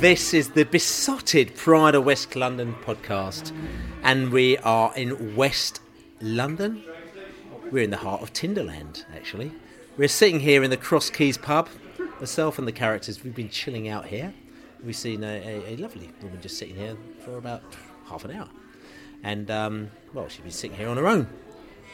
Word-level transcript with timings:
This 0.00 0.32
is 0.32 0.48
the 0.48 0.64
Beesotted 0.64 1.54
Pride 1.56 1.94
of 1.94 2.06
West 2.06 2.34
London 2.34 2.74
podcast, 2.86 3.52
and 4.02 4.32
we 4.32 4.56
are 4.56 4.96
in 4.96 5.36
West 5.36 5.82
London. 6.22 6.82
We're 7.70 7.82
in 7.82 7.90
the 7.90 7.98
heart 7.98 8.22
of 8.22 8.32
Tinderland, 8.32 9.04
actually. 9.14 9.52
We're 9.98 10.08
sitting 10.08 10.40
here 10.40 10.62
in 10.62 10.70
the 10.70 10.78
Cross 10.78 11.10
Keys 11.10 11.36
pub. 11.36 11.68
Myself 12.18 12.58
and 12.58 12.66
the 12.66 12.72
characters, 12.72 13.22
we've 13.22 13.34
been 13.34 13.50
chilling 13.50 13.88
out 13.88 14.06
here. 14.06 14.32
We've 14.82 14.96
seen 14.96 15.22
a, 15.22 15.36
a, 15.66 15.74
a 15.74 15.76
lovely 15.76 16.10
woman 16.22 16.40
just 16.40 16.56
sitting 16.56 16.76
here 16.76 16.96
for 17.22 17.36
about 17.36 17.62
half 18.06 18.24
an 18.24 18.30
hour. 18.30 18.48
And, 19.22 19.50
um, 19.50 19.90
well, 20.14 20.28
she's 20.28 20.40
been 20.40 20.50
sitting 20.50 20.78
here 20.78 20.88
on 20.88 20.96
her 20.96 21.08
own. 21.08 21.28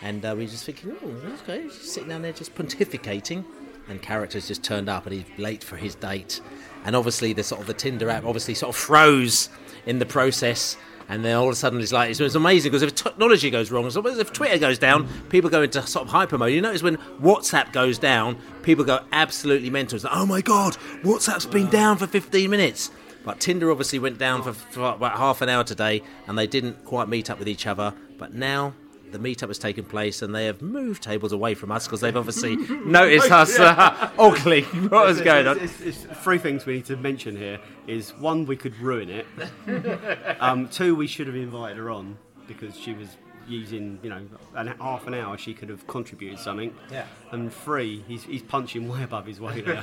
And 0.01 0.25
uh, 0.25 0.33
we 0.39 0.45
are 0.45 0.49
just 0.49 0.65
thinking, 0.65 0.97
oh, 1.03 1.35
okay, 1.43 1.65
she's 1.65 1.93
sitting 1.93 2.11
down 2.11 2.23
there 2.23 2.33
just 2.33 2.55
pontificating. 2.55 3.45
And 3.89 4.03
characters 4.03 4.49
just 4.49 4.65
turned 4.65 4.89
up 4.89 5.07
and 5.07 5.15
he's 5.15 5.39
late 5.39 5.63
for 5.63 5.77
his 5.77 5.95
date. 5.95 6.41
And 6.85 6.95
obviously, 6.97 7.33
the 7.33 7.43
sort 7.43 7.61
of 7.61 7.67
the 7.67 7.75
Tinder 7.75 8.11
app 8.11 8.25
obviously 8.25 8.55
sort 8.55 8.75
of 8.75 8.81
froze 8.81 9.49
in 9.87 9.99
the 9.99 10.07
process. 10.07 10.77
And 11.09 11.25
then 11.25 11.37
all 11.37 11.47
of 11.47 11.53
a 11.53 11.57
sudden, 11.57 11.81
it's 11.81 11.93
like 11.93 12.11
it's, 12.11 12.19
it's 12.19 12.35
amazing 12.35 12.73
because 12.73 12.83
if 12.83 12.95
technology 12.95 13.49
goes 13.51 13.71
wrong, 13.71 13.87
if 13.87 14.33
Twitter 14.33 14.59
goes 14.59 14.79
down, 14.79 15.09
people 15.29 15.49
go 15.49 15.63
into 15.63 15.87
sort 15.87 16.07
of 16.07 16.11
hyper 16.11 16.37
mode. 16.37 16.53
You 16.53 16.61
notice 16.61 16.83
when 16.83 16.97
WhatsApp 17.21 17.73
goes 17.73 17.99
down, 17.99 18.39
people 18.63 18.85
go 18.85 19.01
absolutely 19.13 19.71
mental. 19.71 19.97
It's 19.97 20.05
like, 20.05 20.17
oh 20.17 20.27
my 20.27 20.41
god, 20.41 20.77
WhatsApp's 21.03 21.47
been 21.47 21.71
down 21.71 21.97
for 21.99 22.09
15 22.09 22.51
minutes. 22.51 22.91
But 23.25 23.41
Tinder 23.41 23.71
obviously 23.73 23.99
went 23.99 24.19
down 24.19 24.43
for, 24.43 24.53
for 24.53 24.95
about 24.95 25.17
half 25.17 25.43
an 25.43 25.49
hour 25.49 25.65
today, 25.65 26.03
and 26.27 26.39
they 26.39 26.47
didn't 26.47 26.85
quite 26.85 27.09
meet 27.09 27.31
up 27.31 27.39
with 27.39 27.49
each 27.49 27.67
other. 27.67 27.93
But 28.19 28.35
now 28.35 28.75
the 29.17 29.29
meetup 29.29 29.49
has 29.49 29.59
taken 29.59 29.85
place, 29.85 30.23
and 30.23 30.35
they 30.35 30.47
have 30.47 30.63
moved 30.63 31.03
tables 31.03 31.33
away 31.33 31.55
from 31.55 31.73
us 31.73 31.87
because 31.87 32.01
they've 32.01 32.17
obviously 32.17 32.57
noticed 32.85 33.31
us 33.31 33.59
uh, 33.59 34.11
ugly. 34.19 34.63
What 34.63 35.07
was 35.07 35.21
going 35.21 35.47
on? 35.47 35.59
It's, 35.59 35.81
it's, 35.81 36.05
it's 36.05 36.19
three 36.21 36.39
things 36.39 36.67
we 36.67 36.75
need 36.75 36.87
to 36.87 36.97
mention 36.97 37.37
here. 37.37 37.59
Is 37.87 38.11
one, 38.11 38.47
we 38.47 38.57
could 38.57 38.77
ruin 38.79 39.11
it. 39.11 39.27
um, 40.41 40.69
two, 40.69 40.95
we 40.95 41.07
should 41.07 41.27
have 41.27 41.37
invited 41.37 41.79
her 41.79 41.91
on 41.91 42.19
because 42.47 42.77
she 42.77 42.93
was 42.93 43.09
using, 43.49 43.99
you 44.03 44.11
know, 44.11 44.21
an, 44.55 44.69
half 44.81 45.07
an 45.07 45.15
hour. 45.15 45.37
She 45.39 45.55
could 45.55 45.69
have 45.69 45.87
contributed 45.87 46.39
something. 46.39 46.75
Yeah. 46.91 47.07
And 47.33 47.53
three, 47.53 48.05
he's, 48.07 48.25
he's 48.25 48.43
punching 48.43 48.89
way 48.89 49.03
above 49.03 49.27
his 49.27 49.41
weight 49.41 49.65
there. 49.65 49.83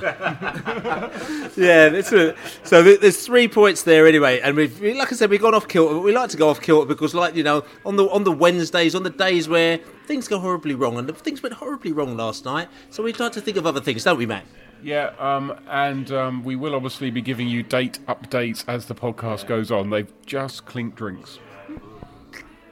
yeah, 1.56 1.88
that's 1.88 2.12
it. 2.12 2.36
So 2.62 2.82
there's 2.82 3.24
three 3.24 3.48
points 3.48 3.82
there 3.82 4.06
anyway, 4.06 4.40
and 4.40 4.56
we've 4.56 4.80
like 4.80 5.12
I 5.12 5.16
said, 5.16 5.30
we've 5.30 5.40
gone 5.40 5.54
off 5.54 5.68
kilter. 5.68 5.94
But 5.94 6.00
we 6.00 6.12
like 6.12 6.30
to 6.30 6.36
go 6.36 6.48
off 6.48 6.60
kilter 6.60 6.86
because, 6.86 7.14
like 7.14 7.34
you 7.34 7.42
know, 7.42 7.64
on 7.84 7.96
the 7.96 8.08
on 8.08 8.24
the 8.24 8.32
Wednesdays, 8.32 8.94
on 8.94 9.02
the 9.02 9.10
days 9.10 9.48
where 9.48 9.78
things 10.06 10.28
go 10.28 10.38
horribly 10.38 10.74
wrong, 10.74 10.98
and 10.98 11.16
things 11.18 11.42
went 11.42 11.54
horribly 11.54 11.92
wrong 11.92 12.16
last 12.16 12.44
night, 12.44 12.68
so 12.90 13.02
we 13.02 13.12
try 13.12 13.28
to 13.28 13.40
think 13.40 13.56
of 13.56 13.66
other 13.66 13.80
things, 13.80 14.04
don't 14.04 14.18
we, 14.18 14.26
Matt? 14.26 14.44
Yeah, 14.82 15.12
um, 15.18 15.58
and 15.68 16.10
um, 16.12 16.44
we 16.44 16.56
will 16.56 16.74
obviously 16.74 17.10
be 17.10 17.22
giving 17.22 17.48
you 17.48 17.62
date 17.62 18.00
updates 18.06 18.64
as 18.68 18.84
the 18.84 18.94
podcast 18.94 19.46
goes 19.46 19.70
on. 19.70 19.88
They've 19.88 20.12
just 20.26 20.66
clinked 20.66 20.96
drinks. 20.96 21.38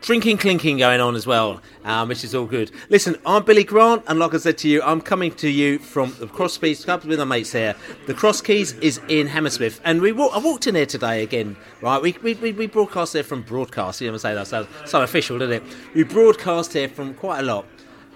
Drinking, 0.02 0.38
clinking 0.38 0.78
going 0.78 1.00
on 1.00 1.14
as 1.14 1.28
well, 1.28 1.62
um, 1.84 2.08
which 2.08 2.24
is 2.24 2.34
all 2.34 2.46
good. 2.46 2.72
Listen, 2.88 3.14
I'm 3.24 3.44
Billy 3.44 3.62
Grant, 3.62 4.02
and 4.08 4.18
like 4.18 4.34
I 4.34 4.38
said 4.38 4.58
to 4.58 4.68
you, 4.68 4.82
I'm 4.82 5.00
coming 5.00 5.30
to 5.36 5.48
you 5.48 5.78
from 5.78 6.12
the 6.18 6.26
Cross 6.26 6.58
Keys 6.58 6.84
Club 6.84 7.04
with 7.04 7.20
my 7.20 7.24
mates 7.24 7.52
here. 7.52 7.76
The 8.08 8.14
Cross 8.14 8.40
Keys 8.40 8.72
is 8.80 9.00
in 9.08 9.28
Hammersmith, 9.28 9.80
and 9.84 10.00
we 10.02 10.10
I 10.10 10.38
walked 10.38 10.66
in 10.66 10.74
here 10.74 10.86
today 10.86 11.22
again, 11.22 11.56
right? 11.80 12.02
We, 12.02 12.16
we, 12.20 12.34
we, 12.34 12.66
broadcast 12.66 13.12
there 13.12 13.22
from 13.22 13.42
broadcast, 13.42 14.00
you 14.00 14.08
know 14.08 14.14
what 14.14 14.24
I'm 14.24 14.34
saying? 14.34 14.34
That 14.34 14.46
sounds 14.48 14.90
so 14.90 15.02
official, 15.02 15.38
doesn't 15.38 15.54
it? 15.54 15.62
We 15.94 16.02
broadcast 16.02 16.72
here 16.72 16.88
from 16.88 17.14
quite 17.14 17.38
a 17.38 17.44
lot. 17.44 17.64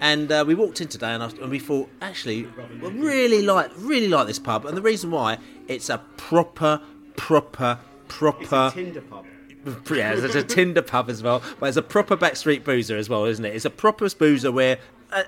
And 0.01 0.29
uh, 0.29 0.43
we 0.45 0.55
walked 0.55 0.81
in 0.81 0.89
today, 0.89 1.13
and, 1.13 1.23
I, 1.23 1.29
and 1.41 1.49
we 1.49 1.59
thought, 1.59 1.89
actually, 2.01 2.49
we 2.81 2.89
really 2.89 3.43
like, 3.43 3.71
really 3.77 4.09
like 4.09 4.27
this 4.27 4.39
pub, 4.39 4.65
and 4.65 4.75
the 4.75 4.81
reason 4.81 5.09
why 5.09 5.37
it's 5.69 5.89
a 5.89 5.99
proper, 6.17 6.81
proper, 7.15 7.79
proper. 8.09 8.71
Tinder 8.73 8.99
pub. 8.99 9.25
Yeah, 9.91 10.13
it's 10.13 10.35
a 10.35 10.43
Tinder 10.43 10.81
pub 10.81 11.09
as 11.09 11.23
well, 11.23 11.41
but 11.59 11.67
it's 11.67 11.77
a 11.77 11.81
proper 11.81 12.15
backstreet 12.17 12.63
boozer 12.63 12.97
as 12.97 13.09
well, 13.09 13.25
isn't 13.25 13.43
it? 13.43 13.55
It's 13.55 13.65
a 13.65 13.69
proper 13.69 14.07
boozer 14.09 14.51
where, 14.51 14.77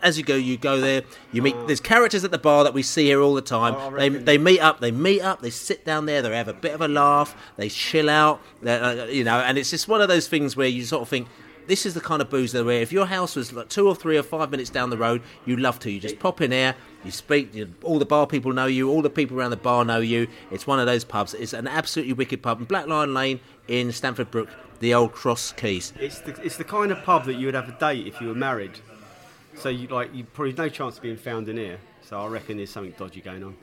as 0.01 0.17
you 0.17 0.23
go, 0.23 0.35
you 0.35 0.57
go 0.57 0.79
there, 0.79 1.03
you 1.31 1.41
meet. 1.41 1.55
There's 1.67 1.79
characters 1.79 2.23
at 2.23 2.31
the 2.31 2.38
bar 2.38 2.63
that 2.63 2.73
we 2.73 2.83
see 2.83 3.05
here 3.05 3.22
all 3.22 3.33
the 3.33 3.41
time. 3.41 3.75
Oh, 3.77 3.91
they 3.95 4.09
they 4.09 4.38
meet 4.38 4.59
up, 4.59 4.79
they 4.79 4.91
meet 4.91 5.22
up, 5.22 5.41
they 5.41 5.50
sit 5.50 5.85
down 5.85 6.05
there, 6.05 6.22
they 6.22 6.35
have 6.35 6.47
a 6.47 6.53
bit 6.53 6.73
of 6.73 6.81
a 6.81 6.88
laugh, 6.88 7.35
they 7.57 7.69
chill 7.69 8.09
out, 8.09 8.41
uh, 8.66 9.07
you 9.09 9.23
know, 9.23 9.39
and 9.39 9.57
it's 9.57 9.69
just 9.69 9.88
one 9.88 10.01
of 10.01 10.07
those 10.07 10.27
things 10.27 10.56
where 10.56 10.67
you 10.67 10.83
sort 10.83 11.01
of 11.01 11.09
think. 11.09 11.27
This 11.67 11.85
is 11.85 11.94
the 11.94 12.01
kind 12.01 12.19
of 12.19 12.31
boozer 12.31 12.63
where 12.63 12.81
if 12.81 12.91
your 12.91 13.06
house 13.06 13.35
was 13.35 13.53
like 13.53 13.69
two 13.69 13.88
or 13.88 13.94
three 13.94 14.17
or 14.17 14.23
five 14.23 14.50
minutes 14.50 14.71
down 14.71 14.89
the 14.89 14.97
road, 14.97 15.21
you'd 15.45 15.59
love 15.59 15.77
to. 15.81 15.91
You 15.91 16.00
just 16.00 16.17
pop 16.17 16.41
in 16.41 16.50
there, 16.50 16.73
you 17.06 17.11
speak, 17.11 17.53
you, 17.53 17.71
all 17.83 18.00
the 18.00 18.07
bar 18.07 18.25
people 18.25 18.53
know 18.53 18.66
you, 18.66 18.89
all 18.89 19.03
the 19.03 19.09
people 19.11 19.38
around 19.38 19.51
the 19.51 19.57
bar 19.57 19.85
know 19.85 20.00
you. 20.00 20.27
It's 20.50 20.66
one 20.66 20.79
of 20.79 20.88
those 20.88 21.03
pubs. 21.03 21.35
It's 21.35 21.53
an 21.53 21.67
absolutely 21.67 22.13
wicked 22.13 22.41
pub. 22.41 22.59
in 22.59 22.66
Black 22.66 22.88
Lion 22.88 23.13
Lane 23.13 23.39
in 23.69 23.91
Stamford 23.91 24.31
Brook, 24.31 24.50
the 24.80 24.94
old 24.94 25.13
Cross 25.13 25.53
Keys. 25.53 25.94
It's 26.00 26.19
the, 26.19 26.31
it's 26.41 26.57
the 26.57 26.63
kind 26.66 26.91
of 26.91 27.02
pub 27.03 27.25
that 27.25 27.35
you 27.35 27.46
would 27.46 27.56
have 27.56 27.69
a 27.69 27.80
date 27.80 28.07
if 28.07 28.19
you 28.19 28.28
were 28.28 28.35
married. 28.35 28.80
So 29.56 29.69
you 29.69 29.88
like 29.88 30.13
you 30.13 30.24
probably 30.25 30.54
no 30.54 30.69
chance 30.69 30.98
of 30.98 31.04
being 31.04 31.18
found 31.18 31.48
in 31.48 31.57
here. 31.57 31.80
So 32.01 32.19
I 32.19 32.27
reckon 32.27 32.57
there's 32.57 32.71
something 32.71 32.94
dodgy 32.98 33.21
going 33.21 33.44
on. 33.44 33.56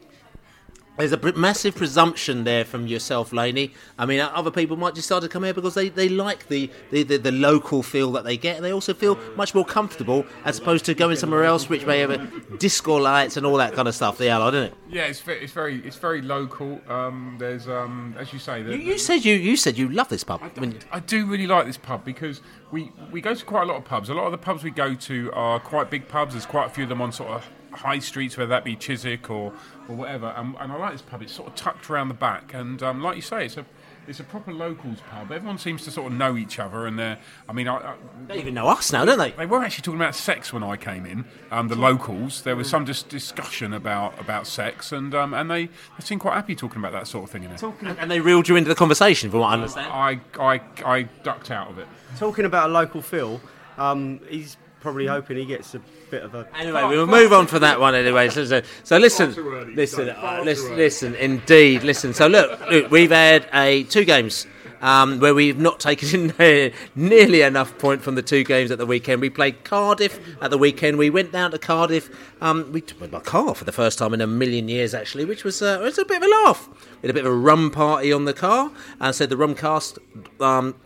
There's 0.97 1.13
a 1.13 1.33
massive 1.35 1.77
presumption 1.77 2.45
there 2.45 2.65
from 2.65 2.87
yourself, 2.87 3.33
Laney. 3.33 3.73
I 3.99 4.07
mean, 4.07 4.21
other 4.21 4.51
people 4.51 4.77
might 4.77 4.95
decide 4.95 5.23
to 5.23 5.29
come 5.29 5.45
here 5.45 5.53
because 5.53 5.75
they, 5.75 5.91
they 5.91 6.09
like 6.09 6.49
the, 6.49 6.71
the, 6.91 7.03
the, 7.03 7.19
the 7.19 7.33
local 7.33 7.83
feel 7.83 8.13
that 8.13 8.25
they 8.25 8.37
get. 8.37 8.63
They 8.63 8.73
also 8.73 8.95
feel 8.95 9.19
much 9.37 9.55
more 9.55 9.65
comfortable 9.65 10.25
as 10.45 10.59
opposed 10.59 10.87
to 10.87 10.95
going 10.95 11.17
somewhere 11.17 11.45
else, 11.45 11.69
which 11.69 11.85
may 11.85 11.99
have 12.01 12.11
a 12.11 12.27
disco 12.59 12.97
lights 12.97 13.37
and 13.37 13.45
all 13.45 13.57
that 13.59 13.75
kind 13.75 13.89
of 13.89 13.95
stuff. 13.95 14.17
The 14.17 14.31
allied, 14.31 14.55
isn't 14.55 14.73
it? 14.73 14.75
Yeah, 14.89 15.05
it's 15.05 15.21
very, 15.21 15.45
it's 15.45 15.53
very, 15.53 15.87
it's 15.87 15.97
very 15.97 16.23
local. 16.23 16.81
Um, 16.89 17.37
there's, 17.39 17.69
um, 17.69 18.15
as 18.19 18.33
you 18.33 18.39
say, 18.39 18.63
the, 18.63 18.73
You, 18.73 18.93
you 18.93 18.99
said 18.99 19.25
you 19.25 19.35
you 19.35 19.57
said 19.57 19.77
you 19.77 19.89
love 19.89 20.09
this 20.09 20.25
pub. 20.25 20.41
I 20.43 20.61
mean, 20.61 20.79
I 20.91 21.01
do 21.01 21.27
really 21.27 21.47
like 21.47 21.67
this 21.67 21.77
pub 21.77 22.05
because 22.05 22.41
we, 22.71 22.91
we 23.13 23.21
go 23.21 23.35
to 23.35 23.45
quite 23.45 23.65
a 23.65 23.67
lot 23.67 23.77
of 23.77 23.85
pubs. 23.85 24.09
A 24.09 24.15
lot 24.15 24.25
of 24.25 24.33
the 24.33 24.39
pubs 24.39 24.65
we 24.65 24.71
go 24.71 24.95
to 24.95 25.31
are 25.33 25.61
quite 25.61 25.91
big 25.91 26.09
pubs. 26.09 26.33
There's 26.33 26.47
quite 26.47 26.67
a 26.67 26.71
few 26.71 26.85
of 26.85 26.89
them 26.89 27.03
on 27.03 27.13
sort 27.13 27.31
of 27.31 27.51
high 27.73 27.99
streets, 27.99 28.37
whether 28.39 28.49
that 28.49 28.65
be 28.65 28.75
Chiswick 28.75 29.29
or, 29.29 29.53
or 29.89 29.97
whatever. 29.97 30.35
And, 30.37 30.55
and 30.59 30.73
I 30.73 30.77
like 30.77 30.93
this 30.93 31.03
pub. 31.03 31.23
It's 31.23 31.33
sort 31.33 31.49
of 31.49 31.55
tucked 31.55 31.91
around 31.91 32.09
the 32.09 32.15
back, 32.15 32.55
and 32.55 32.83
um, 32.83 33.03
like 33.03 33.17
you 33.17 33.23
say, 33.23 33.47
it's 33.47 33.57
a 33.57 33.65
it's 34.09 34.21
a 34.21 34.25
proper 34.25 34.53
locals 34.53 34.99
pub. 35.11 35.33
Everyone 35.33 35.59
seems 35.59 35.83
to 35.85 35.91
sort 35.91 36.13
of 36.13 36.17
know 36.17 36.37
each 36.37 36.59
other, 36.59 36.87
and 36.87 36.99
they're. 36.99 37.19
I 37.49 37.53
mean, 37.53 37.67
I, 37.67 37.77
I, 37.77 37.95
They 38.29 38.39
even 38.39 38.55
know 38.55 38.69
us 38.69 38.93
now, 38.93 39.05
don't 39.05 39.19
they? 39.19 39.33
they 39.33 39.47
were 39.47 39.63
actually 39.63 39.83
talking 39.83 40.01
about 40.01 40.15
sex 40.15 40.53
when 40.53 40.63
I 40.63 40.77
came 40.77 41.07
in. 41.07 41.25
Um, 41.51 41.69
the 41.69 41.75
locals, 41.77 42.43
there 42.43 42.55
was 42.55 42.69
some 42.69 42.85
dis- 42.85 43.03
discussion 43.03 43.73
about 43.73 44.19
about 44.21 44.47
sex, 44.47 44.93
and 44.93 45.15
um, 45.15 45.35
and 45.35 45.51
they, 45.51 45.67
they 45.67 45.73
seem 46.01 46.19
quite 46.19 46.35
happy 46.35 46.55
talking 46.55 46.79
about 46.79 46.93
that 46.93 47.09
sort 47.09 47.25
of 47.25 47.31
thing 47.31 47.45
in 47.45 47.51
it. 47.51 47.63
And, 47.63 47.99
and 47.99 48.11
they 48.11 48.21
reeled 48.21 48.49
you 48.49 48.57
into 48.57 48.69
the 48.69 48.77
conversation, 48.77 49.31
from 49.31 49.41
what 49.41 49.49
I 49.49 49.55
understand. 49.55 49.93
I, 49.93 50.21
I, 50.41 50.61
I 50.85 51.03
ducked 51.25 51.51
out 51.51 51.71
of 51.71 51.79
it. 51.79 51.89
Talking 52.17 52.45
about 52.45 52.71
a 52.71 52.73
local 52.73 53.03
Phil, 53.03 53.41
um, 53.77 54.21
he's 54.29 54.57
probably 54.87 55.09
hoping 55.09 55.37
he 55.37 55.45
gets 55.45 55.75
a 55.75 55.81
bit 56.13 56.23
of 56.23 56.33
a. 56.37 56.47
Anyway, 56.57 56.81
we'll 56.85 57.09
move 57.09 57.33
on 57.33 57.49
from 57.49 57.63
that 57.63 57.81
one 57.81 57.97
anyway. 57.97 58.29
So, 58.29 58.45
so, 58.45 58.63
so 58.85 58.99
listen, 58.99 59.35
listen, 59.75 60.11
uh, 60.11 60.43
listen, 60.45 60.77
listen, 60.77 61.15
indeed, 61.17 61.83
listen. 61.83 62.15
So 62.15 62.29
look, 62.29 62.61
look, 62.71 62.89
we've 62.93 63.11
had 63.11 63.49
a 63.53 63.83
two 63.83 64.05
games 64.05 64.47
um, 64.81 65.19
where 65.19 65.35
we've 65.35 65.59
not 65.59 65.81
taken 65.81 66.31
in 66.39 66.73
nearly 66.95 67.43
enough 67.43 67.77
point 67.79 68.01
from 68.01 68.15
the 68.15 68.23
two 68.23 68.45
games 68.45 68.71
at 68.71 68.79
the 68.79 68.87
weekend. 68.87 69.21
We 69.21 69.29
played 69.29 69.65
Cardiff 69.65 70.21
at 70.41 70.53
the 70.53 70.59
weekend. 70.59 70.99
We 70.99 71.11
went 71.11 71.33
down 71.33 71.51
to 71.51 71.59
Cardiff. 71.59 72.09
Um, 72.41 72.71
we 72.71 72.81
took 72.81 73.11
my 73.11 73.19
car 73.19 73.57
for 73.57 73.65
the 73.65 73.73
first 73.73 73.99
time 73.99 74.15
in 74.15 74.21
a 74.21 74.27
million 74.29 74.69
years, 74.69 74.95
actually, 74.95 75.25
which 75.25 75.43
was 75.43 75.63
uh, 75.63 75.79
it 75.81 75.83
was 75.83 75.99
a 75.99 76.05
bit 76.05 76.19
of 76.19 76.23
a 76.23 76.31
laugh. 76.45 76.69
We 77.03 77.09
had 77.09 77.11
a 77.11 77.15
bit 77.15 77.27
of 77.27 77.33
a 77.33 77.37
rum 77.37 77.73
party 77.73 78.13
on 78.13 78.25
the 78.25 78.35
car, 78.35 78.71
and 79.01 79.13
so 79.13 79.27
the 79.27 79.35
rumcast 79.35 79.99
um, 80.41 80.77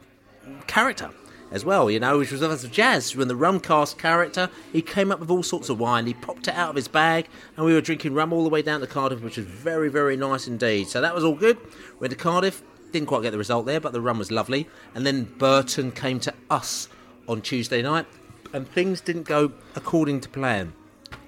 character 0.66 1.10
as 1.50 1.64
well, 1.64 1.90
you 1.90 1.98
know, 1.98 2.18
which 2.18 2.30
was 2.30 2.42
of 2.42 2.70
jazz. 2.70 3.16
When 3.16 3.28
the 3.28 3.34
rumcast 3.34 3.98
character, 3.98 4.50
he 4.72 4.82
came 4.82 5.10
up 5.10 5.20
with 5.20 5.30
all 5.30 5.42
sorts 5.42 5.68
of 5.68 5.78
wine. 5.78 6.06
He 6.06 6.14
popped 6.14 6.48
it 6.48 6.54
out 6.54 6.70
of 6.70 6.76
his 6.76 6.88
bag, 6.88 7.26
and 7.56 7.66
we 7.66 7.74
were 7.74 7.80
drinking 7.80 8.14
rum 8.14 8.32
all 8.32 8.44
the 8.44 8.50
way 8.50 8.62
down 8.62 8.80
to 8.80 8.86
Cardiff, 8.86 9.22
which 9.22 9.36
was 9.36 9.46
very, 9.46 9.88
very 9.88 10.16
nice 10.16 10.46
indeed. 10.46 10.88
So 10.88 11.00
that 11.00 11.14
was 11.14 11.24
all 11.24 11.34
good. 11.34 11.58
Went 11.98 12.12
to 12.12 12.16
Cardiff, 12.16 12.62
didn't 12.92 13.08
quite 13.08 13.22
get 13.22 13.30
the 13.30 13.38
result 13.38 13.66
there, 13.66 13.80
but 13.80 13.92
the 13.92 14.00
rum 14.00 14.18
was 14.18 14.30
lovely. 14.30 14.68
And 14.94 15.04
then 15.04 15.24
Burton 15.24 15.92
came 15.92 16.20
to 16.20 16.34
us 16.48 16.88
on 17.28 17.42
Tuesday 17.42 17.82
night, 17.82 18.06
and 18.52 18.68
things 18.68 19.00
didn't 19.00 19.24
go 19.24 19.52
according 19.74 20.20
to 20.22 20.28
plan. 20.28 20.72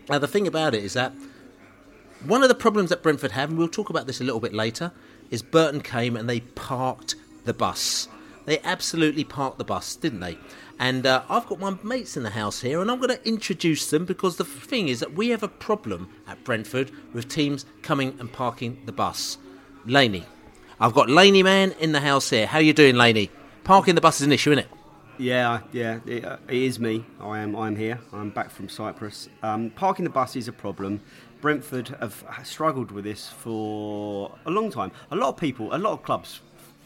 Now 0.09 0.19
the 0.19 0.29
thing 0.29 0.47
about 0.47 0.75
it 0.75 0.85
is 0.85 0.95
that 0.95 1.13
one 2.25 2.43
of 2.43 2.49
the 2.49 2.55
problems 2.55 2.91
that 2.91 3.03
Brentford 3.03 3.33
have, 3.33 3.49
and 3.49 3.59
we'll 3.59 3.69
talk 3.69 3.91
about 3.91 4.07
this 4.07 4.21
a 4.21 4.25
little 4.25 4.41
bit 4.41 4.55
later, 4.55 4.93
is 5.31 5.43
Burton 5.43 5.81
came 5.81 6.17
and 6.17 6.29
they 6.29 6.41
parked 6.41 7.17
the 7.45 7.55
bus. 7.55 8.09
They 8.45 8.59
absolutely 8.61 9.25
parked 9.25 9.59
the 9.59 9.65
bus, 9.65 9.95
didn't 9.97 10.21
they? 10.21 10.39
And 10.79 11.07
uh, 11.07 11.23
I've 11.29 11.47
got 11.47 11.61
my 11.61 11.77
mates 11.83 12.17
in 12.17 12.23
the 12.23 12.31
house 12.31 12.61
here, 12.61 12.81
and 12.81 12.91
I'm 12.91 12.99
going 12.99 13.17
to 13.17 13.29
introduce 13.29 13.91
them 13.91 14.05
because 14.05 14.37
the 14.37 14.45
thing 14.45 14.89
is 14.89 15.01
that 15.01 15.15
we 15.15 15.29
have 15.29 15.43
a 15.43 15.49
problem 15.49 16.09
at 16.27 16.43
Brentford 16.43 16.91
with 17.13 17.29
teams 17.29 17.67
coming 17.83 18.17
and 18.19 18.33
parking 18.33 18.83
the 18.85 18.93
bus. 18.93 19.39
Laney, 19.87 20.25
I've 20.81 20.95
got 20.95 21.09
Laney 21.09 21.43
man 21.43 21.73
in 21.79 21.93
the 21.93 22.01
house 22.01 22.31
here. 22.31 22.47
How 22.47 22.59
you 22.59 22.73
doing, 22.73 22.97
Laney? 22.97 23.31
Parking 23.65 23.95
the 23.95 24.01
bus 24.01 24.21
is 24.21 24.27
an 24.27 24.33
issue, 24.33 24.51
isn't 24.51 24.65
it? 24.65 24.71
Yeah, 25.19 25.61
yeah, 25.71 26.01
it, 26.05 26.25
uh, 26.25 26.39
it 26.49 26.57
is 26.57 26.81
me. 26.81 27.05
I 27.21 27.39
am. 27.41 27.55
I'm 27.55 27.77
here. 27.77 28.01
I'm 28.13 28.31
back 28.31 28.51
from 28.51 28.69
Cyprus. 28.69 29.29
Um, 29.43 29.71
parking 29.71 30.05
the 30.05 30.11
bus 30.11 30.35
is 30.35 30.49
a 30.49 30.53
problem. 30.53 31.01
Brentford 31.41 31.89
have 32.01 32.25
struggled 32.45 32.91
with 32.91 33.05
this 33.05 33.29
for 33.29 34.37
a 34.47 34.51
long 34.51 34.71
time. 34.71 34.91
A 35.11 35.17
lot 35.17 35.29
of 35.29 35.37
people, 35.37 35.75
a 35.75 35.79
lot 35.79 35.93
of 35.93 36.03
clubs 36.03 36.41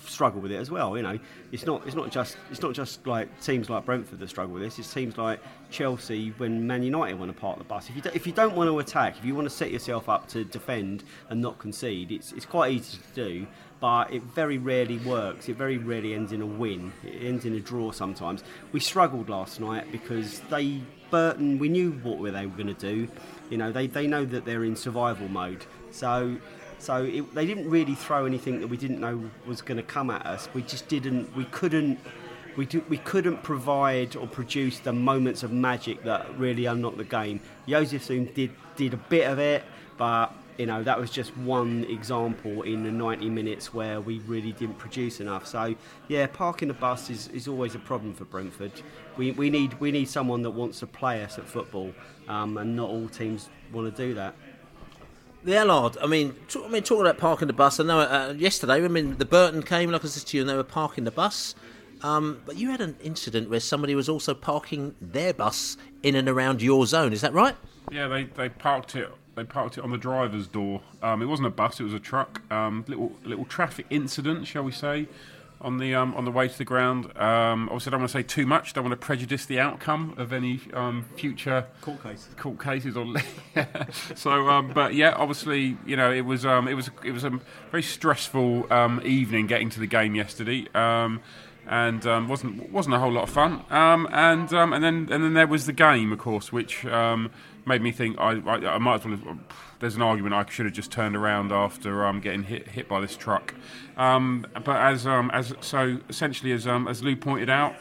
struggle 0.08 0.40
with 0.40 0.52
it 0.52 0.56
as 0.56 0.70
well. 0.70 0.96
You 0.96 1.02
know, 1.02 1.18
it's 1.52 1.66
not 1.66 1.86
it's 1.86 1.96
not 1.96 2.10
just 2.10 2.36
it's 2.50 2.62
not 2.62 2.74
just 2.74 3.06
like 3.06 3.28
teams 3.40 3.68
like 3.70 3.84
Brentford 3.84 4.18
that 4.18 4.28
struggle 4.28 4.54
with 4.54 4.62
this. 4.62 4.78
It's 4.78 4.92
teams 4.92 5.18
like 5.18 5.40
Chelsea 5.70 6.32
when 6.38 6.66
Man 6.66 6.82
United 6.82 7.18
want 7.18 7.34
to 7.34 7.38
park 7.38 7.58
the 7.58 7.64
bus. 7.64 7.88
If 7.88 7.96
you 7.96 8.02
do, 8.02 8.10
if 8.14 8.26
you 8.26 8.32
don't 8.32 8.54
want 8.56 8.68
to 8.68 8.78
attack, 8.78 9.18
if 9.18 9.24
you 9.24 9.34
want 9.34 9.46
to 9.48 9.54
set 9.54 9.70
yourself 9.70 10.08
up 10.08 10.28
to 10.28 10.44
defend 10.44 11.04
and 11.28 11.40
not 11.40 11.58
concede, 11.58 12.12
it's 12.12 12.32
it's 12.32 12.46
quite 12.46 12.72
easy 12.72 12.98
to 12.98 13.14
do. 13.14 13.46
But 13.78 14.10
it 14.10 14.22
very 14.22 14.56
rarely 14.56 14.96
works. 14.98 15.50
It 15.50 15.56
very 15.56 15.76
rarely 15.76 16.14
ends 16.14 16.32
in 16.32 16.40
a 16.40 16.46
win. 16.46 16.94
It 17.04 17.26
ends 17.26 17.44
in 17.44 17.54
a 17.54 17.60
draw 17.60 17.90
sometimes. 17.90 18.42
We 18.72 18.80
struggled 18.80 19.28
last 19.28 19.60
night 19.60 19.92
because 19.92 20.40
they 20.48 20.80
Burton. 21.10 21.58
We 21.58 21.68
knew 21.68 21.92
what 22.02 22.22
they 22.32 22.46
were 22.46 22.56
going 22.56 22.74
to 22.74 22.74
do. 22.74 23.08
You 23.50 23.58
know, 23.58 23.72
they, 23.72 23.86
they 23.86 24.06
know 24.06 24.24
that 24.24 24.44
they're 24.44 24.64
in 24.64 24.76
survival 24.76 25.28
mode. 25.28 25.64
So 25.90 26.36
so 26.78 27.04
it, 27.04 27.34
they 27.34 27.46
didn't 27.46 27.68
really 27.68 27.94
throw 27.94 28.26
anything 28.26 28.60
that 28.60 28.68
we 28.68 28.76
didn't 28.76 29.00
know 29.00 29.30
was 29.46 29.62
going 29.62 29.76
to 29.76 29.82
come 29.82 30.10
at 30.10 30.24
us. 30.26 30.48
We 30.54 30.62
just 30.62 30.88
didn't. 30.88 31.34
We 31.36 31.44
couldn't. 31.46 31.98
We, 32.56 32.64
do, 32.64 32.82
we 32.88 32.96
couldn't 32.98 33.42
provide 33.42 34.16
or 34.16 34.26
produce 34.26 34.78
the 34.78 34.92
moments 34.92 35.42
of 35.42 35.52
magic 35.52 36.02
that 36.04 36.38
really 36.38 36.64
unlocked 36.64 36.96
the 36.96 37.04
game. 37.04 37.40
Jozefzoon 37.68 38.32
did 38.32 38.50
did 38.76 38.94
a 38.94 38.96
bit 38.96 39.26
of 39.30 39.38
it, 39.38 39.62
but 39.98 40.32
you 40.58 40.64
know 40.64 40.82
that 40.82 40.98
was 40.98 41.10
just 41.10 41.36
one 41.36 41.84
example 41.84 42.62
in 42.62 42.82
the 42.82 42.90
90 42.90 43.28
minutes 43.28 43.74
where 43.74 44.00
we 44.00 44.20
really 44.20 44.52
didn't 44.52 44.78
produce 44.78 45.20
enough. 45.20 45.46
So 45.46 45.74
yeah, 46.08 46.26
parking 46.26 46.68
the 46.68 46.74
bus 46.74 47.10
is, 47.10 47.28
is 47.28 47.46
always 47.48 47.74
a 47.74 47.78
problem 47.78 48.14
for 48.14 48.24
Brentford. 48.24 48.72
We, 49.16 49.32
we 49.32 49.50
need 49.50 49.78
we 49.80 49.90
need 49.90 50.08
someone 50.08 50.42
that 50.42 50.50
wants 50.50 50.78
to 50.80 50.86
play 50.86 51.22
us 51.22 51.38
at 51.38 51.44
football, 51.46 51.92
um, 52.28 52.56
and 52.56 52.74
not 52.76 52.88
all 52.88 53.08
teams 53.08 53.48
want 53.72 53.94
to 53.94 54.06
do 54.06 54.14
that. 54.14 54.34
The 55.46 55.56
Allard, 55.58 55.96
I 56.02 56.08
mean, 56.08 56.34
talk, 56.48 56.64
I 56.64 56.68
mean, 56.68 56.82
talking 56.82 57.02
about 57.02 57.18
parking 57.18 57.46
the 57.46 57.54
bus. 57.54 57.78
I 57.78 57.84
know 57.84 58.00
uh, 58.00 58.34
yesterday, 58.36 58.84
I 58.84 58.88
mean, 58.88 59.16
the 59.16 59.24
Burton 59.24 59.62
came, 59.62 59.92
like 59.92 60.04
I 60.04 60.08
said 60.08 60.26
to 60.26 60.36
you, 60.36 60.42
and 60.42 60.50
they 60.50 60.56
were 60.56 60.64
parking 60.64 61.04
the 61.04 61.12
bus. 61.12 61.54
Um, 62.02 62.42
but 62.44 62.56
you 62.56 62.70
had 62.70 62.80
an 62.80 62.96
incident 63.00 63.48
where 63.48 63.60
somebody 63.60 63.94
was 63.94 64.08
also 64.08 64.34
parking 64.34 64.96
their 65.00 65.32
bus 65.32 65.76
in 66.02 66.16
and 66.16 66.28
around 66.28 66.62
your 66.62 66.84
zone. 66.84 67.12
Is 67.12 67.20
that 67.20 67.32
right? 67.32 67.54
Yeah, 67.92 68.08
they, 68.08 68.24
they 68.24 68.48
parked 68.48 68.96
it. 68.96 69.08
They 69.36 69.44
parked 69.44 69.78
it 69.78 69.84
on 69.84 69.92
the 69.92 69.98
driver's 69.98 70.48
door. 70.48 70.80
Um, 71.00 71.22
it 71.22 71.26
wasn't 71.26 71.46
a 71.46 71.52
bus; 71.52 71.78
it 71.78 71.84
was 71.84 71.94
a 71.94 72.00
truck. 72.00 72.42
Um, 72.50 72.84
little 72.88 73.12
little 73.22 73.44
traffic 73.44 73.86
incident, 73.88 74.48
shall 74.48 74.64
we 74.64 74.72
say, 74.72 75.06
on 75.60 75.78
the 75.78 75.94
um, 75.94 76.14
on 76.14 76.24
the 76.24 76.30
way 76.30 76.48
to 76.48 76.58
the 76.58 76.64
ground. 76.64 77.06
Um, 77.16 77.68
obviously, 77.68 77.90
I 77.90 77.92
don't 77.92 78.00
want 78.00 78.10
to 78.12 78.18
say 78.18 78.22
too 78.22 78.46
much. 78.46 78.72
Don't 78.72 78.84
want 78.84 79.00
to 79.00 79.04
prejudice 79.04 79.46
the 79.46 79.58
outcome 79.60 80.14
of 80.16 80.32
any 80.32 80.60
um, 80.74 81.04
future 81.16 81.66
Court 81.80 82.02
cases. 82.02 82.28
court 82.36 82.62
cases 82.62 82.96
or 82.96 83.06
so. 84.14 84.48
Um, 84.48 84.72
but 84.74 84.94
yeah, 84.94 85.14
obviously, 85.16 85.76
you 85.86 85.96
know, 85.96 86.12
it 86.12 86.22
was 86.22 86.44
um, 86.44 86.68
it 86.68 86.74
was 86.74 86.90
it 87.04 87.12
was 87.12 87.24
a 87.24 87.40
very 87.70 87.82
stressful 87.82 88.72
um, 88.72 89.00
evening 89.04 89.46
getting 89.46 89.70
to 89.70 89.80
the 89.80 89.86
game 89.86 90.14
yesterday. 90.14 90.66
Um, 90.74 91.20
and 91.68 92.06
um, 92.06 92.28
wasn't 92.28 92.70
wasn't 92.70 92.94
a 92.94 92.98
whole 92.98 93.12
lot 93.12 93.24
of 93.24 93.30
fun. 93.30 93.64
Um, 93.70 94.08
and 94.12 94.52
um, 94.52 94.72
and 94.72 94.84
then 94.84 95.08
and 95.10 95.24
then 95.24 95.34
there 95.34 95.48
was 95.48 95.66
the 95.66 95.72
game, 95.72 96.12
of 96.12 96.18
course, 96.18 96.52
which 96.52 96.84
um, 96.86 97.30
made 97.64 97.82
me 97.82 97.90
think 97.90 98.18
I, 98.20 98.40
I, 98.46 98.74
I 98.74 98.78
might 98.78 99.00
as 99.00 99.04
well. 99.04 99.16
Have, 99.16 99.38
there's 99.80 99.96
an 99.96 100.02
argument 100.02 100.34
I 100.34 100.48
should 100.50 100.66
have 100.66 100.74
just 100.74 100.90
turned 100.90 101.16
around 101.16 101.52
after 101.52 102.06
um, 102.06 102.20
getting 102.20 102.44
hit 102.44 102.68
hit 102.68 102.88
by 102.88 103.00
this 103.00 103.16
truck. 103.16 103.54
Um, 103.96 104.46
but 104.64 104.76
as 104.76 105.06
um, 105.06 105.30
as 105.32 105.54
so 105.60 105.98
essentially 106.08 106.52
as 106.52 106.66
um, 106.66 106.88
as 106.88 107.02
Lou 107.02 107.16
pointed 107.16 107.50
out 107.50 107.74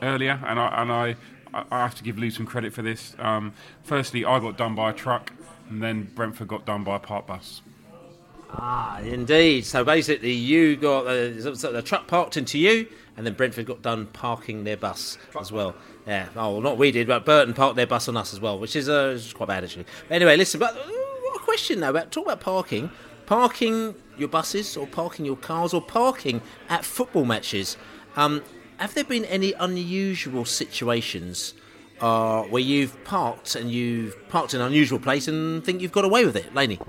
earlier, 0.00 0.40
and 0.46 0.58
I 0.58 0.82
and 0.82 0.92
I, 0.92 1.16
I 1.70 1.82
have 1.82 1.94
to 1.96 2.02
give 2.02 2.18
Lou 2.18 2.30
some 2.30 2.46
credit 2.46 2.72
for 2.72 2.82
this. 2.82 3.14
Um, 3.18 3.52
firstly, 3.82 4.24
I 4.24 4.38
got 4.40 4.56
done 4.56 4.74
by 4.74 4.90
a 4.90 4.92
truck, 4.92 5.32
and 5.68 5.82
then 5.82 6.10
Brentford 6.14 6.48
got 6.48 6.64
done 6.64 6.84
by 6.84 6.96
a 6.96 7.00
park 7.00 7.26
bus. 7.26 7.62
Ah, 8.54 9.00
indeed. 9.00 9.64
So 9.64 9.84
basically, 9.84 10.32
you 10.32 10.76
got 10.76 11.06
uh, 11.06 11.54
so 11.54 11.72
the 11.72 11.82
truck 11.82 12.06
parked 12.06 12.36
into 12.36 12.58
you, 12.58 12.86
and 13.16 13.26
then 13.26 13.34
Brentford 13.34 13.66
got 13.66 13.82
done 13.82 14.06
parking 14.06 14.64
their 14.64 14.76
bus 14.76 15.18
as 15.38 15.50
well. 15.50 15.74
Yeah. 16.06 16.28
Oh, 16.36 16.52
well, 16.52 16.60
not 16.60 16.78
we 16.78 16.90
did, 16.90 17.06
but 17.06 17.24
Burton 17.24 17.54
parked 17.54 17.76
their 17.76 17.86
bus 17.86 18.08
on 18.08 18.16
us 18.16 18.34
as 18.34 18.40
well, 18.40 18.58
which 18.58 18.74
is, 18.74 18.88
uh, 18.88 19.18
quite 19.34 19.46
bad 19.46 19.64
actually. 19.64 19.86
But 20.08 20.16
anyway, 20.16 20.36
listen. 20.36 20.60
But 20.60 20.76
what 21.32 21.40
a 21.40 21.44
question 21.44 21.80
now 21.80 21.90
about 21.90 22.10
talk 22.10 22.26
about 22.26 22.40
parking, 22.40 22.90
parking 23.26 23.94
your 24.18 24.28
buses 24.28 24.76
or 24.76 24.86
parking 24.86 25.24
your 25.24 25.36
cars 25.36 25.72
or 25.72 25.80
parking 25.80 26.42
at 26.68 26.84
football 26.84 27.24
matches. 27.24 27.76
Um, 28.16 28.42
have 28.76 28.94
there 28.94 29.04
been 29.04 29.24
any 29.24 29.52
unusual 29.54 30.44
situations? 30.44 31.54
Uh, 32.00 32.42
where 32.44 32.62
you've 32.62 33.04
parked 33.04 33.54
and 33.54 33.70
you've 33.70 34.28
parked 34.28 34.54
in 34.54 34.60
an 34.60 34.66
unusual 34.66 34.98
place 34.98 35.28
and 35.28 35.64
think 35.64 35.80
you've 35.80 35.92
got 35.92 36.04
away 36.04 36.24
with 36.26 36.34
it, 36.34 36.52
Laney? 36.52 36.80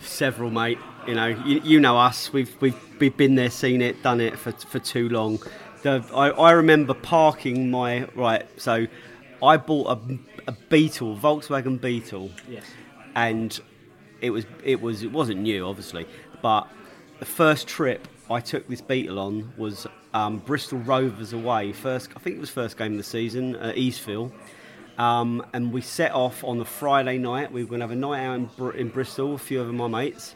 Several, 0.00 0.50
mate. 0.50 0.78
You 1.06 1.14
know, 1.14 1.26
you, 1.26 1.60
you 1.62 1.80
know 1.80 1.98
us. 1.98 2.32
We've 2.32 2.50
we've 2.62 2.78
we've 2.98 3.14
been 3.14 3.34
there, 3.34 3.50
seen 3.50 3.82
it, 3.82 4.02
done 4.02 4.22
it 4.22 4.38
for 4.38 4.52
for 4.52 4.78
too 4.78 5.10
long. 5.10 5.38
The, 5.82 6.02
I, 6.14 6.30
I 6.30 6.52
remember 6.52 6.94
parking 6.94 7.70
my 7.70 8.04
right. 8.14 8.48
So, 8.56 8.86
I 9.42 9.58
bought 9.58 9.98
a, 9.98 10.18
a 10.48 10.52
Beetle, 10.52 11.18
Volkswagen 11.18 11.78
Beetle. 11.78 12.30
Yes. 12.48 12.64
And 13.14 13.58
it 14.20 14.30
was 14.30 14.46
it 14.64 14.80
was 14.80 15.02
it 15.02 15.12
wasn't 15.12 15.40
new, 15.40 15.66
obviously, 15.66 16.06
but 16.40 16.68
the 17.18 17.24
first 17.26 17.68
trip 17.68 18.08
I 18.30 18.40
took 18.40 18.66
this 18.68 18.80
Beetle 18.80 19.18
on 19.18 19.52
was 19.56 19.86
um, 20.14 20.38
Bristol 20.38 20.78
Rovers 20.78 21.32
away. 21.32 21.72
First, 21.72 22.10
I 22.16 22.18
think 22.20 22.36
it 22.36 22.40
was 22.40 22.50
first 22.50 22.76
game 22.76 22.92
of 22.92 22.98
the 22.98 23.04
season 23.04 23.56
at 23.56 23.76
Eastville. 23.76 24.32
Um, 24.98 25.44
and 25.52 25.72
we 25.72 25.80
set 25.80 26.12
off 26.12 26.44
on 26.44 26.58
the 26.58 26.64
Friday 26.64 27.18
night. 27.18 27.50
We 27.50 27.62
were 27.62 27.68
going 27.68 27.80
to 27.80 27.84
have 27.84 27.92
a 27.92 27.96
night 27.96 28.24
out 28.24 28.34
in, 28.34 28.44
Br- 28.56 28.72
in 28.72 28.88
Bristol, 28.88 29.34
a 29.34 29.38
few 29.38 29.60
of 29.60 29.72
my 29.72 29.88
mates. 29.88 30.34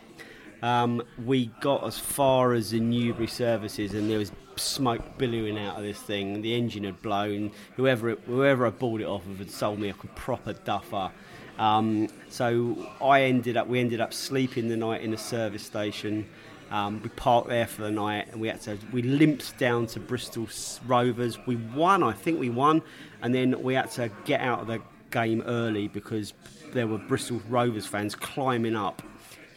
Um, 0.62 1.02
we 1.24 1.46
got 1.60 1.84
as 1.84 1.98
far 1.98 2.54
as 2.54 2.70
the 2.70 2.80
Newbury 2.80 3.26
services, 3.26 3.92
and 3.92 4.10
there 4.10 4.18
was 4.18 4.32
smoke 4.56 5.18
billowing 5.18 5.58
out 5.58 5.76
of 5.76 5.82
this 5.82 6.00
thing. 6.00 6.40
The 6.40 6.54
engine 6.54 6.84
had 6.84 7.00
blown. 7.02 7.52
Whoever 7.76 8.10
it, 8.10 8.20
whoever 8.26 8.66
I 8.66 8.70
bought 8.70 9.00
it 9.00 9.06
off 9.06 9.26
of 9.26 9.38
had 9.38 9.50
sold 9.50 9.78
me 9.78 9.90
a 9.90 9.94
proper 9.94 10.54
duffer. 10.54 11.10
Um, 11.58 12.08
so 12.28 12.90
I 13.00 13.22
ended 13.22 13.56
up, 13.56 13.66
we 13.66 13.80
ended 13.80 14.00
up 14.00 14.12
sleeping 14.12 14.68
the 14.68 14.76
night 14.76 15.02
in 15.02 15.14
a 15.14 15.18
service 15.18 15.62
station. 15.62 16.26
Um, 16.70 17.00
we 17.02 17.08
parked 17.10 17.48
there 17.48 17.66
for 17.66 17.82
the 17.82 17.90
night, 17.90 18.28
and 18.32 18.40
we 18.40 18.48
had 18.48 18.60
to. 18.62 18.76
We 18.92 19.02
limped 19.02 19.56
down 19.56 19.86
to 19.88 20.00
Bristol 20.00 20.48
Rovers. 20.86 21.38
We 21.46 21.56
won, 21.56 22.02
I 22.02 22.12
think 22.12 22.40
we 22.40 22.50
won, 22.50 22.82
and 23.22 23.34
then 23.34 23.62
we 23.62 23.74
had 23.74 23.90
to 23.92 24.10
get 24.24 24.40
out 24.40 24.60
of 24.60 24.66
the 24.66 24.80
game 25.10 25.42
early 25.46 25.88
because 25.88 26.34
there 26.72 26.86
were 26.86 26.98
Bristol 26.98 27.40
Rovers 27.48 27.86
fans 27.86 28.14
climbing 28.14 28.74
up 28.74 29.02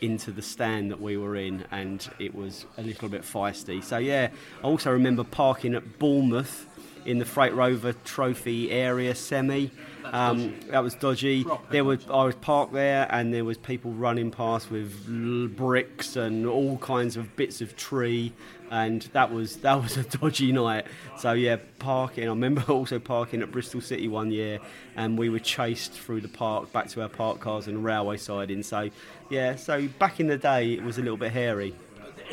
into 0.02 0.32
the 0.32 0.42
stand 0.42 0.92
that 0.92 1.02
we 1.02 1.18
were 1.18 1.36
in, 1.36 1.66
and 1.72 2.08
it 2.20 2.34
was 2.34 2.66
a 2.78 2.84
little 2.84 3.10
bit 3.10 3.24
feisty. 3.24 3.84
So 3.84 3.98
yeah, 3.98 4.30
I 4.60 4.64
also 4.64 4.92
remember 4.92 5.24
parking 5.24 5.74
at 5.74 6.00
Bournemouth 6.00 6.68
in 7.10 7.18
the 7.18 7.26
Freight 7.26 7.56
Rover 7.56 7.94
Trophy 8.06 8.70
area 8.70 9.16
semi. 9.16 9.72
Um, 10.06 10.60
that 10.70 10.80
was 10.80 10.94
dodgy. 10.94 11.44
There 11.72 11.84
was 11.84 12.06
I 12.08 12.24
was 12.24 12.36
parked 12.36 12.72
there, 12.72 13.08
and 13.10 13.34
there 13.34 13.44
was 13.44 13.58
people 13.58 13.92
running 13.92 14.30
past 14.30 14.70
with 14.70 15.56
bricks 15.56 16.16
and 16.16 16.46
all 16.46 16.78
kinds 16.78 17.18
of 17.18 17.36
bits 17.36 17.62
of 17.62 17.76
tree, 17.76 18.32
and 18.70 19.02
that 19.14 19.32
was 19.32 19.58
that 19.58 19.82
was 19.82 19.98
a 19.98 20.04
dodgy 20.04 20.52
night. 20.52 20.86
So 21.18 21.34
yeah, 21.34 21.58
parking. 21.80 22.26
I 22.26 22.28
remember 22.28 22.62
also 22.68 23.00
parking 23.00 23.42
at 23.42 23.52
Bristol 23.52 23.82
City 23.82 24.08
one 24.08 24.32
year, 24.32 24.60
and 24.96 25.18
we 25.18 25.30
were 25.30 25.40
chased 25.40 25.94
through 25.94 26.22
the 26.22 26.28
park 26.28 26.72
back 26.72 26.90
to 26.90 27.02
our 27.02 27.10
park 27.10 27.40
cars 27.40 27.68
and 27.68 27.84
railway 27.84 28.18
siding. 28.18 28.62
So 28.62 28.90
yeah, 29.30 29.56
so 29.56 29.88
back 30.00 30.20
in 30.20 30.28
the 30.28 30.38
day, 30.38 30.74
it 30.74 30.84
was 30.84 31.00
a 31.00 31.02
little 31.02 31.18
bit 31.18 31.32
hairy. 31.32 31.74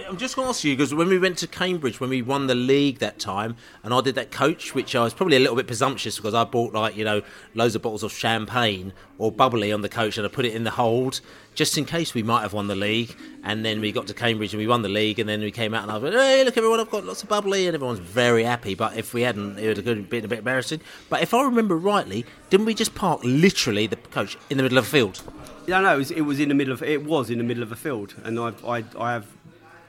I'm 0.08 0.18
just 0.18 0.36
going 0.36 0.46
to 0.46 0.50
ask 0.50 0.62
you 0.62 0.76
because 0.76 0.94
when 0.94 1.08
we 1.08 1.18
went 1.18 1.38
to 1.38 1.46
Cambridge, 1.46 2.00
when 2.00 2.10
we 2.10 2.20
won 2.20 2.46
the 2.46 2.54
league 2.54 2.98
that 2.98 3.18
time, 3.18 3.56
and 3.82 3.94
I 3.94 4.00
did 4.02 4.14
that 4.16 4.30
coach, 4.30 4.74
which 4.74 4.94
I 4.94 5.02
was 5.02 5.14
probably 5.14 5.36
a 5.36 5.40
little 5.40 5.56
bit 5.56 5.66
presumptuous 5.66 6.16
because 6.16 6.34
I 6.34 6.44
bought 6.44 6.74
like 6.74 6.96
you 6.96 7.04
know 7.04 7.22
loads 7.54 7.74
of 7.74 7.82
bottles 7.82 8.02
of 8.02 8.12
champagne 8.12 8.92
or 9.18 9.32
bubbly 9.32 9.72
on 9.72 9.80
the 9.80 9.88
coach, 9.88 10.18
and 10.18 10.26
I 10.26 10.28
put 10.28 10.44
it 10.44 10.54
in 10.54 10.64
the 10.64 10.72
hold 10.72 11.20
just 11.54 11.78
in 11.78 11.86
case 11.86 12.12
we 12.12 12.22
might 12.22 12.42
have 12.42 12.52
won 12.52 12.66
the 12.66 12.76
league. 12.76 13.16
And 13.42 13.64
then 13.64 13.80
we 13.80 13.90
got 13.90 14.06
to 14.08 14.14
Cambridge 14.14 14.52
and 14.52 14.60
we 14.60 14.66
won 14.66 14.82
the 14.82 14.88
league, 14.88 15.18
and 15.18 15.28
then 15.28 15.40
we 15.40 15.50
came 15.50 15.72
out 15.72 15.82
and 15.82 15.90
I 15.90 15.98
went, 15.98 16.14
"Hey, 16.14 16.44
look 16.44 16.56
everyone, 16.56 16.80
I've 16.80 16.90
got 16.90 17.04
lots 17.04 17.22
of 17.22 17.28
bubbly," 17.28 17.66
and 17.66 17.74
everyone's 17.74 18.00
very 18.00 18.44
happy. 18.44 18.74
But 18.74 18.96
if 18.96 19.14
we 19.14 19.22
hadn't, 19.22 19.58
it 19.58 19.66
would 19.66 19.76
have 19.78 20.10
been 20.10 20.24
a 20.24 20.28
bit 20.28 20.38
embarrassing. 20.38 20.80
But 21.08 21.22
if 21.22 21.32
I 21.32 21.42
remember 21.42 21.76
rightly, 21.76 22.26
didn't 22.50 22.66
we 22.66 22.74
just 22.74 22.94
park 22.94 23.20
literally 23.24 23.86
the 23.86 23.96
coach 23.96 24.36
in 24.50 24.58
the 24.58 24.62
middle 24.62 24.78
of 24.78 24.84
a 24.84 24.88
field? 24.88 25.22
Yeah, 25.66 25.80
no, 25.80 25.94
it 25.94 25.98
was, 25.98 26.10
it 26.12 26.20
was 26.20 26.38
in 26.38 26.48
the 26.48 26.54
middle 26.54 26.72
of 26.72 26.82
it 26.82 27.04
was 27.04 27.30
in 27.30 27.38
the 27.38 27.44
middle 27.44 27.62
of 27.62 27.72
a 27.72 27.76
field, 27.76 28.14
and 28.22 28.38
I, 28.38 28.52
I, 28.64 28.84
I 28.98 29.12
have 29.14 29.26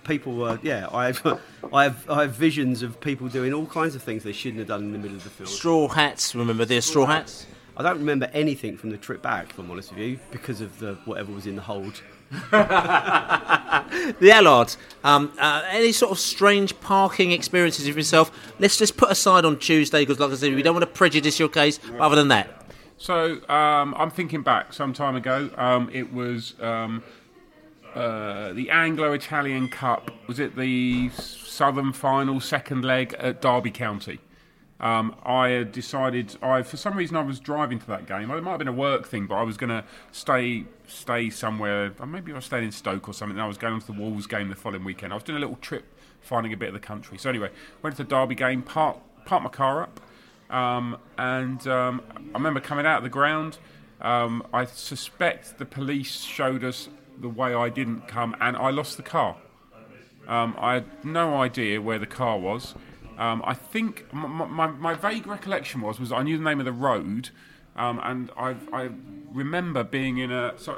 people 0.07 0.35
were 0.35 0.59
yeah, 0.63 0.87
I 0.91 1.07
have, 1.07 1.41
I 1.73 1.83
have, 1.83 2.09
I 2.09 2.21
have 2.23 2.31
visions 2.31 2.81
of 2.81 2.99
people 2.99 3.27
doing 3.27 3.53
all 3.53 3.65
kinds 3.65 3.95
of 3.95 4.01
things 4.01 4.23
they 4.23 4.31
shouldn't 4.31 4.59
have 4.59 4.67
done 4.67 4.83
in 4.83 4.91
the 4.93 4.97
middle 4.97 5.17
of 5.17 5.23
the 5.23 5.29
field. 5.29 5.49
Straw 5.49 5.87
hats, 5.87 6.33
remember 6.33 6.65
the 6.65 6.81
straw 6.81 7.05
hats? 7.05 7.45
I 7.75 7.83
don't 7.83 7.99
remember 7.99 8.27
anything 8.33 8.75
from 8.75 8.89
the 8.89 8.97
trip 8.97 9.21
back, 9.21 9.51
if 9.51 9.59
I'm 9.59 9.69
honest 9.69 9.91
with 9.91 9.99
you, 9.99 10.19
because 10.31 10.61
of 10.61 10.79
the 10.79 10.95
whatever 11.05 11.31
was 11.31 11.45
in 11.45 11.55
the 11.55 11.61
hold. 11.61 12.01
the 12.51 14.31
Allard, 14.33 14.75
um, 15.03 15.31
uh, 15.37 15.63
any 15.69 15.91
sort 15.91 16.11
of 16.11 16.19
strange 16.19 16.77
parking 16.81 17.31
experiences 17.31 17.87
of 17.87 17.95
yourself? 17.95 18.31
Let's 18.59 18.77
just 18.77 18.97
put 18.97 19.11
aside 19.11 19.45
on 19.45 19.59
Tuesday 19.59 20.01
because, 20.01 20.19
like 20.19 20.31
I 20.31 20.35
said, 20.35 20.55
we 20.55 20.63
don't 20.63 20.73
want 20.73 20.83
to 20.83 20.91
prejudice 20.91 21.39
your 21.39 21.49
case. 21.49 21.77
But 21.77 22.01
other 22.01 22.15
than 22.15 22.29
that, 22.29 22.49
So 22.97 23.47
um, 23.47 23.93
I'm 23.95 24.09
thinking 24.09 24.41
back 24.41 24.73
some 24.73 24.91
time 24.91 25.15
ago. 25.15 25.51
Um, 25.55 25.89
it 25.93 26.11
was 26.11 26.55
um, 26.59 27.03
uh, 27.97 28.53
the 28.53 28.69
Anglo-Italian 28.69 29.69
Cup. 29.69 30.11
Was 30.27 30.39
it 30.39 30.55
the 30.55 31.09
Southern 31.09 31.93
Final, 31.93 32.39
second 32.39 32.85
leg 32.85 33.15
at 33.17 33.41
Derby 33.41 33.71
County? 33.71 34.19
Um, 34.79 35.15
I 35.25 35.49
had 35.49 35.71
decided. 35.71 36.37
I 36.43 36.61
for 36.61 36.77
some 36.77 36.95
reason 36.95 37.17
I 37.17 37.23
was 37.23 37.39
driving 37.39 37.79
to 37.79 37.87
that 37.87 38.05
game. 38.05 38.29
It 38.29 38.43
might 38.43 38.51
have 38.51 38.59
been 38.59 38.67
a 38.67 38.71
work 38.71 39.07
thing, 39.07 39.25
but 39.25 39.35
I 39.35 39.41
was 39.41 39.57
going 39.57 39.71
to 39.71 39.83
stay 40.11 40.65
stay 40.87 41.31
somewhere. 41.31 41.91
Maybe 42.05 42.31
I 42.31 42.35
was 42.35 42.45
staying 42.45 42.65
in 42.65 42.71
Stoke 42.71 43.07
or 43.07 43.13
something. 43.13 43.39
I 43.39 43.47
was 43.47 43.57
going 43.57 43.79
to 43.79 43.87
the 43.87 43.93
Wolves 43.93 44.27
game 44.27 44.49
the 44.49 44.55
following 44.55 44.83
weekend. 44.83 45.11
I 45.11 45.15
was 45.15 45.23
doing 45.23 45.37
a 45.37 45.39
little 45.39 45.55
trip, 45.55 45.85
finding 46.21 46.53
a 46.53 46.57
bit 46.57 46.67
of 46.67 46.73
the 46.75 46.79
country. 46.79 47.17
So 47.17 47.29
anyway, 47.29 47.49
went 47.81 47.95
to 47.95 48.03
the 48.03 48.09
Derby 48.09 48.35
game. 48.35 48.61
Parked 48.61 49.25
parked 49.25 49.43
my 49.43 49.49
car 49.49 49.81
up. 49.81 49.99
Um, 50.51 50.97
and 51.17 51.67
um, 51.67 52.03
I 52.13 52.37
remember 52.37 52.59
coming 52.59 52.85
out 52.85 52.97
of 52.97 53.03
the 53.03 53.09
ground. 53.09 53.57
Um, 53.99 54.45
I 54.53 54.65
suspect 54.65 55.57
the 55.57 55.65
police 55.65 56.21
showed 56.21 56.63
us 56.63 56.87
the 57.19 57.29
way 57.29 57.53
I 57.53 57.69
didn't 57.69 58.07
come, 58.07 58.36
and 58.39 58.55
I 58.55 58.69
lost 58.69 58.97
the 58.97 59.03
car. 59.03 59.38
Um, 60.27 60.55
I 60.59 60.75
had 60.75 61.05
no 61.05 61.41
idea 61.41 61.81
where 61.81 62.00
the 62.00 62.05
car 62.05 62.38
was. 62.38 62.75
Um, 63.17 63.41
I 63.45 63.53
think 63.53 64.12
my, 64.13 64.27
my, 64.27 64.67
my 64.67 64.93
vague 64.93 65.25
recollection 65.25 65.81
was 65.81 66.00
was 66.00 66.12
I 66.12 66.21
knew 66.24 66.38
the 66.38 66.43
name 66.43 66.59
of 66.59 66.65
the 66.65 66.71
road, 66.71 67.29
um, 67.75 68.00
and 68.03 68.29
I, 68.38 68.55
I 68.71 68.89
remember 69.31 69.83
being 69.83 70.17
in 70.19 70.31
a 70.31 70.53
so, 70.57 70.77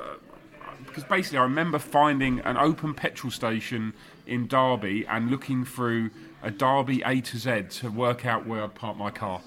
because 0.85 1.03
basically 1.03 1.39
I 1.39 1.43
remember 1.43 1.79
finding 1.79 2.39
an 2.41 2.57
open 2.57 2.93
petrol 2.93 3.31
station 3.31 3.93
in 4.25 4.47
Derby 4.47 5.05
and 5.07 5.29
looking 5.29 5.65
through 5.65 6.11
a 6.41 6.49
Derby 6.51 7.01
A 7.05 7.19
to 7.21 7.37
Z 7.37 7.63
to 7.81 7.89
work 7.91 8.25
out 8.25 8.47
where 8.47 8.63
I'd 8.63 8.73
parked 8.75 8.97
my 8.97 9.11
car. 9.11 9.41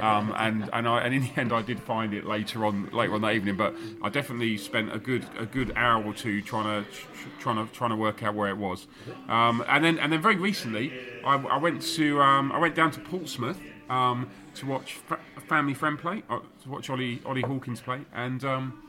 Um, 0.00 0.34
and 0.38 0.68
and, 0.72 0.88
I, 0.88 1.00
and 1.02 1.14
in 1.14 1.22
the 1.22 1.30
end, 1.40 1.52
I 1.52 1.62
did 1.62 1.80
find 1.80 2.12
it 2.14 2.24
later 2.26 2.64
on 2.66 2.90
later 2.92 3.14
on 3.14 3.20
that 3.22 3.34
evening. 3.34 3.56
But 3.56 3.74
I 4.02 4.08
definitely 4.08 4.56
spent 4.58 4.92
a 4.94 4.98
good 4.98 5.24
a 5.38 5.46
good 5.46 5.72
hour 5.76 6.04
or 6.04 6.12
two 6.14 6.42
trying 6.42 6.84
to 6.84 6.90
trying 7.38 7.64
to 7.66 7.72
trying 7.72 7.90
to 7.90 7.96
work 7.96 8.22
out 8.22 8.34
where 8.34 8.48
it 8.48 8.56
was. 8.56 8.86
Um, 9.28 9.64
and 9.68 9.84
then 9.84 9.98
and 9.98 10.12
then 10.12 10.20
very 10.20 10.36
recently, 10.36 10.92
I, 11.24 11.36
I 11.36 11.56
went 11.58 11.82
to 11.96 12.20
um, 12.20 12.50
I 12.52 12.58
went 12.58 12.74
down 12.74 12.90
to 12.92 13.00
Portsmouth 13.00 13.60
um, 13.88 14.28
to 14.54 14.66
watch 14.66 14.94
fa- 14.94 15.20
a 15.36 15.40
family 15.40 15.74
friend 15.74 15.98
play, 15.98 16.22
uh, 16.28 16.40
to 16.62 16.68
watch 16.68 16.90
Ollie 16.90 17.20
Ollie 17.24 17.42
Hawkins 17.42 17.80
play, 17.80 18.00
and. 18.14 18.44
Um, 18.44 18.82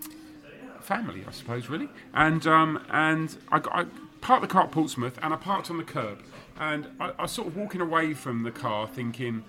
family, 0.82 1.24
I 1.26 1.32
suppose, 1.32 1.70
really. 1.70 1.88
And 2.14 2.46
um, 2.46 2.84
and 2.92 3.38
I, 3.50 3.60
got- 3.60 3.74
I 3.74 3.86
parked 4.20 4.42
the 4.42 4.50
car 4.50 4.64
at 4.64 4.72
Portsmouth, 4.72 5.18
and 5.22 5.34
I 5.34 5.38
parked 5.38 5.72
on 5.72 5.78
the 5.78 5.84
curb, 5.86 6.20
and 6.60 6.88
I, 7.00 7.12
I 7.18 7.22
was 7.24 7.32
sort 7.32 7.48
of 7.48 7.56
walking 7.56 7.82
away 7.82 8.14
from 8.14 8.44
the 8.44 8.52
car, 8.52 8.88
thinking, 8.88 9.44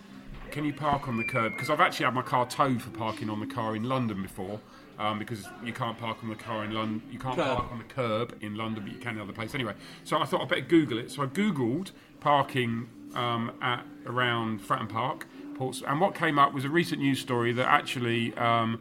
"Can 0.51 0.65
you 0.65 0.73
park 0.73 1.09
on 1.09 1.17
the 1.17 1.25
curb?" 1.25 1.53
Because 1.53 1.71
I've 1.71 1.81
actually 1.81 2.05
had 2.07 2.15
my 2.15 2.23
car 2.23 2.47
towed 2.47 2.83
for 2.83 2.91
parking 2.91 3.29
on 3.31 3.41
the 3.41 3.47
car 3.47 3.77
in 3.77 3.85
London 3.85 4.23
before. 4.23 4.61
Um, 4.97 5.19
because 5.19 5.45
you 5.65 5.73
can't 5.73 5.99
park 5.99 6.19
on 6.23 6.29
the 6.29 6.37
car 6.37 6.63
in 6.65 6.71
London, 6.71 7.03
you 7.11 7.19
can't 7.19 7.35
Curb. 7.35 7.57
park 7.57 7.73
on 7.73 7.79
the 7.79 7.85
curb 7.85 8.37
in 8.41 8.55
London, 8.55 8.85
but 8.85 8.93
you 8.93 9.01
can 9.01 9.17
in 9.17 9.21
other 9.21 9.33
places. 9.33 9.57
Anyway, 9.57 9.75
so 10.05 10.19
I 10.19 10.25
thought 10.25 10.43
I'd 10.43 10.49
better 10.49 10.61
Google 10.61 10.99
it. 10.99 11.11
So 11.11 11.25
I 11.25 11.27
googled 11.27 11.91
parking 12.21 12.89
um, 13.17 13.51
at 13.61 13.85
around 14.07 14.61
Fratton 14.61 14.89
Park, 14.89 15.27
Ports, 15.57 15.83
and 15.85 16.01
what 16.01 16.15
came 16.15 16.39
up 16.39 16.53
was 16.55 16.65
a 16.65 16.69
recent 16.69 17.01
news 17.01 17.19
story 17.19 17.53
that 17.55 17.67
actually 17.67 18.33
um, 18.37 18.81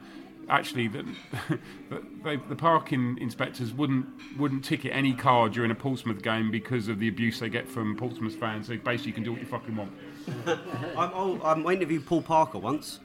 actually 0.50 0.88
that, 0.90 1.06
that 1.90 2.02
they, 2.24 2.36
the 2.36 2.56
parking 2.56 3.18
inspectors 3.20 3.74
wouldn't 3.74 4.06
wouldn't 4.38 4.64
ticket 4.64 4.92
any 4.94 5.14
car 5.14 5.50
during 5.50 5.72
a 5.72 5.76
Portsmouth 5.76 6.22
game 6.22 6.52
because 6.52 6.88
of 6.88 7.00
the 7.00 7.08
abuse 7.08 7.40
they 7.40 7.50
get 7.50 7.68
from 7.68 7.96
Portsmouth 7.96 8.36
fans. 8.36 8.68
So 8.68 8.78
basically, 8.78 9.10
you 9.10 9.14
can 9.14 9.24
do 9.24 9.32
what 9.32 9.42
you 9.42 9.48
fucking 9.48 9.76
want. 9.76 9.92
I'm, 10.98 11.12
oh, 11.14 11.40
um, 11.44 11.68
I 11.68 11.74
interviewed 11.74 12.06
Paul 12.06 12.22
Parker 12.22 12.60
once. 12.60 13.00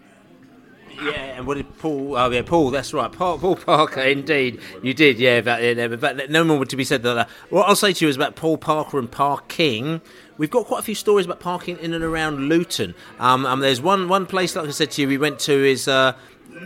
Yeah, 1.02 1.36
and 1.36 1.46
what 1.46 1.56
did 1.56 1.78
Paul? 1.78 2.16
Oh, 2.16 2.30
yeah, 2.30 2.42
Paul. 2.42 2.70
That's 2.70 2.92
right, 2.92 3.10
Paul, 3.10 3.38
Paul 3.38 3.56
Parker. 3.56 4.00
Indeed, 4.00 4.60
you 4.82 4.94
did. 4.94 5.18
Yeah, 5.18 5.40
but, 5.40 5.62
yeah, 5.62 5.86
but 5.88 6.30
no 6.30 6.42
more 6.44 6.64
to 6.64 6.76
be 6.76 6.84
said 6.84 7.02
than 7.02 7.16
that. 7.16 7.28
What 7.50 7.68
I'll 7.68 7.76
say 7.76 7.92
to 7.92 8.04
you 8.04 8.08
is 8.08 8.16
about 8.16 8.34
Paul 8.36 8.58
Parker 8.58 8.98
and 8.98 9.10
parking. 9.10 10.00
We've 10.38 10.50
got 10.50 10.66
quite 10.66 10.80
a 10.80 10.82
few 10.82 10.94
stories 10.94 11.26
about 11.26 11.40
parking 11.40 11.78
in 11.78 11.94
and 11.94 12.02
around 12.02 12.48
Luton. 12.48 12.94
Um, 13.20 13.46
um, 13.46 13.60
there's 13.60 13.80
one 13.80 14.08
one 14.08 14.26
place, 14.26 14.56
like 14.56 14.66
I 14.66 14.70
said 14.72 14.90
to 14.92 15.02
you, 15.02 15.08
we 15.08 15.18
went 15.18 15.38
to 15.40 15.52
is. 15.52 15.88
Uh, 15.88 16.14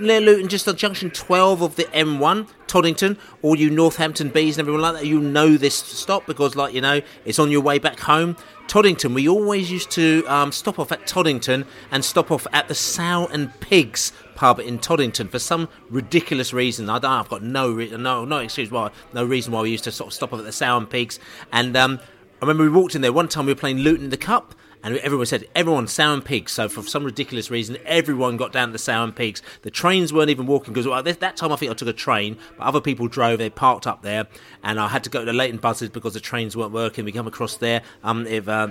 near 0.00 0.20
Luton, 0.20 0.48
just 0.48 0.68
on 0.68 0.76
junction 0.76 1.10
12 1.10 1.62
of 1.62 1.76
the 1.76 1.84
M1, 1.84 2.48
Toddington, 2.66 3.18
all 3.42 3.56
you 3.56 3.70
Northampton 3.70 4.30
Bees 4.30 4.56
and 4.56 4.64
everyone 4.64 4.82
like 4.82 4.94
that, 4.94 5.06
you 5.06 5.20
know 5.20 5.56
this 5.56 5.74
stop 5.74 6.26
because, 6.26 6.56
like, 6.56 6.74
you 6.74 6.80
know, 6.80 7.00
it's 7.24 7.38
on 7.38 7.50
your 7.50 7.60
way 7.60 7.78
back 7.78 8.00
home. 8.00 8.36
Toddington, 8.68 9.12
we 9.14 9.28
always 9.28 9.70
used 9.70 9.90
to 9.92 10.24
um, 10.26 10.52
stop 10.52 10.78
off 10.78 10.92
at 10.92 11.06
Toddington 11.06 11.66
and 11.90 12.04
stop 12.04 12.30
off 12.30 12.46
at 12.52 12.68
the 12.68 12.74
Sow 12.74 13.28
and 13.32 13.58
Pigs 13.60 14.12
pub 14.34 14.58
in 14.58 14.78
Toddington 14.78 15.28
for 15.28 15.38
some 15.38 15.68
ridiculous 15.90 16.52
reason. 16.52 16.88
I 16.88 16.98
don't, 16.98 17.10
I've 17.10 17.28
got 17.28 17.42
no, 17.42 17.70
re- 17.70 17.90
no, 17.90 18.24
no 18.24 18.38
excuse 18.38 18.70
why, 18.70 18.90
no 19.12 19.24
reason 19.24 19.52
why 19.52 19.62
we 19.62 19.70
used 19.70 19.84
to 19.84 19.92
sort 19.92 20.08
of 20.08 20.14
stop 20.14 20.32
off 20.32 20.38
at 20.38 20.46
the 20.46 20.52
Sow 20.52 20.76
and 20.76 20.88
Pigs. 20.88 21.18
And 21.52 21.76
um, 21.76 22.00
I 22.40 22.44
remember 22.44 22.64
we 22.64 22.70
walked 22.70 22.94
in 22.94 23.02
there 23.02 23.12
one 23.12 23.28
time. 23.28 23.46
We 23.46 23.52
were 23.52 23.60
playing 23.60 23.78
Luton 23.78 24.04
in 24.04 24.10
the 24.10 24.16
Cup, 24.16 24.54
and 24.82 24.96
everyone 24.98 25.26
said 25.26 25.46
everyone 25.54 25.86
Sow 25.86 26.12
and 26.12 26.24
Pigs. 26.24 26.52
So 26.52 26.68
for 26.68 26.82
some 26.82 27.04
ridiculous 27.04 27.50
reason, 27.50 27.78
everyone 27.84 28.36
got 28.36 28.52
down 28.52 28.68
to 28.68 28.72
the 28.72 28.78
Sow 28.78 29.04
and 29.04 29.14
Pigs. 29.14 29.42
The 29.62 29.70
trains 29.70 30.12
weren't 30.12 30.30
even 30.30 30.46
walking 30.46 30.72
because 30.72 30.86
well, 30.86 31.02
that 31.02 31.36
time 31.36 31.52
I 31.52 31.56
think 31.56 31.70
I 31.70 31.74
took 31.74 31.88
a 31.88 31.92
train, 31.92 32.36
but 32.56 32.64
other 32.64 32.80
people 32.80 33.08
drove. 33.08 33.38
They 33.38 33.50
parked 33.50 33.86
up 33.86 34.02
there, 34.02 34.26
and 34.62 34.80
I 34.80 34.88
had 34.88 35.04
to 35.04 35.10
go 35.10 35.20
to 35.20 35.26
the 35.26 35.32
Leighton 35.32 35.58
Buzzard 35.58 35.92
because 35.92 36.14
the 36.14 36.20
trains 36.20 36.56
weren't 36.56 36.72
working. 36.72 37.04
We 37.04 37.12
come 37.12 37.26
across 37.26 37.56
there. 37.56 37.82
Um, 38.02 38.26
if 38.26 38.48
uh, 38.48 38.68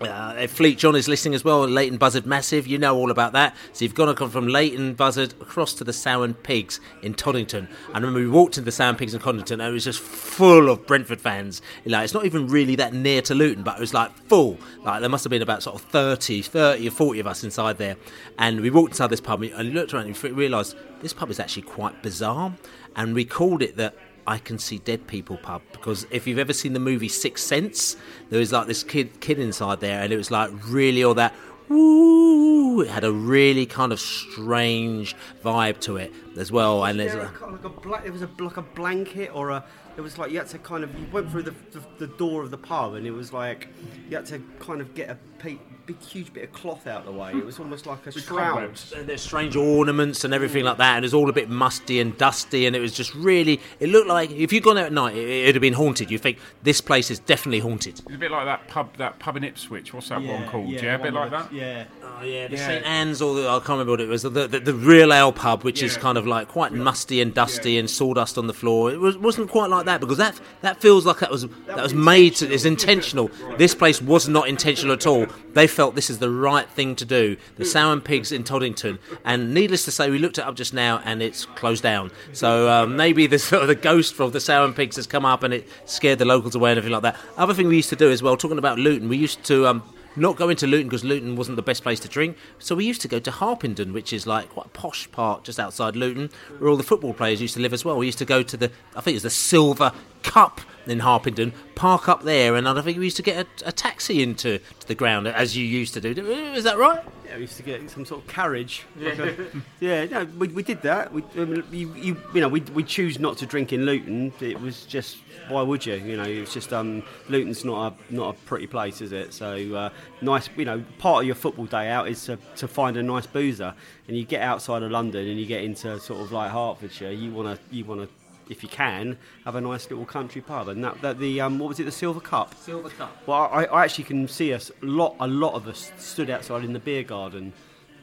uh, 0.00 0.36
if 0.38 0.52
Fleet 0.52 0.78
John 0.78 0.94
is 0.94 1.08
listening 1.08 1.34
as 1.34 1.44
well, 1.44 1.66
Leighton 1.66 1.98
Buzzard 1.98 2.24
Massive, 2.24 2.66
you 2.66 2.78
know 2.78 2.96
all 2.96 3.10
about 3.10 3.32
that. 3.32 3.56
So 3.72 3.84
you've 3.84 3.94
come 3.94 4.30
from 4.30 4.46
Leighton 4.46 4.94
Buzzard 4.94 5.32
across 5.40 5.74
to 5.74 5.84
the 5.84 5.92
Sow 5.92 6.22
and 6.22 6.40
Pigs 6.42 6.80
in 7.02 7.14
Toddington. 7.14 7.68
I 7.92 7.98
remember 7.98 8.20
we 8.20 8.28
walked 8.28 8.58
into 8.58 8.66
the 8.66 8.72
Sow 8.72 8.88
and 8.88 8.98
Pigs 8.98 9.14
in 9.14 9.20
Toddington 9.20 9.60
and 9.60 9.70
it 9.70 9.72
was 9.72 9.84
just 9.84 10.00
full 10.00 10.70
of 10.70 10.86
Brentford 10.86 11.20
fans. 11.20 11.62
Like, 11.84 12.04
it's 12.04 12.14
not 12.14 12.24
even 12.24 12.46
really 12.46 12.76
that 12.76 12.92
near 12.92 13.22
to 13.22 13.34
Luton, 13.34 13.64
but 13.64 13.76
it 13.76 13.80
was 13.80 13.92
like 13.92 14.16
full. 14.28 14.58
Like 14.84 15.00
there 15.00 15.08
must 15.08 15.24
have 15.24 15.30
been 15.30 15.42
about 15.42 15.62
sort 15.62 15.76
of 15.76 15.82
30, 15.88 16.42
30 16.42 16.86
or 16.86 16.90
40 16.90 17.20
of 17.20 17.26
us 17.26 17.42
inside 17.42 17.78
there. 17.78 17.96
And 18.38 18.60
we 18.60 18.70
walked 18.70 18.92
inside 18.92 19.08
this 19.08 19.20
pub 19.20 19.42
and 19.42 19.74
looked 19.74 19.94
around 19.94 20.06
and 20.06 20.16
we 20.16 20.30
realised 20.30 20.76
this 21.00 21.12
pub 21.12 21.30
is 21.30 21.40
actually 21.40 21.62
quite 21.62 22.02
bizarre. 22.02 22.54
And 22.94 23.14
we 23.14 23.24
called 23.24 23.62
it 23.62 23.76
that 23.76 23.94
I 24.28 24.36
Can 24.36 24.58
See 24.58 24.76
Dead 24.78 25.06
People 25.06 25.38
pub 25.38 25.62
because 25.72 26.06
if 26.10 26.26
you've 26.26 26.38
ever 26.38 26.52
seen 26.52 26.74
the 26.74 26.80
movie 26.80 27.08
Sixth 27.08 27.46
Sense, 27.46 27.96
there 28.28 28.38
was 28.38 28.52
like 28.52 28.66
this 28.66 28.82
kid 28.82 29.20
kid 29.20 29.38
inside 29.38 29.80
there, 29.80 30.02
and 30.02 30.12
it 30.12 30.18
was 30.18 30.30
like 30.30 30.50
really 30.68 31.02
all 31.02 31.14
that. 31.14 31.34
Woo! 31.70 32.82
It 32.82 32.88
had 32.88 33.04
a 33.04 33.12
really 33.12 33.64
kind 33.64 33.90
of 33.90 33.98
strange 34.00 35.16
vibe 35.42 35.80
to 35.80 35.96
it 35.96 36.12
as 36.36 36.52
well, 36.52 36.84
and 36.84 37.00
there's 37.00 37.12
There, 37.12 37.22
a, 37.22 37.26
a, 37.26 37.30
kind 37.30 37.54
of 37.54 37.64
like 37.64 37.76
a 37.76 37.80
bla- 37.80 38.02
it 38.04 38.10
was 38.12 38.22
a, 38.22 38.30
like 38.38 38.58
a 38.58 38.62
blanket 38.62 39.30
or 39.34 39.48
a. 39.50 39.64
It 39.96 40.02
was 40.02 40.18
like 40.18 40.30
you 40.30 40.38
had 40.38 40.48
to 40.48 40.58
kind 40.58 40.84
of 40.84 40.94
you 40.98 41.06
went 41.10 41.30
through 41.30 41.42
the, 41.44 41.54
the, 41.72 41.82
the 41.98 42.06
door 42.06 42.42
of 42.42 42.50
the 42.50 42.58
pub 42.58 42.94
and 42.94 43.06
it 43.06 43.10
was 43.10 43.32
like 43.32 43.68
you 44.08 44.16
had 44.16 44.26
to 44.26 44.40
kind 44.60 44.80
of 44.80 44.94
get 44.94 45.10
a 45.10 45.16
pe- 45.38 45.58
big 45.88 46.00
huge 46.02 46.32
bit 46.34 46.44
of 46.44 46.52
cloth 46.52 46.86
out 46.86 47.00
of 47.00 47.06
the 47.06 47.12
way. 47.12 47.32
It 47.32 47.44
was 47.44 47.58
almost 47.58 47.86
like 47.86 48.06
a 48.06 48.12
shroud. 48.20 48.76
there's 49.06 49.22
strange 49.22 49.56
ornaments 49.56 50.22
and 50.22 50.34
everything 50.34 50.62
like 50.64 50.76
that, 50.76 50.96
and 50.96 51.04
it 51.04 51.06
was 51.06 51.14
all 51.14 51.30
a 51.30 51.32
bit 51.32 51.48
musty 51.48 51.98
and 51.98 52.16
dusty, 52.18 52.66
and 52.66 52.76
it 52.76 52.80
was 52.80 52.92
just 52.92 53.14
really. 53.14 53.58
It 53.80 53.88
looked 53.88 54.06
like 54.08 54.30
if 54.30 54.52
you'd 54.52 54.62
gone 54.62 54.76
there 54.76 54.84
at 54.86 54.92
night, 54.92 55.16
it, 55.16 55.26
it'd 55.28 55.54
have 55.54 55.62
been 55.62 55.72
haunted. 55.72 56.10
You 56.10 56.18
think 56.18 56.38
this 56.62 56.80
place 56.82 57.10
is 57.10 57.18
definitely 57.20 57.60
haunted. 57.60 58.00
It's 58.00 58.14
a 58.14 58.18
bit 58.18 58.30
like 58.30 58.44
that 58.44 58.68
pub, 58.68 58.96
that 58.98 59.18
pub 59.18 59.36
in 59.38 59.44
Ipswich. 59.44 59.94
What's 59.94 60.10
that 60.10 60.22
one 60.22 60.46
called? 60.48 60.68
Yeah, 60.68 60.96
a 60.96 60.98
bit 61.02 61.14
like 61.14 61.30
that. 61.30 61.52
Yeah. 61.52 61.84
Oh 62.02 62.22
yeah, 62.22 62.48
the 62.48 62.56
Yeah. 62.56 62.66
St 62.66 62.84
Anne's 62.84 63.22
or 63.22 63.34
the, 63.34 63.48
I 63.48 63.58
can't 63.58 63.70
remember 63.70 63.92
what 63.92 64.00
it 64.02 64.08
was. 64.08 64.22
The, 64.22 64.30
the, 64.46 64.60
the 64.60 64.74
real 64.74 65.12
ale 65.12 65.32
pub, 65.32 65.62
which 65.64 65.82
is 65.82 65.96
kind 65.96 66.18
of 66.18 66.26
like 66.26 66.48
quite 66.48 66.72
musty 66.72 67.20
and 67.22 67.32
dusty 67.32 67.78
and 67.78 67.88
sawdust 67.88 68.36
on 68.36 68.46
the 68.46 68.52
floor. 68.54 68.90
It 68.92 69.00
was, 69.00 69.16
wasn't 69.16 69.50
quite 69.50 69.70
like 69.70 69.86
that 69.86 70.00
because 70.00 70.18
that 70.18 70.38
that 70.60 70.80
feels 70.82 71.06
like 71.06 71.20
that 71.20 71.30
was 71.30 71.46
that 71.66 71.82
was 71.82 71.94
made 71.94 72.34
to. 72.36 72.52
It's 72.52 72.66
intentional. 72.66 73.30
This 73.56 73.74
place 73.74 74.02
was 74.02 74.28
not 74.28 74.48
intentional 74.48 74.92
at 74.92 75.06
all. 75.06 75.26
They 75.54 75.66
felt 75.78 75.94
this 75.94 76.10
is 76.10 76.18
the 76.18 76.28
right 76.28 76.68
thing 76.68 76.96
to 76.96 77.04
do. 77.04 77.36
The 77.54 77.64
Sow 77.64 77.92
and 77.92 78.04
Pigs 78.04 78.32
in 78.32 78.42
Toddington, 78.42 78.98
and 79.24 79.54
needless 79.54 79.84
to 79.84 79.92
say, 79.92 80.10
we 80.10 80.18
looked 80.18 80.36
it 80.36 80.44
up 80.44 80.56
just 80.56 80.74
now 80.74 81.00
and 81.04 81.22
it's 81.22 81.44
closed 81.44 81.84
down. 81.84 82.10
So 82.32 82.68
um, 82.68 82.96
maybe 82.96 83.28
the 83.28 83.38
sort 83.50 83.62
of 83.62 83.68
the 83.68 83.76
ghost 83.76 84.16
from 84.16 84.32
the 84.32 84.40
Sow 84.40 84.64
and 84.64 84.74
Pigs 84.74 84.96
has 84.96 85.06
come 85.06 85.24
up 85.24 85.44
and 85.44 85.54
it 85.54 85.68
scared 85.84 86.18
the 86.18 86.24
locals 86.24 86.56
away 86.56 86.72
and 86.72 86.78
everything 86.78 86.94
like 86.94 87.02
that. 87.02 87.16
Other 87.36 87.54
thing 87.54 87.68
we 87.68 87.76
used 87.76 87.90
to 87.90 87.96
do 87.96 88.10
as 88.10 88.24
well, 88.24 88.36
talking 88.36 88.58
about 88.58 88.80
Luton, 88.80 89.08
we 89.08 89.18
used 89.18 89.44
to. 89.44 89.68
Um, 89.68 89.84
not 90.16 90.34
going 90.34 90.56
to 90.56 90.66
Luton 90.66 90.88
because 90.88 91.04
Luton 91.04 91.36
wasn't 91.36 91.54
the 91.54 91.62
best 91.62 91.84
place 91.84 92.00
to 92.00 92.08
drink. 92.08 92.36
So 92.58 92.74
we 92.74 92.84
used 92.84 93.00
to 93.02 93.08
go 93.08 93.20
to 93.20 93.30
Harpenden, 93.30 93.92
which 93.92 94.12
is 94.12 94.26
like 94.26 94.48
quite 94.48 94.66
a 94.66 94.70
posh 94.70 95.08
part 95.12 95.44
just 95.44 95.60
outside 95.60 95.94
Luton, 95.94 96.30
where 96.58 96.68
all 96.68 96.76
the 96.76 96.82
football 96.82 97.14
players 97.14 97.40
used 97.40 97.54
to 97.54 97.60
live 97.60 97.72
as 97.72 97.84
well. 97.84 97.96
We 97.96 98.06
used 98.06 98.18
to 98.18 98.24
go 98.24 98.42
to 98.42 98.56
the, 98.56 98.72
I 98.96 99.00
think 99.00 99.12
it 99.12 99.22
was 99.22 99.22
the 99.22 99.30
Silver 99.30 99.92
Cup 100.24 100.60
in 100.90 101.00
Harpenden, 101.00 101.52
park 101.74 102.08
up 102.08 102.22
there, 102.22 102.54
and 102.56 102.68
I 102.68 102.74
don't 102.74 102.82
think 102.82 102.98
we 102.98 103.04
used 103.04 103.16
to 103.18 103.22
get 103.22 103.46
a, 103.62 103.68
a 103.68 103.72
taxi 103.72 104.22
into 104.22 104.58
to 104.80 104.88
the 104.88 104.94
ground 104.94 105.28
as 105.28 105.56
you 105.56 105.64
used 105.64 105.94
to 105.94 106.00
do. 106.00 106.10
Is 106.10 106.64
that 106.64 106.78
right? 106.78 107.02
Yeah, 107.26 107.34
we 107.36 107.42
used 107.42 107.56
to 107.58 107.62
get 107.62 107.90
some 107.90 108.04
sort 108.04 108.22
of 108.22 108.28
carriage. 108.28 108.84
like 108.96 109.18
a- 109.18 109.46
yeah, 109.80 110.04
no, 110.06 110.24
we, 110.38 110.48
we 110.48 110.62
did 110.62 110.82
that. 110.82 111.12
We, 111.12 111.22
um, 111.36 111.62
you, 111.70 111.94
you, 111.94 112.16
you 112.34 112.40
know, 112.40 112.48
we, 112.48 112.60
we 112.60 112.82
choose 112.82 113.18
not 113.18 113.36
to 113.38 113.46
drink 113.46 113.72
in 113.72 113.84
Luton. 113.84 114.32
It 114.40 114.60
was 114.60 114.84
just, 114.86 115.18
why 115.48 115.62
would 115.62 115.84
you? 115.84 115.94
You 115.94 116.16
know, 116.16 116.24
it's 116.24 116.54
just 116.54 116.72
um, 116.72 117.02
Luton's 117.28 117.64
not 117.64 117.92
a 117.92 118.14
not 118.14 118.34
a 118.34 118.38
pretty 118.46 118.66
place, 118.66 119.00
is 119.00 119.12
it? 119.12 119.32
So 119.34 119.74
uh, 119.74 119.90
nice, 120.22 120.48
you 120.56 120.64
know, 120.64 120.82
part 120.98 121.22
of 121.22 121.26
your 121.26 121.34
football 121.36 121.66
day 121.66 121.88
out 121.90 122.08
is 122.08 122.24
to, 122.26 122.38
to 122.56 122.66
find 122.68 122.96
a 122.96 123.02
nice 123.02 123.26
boozer, 123.26 123.74
and 124.08 124.16
you 124.16 124.24
get 124.24 124.42
outside 124.42 124.82
of 124.82 124.90
London 124.90 125.26
and 125.28 125.38
you 125.38 125.46
get 125.46 125.62
into 125.64 125.98
sort 126.00 126.20
of 126.20 126.32
like 126.32 126.50
Hertfordshire. 126.50 127.10
You 127.12 127.30
wanna 127.32 127.58
you 127.70 127.84
wanna. 127.84 128.08
If 128.48 128.62
you 128.62 128.68
can, 128.68 129.18
have 129.44 129.54
a 129.54 129.60
nice 129.60 129.90
little 129.90 130.06
country 130.06 130.40
pub, 130.40 130.68
and 130.68 130.82
that, 130.84 131.00
that 131.02 131.18
the 131.18 131.40
um, 131.40 131.58
what 131.58 131.68
was 131.68 131.80
it, 131.80 131.84
the 131.84 131.92
Silver 131.92 132.20
Cup? 132.20 132.54
Silver 132.54 132.90
Cup. 132.90 133.16
Well, 133.26 133.50
I, 133.52 133.64
I 133.64 133.84
actually 133.84 134.04
can 134.04 134.26
see 134.28 134.52
us 134.52 134.70
a 134.82 134.86
lot. 134.86 135.16
A 135.20 135.26
lot 135.26 135.54
of 135.54 135.68
us 135.68 135.92
stood 135.98 136.30
outside 136.30 136.64
in 136.64 136.72
the 136.72 136.78
beer 136.78 137.02
garden, 137.02 137.52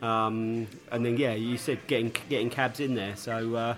um, 0.01 0.67
and 0.91 1.05
then 1.05 1.17
yeah, 1.17 1.33
you 1.33 1.57
said 1.57 1.85
getting 1.87 2.13
getting 2.29 2.49
cabs 2.49 2.79
in 2.79 2.95
there. 2.95 3.15
So 3.15 3.55
uh, 3.55 3.75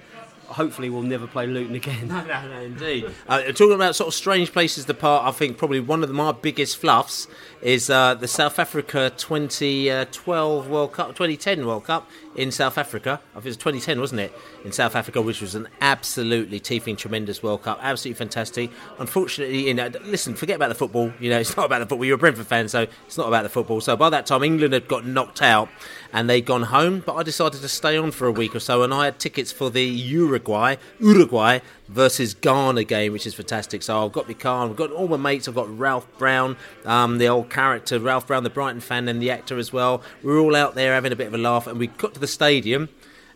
hopefully 0.47 0.89
we'll 0.89 1.01
never 1.03 1.27
play 1.27 1.47
Luton 1.47 1.75
again. 1.75 2.07
No, 2.07 2.23
no, 2.23 2.47
no, 2.47 2.61
indeed. 2.61 3.05
Uh, 3.27 3.41
talking 3.51 3.73
about 3.73 3.95
sort 3.95 4.07
of 4.07 4.13
strange 4.13 4.51
places 4.51 4.85
to 4.85 4.93
park, 4.93 5.25
I 5.25 5.31
think 5.31 5.57
probably 5.57 5.79
one 5.79 6.03
of 6.03 6.09
my 6.11 6.31
biggest 6.31 6.77
fluffs 6.77 7.27
is 7.61 7.89
uh, 7.89 8.13
the 8.15 8.27
South 8.27 8.57
Africa 8.59 9.11
2012 9.17 10.69
World 10.69 10.93
Cup, 10.93 11.09
2010 11.09 11.65
World 11.65 11.85
Cup 11.85 12.09
in 12.37 12.51
South 12.51 12.77
Africa. 12.77 13.19
I 13.31 13.33
think 13.35 13.45
it 13.45 13.49
was 13.49 13.57
2010, 13.57 13.99
wasn't 13.99 14.21
it? 14.21 14.33
In 14.63 14.71
South 14.71 14.95
Africa, 14.95 15.21
which 15.21 15.41
was 15.41 15.55
an 15.55 15.67
absolutely 15.81 16.59
teething, 16.59 16.95
tremendous 16.95 17.41
World 17.41 17.63
Cup, 17.63 17.79
absolutely 17.81 18.17
fantastic. 18.17 18.71
Unfortunately, 18.99 19.69
in 19.69 19.79
uh, 19.79 19.91
listen, 20.03 20.35
forget 20.35 20.55
about 20.55 20.69
the 20.69 20.75
football. 20.75 21.11
You 21.19 21.31
know, 21.31 21.39
it's 21.41 21.57
not 21.57 21.65
about 21.65 21.79
the 21.79 21.87
football. 21.87 22.05
You're 22.05 22.15
a 22.15 22.19
Brentford 22.19 22.47
fan, 22.47 22.69
so 22.69 22.83
it's 23.05 23.17
not 23.17 23.27
about 23.27 23.43
the 23.43 23.49
football. 23.49 23.81
So 23.81 23.97
by 23.97 24.09
that 24.11 24.27
time, 24.27 24.43
England 24.43 24.73
had 24.73 24.87
got 24.87 25.05
knocked 25.05 25.41
out 25.41 25.69
and 26.13 26.29
they'd 26.29 26.45
gone 26.45 26.63
home. 26.63 27.03
But 27.05 27.15
I 27.15 27.23
decided 27.23 27.61
to 27.61 27.67
stay 27.67 27.97
on 27.97 28.11
for 28.11 28.27
a 28.27 28.31
week 28.31 28.55
or 28.55 28.59
so, 28.59 28.83
and 28.83 28.93
I 28.93 29.05
had 29.05 29.19
tickets 29.19 29.51
for 29.51 29.69
the 29.69 29.83
Uruguay, 29.83 30.75
Uruguay 30.99 31.59
versus 31.87 32.33
Ghana 32.33 32.83
game, 32.83 33.13
which 33.13 33.25
is 33.25 33.33
fantastic. 33.33 33.81
So 33.83 34.05
I've 34.05 34.11
got 34.11 34.27
my 34.27 34.33
car, 34.33 34.67
I've 34.67 34.75
got 34.75 34.91
all 34.91 35.07
my 35.07 35.17
mates, 35.17 35.47
I've 35.47 35.55
got 35.55 35.77
Ralph 35.77 36.07
Brown, 36.17 36.57
um, 36.85 37.17
the 37.17 37.27
old 37.27 37.49
character, 37.49 37.99
Ralph 37.99 38.27
Brown, 38.27 38.43
the 38.43 38.49
Brighton 38.49 38.81
fan, 38.81 39.07
and 39.07 39.21
the 39.21 39.31
actor 39.31 39.57
as 39.57 39.71
well. 39.71 40.01
We're 40.23 40.39
all 40.39 40.55
out 40.55 40.75
there 40.75 40.93
having 40.93 41.11
a 41.11 41.15
bit 41.15 41.27
of 41.27 41.33
a 41.33 41.37
laugh, 41.37 41.67
and 41.67 41.79
we 41.79 41.87
got 41.87 42.13
to 42.15 42.19
the 42.19 42.27
stadium, 42.27 42.89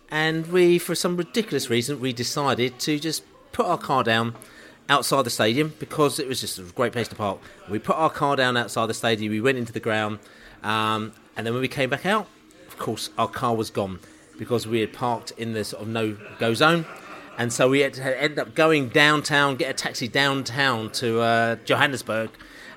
and 0.09 0.47
we, 0.47 0.77
for 0.77 0.95
some 0.95 1.17
ridiculous 1.17 1.69
reason, 1.69 1.99
we 1.99 2.13
decided 2.13 2.79
to 2.79 2.99
just 2.99 3.23
put 3.51 3.65
our 3.65 3.77
car 3.77 4.03
down 4.03 4.35
outside 4.89 5.23
the 5.23 5.29
stadium 5.29 5.73
because 5.79 6.19
it 6.19 6.27
was 6.27 6.41
just 6.41 6.59
a 6.59 6.63
great 6.63 6.91
place 6.91 7.07
to 7.07 7.15
park. 7.15 7.39
We 7.69 7.79
put 7.79 7.95
our 7.95 8.09
car 8.09 8.35
down 8.35 8.57
outside 8.57 8.87
the 8.87 8.93
stadium, 8.93 9.31
we 9.31 9.41
went 9.41 9.57
into 9.57 9.71
the 9.71 9.79
ground, 9.79 10.19
um, 10.63 11.13
and 11.37 11.45
then 11.45 11.53
when 11.53 11.61
we 11.61 11.67
came 11.69 11.89
back 11.89 12.05
out, 12.05 12.27
of 12.67 12.77
course, 12.77 13.09
our 13.17 13.27
car 13.27 13.55
was 13.55 13.69
gone 13.69 13.99
because 14.37 14.65
we 14.67 14.79
had 14.79 14.91
parked 14.91 15.31
in 15.37 15.53
the 15.53 15.63
sort 15.63 15.83
of 15.83 15.87
no 15.87 16.17
go 16.39 16.53
zone. 16.53 16.85
And 17.37 17.51
so 17.51 17.69
we 17.69 17.79
had 17.79 17.93
to 17.95 18.21
end 18.21 18.37
up 18.39 18.55
going 18.55 18.89
downtown, 18.89 19.55
get 19.55 19.69
a 19.69 19.73
taxi 19.73 20.07
downtown 20.07 20.91
to 20.91 21.21
uh, 21.21 21.55
Johannesburg, 21.65 22.29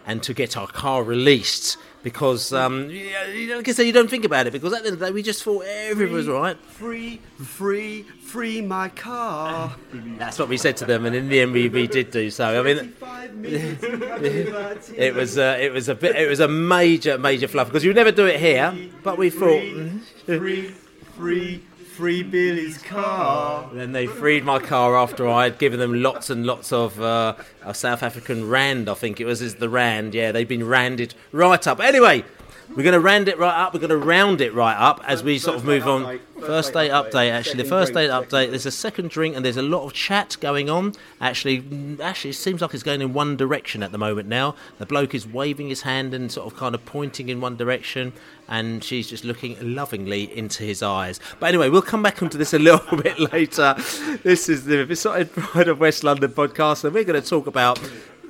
and 0.06 0.22
to 0.22 0.34
get 0.34 0.56
our 0.56 0.66
car 0.66 1.02
released 1.02 1.76
because, 2.04 2.52
um, 2.52 2.90
yeah, 2.90 3.26
you 3.28 3.48
know, 3.48 3.56
like 3.56 3.68
I 3.68 3.72
said, 3.72 3.86
you 3.86 3.92
don't 3.92 4.10
think 4.10 4.26
about 4.26 4.46
it 4.46 4.52
because 4.52 4.74
at 4.74 4.82
the 4.82 4.88
end 4.88 4.94
of 4.94 5.00
the 5.00 5.06
day, 5.06 5.12
we 5.12 5.22
just 5.22 5.42
thought 5.42 5.64
everything 5.64 6.12
was 6.12 6.28
right. 6.28 6.54
Free, 6.66 7.18
free, 7.38 8.02
free 8.02 8.60
my 8.60 8.90
car. 8.90 9.74
That's 10.18 10.38
what 10.38 10.50
we 10.50 10.58
said 10.58 10.76
to 10.78 10.84
them, 10.84 11.06
and 11.06 11.16
in 11.16 11.30
the 11.30 11.40
end, 11.40 11.52
we, 11.52 11.70
we 11.70 11.86
did 11.86 12.10
do 12.10 12.30
so. 12.30 12.60
I 12.60 12.62
mean, 12.62 12.92
it 13.42 15.14
was 15.14 15.38
uh, 15.38 15.56
it 15.58 15.72
was 15.72 15.88
a 15.88 15.94
bit 15.94 16.14
it 16.16 16.28
was 16.28 16.40
a 16.40 16.48
major 16.48 17.16
major 17.16 17.48
fluff 17.48 17.68
because 17.68 17.84
you 17.84 17.94
never 17.94 18.12
do 18.12 18.26
it 18.26 18.38
here, 18.38 18.74
but 19.02 19.16
we 19.16 19.30
thought. 19.30 19.62
free, 19.62 20.00
free, 20.26 20.74
free 21.16 21.62
Billy's 21.98 22.78
car. 22.78 23.70
Then 23.72 23.92
they 23.92 24.06
freed 24.06 24.44
my 24.44 24.58
car 24.58 24.96
after 24.96 25.28
I 25.28 25.44
had 25.44 25.58
given 25.58 25.78
them 25.78 26.02
lots 26.02 26.30
and 26.30 26.44
lots 26.44 26.72
of 26.72 27.00
uh, 27.00 27.36
a 27.62 27.74
South 27.74 28.02
African 28.02 28.48
rand. 28.48 28.88
I 28.88 28.94
think 28.94 29.20
it 29.20 29.24
was 29.24 29.40
is 29.40 29.56
the 29.56 29.68
rand. 29.68 30.14
Yeah, 30.14 30.32
they've 30.32 30.48
been 30.48 30.66
randed 30.66 31.14
right 31.32 31.66
up. 31.66 31.80
Anyway, 31.80 32.24
we're 32.70 32.82
going 32.82 32.94
to 32.94 33.00
round 33.00 33.28
it 33.28 33.38
right 33.38 33.54
up. 33.54 33.74
We're 33.74 33.80
going 33.80 33.90
to 33.90 33.96
round 33.96 34.40
it 34.40 34.54
right 34.54 34.76
up 34.76 35.00
as 35.06 35.22
we 35.22 35.38
sort 35.38 35.56
of 35.56 35.64
move 35.64 35.86
on. 35.86 36.04
update. 36.04 36.20
First 36.46 36.72
date 36.72 36.90
update. 36.90 37.30
Actually, 37.30 37.62
the 37.62 37.68
first 37.68 37.94
date 37.94 38.08
drink. 38.08 38.28
update. 38.28 38.50
There's 38.50 38.66
a 38.66 38.70
second 38.70 39.10
drink 39.10 39.36
and 39.36 39.44
there's 39.44 39.56
a 39.56 39.62
lot 39.62 39.84
of 39.84 39.92
chat 39.92 40.36
going 40.40 40.68
on. 40.68 40.94
Actually, 41.20 41.62
mm, 41.62 42.00
actually, 42.00 42.30
it 42.30 42.34
seems 42.34 42.60
like 42.60 42.74
it's 42.74 42.82
going 42.82 43.00
in 43.00 43.12
one 43.12 43.36
direction 43.36 43.82
at 43.82 43.92
the 43.92 43.98
moment 43.98 44.28
now. 44.28 44.54
The 44.78 44.86
bloke 44.86 45.14
is 45.14 45.26
waving 45.26 45.68
his 45.68 45.82
hand 45.82 46.14
and 46.14 46.30
sort 46.30 46.52
of 46.52 46.58
kind 46.58 46.74
of 46.74 46.84
pointing 46.84 47.28
in 47.28 47.40
one 47.40 47.56
direction, 47.56 48.12
and 48.48 48.82
she's 48.82 49.08
just 49.08 49.24
looking 49.24 49.56
lovingly 49.74 50.36
into 50.36 50.64
his 50.64 50.82
eyes. 50.82 51.20
But 51.40 51.46
anyway, 51.46 51.68
we'll 51.68 51.82
come 51.82 52.02
back 52.02 52.22
onto 52.22 52.38
this 52.38 52.52
a 52.52 52.58
little 52.60 52.98
bit 52.98 53.18
later. 53.32 53.74
This 54.22 54.48
is 54.48 54.64
the 54.64 54.84
Beesotted 54.84 55.32
Pride 55.32 55.68
of 55.68 55.80
West 55.80 56.04
London 56.04 56.32
podcast, 56.32 56.84
and 56.84 56.92
we're 56.92 57.04
going 57.04 57.20
to 57.20 57.28
talk 57.28 57.46
about 57.46 57.78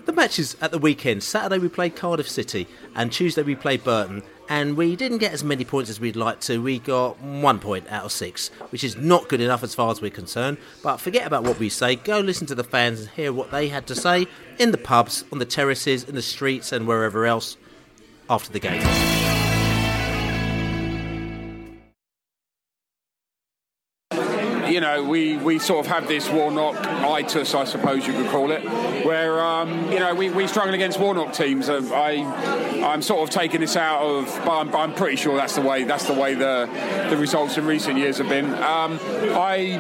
the 0.07 0.13
matches 0.13 0.57
at 0.61 0.71
the 0.71 0.79
weekend. 0.79 1.23
Saturday 1.23 1.59
we 1.59 1.69
played 1.69 1.97
Cardiff 1.97 2.29
City, 2.29 2.67
and 2.95 3.13
Tuesday 3.13 3.43
we 3.43 3.55
played 3.55 3.85
Burton. 3.85 4.23
And 4.47 4.77
we 4.77 4.95
didn't 4.95 5.19
get 5.19 5.33
as 5.33 5.43
many 5.43 5.65
points 5.65 5.89
as 5.89 5.99
we'd 5.99 6.17
like 6.17 6.41
to. 6.41 6.63
We 6.63 6.79
got 6.79 7.19
one 7.21 7.59
point 7.59 7.91
out 7.91 8.05
of 8.05 8.13
six, 8.13 8.49
which 8.69 8.85
is 8.85 8.95
not 8.95 9.29
good 9.29 9.41
enough 9.41 9.63
as 9.63 9.75
far 9.75 9.91
as 9.91 10.03
we're 10.03 10.11
concerned. 10.11 10.59
But 10.83 10.99
forget 10.99 11.27
about 11.27 11.45
what 11.45 11.59
we 11.59 11.71
say. 11.71 11.97
Go 11.97 12.21
listen 12.21 12.47
to 12.49 12.55
the 12.55 12.65
fans 12.65 13.01
and 13.01 13.09
hear 13.09 13.33
what 13.33 13.51
they 13.51 13.69
had 13.69 13.87
to 13.87 13.95
say 13.95 14.27
in 14.59 14.71
the 14.71 14.79
pubs, 14.79 15.25
on 15.33 15.39
the 15.39 15.47
terraces, 15.47 16.05
in 16.05 16.15
the 16.15 16.23
streets, 16.23 16.73
and 16.73 16.87
wherever 16.87 17.25
else 17.25 17.57
after 18.29 18.53
the 18.53 18.61
game. 18.61 19.44
You 24.75 24.81
know, 24.81 25.05
we, 25.05 25.37
we 25.37 25.61
sort 25.61 25.87
of 25.87 25.93
have 25.93 26.09
this 26.09 26.29
Warnock 26.29 26.75
itis, 26.85 27.55
I 27.55 27.63
suppose 27.63 28.09
you 28.09 28.13
could 28.13 28.29
call 28.31 28.51
it, 28.51 28.65
where 29.05 29.41
um, 29.41 29.93
you 29.93 30.01
know 30.01 30.13
we, 30.13 30.31
we 30.31 30.49
struggle 30.49 30.75
against 30.75 30.99
Warnock 30.99 31.33
teams. 31.33 31.71
I 31.71 32.25
I'm 32.85 33.01
sort 33.01 33.23
of 33.23 33.31
taking 33.33 33.61
this 33.61 33.77
out 33.77 34.03
of, 34.03 34.27
but 34.45 34.51
I'm, 34.51 34.75
I'm 34.75 34.95
pretty 34.95 35.15
sure 35.15 35.37
that's 35.37 35.55
the 35.55 35.61
way 35.61 35.85
that's 35.85 36.07
the 36.07 36.13
way 36.13 36.35
the 36.35 36.69
the 37.09 37.17
results 37.17 37.57
in 37.57 37.67
recent 37.67 37.99
years 37.99 38.19
have 38.19 38.29
been. 38.29 38.47
Um, 38.47 38.99
I, 39.33 39.79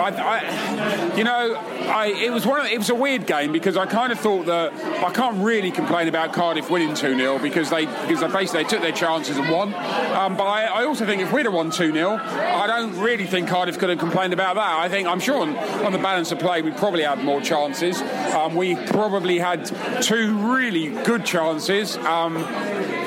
I, 0.00 0.08
I 0.08 1.16
you 1.16 1.24
know 1.24 1.54
I 1.54 2.06
it 2.06 2.32
was 2.32 2.46
one 2.46 2.60
of, 2.60 2.66
it 2.66 2.78
was 2.78 2.88
a 2.88 2.94
weird 2.94 3.26
game 3.26 3.52
because 3.52 3.76
I 3.76 3.84
kind 3.84 4.12
of 4.12 4.18
thought 4.18 4.46
that 4.46 4.72
I 5.04 5.12
can't 5.12 5.44
really 5.44 5.70
complain 5.70 6.08
about 6.08 6.32
Cardiff 6.32 6.70
winning 6.70 6.94
two 6.94 7.14
0 7.16 7.38
because 7.38 7.68
they 7.68 7.84
because 7.84 8.20
they 8.20 8.28
basically 8.28 8.62
they 8.62 8.68
took 8.70 8.80
their 8.80 8.92
chances 8.92 9.36
and 9.36 9.50
won. 9.50 9.74
Um, 9.74 10.38
but 10.38 10.44
I, 10.44 10.64
I 10.64 10.84
also 10.84 11.04
think 11.04 11.20
if 11.20 11.32
we'd 11.32 11.44
have 11.44 11.52
won 11.52 11.70
two 11.70 11.92
0 11.92 12.12
I 12.16 12.66
don't 12.66 12.98
really 12.98 13.26
think 13.26 13.48
Cardiff 13.48 13.78
could 13.78 13.90
have 13.90 13.98
complained 13.98 14.21
complained 14.22 14.34
about 14.34 14.54
that. 14.54 14.78
I 14.78 14.88
think 14.88 15.08
I'm 15.08 15.18
sure 15.18 15.40
on, 15.40 15.56
on 15.84 15.90
the 15.92 15.98
balance 15.98 16.30
of 16.30 16.38
play 16.38 16.62
we 16.62 16.70
probably 16.70 17.02
had 17.02 17.24
more 17.24 17.40
chances. 17.40 18.00
Um, 18.32 18.54
we 18.54 18.76
probably 18.76 19.38
had 19.38 19.64
two 20.00 20.52
really 20.52 20.90
good 21.02 21.24
chances. 21.24 21.96
Um, 21.96 22.36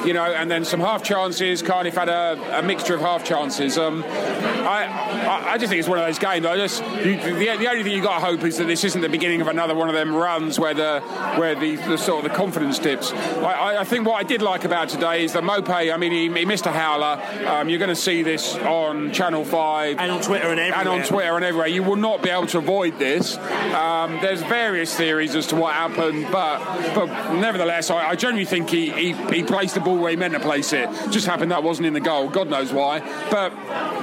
you 0.06 0.13
know, 0.13 0.26
and 0.26 0.50
then 0.50 0.65
some 0.65 0.80
half 0.80 1.04
chances. 1.04 1.62
Cardiff 1.62 1.96
had 1.96 2.10
a, 2.10 2.60
a 2.60 2.62
mixture 2.62 2.96
of 2.96 3.02
half 3.02 3.24
chances. 3.24 3.78
Um, 3.78 4.04
I, 4.04 5.52
I, 5.54 5.58
just 5.58 5.70
think 5.70 5.80
it's 5.80 5.88
one 5.88 6.00
of 6.00 6.06
those 6.06 6.20
games. 6.20 6.46
I 6.46 6.58
just 6.58 6.84
you, 6.84 7.18
the, 7.18 7.58
the 7.58 7.68
only 7.70 7.84
thing 7.84 7.91
you 7.91 8.02
got 8.02 8.20
to 8.20 8.26
hope 8.26 8.44
is 8.44 8.58
that 8.58 8.65
this 8.65 8.84
isn't 8.84 9.02
the 9.02 9.10
beginning 9.10 9.41
of 9.41 9.48
another 9.48 9.76
one 9.76 9.89
of 9.89 9.96
them 9.96 10.13
runs 10.13 10.60
where 10.60 10.74
the 10.74 11.02
where 11.38 11.56
the, 11.56 11.76
the 11.76 11.98
sort 11.98 12.24
of 12.24 12.32
the 12.32 12.36
confidence 12.36 12.80
dips. 12.80 13.12
I, 13.12 13.78
I, 13.78 13.84
think 13.84 14.08
what 14.08 14.15
I 14.15 14.24
did 14.24 14.41
like 14.41 14.65
about 14.65 14.89
today 14.89 15.24
is 15.24 15.34
that 15.34 15.44
Maupay. 15.44 15.94
I 15.94 15.98
mean, 15.98 16.12
he, 16.12 16.30
he 16.39 16.46
missed 16.46 16.65
a 16.65 16.72
howler. 16.72 17.22
Um, 17.46 17.70
you're 17.70 17.80
going 17.80 17.89
to 17.89 17.96
see 17.96 18.24
this 18.24 18.56
on 18.56 19.12
Channel 19.12 19.46
Five 19.46 19.98
and 20.00 20.12
on 20.12 20.22
Twitter 20.22 20.50
and 20.50 20.60
everywhere. 20.60 20.80
And 20.80 20.89
on 20.89 21.08
Twitter 21.08 21.36
and 21.36 21.46
everywhere. 21.46 21.68
You 21.68 21.84
will 21.84 21.96
not 21.96 22.22
be 22.22 22.30
able 22.30 22.48
to 22.48 22.58
avoid 22.58 22.98
this. 23.00 23.38
Um, 23.38 24.20
there's 24.22 24.41
various 24.44 24.96
theories 24.96 25.36
as 25.36 25.48
to 25.48 25.56
what 25.56 25.74
happened, 25.74 26.28
but 26.32 26.60
but 26.94 27.34
nevertheless, 27.34 27.89
I, 27.89 28.10
I 28.10 28.15
genuinely 28.15 28.46
think 28.46 28.70
he, 28.70 28.89
he, 28.91 29.13
he 29.34 29.44
placed 29.44 29.76
the 29.76 29.82
ball 29.82 29.94
where 29.97 30.12
he 30.12 30.17
meant 30.17 30.34
to 30.34 30.39
place 30.39 30.73
it. 30.73 30.89
Just 31.12 31.25
happened 31.25 31.51
that 31.51 31.63
wasn't 31.63 31.88
in 31.88 31.93
the 31.93 31.99
goal. 31.99 32.29
God 32.29 32.49
knows 32.49 32.71
why. 32.71 32.99
But 33.29 33.53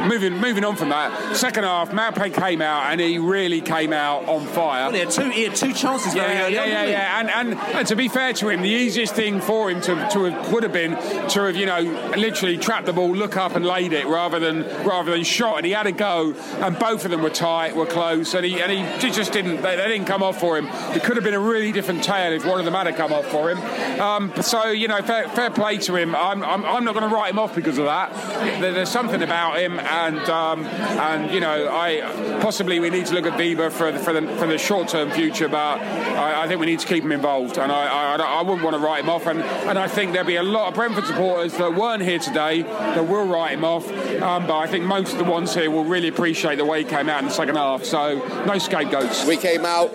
moving 0.07 0.39
moving 0.39 0.65
on 0.65 0.77
from 0.77 0.91
that, 0.91 1.37
second 1.37 1.65
half, 1.65 1.91
Maupay 1.91 2.33
came 2.35 2.61
out 2.63 2.91
and 2.91 3.01
he 3.01 3.19
really 3.19 3.61
came 3.61 3.93
out 3.93 4.29
on 4.29 4.47
fire. 4.47 4.85
Well, 4.85 4.93
he 4.93 5.01
had 5.01 5.11
two, 5.11 5.31
he 5.31 5.45
had 5.45 5.57
two 5.57 5.73
chances 5.73 6.15
yeah, 6.15 6.27
very 6.27 6.41
early 6.41 6.55
yeah, 6.55 6.63
on, 6.63 6.69
yeah, 6.69 6.85
yeah. 6.85 7.21
And, 7.21 7.31
and, 7.31 7.59
and 7.59 7.89
to 7.89 7.97
be 7.97 8.09
fair 8.09 8.33
to 8.35 8.49
him, 8.49 8.63
the 8.63 8.69
easiest 8.69 9.15
thing 9.15 9.41
for 9.41 9.71
him 9.71 9.81
to, 9.83 9.95
to 10.13 10.25
have, 10.25 10.53
would 10.53 10.63
have 10.63 10.73
been 10.73 10.93
to 11.29 11.43
have 11.43 11.57
you 11.57 11.67
know 11.67 11.81
literally 12.17 12.57
trapped 12.57 12.87
the 12.87 12.93
ball, 12.93 13.15
look 13.15 13.37
up 13.37 13.55
and 13.55 13.65
laid 13.65 13.93
it 13.93 14.07
rather 14.07 14.39
than 14.39 14.63
rather 14.85 15.13
than 15.13 15.25
shot. 15.25 15.59
And 15.59 15.67
he 15.67 15.73
had 15.73 15.87
a 15.87 15.93
go, 15.93 16.35
and 16.61 16.79
both 16.79 17.05
of 17.05 17.11
them 17.11 17.23
were 17.23 17.31
tight, 17.31 17.75
were 17.77 17.87
close, 17.87 18.35
and 18.35 18.45
he 18.45 18.61
and 18.61 18.73
he 18.73 19.11
just 19.11 19.33
didn't 19.33 19.63
they, 19.63 19.77
they 19.77 19.89
didn't 19.89 20.07
come 20.07 20.23
off 20.23 20.41
for 20.41 20.59
him. 20.59 20.67
It 20.95 21.03
could 21.03 21.17
have 21.17 21.25
been 21.25 21.35
a 21.35 21.41
really 21.41 21.73
different 21.73 22.05
tale 22.05 22.33
if 22.33 22.45
one 22.45 22.59
of 22.59 22.65
them 22.65 22.75
had 22.75 22.97
come 22.97 23.13
off 23.13 23.27
for 23.27 23.51
him. 23.51 23.59
Um, 24.01 24.33
so 24.43 24.71
you 24.71 24.89
know, 24.89 25.01
fair, 25.03 25.29
fair 25.29 25.51
play 25.51 25.79
to 25.83 25.97
him. 25.97 26.15
I'm, 26.15 26.43
I'm, 26.43 26.65
I'm 26.65 26.85
not 26.85 26.95
going 26.95 27.09
to 27.09 27.15
write 27.15 27.31
him 27.31 27.39
off 27.39 27.55
because 27.55 27.79
of 27.79 27.87
that. 27.87 28.13
There's 28.61 28.91
something 28.91 29.23
about 29.23 29.59
him, 29.59 29.79
and 29.79 30.19
um, 30.29 30.65
and 30.65 31.33
you 31.33 31.41
know, 31.41 31.69
I 31.69 32.01
possibly 32.41 32.81
we 32.81 32.91
need 32.91 33.07
to 33.07 33.15
look 33.15 33.27
at 33.27 33.39
Bieber 33.39 33.71
for 33.71 33.93
the, 33.93 33.99
for 33.99 34.13
the, 34.13 34.23
for 34.37 34.47
the 34.47 34.59
short 34.59 34.89
term 34.89 35.11
future, 35.11 35.49
but 35.49 35.81
I, 35.81 36.43
I, 36.43 36.49
think 36.49 36.61
we 36.61 36.67
need 36.67 36.81
to 36.81 36.87
keep 36.87 37.05
him 37.05 37.13
involved, 37.13 37.59
and 37.59 37.71
I, 37.71 38.15
I, 38.15 38.17
I 38.17 38.43
wouldn't 38.43 38.63
want 38.63 38.77
to 38.77 38.83
write 38.83 39.05
him 39.05 39.11
off. 39.11 39.27
And, 39.27 39.41
and 39.41 39.79
I 39.79 39.89
think 39.89 40.13
there'll 40.13 40.27
be 40.27 40.37
a 40.37 40.43
lot 40.43 40.69
of 40.69 40.75
Brentford 40.75 41.07
supporters 41.07 41.57
that 41.59 41.75
weren't 41.75 42.03
here 42.03 42.19
today 42.19 42.63
that 42.63 43.07
will 43.07 43.27
write 43.27 43.53
him 43.53 43.65
off, 43.65 43.91
um, 44.23 44.47
but 44.47 44.59
I 44.59 44.67
think 44.67 44.85
most 44.85 45.13
of 45.13 45.19
the 45.19 45.25
ones 45.25 45.55
here 45.55 45.71
will 45.71 45.85
really 45.85 46.09
appreciate 46.09 46.57
the 46.57 46.65
way 46.65 46.83
he 46.83 46.89
came 46.89 47.09
out 47.09 47.21
in 47.21 47.27
the 47.27 47.35
second 47.35 47.57
half. 47.57 47.85
So 47.85 48.19
no 48.47 48.59
scapegoats. 48.59 49.27
We 49.27 49.37
came 49.37 49.65
out 49.65 49.93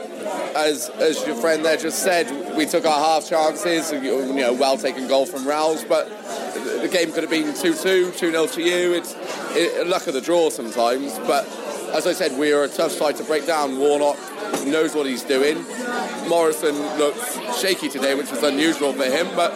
as 0.56 0.90
as 0.90 1.26
your 1.26 1.36
friend 1.36 1.64
there 1.64 1.78
just 1.78 2.04
said, 2.04 2.56
we 2.56 2.66
took 2.66 2.86
our 2.86 3.00
half 3.00 3.28
chances. 3.30 3.92
You 3.92 4.34
know, 4.34 4.54
well 4.54 4.78
taken 4.78 5.08
goal 5.08 5.26
from 5.26 5.48
Rouse, 5.48 5.84
but 5.84 6.10
the 6.82 6.90
game 6.92 7.12
could 7.12 7.24
have 7.24 7.30
been 7.30 7.54
2-2, 7.54 8.12
2-0 8.12 8.54
to 8.54 8.62
you. 8.62 8.94
It's 8.94 9.16
it, 9.52 9.88
luck 9.88 10.08
of 10.08 10.14
the 10.14 10.22
draw 10.22 10.50
sometimes, 10.50 11.18
but 11.20 11.46
as 11.94 12.06
I 12.06 12.14
said, 12.14 12.38
we 12.38 12.52
are 12.52 12.64
a 12.64 12.68
tough 12.68 12.92
side 12.92 13.16
to 13.18 13.24
break 13.24 13.46
down. 13.46 13.80
Warnock 13.80 14.18
knows 14.66 14.94
what 14.94 15.06
he's 15.06 15.24
doing. 15.24 15.64
Morrison 16.28 16.76
looks 16.98 17.38
shaky 17.60 17.90
today, 17.90 18.16
which 18.16 18.32
is 18.32 18.44
unusual 18.44 18.94
for 18.94 19.06
him, 19.06 19.28
but 19.36 19.54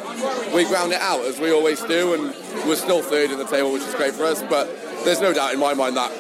we 0.54 0.66
ground 0.66 0.94
it 0.94 1.02
out 1.02 1.22
as 1.26 1.40
we 1.40 1.52
always 1.52 1.82
do, 1.84 2.14
and 2.14 2.24
we're 2.68 2.76
still 2.76 3.02
third 3.02 3.32
in 3.32 3.38
the 3.38 3.46
table, 3.46 3.72
which 3.72 3.84
is 3.84 3.94
great 3.96 4.14
for 4.14 4.26
us. 4.26 4.42
But 4.44 4.70
there's 5.04 5.22
no 5.22 5.34
doubt 5.34 5.54
in 5.54 5.60
my 5.60 5.74
mind 5.74 5.98
that 5.98 6.12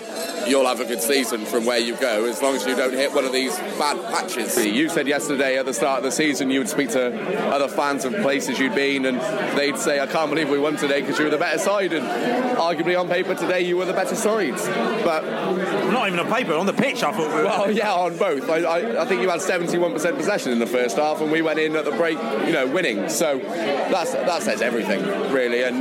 you'll 0.47 0.65
have 0.65 0.79
a 0.79 0.85
good 0.85 1.01
season 1.01 1.45
from 1.45 1.65
where 1.65 1.79
you 1.79 1.95
go 1.95 2.25
as 2.25 2.41
long 2.41 2.55
as 2.55 2.65
you 2.65 2.75
don't 2.75 2.93
hit 2.93 3.13
one 3.13 3.25
of 3.25 3.31
these 3.31 3.57
bad 3.77 4.01
patches. 4.11 4.57
You 4.65 4.89
said 4.89 5.07
yesterday 5.07 5.57
at 5.57 5.65
the 5.65 5.73
start 5.73 5.99
of 5.99 6.03
the 6.03 6.11
season 6.11 6.49
you 6.49 6.59
would 6.59 6.69
speak 6.69 6.89
to 6.89 7.51
other 7.53 7.67
fans 7.67 8.05
of 8.05 8.13
places 8.17 8.59
you'd 8.59 8.75
been 8.75 9.05
and 9.05 9.19
they'd 9.57 9.77
say, 9.77 9.99
I 9.99 10.07
can't 10.07 10.29
believe 10.29 10.49
we 10.49 10.59
won 10.59 10.77
today 10.77 11.01
because 11.01 11.17
you 11.19 11.25
were 11.25 11.31
the 11.31 11.37
better 11.37 11.59
side. 11.59 11.93
And 11.93 12.05
arguably 12.57 12.99
on 12.99 13.07
paper 13.07 13.35
today 13.35 13.61
you 13.61 13.77
were 13.77 13.85
the 13.85 13.93
better 13.93 14.15
side. 14.15 14.55
But 15.03 15.23
not 15.91 16.07
even 16.07 16.19
on 16.19 16.31
paper, 16.31 16.53
on 16.53 16.65
the 16.65 16.73
pitch 16.73 17.03
I 17.03 17.11
thought 17.11 17.27
we 17.29 17.33
were. 17.35 17.43
Well, 17.43 17.71
yeah, 17.71 17.93
on 17.93 18.17
both. 18.17 18.49
I, 18.49 18.57
I, 18.57 19.01
I, 19.01 19.05
think 19.05 19.21
you 19.21 19.29
had 19.29 19.39
71% 19.39 20.15
possession 20.15 20.51
in 20.51 20.59
the 20.59 20.67
first 20.67 20.97
half 20.97 21.21
and 21.21 21.31
we 21.31 21.41
went 21.41 21.59
in 21.59 21.75
at 21.75 21.85
the 21.85 21.91
break, 21.91 22.17
you 22.45 22.53
know, 22.53 22.67
winning. 22.67 23.09
So 23.09 23.39
that's 23.39 24.13
that 24.13 24.43
says 24.43 24.61
everything, 24.61 25.01
really. 25.31 25.63
And 25.63 25.77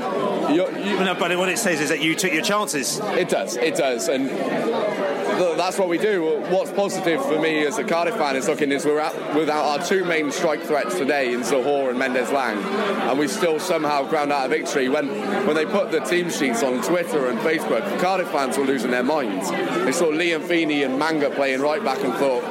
you, 0.55 0.66
you, 0.79 1.05
no, 1.05 1.14
but 1.14 1.37
what 1.37 1.49
it 1.49 1.59
says 1.59 1.81
is 1.81 1.88
that 1.88 2.01
you 2.01 2.14
took 2.14 2.33
your 2.33 2.43
chances. 2.43 3.01
It 3.01 3.29
does, 3.29 3.57
it 3.57 3.77
does. 3.77 4.09
And 4.09 4.20
that's 4.27 5.79
what 5.79 5.89
we 5.89 5.99
do. 5.99 6.41
What's 6.49 6.73
positive 6.73 7.25
for 7.25 7.39
me 7.39 7.67
as 7.67 7.79
a 7.79 7.85
Cardiff 7.85 8.17
fan 8.17 8.35
is 8.35 8.49
looking 8.49 8.73
is 8.73 8.85
we're 8.85 8.99
at, 8.99 9.35
without 9.35 9.65
our 9.65 9.87
two 9.87 10.05
main 10.05 10.31
strike 10.31 10.63
threats 10.63 10.97
today 10.97 11.33
in 11.33 11.41
Zohore 11.41 11.91
and 11.91 11.99
Mendez-Laing, 11.99 12.59
and 12.59 13.19
we 13.19 13.29
still 13.29 13.59
somehow 13.59 14.03
ground 14.09 14.33
out 14.33 14.47
a 14.47 14.49
victory. 14.49 14.89
When 14.89 15.09
when 15.47 15.55
they 15.55 15.67
put 15.67 15.91
the 15.91 16.01
team 16.01 16.31
sheets 16.31 16.63
on 16.63 16.83
Twitter 16.83 17.29
and 17.29 17.39
Facebook, 17.41 18.01
Cardiff 18.01 18.29
fans 18.31 18.57
were 18.59 18.65
losing 18.65 18.91
their 18.91 19.05
minds. 19.05 19.51
They 19.51 19.93
saw 19.93 20.07
Liam 20.07 20.43
Feeney 20.43 20.83
and 20.83 20.99
Manga 20.99 21.31
playing 21.31 21.61
right 21.61 21.85
back 21.85 22.03
and 22.03 22.13
thought, 22.15 22.43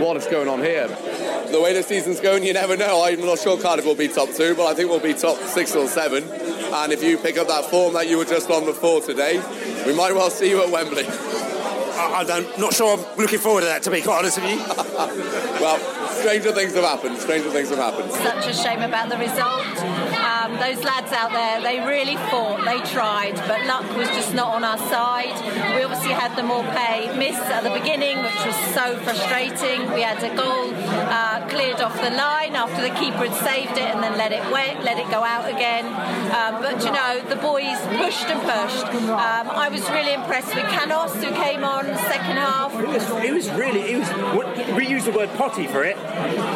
what 0.00 0.16
is 0.16 0.26
going 0.26 0.48
on 0.48 0.60
here? 0.60 0.88
The 1.50 1.60
way 1.60 1.72
the 1.72 1.82
season's 1.82 2.20
going, 2.20 2.44
you 2.44 2.52
never 2.52 2.76
know. 2.76 3.02
I'm 3.04 3.20
not 3.20 3.38
sure 3.38 3.60
Cardiff 3.60 3.84
will 3.84 3.96
be 3.96 4.08
top 4.08 4.28
two, 4.30 4.54
but 4.54 4.66
I 4.66 4.74
think 4.74 4.88
we'll 4.88 5.00
be 5.00 5.14
top 5.14 5.36
six 5.38 5.74
or 5.74 5.88
seven. 5.88 6.24
And 6.72 6.92
if 6.92 7.02
you 7.02 7.18
pick 7.18 7.38
up 7.38 7.48
that 7.48 7.64
form 7.64 7.94
that 7.94 8.08
you 8.08 8.18
were 8.18 8.24
just 8.24 8.48
on 8.50 8.64
before 8.64 9.00
today, 9.00 9.42
we 9.90 9.96
might 9.96 10.14
well 10.14 10.30
see 10.30 10.48
you 10.48 10.62
at 10.62 10.70
Wembley. 10.70 11.04
I, 11.04 12.24
am 12.28 12.60
not 12.60 12.72
sure 12.72 12.96
I'm 12.96 13.18
looking 13.18 13.40
forward 13.40 13.62
to 13.62 13.66
that, 13.66 13.82
to 13.82 13.90
be 13.90 14.00
quite 14.00 14.20
honest 14.20 14.40
with 14.40 14.50
you. 14.50 14.56
well, 15.60 15.78
stranger 16.20 16.52
things 16.52 16.74
have 16.74 16.84
happened. 16.84 17.16
Stranger 17.18 17.50
things 17.50 17.70
have 17.70 17.78
happened. 17.78 18.12
Such 18.12 18.46
a 18.46 18.54
shame 18.54 18.82
about 18.82 19.08
the 19.08 19.16
result. 19.16 19.64
Um, 20.20 20.52
those 20.60 20.84
lads 20.84 21.12
out 21.12 21.32
there, 21.32 21.60
they 21.62 21.80
really 21.80 22.16
fought, 22.28 22.64
they 22.64 22.78
tried, 22.92 23.34
but 23.48 23.64
luck 23.66 23.84
was 23.96 24.08
just 24.08 24.34
not 24.34 24.54
on 24.54 24.62
our 24.64 24.78
side. 24.92 25.34
We 25.74 25.82
obviously 25.82 26.12
had 26.12 26.36
the 26.36 26.42
Maupay 26.42 27.16
miss 27.16 27.36
at 27.36 27.62
the 27.64 27.70
beginning, 27.70 28.18
which 28.22 28.44
was 28.44 28.56
so 28.76 28.96
frustrating. 29.00 29.90
We 29.92 30.02
had 30.02 30.22
a 30.22 30.34
goal 30.36 30.72
uh, 31.08 31.48
cleared 31.48 31.80
off 31.80 31.96
the 31.96 32.10
line 32.10 32.54
after 32.54 32.82
the 32.82 32.94
keeper 33.00 33.26
had 33.26 33.36
saved 33.40 33.76
it 33.78 33.88
and 33.88 34.02
then 34.02 34.16
let 34.18 34.32
it 34.32 34.44
wet, 34.52 34.84
let 34.84 34.98
it 34.98 35.08
go 35.10 35.24
out 35.24 35.48
again. 35.48 35.86
Um, 36.36 36.60
but 36.60 36.84
you 36.84 36.92
know, 36.92 37.20
the 37.28 37.36
boys 37.36 37.80
pushed 37.96 38.28
and 38.28 38.40
pushed. 38.44 38.86
Um, 39.08 39.48
I 39.48 39.68
was 39.70 39.88
really 39.90 40.12
impressed 40.14 40.54
with 40.54 40.68
Canos, 40.68 41.14
who 41.16 41.32
came 41.32 41.64
on 41.64 41.86
the 41.86 41.98
second 42.08 42.36
half. 42.36 42.72
He 42.72 42.86
was, 42.86 43.06
he 43.24 43.32
was 43.32 43.50
really, 43.52 43.82
he 43.82 43.96
was, 43.96 44.08
we 44.76 44.86
use 44.86 45.04
the 45.04 45.12
word 45.12 45.30
potty 45.34 45.66
for 45.66 45.84
it, 45.84 45.96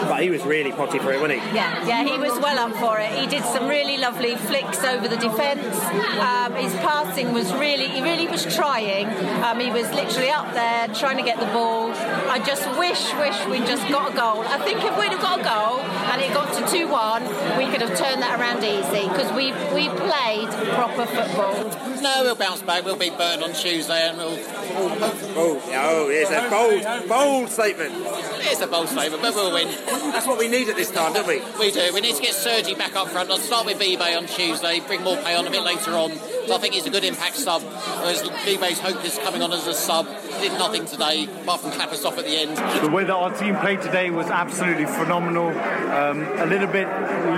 but 0.08 0.22
he 0.22 0.30
was 0.30 0.42
really 0.44 0.72
potty 0.72 0.98
for 0.98 1.12
it, 1.12 1.20
wasn't 1.20 1.40
he? 1.40 1.54
Yeah, 1.54 1.86
yeah, 1.86 2.04
he 2.04 2.18
was 2.18 2.38
well 2.40 2.58
up 2.58 2.74
for 2.76 2.98
it. 2.98 3.10
He 3.12 3.26
did 3.26 3.44
some 3.44 3.68
really 3.68 3.96
lovely 3.96 4.36
flicks 4.36 4.82
over 4.84 5.08
the 5.08 5.16
defence. 5.16 5.78
Um, 6.20 6.54
his 6.54 6.72
passing 6.76 7.32
was 7.32 7.52
really, 7.54 7.88
he 7.88 8.02
really 8.02 8.28
was 8.28 8.44
trying. 8.54 9.06
Um, 9.42 9.60
he 9.60 9.70
was 9.70 9.90
literally 9.92 10.30
up 10.30 10.52
there 10.54 10.88
trying 10.88 11.16
to 11.16 11.22
get 11.22 11.38
the 11.38 11.46
ball. 11.46 11.90
I 12.30 12.38
just 12.44 12.66
wish, 12.78 13.12
wish 13.14 13.46
we'd 13.46 13.66
just 13.66 13.86
got 13.88 14.12
a 14.12 14.16
goal. 14.16 14.42
I 14.46 14.58
think 14.58 14.82
if 14.84 14.98
we'd 14.98 15.12
have 15.12 15.20
got 15.20 15.40
a 15.40 15.44
goal 15.44 15.80
and 15.80 16.20
it 16.20 16.32
got 16.32 16.52
to 16.54 16.66
2 16.70 16.88
1, 16.88 17.58
we 17.58 17.70
could 17.70 17.82
have 17.82 17.96
turned 17.98 18.22
that 18.22 18.38
around 18.38 18.62
easy 18.64 19.08
because 19.08 19.30
we 19.32 19.52
we 19.74 19.88
played 19.88 20.48
proper 20.74 21.06
football. 21.06 21.54
No, 22.02 22.22
we'll 22.22 22.34
bounce 22.34 22.62
back. 22.62 22.84
We'll 22.84 22.96
beat 22.96 23.16
Burn 23.16 23.42
on 23.42 23.52
Tuesday 23.52 24.08
and 24.08 24.18
we'll. 24.18 24.38
Oh, 25.36 25.62
oh, 25.74 26.08
it's 26.10 26.30
a 26.30 26.48
bold, 26.50 27.08
bold 27.08 27.48
statement. 27.50 27.92
It's 28.40 28.60
a 28.60 28.66
bold 28.66 28.88
statement, 28.88 29.22
but 29.22 29.34
we'll 29.34 29.43
win. 29.52 29.68
That's 30.12 30.26
what 30.26 30.38
we 30.38 30.48
need 30.48 30.68
at 30.68 30.76
this 30.76 30.90
time, 30.90 31.12
don't 31.12 31.26
we? 31.26 31.42
We 31.58 31.70
do. 31.70 31.90
We 31.92 32.00
need 32.00 32.14
to 32.14 32.22
get 32.22 32.34
Sergi 32.34 32.74
back 32.74 32.96
up 32.96 33.08
front. 33.08 33.30
I'll 33.30 33.38
start 33.38 33.66
with 33.66 33.78
Vibe 33.78 34.16
on 34.16 34.26
Tuesday, 34.26 34.80
bring 34.80 35.00
Maupay 35.00 35.38
on 35.38 35.46
a 35.46 35.50
bit 35.50 35.62
later 35.62 35.92
on. 35.92 36.12
So 36.46 36.54
I 36.54 36.58
think 36.58 36.74
he's 36.74 36.86
a 36.86 36.90
good 36.90 37.04
impact 37.04 37.36
sub. 37.36 37.62
Whereas 37.62 38.22
Vibe's 38.22 38.80
hope 38.80 39.04
is 39.04 39.18
coming 39.18 39.42
on 39.42 39.52
as 39.52 39.66
a 39.66 39.74
sub. 39.74 40.06
Did 40.40 40.52
nothing 40.52 40.84
today, 40.84 41.24
apart 41.42 41.60
from 41.60 41.70
clap 41.70 41.90
us 41.90 42.04
off 42.04 42.18
at 42.18 42.24
the 42.24 42.36
end. 42.36 42.56
The 42.84 42.90
way 42.90 43.04
that 43.04 43.14
our 43.14 43.34
team 43.34 43.56
played 43.56 43.80
today 43.80 44.10
was 44.10 44.26
absolutely 44.26 44.84
phenomenal. 44.84 45.48
Um, 45.48 46.22
a 46.38 46.46
little 46.46 46.66
bit 46.66 46.86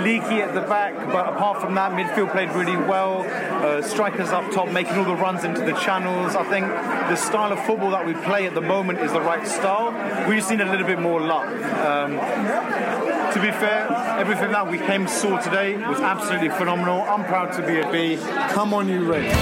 leaky 0.03 0.41
at 0.41 0.53
the 0.53 0.61
back, 0.61 0.93
but 1.07 1.33
apart 1.33 1.61
from 1.61 1.75
that, 1.75 1.91
midfield 1.91 2.31
played 2.31 2.49
really 2.51 2.75
well. 2.75 3.21
Uh, 3.63 3.81
strikers 3.81 4.29
up 4.29 4.51
top 4.51 4.69
making 4.69 4.97
all 4.97 5.05
the 5.05 5.15
runs 5.15 5.43
into 5.43 5.61
the 5.61 5.73
channels. 5.73 6.35
I 6.35 6.43
think 6.49 6.67
the 6.67 7.15
style 7.15 7.53
of 7.53 7.63
football 7.65 7.91
that 7.91 8.05
we 8.05 8.13
play 8.13 8.45
at 8.45 8.55
the 8.55 8.61
moment 8.61 8.99
is 8.99 9.13
the 9.13 9.21
right 9.21 9.47
style. 9.47 9.91
We 10.27 10.35
just 10.35 10.49
need 10.49 10.61
a 10.61 10.69
little 10.69 10.87
bit 10.87 10.99
more 10.99 11.21
luck. 11.21 11.47
Um, 11.47 13.16
to 13.37 13.43
be 13.43 13.51
fair, 13.51 13.87
everything 14.17 14.51
that 14.51 14.67
we 14.67 14.79
came 14.79 15.07
saw 15.07 15.37
today 15.39 15.77
was 15.77 15.99
absolutely 15.99 16.49
phenomenal. 16.49 17.01
I'm 17.03 17.23
proud 17.23 17.53
to 17.53 17.67
be 17.67 17.79
a 17.79 17.91
B. 17.91 18.17
Come 18.49 18.73
on, 18.73 18.89
you 18.89 19.05
Reds. 19.05 19.37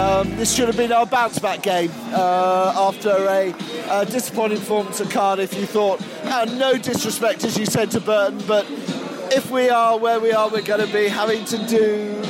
Um, 0.00 0.34
this 0.36 0.52
should 0.52 0.66
have 0.66 0.76
been 0.76 0.90
our 0.90 1.06
bounce 1.06 1.38
back 1.38 1.62
game 1.62 1.92
uh, 2.10 2.72
after 2.76 3.10
a, 3.10 3.54
a, 3.90 4.06
disappointing 4.06 4.58
performance 4.58 5.00
at 5.00 5.10
Cardiff. 5.10 5.54
You 5.54 5.64
thought, 5.64 6.02
uh, 6.24 6.46
no 6.56 6.76
disrespect, 6.76 7.44
as 7.44 7.56
you 7.56 7.66
said 7.66 7.92
to 7.92 8.00
Burton, 8.00 8.42
but 8.48 8.66
if 9.30 9.50
we 9.52 9.68
are 9.68 9.96
where 9.96 10.18
we 10.18 10.32
are, 10.32 10.48
we're 10.48 10.62
going 10.62 10.84
to 10.84 10.92
be 10.92 11.06
having 11.06 11.44
to 11.44 11.66
do 11.68 12.20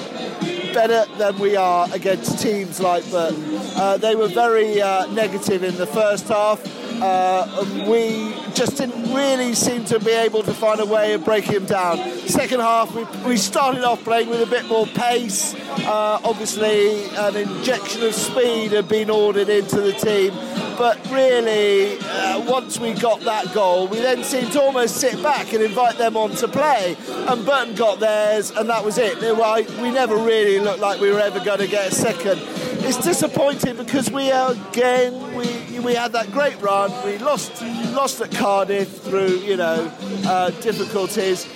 better 0.74 1.06
than 1.16 1.38
we 1.38 1.56
are 1.56 1.88
against 1.94 2.42
teams 2.42 2.78
like 2.78 3.10
Burton. 3.10 3.42
Uh, 3.76 3.96
they 3.96 4.16
were 4.16 4.28
very 4.28 4.82
uh, 4.82 5.06
negative 5.06 5.62
in 5.62 5.76
the 5.76 5.86
first 5.86 6.28
half. 6.28 6.60
Uh, 7.02 7.84
we 7.88 8.32
just 8.54 8.76
didn't 8.76 9.12
really 9.12 9.54
seem 9.54 9.84
to 9.84 9.98
be 9.98 10.12
able 10.12 10.40
to 10.40 10.54
find 10.54 10.78
a 10.78 10.86
way 10.86 11.14
of 11.14 11.24
breaking 11.24 11.54
them 11.54 11.66
down. 11.66 11.98
Second 12.28 12.60
half, 12.60 12.94
we, 12.94 13.02
we 13.28 13.36
started 13.36 13.82
off 13.82 14.04
playing 14.04 14.28
with 14.28 14.40
a 14.40 14.46
bit 14.46 14.64
more 14.68 14.86
pace. 14.86 15.52
Uh, 15.84 16.20
obviously, 16.22 17.06
an 17.16 17.36
injection 17.36 18.04
of 18.04 18.14
speed 18.14 18.70
had 18.70 18.88
been 18.88 19.10
ordered 19.10 19.48
into 19.48 19.80
the 19.80 19.92
team. 19.94 20.32
But 20.78 20.96
really, 21.10 21.98
uh, 21.98 22.48
once 22.48 22.78
we 22.78 22.92
got 22.92 23.20
that 23.22 23.52
goal, 23.52 23.88
we 23.88 23.98
then 23.98 24.22
seemed 24.22 24.52
to 24.52 24.62
almost 24.62 24.98
sit 24.98 25.20
back 25.24 25.52
and 25.52 25.60
invite 25.60 25.98
them 25.98 26.16
on 26.16 26.30
to 26.36 26.46
play. 26.46 26.96
And 27.08 27.44
Burton 27.44 27.74
got 27.74 27.98
theirs, 27.98 28.52
and 28.52 28.70
that 28.70 28.84
was 28.84 28.96
it. 28.98 29.16
We 29.20 29.90
never 29.90 30.16
really 30.16 30.60
looked 30.60 30.80
like 30.80 31.00
we 31.00 31.10
were 31.10 31.20
ever 31.20 31.40
going 31.40 31.58
to 31.58 31.66
get 31.66 31.90
a 31.90 31.94
second. 31.94 32.40
It's 32.84 32.98
disappointing 32.98 33.76
because 33.76 34.10
we 34.10 34.30
again 34.30 35.36
we 35.36 35.78
we 35.80 35.94
had 35.94 36.12
that 36.12 36.30
great 36.32 36.60
run. 36.60 36.90
We 37.04 37.18
lost 37.18 37.62
lost 37.92 38.20
at 38.20 38.30
Cardiff 38.32 38.88
through 39.02 39.38
you 39.38 39.56
know 39.56 39.92
uh, 40.26 40.50
difficulties. 40.60 41.46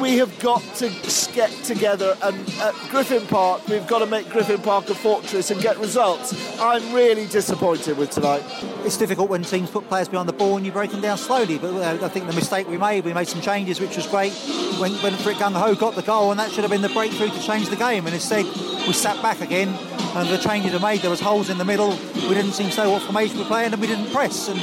We 0.00 0.16
have 0.18 0.36
got 0.40 0.62
to 0.76 0.90
get 1.32 1.50
together 1.64 2.16
and 2.22 2.36
at 2.60 2.74
Griffin 2.90 3.26
Park 3.26 3.66
we've 3.68 3.86
got 3.86 4.00
to 4.00 4.06
make 4.06 4.28
Griffin 4.28 4.60
Park 4.60 4.88
a 4.90 4.94
fortress 4.94 5.50
and 5.50 5.60
get 5.60 5.78
results. 5.78 6.34
I'm 6.60 6.92
really 6.92 7.26
disappointed 7.26 7.96
with 7.96 8.10
tonight. 8.10 8.42
It's 8.84 8.96
difficult 8.96 9.30
when 9.30 9.42
teams 9.42 9.70
put 9.70 9.88
players 9.88 10.08
behind 10.08 10.28
the 10.28 10.32
ball 10.32 10.56
and 10.56 10.66
you 10.66 10.72
break 10.72 10.90
them 10.90 11.00
down 11.00 11.16
slowly. 11.16 11.58
But 11.58 11.74
uh, 11.74 12.04
I 12.04 12.08
think 12.08 12.26
the 12.26 12.32
mistake 12.32 12.68
we 12.68 12.76
made, 12.76 13.04
we 13.04 13.14
made 13.14 13.28
some 13.28 13.40
changes, 13.40 13.80
which 13.80 13.96
was 13.96 14.06
great. 14.06 14.32
When, 14.78 14.92
when 14.94 15.14
Frick 15.14 15.38
got 15.38 15.52
the 15.52 16.02
goal, 16.02 16.30
and 16.30 16.40
that 16.40 16.50
should 16.50 16.64
have 16.64 16.70
been 16.70 16.82
the 16.82 16.88
breakthrough 16.88 17.28
to 17.28 17.40
change 17.40 17.68
the 17.68 17.76
game. 17.76 18.06
And 18.06 18.14
instead, 18.14 18.44
we 18.86 18.92
sat 18.92 19.20
back 19.22 19.40
again, 19.40 19.68
and 20.16 20.28
the 20.28 20.36
changes 20.38 20.72
were 20.72 20.80
made. 20.80 21.00
There 21.00 21.10
was 21.10 21.20
holes 21.20 21.48
in 21.48 21.58
the 21.58 21.64
middle. 21.64 21.90
We 22.14 22.34
didn't 22.34 22.52
seem 22.52 22.70
to 22.70 22.84
know 22.84 22.90
what 22.90 23.02
formation 23.02 23.36
we 23.36 23.42
were 23.42 23.48
playing, 23.48 23.72
and 23.72 23.80
we 23.80 23.86
didn't 23.86 24.10
press. 24.12 24.48
And 24.48 24.60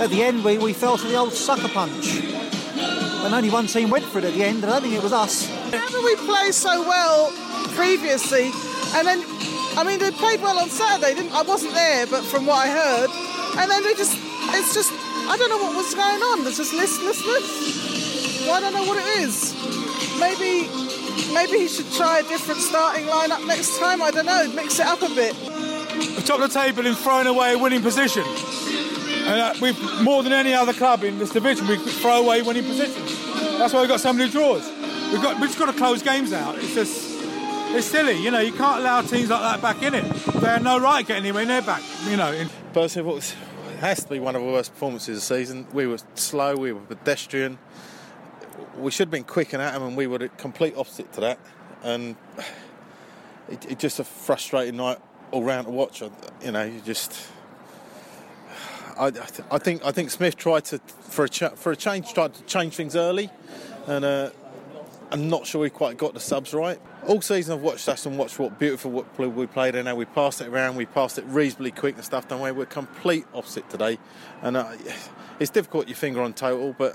at 0.00 0.08
the 0.10 0.22
end, 0.22 0.44
we, 0.44 0.58
we 0.58 0.72
fell 0.72 0.96
to 0.96 1.06
the 1.06 1.16
old 1.16 1.32
sucker 1.32 1.68
punch. 1.68 2.20
And 3.22 3.34
only 3.34 3.50
one 3.50 3.66
team 3.66 3.90
went 3.90 4.04
for 4.04 4.18
it 4.18 4.24
at 4.24 4.32
the 4.34 4.42
end. 4.42 4.64
and 4.64 4.66
I 4.66 4.80
don't 4.80 4.82
think 4.82 4.94
it 4.94 5.02
was 5.02 5.12
us. 5.12 5.46
How 5.46 6.04
we 6.04 6.16
play 6.16 6.52
so 6.52 6.80
well 6.82 7.30
previously, 7.76 8.50
and 8.96 9.06
then 9.06 9.22
I 9.76 9.84
mean 9.84 9.98
they 9.98 10.10
played 10.10 10.40
well 10.40 10.58
on 10.58 10.68
Saturday. 10.68 11.14
Didn't 11.14 11.32
I? 11.32 11.42
wasn't 11.42 11.74
there, 11.74 12.06
but 12.06 12.24
from 12.24 12.46
what 12.46 12.66
I 12.66 12.70
heard, 12.70 13.10
and 13.60 13.70
then 13.70 13.84
they 13.84 13.94
just 13.94 14.16
it's 14.56 14.74
just 14.74 14.90
I 15.28 15.36
don't 15.36 15.50
know 15.50 15.58
what 15.58 15.76
was 15.76 15.94
going 15.94 16.22
on. 16.22 16.42
There's 16.44 16.56
just 16.56 16.72
listlessness. 16.72 18.46
Well, 18.46 18.56
I 18.56 18.60
don't 18.60 18.72
know 18.72 18.84
what 18.84 18.98
it 18.98 19.20
is. 19.20 19.54
Maybe 20.18 20.66
maybe 21.32 21.58
he 21.60 21.68
should 21.68 21.90
try 21.92 22.20
a 22.20 22.22
different 22.22 22.60
starting 22.60 23.04
lineup 23.06 23.46
next 23.46 23.78
time. 23.78 24.02
I 24.02 24.10
don't 24.10 24.26
know, 24.26 24.50
mix 24.54 24.80
it 24.80 24.86
up 24.86 25.02
a 25.02 25.14
bit. 25.14 25.34
Top 26.26 26.40
of 26.40 26.52
the 26.52 26.60
table 26.60 26.86
in 26.86 26.94
throwing 26.94 27.26
away 27.26 27.52
a 27.54 27.58
winning 27.58 27.82
position. 27.82 28.24
And 29.30 29.40
uh, 29.40 29.54
we 29.62 29.72
more 30.02 30.24
than 30.24 30.32
any 30.32 30.52
other 30.52 30.72
club 30.72 31.04
in 31.04 31.20
this 31.20 31.30
division, 31.30 31.68
we 31.68 31.76
throw 31.76 32.20
away 32.20 32.42
winning 32.42 32.64
positions. 32.64 33.16
That's 33.58 33.72
why 33.72 33.78
we've 33.78 33.88
got 33.88 34.00
so 34.00 34.12
many 34.12 34.28
draws. 34.28 34.68
We've 35.12 35.22
got 35.22 35.38
we've 35.38 35.48
just 35.48 35.58
got 35.58 35.66
to 35.66 35.78
close 35.78 36.02
games 36.02 36.32
out. 36.32 36.58
It's 36.58 36.74
just 36.74 37.16
it's 37.72 37.86
silly, 37.86 38.20
you 38.20 38.32
know. 38.32 38.40
You 38.40 38.52
can't 38.52 38.80
allow 38.80 39.02
teams 39.02 39.30
like 39.30 39.40
that 39.40 39.62
back 39.62 39.84
in 39.84 39.94
it. 39.94 40.02
They 40.02 40.48
have 40.48 40.64
no 40.64 40.80
right 40.80 41.06
getting 41.06 41.22
anywhere 41.22 41.46
near 41.46 41.62
back, 41.62 41.80
you 42.08 42.16
know. 42.16 42.44
Personally, 42.72 43.18
it 43.18 43.36
has 43.78 44.02
to 44.02 44.10
be 44.10 44.18
one 44.18 44.34
of 44.34 44.42
our 44.42 44.48
worst 44.48 44.72
performances 44.72 45.08
of 45.08 45.14
the 45.14 45.20
season. 45.20 45.64
We 45.72 45.86
were 45.86 45.98
slow, 46.16 46.56
we 46.56 46.72
were 46.72 46.80
pedestrian. 46.80 47.58
We 48.78 48.90
should 48.90 49.06
have 49.06 49.12
been 49.12 49.22
quick 49.22 49.52
and 49.52 49.62
at 49.62 49.74
them, 49.74 49.84
and 49.84 49.96
we 49.96 50.08
were 50.08 50.18
the 50.18 50.28
complete 50.30 50.74
opposite 50.76 51.12
to 51.12 51.20
that. 51.20 51.38
And 51.84 52.16
it's 53.48 53.64
it 53.66 53.78
just 53.78 54.00
a 54.00 54.04
frustrating 54.04 54.76
night 54.76 54.98
all 55.30 55.44
round 55.44 55.68
to 55.68 55.72
watch. 55.72 56.02
You 56.42 56.50
know, 56.50 56.64
you 56.64 56.80
just. 56.80 57.28
I, 59.00 59.06
I 59.50 59.58
think 59.58 59.82
I 59.84 59.92
think 59.92 60.10
Smith 60.10 60.36
tried 60.36 60.66
to 60.66 60.78
for 60.78 61.24
a 61.24 61.28
ch- 61.28 61.54
for 61.54 61.72
a 61.72 61.76
change 61.76 62.12
tried 62.12 62.34
to 62.34 62.42
change 62.44 62.76
things 62.76 62.94
early, 62.94 63.30
and 63.86 64.04
uh, 64.04 64.30
I'm 65.10 65.30
not 65.30 65.46
sure 65.46 65.64
he 65.64 65.70
quite 65.70 65.96
got 65.96 66.12
the 66.12 66.20
subs 66.20 66.52
right. 66.52 66.78
All 67.06 67.22
season 67.22 67.54
I've 67.54 67.62
watched 67.62 67.88
us 67.88 68.04
and 68.04 68.18
watched 68.18 68.38
what 68.38 68.58
beautiful 68.58 69.06
we 69.16 69.46
played 69.46 69.74
and 69.74 69.88
how 69.88 69.94
we 69.94 70.04
passed 70.04 70.42
it 70.42 70.48
around. 70.48 70.76
We 70.76 70.84
passed 70.84 71.16
it 71.18 71.24
reasonably 71.28 71.70
quick 71.70 71.94
and 71.96 72.04
stuff. 72.04 72.28
Don't 72.28 72.42
we? 72.42 72.52
We're 72.52 72.66
complete 72.66 73.24
opposite 73.32 73.70
today, 73.70 73.98
and 74.42 74.58
uh, 74.58 74.72
it's 75.38 75.50
difficult 75.50 75.88
your 75.88 75.96
finger 75.96 76.20
on 76.20 76.34
total, 76.34 76.74
but 76.76 76.94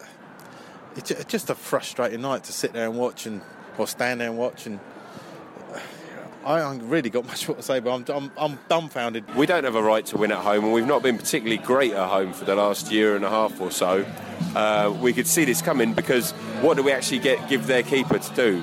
it's 0.95 1.11
just 1.25 1.49
a 1.49 1.55
frustrating 1.55 2.21
night 2.21 2.43
to 2.43 2.53
sit 2.53 2.71
there 2.71 2.87
and 2.87 2.99
watch 2.99 3.25
and 3.25 3.41
or 3.79 3.87
stand 3.87 4.21
there 4.21 4.29
and 4.29 4.37
watch 4.37 4.67
and 4.67 4.79
I 6.45 6.59
haven't 6.59 6.87
really 6.87 7.09
got 7.09 7.25
much 7.27 7.47
more 7.47 7.57
to 7.57 7.63
say, 7.63 7.79
but 7.79 7.91
I'm, 7.91 8.05
I'm, 8.15 8.31
I'm, 8.37 8.59
dumbfounded. 8.69 9.35
We 9.35 9.45
don't 9.45 9.63
have 9.63 9.75
a 9.75 9.81
right 9.81 10.05
to 10.07 10.17
win 10.17 10.31
at 10.31 10.37
home, 10.39 10.65
and 10.65 10.73
we've 10.73 10.85
not 10.85 11.01
been 11.01 11.17
particularly 11.17 11.57
great 11.57 11.93
at 11.93 12.07
home 12.07 12.33
for 12.33 12.45
the 12.45 12.55
last 12.55 12.91
year 12.91 13.15
and 13.15 13.25
a 13.25 13.29
half 13.29 13.59
or 13.59 13.71
so. 13.71 14.05
Uh, 14.55 14.95
we 15.01 15.11
could 15.11 15.27
see 15.27 15.43
this 15.43 15.61
coming 15.61 15.93
because 15.93 16.31
what 16.61 16.77
do 16.77 16.83
we 16.83 16.91
actually 16.91 17.19
get 17.19 17.49
give 17.49 17.67
their 17.67 17.83
keeper 17.83 18.19
to 18.19 18.35
do 18.35 18.61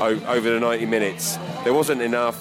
over 0.00 0.50
the 0.50 0.60
90 0.60 0.86
minutes? 0.86 1.38
There 1.64 1.72
wasn't 1.72 2.02
enough. 2.02 2.36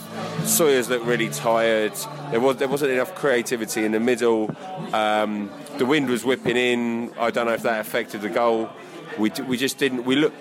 Sawyers 0.46 0.90
looked 0.90 1.06
really 1.06 1.30
tired. 1.30 1.94
There 2.32 2.40
was 2.40 2.58
there 2.58 2.68
wasn't 2.68 2.92
enough 2.92 3.16
creativity 3.16 3.86
in 3.86 3.94
the 3.94 4.00
middle. 4.00 4.56
Um, 4.92 5.50
the 5.78 5.86
wind 5.86 6.10
was 6.10 6.26
whipping 6.26 6.58
in. 6.58 7.14
I 7.18 7.32
don't 7.32 7.46
know 7.46 7.54
if 7.54 7.64
that 7.64 7.80
affected 7.80 8.22
the 8.22 8.30
goal. 8.30 8.70
We, 9.18 9.32
we 9.48 9.58
just 9.58 9.78
didn't. 9.78 10.06
We 10.06 10.16
look. 10.16 10.34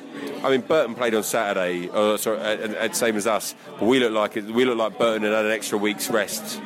I 0.42 0.50
mean, 0.50 0.62
Burton 0.62 0.94
played 0.94 1.14
on 1.14 1.22
Saturday, 1.22 1.88
uh, 1.90 2.16
sorry, 2.16 2.40
uh, 2.40 2.92
same 2.92 3.16
as 3.16 3.26
us. 3.26 3.54
But 3.78 3.87
we 3.87 4.00
look 4.00 4.12
like 4.12 4.35
we 4.35 4.64
look 4.64 4.78
like 4.78 4.98
Burton 4.98 5.22
had 5.22 5.32
had 5.32 5.44
an 5.44 5.52
extra 5.52 5.78
week's 5.78 6.11
rest. 6.11 6.61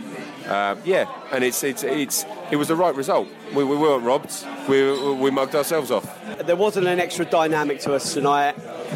Uh, 0.47 0.77
yeah, 0.85 1.11
and 1.33 1.43
it's 1.43 1.65
it's 1.65 1.83
it's 1.83 2.25
it 2.51 2.57
was 2.57 2.69
the 2.69 2.77
right 2.77 2.95
result. 2.95 3.29
We, 3.55 3.65
we 3.65 3.77
weren't 3.77 4.05
robbed. 4.05 4.33
We, 4.69 5.15
we 5.15 5.31
mugged 5.31 5.55
ourselves 5.55 5.91
off. 5.91 6.07
There 6.45 6.57
wasn't 6.57 6.87
an 6.87 7.01
extra 7.01 7.25
dynamic 7.25 7.81
to 7.81 7.95
us 7.95 8.15
tonight. 8.15 8.55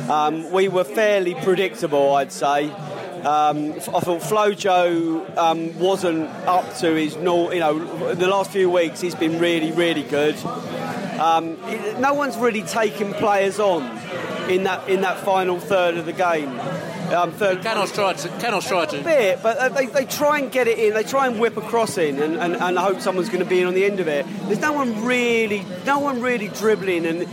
Um, 0.09 0.51
we 0.53 0.69
were 0.69 0.85
fairly 0.85 1.35
predictable, 1.35 2.15
I'd 2.15 2.31
say. 2.33 2.73
Um, 3.25 3.73
I 3.73 4.01
thought 4.01 4.23
Flojo 4.23 5.37
um, 5.37 5.79
wasn't 5.79 6.27
up 6.47 6.75
to 6.79 6.95
his 6.95 7.17
normal. 7.17 7.53
You 7.53 7.61
know, 7.61 8.15
the 8.15 8.29
last 8.29 8.51
few 8.51 8.71
weeks 8.71 9.01
he's 9.01 9.15
been 9.15 9.39
really, 9.39 9.73
really 9.73 10.03
good. 10.03 10.37
Um, 11.21 11.59
no 12.01 12.15
one's 12.15 12.37
really 12.39 12.63
taken 12.63 13.13
players 13.13 13.61
on 13.61 13.83
in 14.51 14.65
that 14.65 14.89
in 14.89 15.03
that 15.03 15.19
final 15.19 15.61
third 15.61 15.97
of 15.97 16.07
the 16.07 16.15
game. 16.15 16.59
Um, 17.11 17.33
third, 17.33 17.63
cannot 17.63 17.89
try 17.89 18.13
to 18.13 18.29
cannot 18.41 18.63
try 18.63 18.87
to 18.87 19.03
bit, 19.03 19.43
but 19.43 19.75
they, 19.75 19.87
they 19.87 20.05
try 20.05 20.39
and 20.39 20.51
get 20.51 20.67
it 20.69 20.79
in. 20.79 20.95
They 20.95 21.03
try 21.03 21.27
and 21.27 21.41
whip 21.41 21.57
a 21.57 21.61
cross 21.61 21.99
in 21.99 22.23
and, 22.23 22.37
and, 22.37 22.55
and 22.57 22.79
hope 22.79 23.01
someone's 23.01 23.29
going 23.29 23.43
to 23.43 23.49
be 23.49 23.61
in 23.61 23.67
on 23.67 23.75
the 23.75 23.85
end 23.85 24.01
of 24.01 24.09
it. 24.09 24.25
There's 24.45 24.61
no 24.61 24.73
one 24.73 25.05
really, 25.05 25.65
no 25.85 25.99
one 25.99 26.23
really 26.23 26.49
dribbling, 26.49 27.05
and 27.07 27.29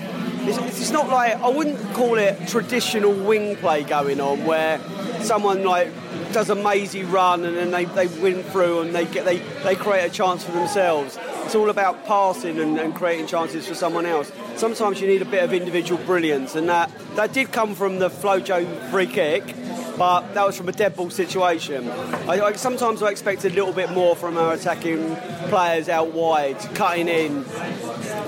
it's, 0.47 0.57
it's 0.79 0.91
not 0.91 1.09
like 1.09 1.35
I 1.35 1.49
wouldn't 1.49 1.79
call 1.93 2.17
it 2.17 2.47
traditional 2.47 3.13
wing 3.13 3.55
play 3.57 3.83
going 3.83 4.21
on 4.21 4.45
where 4.45 4.79
someone 5.21 5.63
like 5.63 5.91
does 6.31 6.49
a 6.49 6.55
mazy 6.55 7.03
run 7.03 7.45
and 7.45 7.57
then 7.57 7.71
they, 7.71 7.85
they 7.85 8.07
win 8.21 8.43
through 8.43 8.81
and 8.81 8.95
they 8.95 9.05
get 9.05 9.25
they, 9.25 9.37
they 9.63 9.75
create 9.75 10.05
a 10.05 10.09
chance 10.09 10.43
for 10.43 10.51
themselves. 10.51 11.17
It's 11.45 11.55
all 11.55 11.69
about 11.69 12.05
passing 12.05 12.59
and, 12.59 12.77
and, 12.77 12.93
creating 12.93 13.27
chances 13.27 13.65
for 13.65 13.73
someone 13.73 14.05
else. 14.05 14.31
Sometimes 14.57 14.99
you 14.99 15.07
need 15.07 15.21
a 15.21 15.25
bit 15.25 15.43
of 15.43 15.53
individual 15.53 16.03
brilliance, 16.03 16.55
and 16.55 16.67
that, 16.67 16.91
that 17.15 17.31
did 17.31 17.53
come 17.53 17.73
from 17.73 17.99
the 17.99 18.09
Flojo 18.09 18.91
free 18.91 19.07
kick, 19.07 19.55
but 19.97 20.33
that 20.33 20.45
was 20.45 20.55
from 20.55 20.69
a 20.69 20.71
dead 20.71 20.95
ball 20.95 21.09
situation. 21.09 21.89
I, 21.89 22.41
I, 22.41 22.53
sometimes 22.53 23.01
I 23.01 23.09
expect 23.09 23.45
a 23.45 23.49
little 23.49 23.73
bit 23.73 23.91
more 23.91 24.15
from 24.15 24.37
our 24.37 24.53
attacking 24.53 25.15
players 25.49 25.89
out 25.89 26.13
wide, 26.13 26.59
cutting 26.75 27.07
in, 27.07 27.43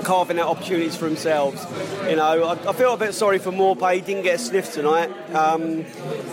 carving 0.02 0.38
out 0.38 0.48
opportunities 0.48 0.96
for 0.96 1.04
themselves. 1.06 1.64
You 2.08 2.16
know, 2.16 2.44
I, 2.44 2.70
I 2.70 2.72
feel 2.72 2.92
a 2.92 2.96
bit 2.96 3.14
sorry 3.14 3.38
for 3.38 3.52
Maupay. 3.52 3.96
He 3.96 4.00
didn't 4.00 4.24
get 4.24 4.36
a 4.36 4.38
sniff 4.38 4.72
tonight. 4.72 5.10
Um, 5.34 5.84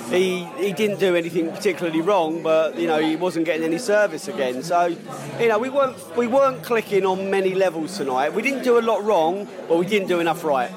he 0.09 0.45
he 0.57 0.73
didn't 0.73 0.99
do 0.99 1.15
anything 1.15 1.51
particularly 1.51 2.01
wrong, 2.01 2.41
but 2.41 2.77
you 2.77 2.87
know 2.87 2.99
he 2.99 3.15
wasn't 3.15 3.45
getting 3.45 3.63
any 3.63 3.77
service 3.77 4.27
again. 4.27 4.63
So, 4.63 4.95
you 5.39 5.47
know, 5.47 5.59
we 5.59 5.69
weren't 5.69 5.97
we 6.17 6.27
weren't 6.27 6.63
clicking 6.63 7.05
on 7.05 7.29
many 7.29 7.53
levels 7.53 7.95
tonight. 7.97 8.33
We 8.33 8.41
didn't 8.41 8.63
do 8.63 8.79
a 8.79 8.81
lot 8.81 9.03
wrong, 9.03 9.47
but 9.67 9.77
we 9.77 9.85
didn't 9.85 10.07
do 10.07 10.19
enough 10.19 10.43
right. 10.43 10.71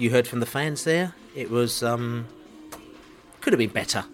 You 0.00 0.08
heard 0.08 0.26
from 0.26 0.40
the 0.40 0.46
fans 0.46 0.84
there. 0.84 1.12
It 1.34 1.50
was 1.50 1.82
um, 1.82 2.26
could 3.42 3.52
have 3.52 3.58
been 3.58 3.68
better. 3.68 4.06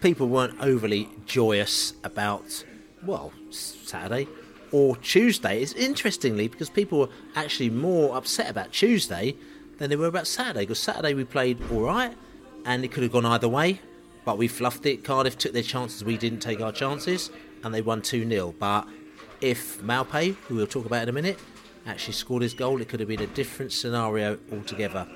People 0.00 0.26
weren't 0.26 0.60
overly 0.60 1.08
joyous 1.26 1.92
about 2.02 2.64
well 3.04 3.32
Saturday 3.50 4.26
or 4.72 4.96
Tuesday. 4.96 5.62
It's 5.62 5.74
interestingly 5.74 6.48
because 6.48 6.68
people 6.68 6.98
were 6.98 7.08
actually 7.36 7.70
more 7.70 8.16
upset 8.16 8.50
about 8.50 8.72
Tuesday 8.72 9.36
than 9.78 9.90
they 9.90 9.94
were 9.96 10.08
about 10.08 10.26
Saturday. 10.26 10.62
Because 10.62 10.80
Saturday 10.80 11.14
we 11.14 11.22
played 11.22 11.62
all 11.70 11.82
right, 11.82 12.12
and 12.64 12.84
it 12.84 12.90
could 12.90 13.04
have 13.04 13.12
gone 13.12 13.26
either 13.26 13.48
way, 13.48 13.80
but 14.24 14.38
we 14.38 14.48
fluffed 14.48 14.86
it. 14.86 15.04
Cardiff 15.04 15.38
took 15.38 15.52
their 15.52 15.62
chances, 15.62 16.02
we 16.02 16.16
didn't 16.16 16.40
take 16.40 16.60
our 16.60 16.72
chances, 16.72 17.30
and 17.62 17.72
they 17.72 17.80
won 17.80 18.02
2 18.02 18.28
0. 18.28 18.56
But 18.58 18.88
if 19.40 19.80
Maupay, 19.82 20.34
who 20.48 20.56
we'll 20.56 20.66
talk 20.66 20.84
about 20.84 21.04
in 21.04 21.10
a 21.10 21.12
minute, 21.12 21.38
actually 21.86 22.14
scored 22.14 22.42
his 22.42 22.54
goal, 22.54 22.80
it 22.80 22.88
could 22.88 23.00
have 23.00 23.08
been 23.08 23.22
a 23.22 23.26
different 23.28 23.72
scenario 23.72 24.38
altogether. 24.52 25.06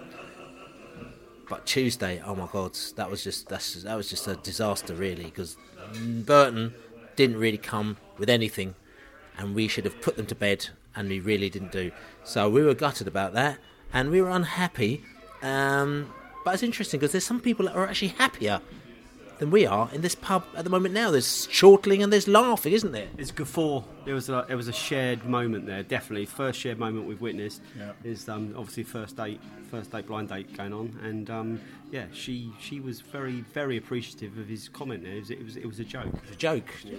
but 1.48 1.66
Tuesday, 1.66 2.22
oh 2.24 2.34
my 2.34 2.48
God, 2.52 2.76
that 2.96 3.10
was 3.10 3.24
just 3.24 3.48
that's 3.48 3.82
that 3.82 3.96
was 3.96 4.08
just 4.08 4.26
a 4.28 4.36
disaster 4.36 4.94
really 4.94 5.24
because 5.24 5.56
Burton 6.24 6.74
didn't 7.16 7.38
really 7.38 7.58
come 7.58 7.96
with 8.18 8.30
anything, 8.30 8.74
and 9.36 9.54
we 9.54 9.68
should 9.68 9.84
have 9.84 10.00
put 10.00 10.16
them 10.16 10.26
to 10.26 10.34
bed, 10.34 10.68
and 10.94 11.08
we 11.08 11.20
really 11.20 11.50
didn't 11.50 11.72
do. 11.72 11.90
So 12.24 12.48
we 12.48 12.62
were 12.62 12.74
gutted 12.74 13.08
about 13.08 13.32
that, 13.34 13.58
and 13.92 14.10
we 14.10 14.20
were 14.22 14.30
unhappy. 14.30 15.02
Um, 15.42 16.12
but 16.44 16.54
it's 16.54 16.62
interesting 16.62 17.00
because 17.00 17.12
there's 17.12 17.24
some 17.24 17.40
people 17.40 17.66
that 17.66 17.74
are 17.74 17.86
actually 17.86 18.08
happier 18.08 18.60
than 19.38 19.50
we 19.50 19.66
are 19.66 19.88
in 19.92 20.02
this 20.02 20.14
pub 20.14 20.44
at 20.54 20.64
the 20.64 20.70
moment 20.70 20.94
now. 20.94 21.10
There's 21.10 21.48
chortling 21.48 22.02
and 22.02 22.12
there's 22.12 22.28
laughing, 22.28 22.72
isn't 22.74 22.92
there? 22.92 23.08
It's 23.18 23.32
guffaw. 23.32 23.82
There 24.04 24.14
was 24.14 24.28
a 24.28 24.44
there 24.48 24.56
was 24.56 24.68
a 24.68 24.72
shared 24.72 25.24
moment 25.26 25.66
there. 25.66 25.82
Definitely, 25.82 26.26
first 26.26 26.58
shared 26.60 26.78
moment 26.78 27.06
we've 27.06 27.20
witnessed 27.20 27.60
Yeah. 27.78 27.92
is 28.04 28.28
um, 28.28 28.54
obviously 28.56 28.82
first 28.84 29.16
date, 29.16 29.40
first 29.70 29.90
date 29.92 30.06
blind 30.06 30.28
date 30.28 30.56
going 30.56 30.72
on, 30.72 30.98
and 31.02 31.28
um, 31.30 31.60
yeah, 31.92 32.04
she 32.12 32.50
she 32.60 32.80
was 32.80 33.00
very 33.00 33.40
very 33.52 33.76
appreciative 33.76 34.38
of 34.38 34.48
his 34.48 34.68
comment 34.68 35.02
there. 35.02 35.12
It 35.16 35.20
was 35.20 35.30
it 35.30 35.44
was, 35.44 35.56
it 35.56 35.66
was 35.66 35.80
a 35.80 35.84
joke. 35.84 36.12
a 36.32 36.34
joke. 36.36 36.70
Yeah. 36.84 36.96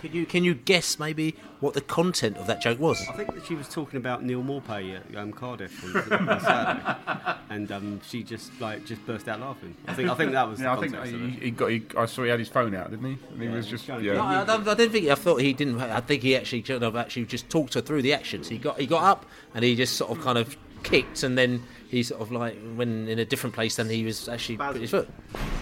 Can 0.00 0.12
you 0.12 0.26
can 0.26 0.44
you 0.44 0.54
guess 0.54 0.98
maybe 0.98 1.34
what 1.60 1.74
the 1.74 1.80
content 1.80 2.36
of 2.36 2.46
that 2.48 2.60
joke 2.60 2.78
was? 2.80 3.00
I 3.08 3.12
think 3.12 3.34
that 3.34 3.46
she 3.46 3.54
was 3.54 3.68
talking 3.68 3.96
about 3.96 4.22
Neal 4.22 4.42
Maupay 4.42 4.96
at 4.96 5.16
um, 5.16 5.32
Cardiff 5.32 5.82
on, 6.12 6.28
on 6.28 7.36
and 7.50 7.72
um, 7.72 8.00
she 8.06 8.22
just 8.22 8.50
like 8.60 8.84
just 8.84 9.04
burst 9.06 9.26
out 9.28 9.40
laughing. 9.40 9.74
I 9.88 9.94
think 9.94 10.10
I 10.10 10.14
think 10.14 10.32
that 10.32 10.48
was. 10.48 10.60
Yeah, 10.60 10.74
the 10.74 10.78
I 10.78 10.80
think 10.80 10.92
context 10.94 11.14
he, 11.20 11.26
it. 11.38 11.42
he 11.42 11.50
got. 11.50 11.70
He, 11.70 11.82
I 11.96 12.06
saw 12.06 12.22
he 12.24 12.28
had 12.30 12.38
his 12.38 12.48
phone 12.48 12.74
out, 12.74 12.90
didn't 12.90 13.06
he? 13.06 13.18
And 13.32 13.42
he 13.42 13.48
was 13.48 13.66
just. 13.66 13.88
Yeah. 13.88 14.14
No, 14.14 14.22
I, 14.24 14.44
don't- 14.44 14.68
I 14.68 14.74
didn't 14.74 14.92
think. 14.92 15.08
I 15.08 15.14
thought 15.14 15.40
he 15.40 15.52
didn't. 15.52 15.80
I 15.80 16.00
think 16.00 16.22
he 16.26 16.36
actually 16.36 16.62
kind 16.62 16.82
of 16.82 16.96
actually 16.96 17.24
just 17.24 17.48
talked 17.48 17.74
her 17.74 17.80
through 17.80 18.02
the 18.02 18.12
actions. 18.12 18.48
He 18.48 18.58
got 18.58 18.80
he 18.80 18.86
got 18.86 19.04
up 19.04 19.26
and 19.54 19.64
he 19.64 19.76
just 19.76 19.96
sort 19.96 20.10
of 20.10 20.20
kind 20.24 20.36
of 20.36 20.56
kicked, 20.82 21.22
and 21.22 21.38
then 21.38 21.62
he 21.88 22.02
sort 22.02 22.20
of 22.20 22.32
like 22.32 22.58
went 22.74 23.08
in 23.08 23.20
a 23.20 23.24
different 23.24 23.54
place 23.54 23.76
than 23.76 23.88
he 23.88 24.04
was 24.04 24.28
actually 24.28 24.56
put 24.56 24.76
his 24.76 24.90
foot. 24.90 25.08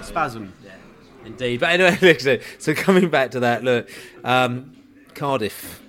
Spasm. 0.03 0.55
Yeah, 0.65 0.73
indeed. 1.27 1.61
But 1.61 1.79
anyway, 1.79 2.41
so 2.59 2.75
coming 2.75 3.11
back 3.11 3.33
to 3.33 3.41
that, 3.41 3.63
look, 3.63 3.91
um, 4.25 4.75
Cardiff. 5.15 5.83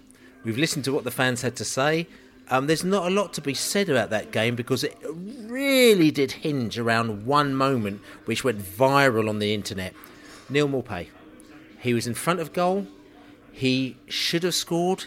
We've 0.44 0.58
listened 0.58 0.86
to 0.86 0.94
what 0.94 1.06
the 1.06 1.12
fans 1.12 1.42
had 1.42 1.56
to 1.56 1.66
say. 1.66 2.06
Um, 2.50 2.68
there's 2.68 2.84
not 2.84 3.08
a 3.08 3.10
lot 3.10 3.34
to 3.34 3.42
be 3.42 3.56
said 3.56 3.90
about 3.90 4.12
that 4.12 4.32
game 4.32 4.56
because 4.56 4.84
it 4.84 4.96
really 5.04 6.12
did 6.12 6.32
hinge 6.32 6.78
around 6.78 7.26
one 7.26 7.56
moment 7.56 8.02
which 8.26 8.44
went 8.44 8.60
viral 8.60 9.28
on 9.28 9.40
the 9.40 9.56
internet. 9.56 9.96
Neal 10.48 10.68
Maupay. 10.68 11.08
He 11.80 11.96
was 11.96 12.06
in 12.06 12.14
front 12.14 12.40
of 12.42 12.54
goal. 12.54 12.86
He 13.56 13.96
should 14.10 14.44
have 14.44 14.54
scored. 14.54 15.06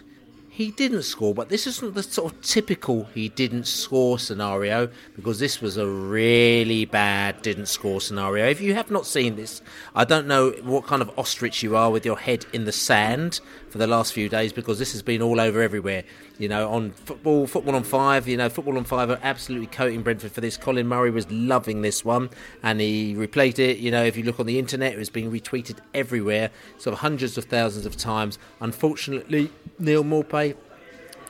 He 0.49 0.71
didn't 0.71 1.03
score, 1.03 1.35
but 1.35 1.51
this 1.51 1.67
isn't 1.67 1.95
the 1.95 2.03
sort 2.03 2.33
of 2.33 2.41
typical 2.41 3.05
he 3.15 3.29
didn't 3.29 3.67
score 3.67 4.19
scenario 4.19 4.89
because 5.15 5.39
this 5.39 5.61
was 5.61 5.77
a 5.77 5.87
really 5.87 6.87
bad 6.87 7.43
didn't 7.43 7.67
score 7.67 8.01
scenario. 8.01 8.49
If 8.49 8.63
you 8.63 8.73
have 8.73 8.91
not 8.91 9.07
seen 9.07 9.37
this, 9.37 9.61
I 9.95 10.05
don't 10.05 10.27
know 10.27 10.53
what 10.63 10.87
kind 10.87 11.03
of 11.03 11.17
ostrich 11.19 11.63
you 11.63 11.77
are 11.77 11.91
with 11.91 12.07
your 12.07 12.19
head 12.19 12.47
in 12.55 12.65
the 12.65 12.73
sand 12.73 13.41
for 13.71 13.79
the 13.79 13.87
last 13.87 14.13
few 14.13 14.29
days 14.29 14.53
because 14.53 14.79
this 14.79 14.93
has 14.93 15.03
been 15.03 15.23
all 15.23 15.41
over 15.41 15.61
everywhere. 15.63 16.05
You 16.39 16.49
know, 16.49 16.71
on 16.71 16.93
football, 16.93 17.47
football 17.47 17.75
on 17.75 17.83
five. 17.83 18.27
You 18.29 18.37
know, 18.37 18.49
football 18.49 18.77
on 18.77 18.85
five 18.85 19.11
are 19.11 19.19
absolutely 19.23 19.67
coating 19.67 20.03
Brentford 20.03 20.33
for 20.33 20.41
this. 20.41 20.57
Colin 20.57 20.87
Murray 20.87 21.11
was 21.11 21.31
loving 21.31 21.83
this 21.83 22.05
one, 22.05 22.31
and 22.63 22.81
he 22.81 23.15
replayed 23.15 23.59
it. 23.59 23.79
You 23.79 23.91
know, 23.91 24.05
if 24.05 24.17
you 24.17 24.25
look 24.25 24.41
on 24.41 24.47
the 24.47 24.59
internet, 24.59 24.93
it 24.93 24.99
was 24.99 25.11
being 25.11 25.31
retweeted 25.31 25.79
everywhere, 25.95 26.51
sort 26.79 26.93
of 26.93 27.01
hundreds 27.01 27.37
of 27.37 27.45
thousands 27.45 27.87
of 27.87 27.97
times. 27.97 28.39
Unfortunately, 28.61 29.51
Neal 29.79 30.05
Maupay 30.05 30.57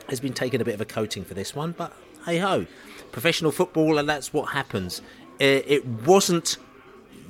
has 0.09 0.19
been 0.19 0.33
taking 0.33 0.61
a 0.61 0.65
bit 0.65 0.73
of 0.73 0.81
a 0.81 0.85
coating 0.85 1.23
for 1.23 1.33
this 1.33 1.55
one, 1.55 1.73
but 1.77 1.93
hey 2.25 2.39
ho, 2.39 2.65
professional 3.11 3.51
football, 3.51 3.97
and 3.97 4.09
that's 4.09 4.33
what 4.33 4.53
happens. 4.53 5.01
It 5.39 5.85
wasn't 5.85 6.57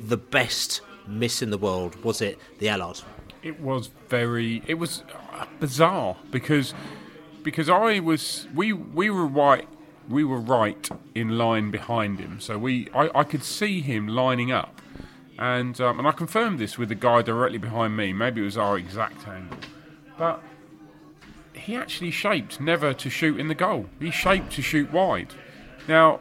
the 0.01 0.17
best 0.17 0.81
miss 1.07 1.41
in 1.41 1.49
the 1.49 1.57
world, 1.57 2.03
was 2.03 2.21
it? 2.21 2.39
The 2.59 2.69
Allard. 2.69 3.01
It 3.41 3.59
was 3.59 3.89
very. 4.09 4.61
It 4.67 4.75
was 4.75 5.03
uh, 5.33 5.45
bizarre 5.59 6.17
because 6.31 6.73
because 7.43 7.69
I 7.69 7.99
was 7.99 8.47
we 8.53 8.73
we 8.73 9.09
were 9.09 9.25
right 9.25 9.67
we 10.09 10.23
were 10.23 10.39
right 10.39 10.89
in 11.13 11.37
line 11.37 11.71
behind 11.71 12.19
him, 12.19 12.39
so 12.39 12.57
we 12.57 12.89
I, 12.93 13.09
I 13.19 13.23
could 13.23 13.43
see 13.43 13.81
him 13.81 14.07
lining 14.07 14.51
up, 14.51 14.81
and 15.37 15.79
um, 15.79 15.99
and 15.99 16.07
I 16.07 16.11
confirmed 16.11 16.59
this 16.59 16.77
with 16.77 16.89
the 16.89 16.95
guy 16.95 17.21
directly 17.21 17.59
behind 17.59 17.95
me. 17.95 18.11
Maybe 18.11 18.41
it 18.41 18.45
was 18.45 18.57
our 18.57 18.77
exact 18.77 19.27
angle, 19.27 19.57
but 20.17 20.41
he 21.53 21.75
actually 21.75 22.11
shaped 22.11 22.59
never 22.59 22.93
to 22.93 23.09
shoot 23.09 23.39
in 23.39 23.47
the 23.47 23.55
goal. 23.55 23.85
He 23.99 24.11
shaped 24.11 24.51
to 24.53 24.61
shoot 24.61 24.91
wide. 24.91 25.33
Now 25.87 26.19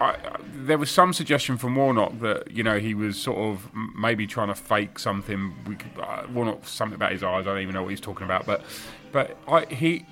I, 0.00 0.04
I- 0.10 0.36
there 0.56 0.78
was 0.78 0.90
some 0.90 1.12
suggestion 1.12 1.58
from 1.58 1.76
Warnock 1.76 2.20
that 2.20 2.50
you 2.50 2.62
know 2.62 2.78
he 2.78 2.94
was 2.94 3.18
sort 3.20 3.38
of 3.38 3.68
maybe 3.96 4.26
trying 4.26 4.48
to 4.48 4.54
fake 4.54 4.98
something. 4.98 5.54
We 5.66 5.76
could, 5.76 5.90
uh, 6.00 6.22
Warnock 6.32 6.66
something 6.66 6.94
about 6.94 7.12
his 7.12 7.22
eyes. 7.22 7.42
I 7.46 7.50
don't 7.50 7.60
even 7.60 7.74
know 7.74 7.82
what 7.82 7.90
he's 7.90 8.00
talking 8.00 8.24
about, 8.24 8.46
but 8.46 8.62
but 9.12 9.36
I, 9.46 9.66
he. 9.66 10.06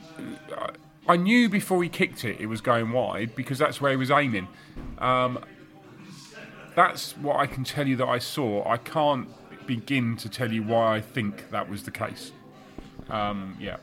I 1.08 1.16
knew 1.16 1.48
before 1.48 1.82
he 1.82 1.88
kicked 1.88 2.24
it, 2.24 2.38
it 2.40 2.46
was 2.46 2.60
going 2.60 2.92
wide 2.92 3.34
because 3.34 3.58
that's 3.58 3.80
where 3.80 3.90
he 3.90 3.96
was 3.96 4.10
aiming. 4.10 4.46
Um, 4.98 5.38
that's 6.76 7.16
what 7.18 7.36
I 7.36 7.46
can 7.46 7.64
tell 7.64 7.86
you 7.88 7.96
that 7.96 8.06
I 8.08 8.18
saw. 8.18 8.66
I 8.68 8.76
can't 8.76 9.28
begin 9.66 10.16
to 10.18 10.28
tell 10.28 10.52
you 10.52 10.62
why 10.62 10.96
I 10.96 11.00
think 11.00 11.50
that 11.50 11.68
was 11.68 11.82
the 11.82 11.90
case. 11.90 12.32
Um, 13.10 13.56
yeah. 13.60 13.78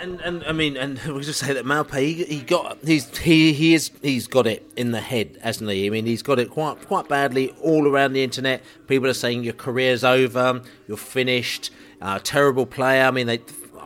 And 0.00 0.20
and 0.20 0.44
I 0.44 0.52
mean, 0.52 0.76
and 0.76 0.98
we 1.14 1.22
just 1.22 1.40
say 1.40 1.52
that 1.52 1.64
Maupay, 1.64 2.02
he, 2.02 2.24
he 2.24 2.40
got 2.40 2.78
he's 2.84 3.16
he 3.18 3.52
he 3.52 3.74
is 3.74 3.90
he's 4.02 4.26
got 4.26 4.46
it 4.46 4.68
in 4.76 4.92
the 4.92 5.00
head, 5.00 5.38
hasn't 5.42 5.70
he? 5.70 5.86
I 5.86 5.90
mean, 5.90 6.06
he's 6.06 6.22
got 6.22 6.38
it 6.38 6.50
quite 6.50 6.86
quite 6.86 7.08
badly 7.08 7.54
all 7.60 7.86
around 7.88 8.12
the 8.12 8.22
internet. 8.22 8.62
People 8.86 9.08
are 9.08 9.14
saying 9.14 9.44
your 9.44 9.54
career's 9.54 10.04
over, 10.04 10.62
you're 10.88 10.96
finished, 10.96 11.70
uh, 12.00 12.18
terrible 12.22 12.66
player. 12.66 13.04
I 13.04 13.10
mean, 13.10 13.26
they. 13.26 13.40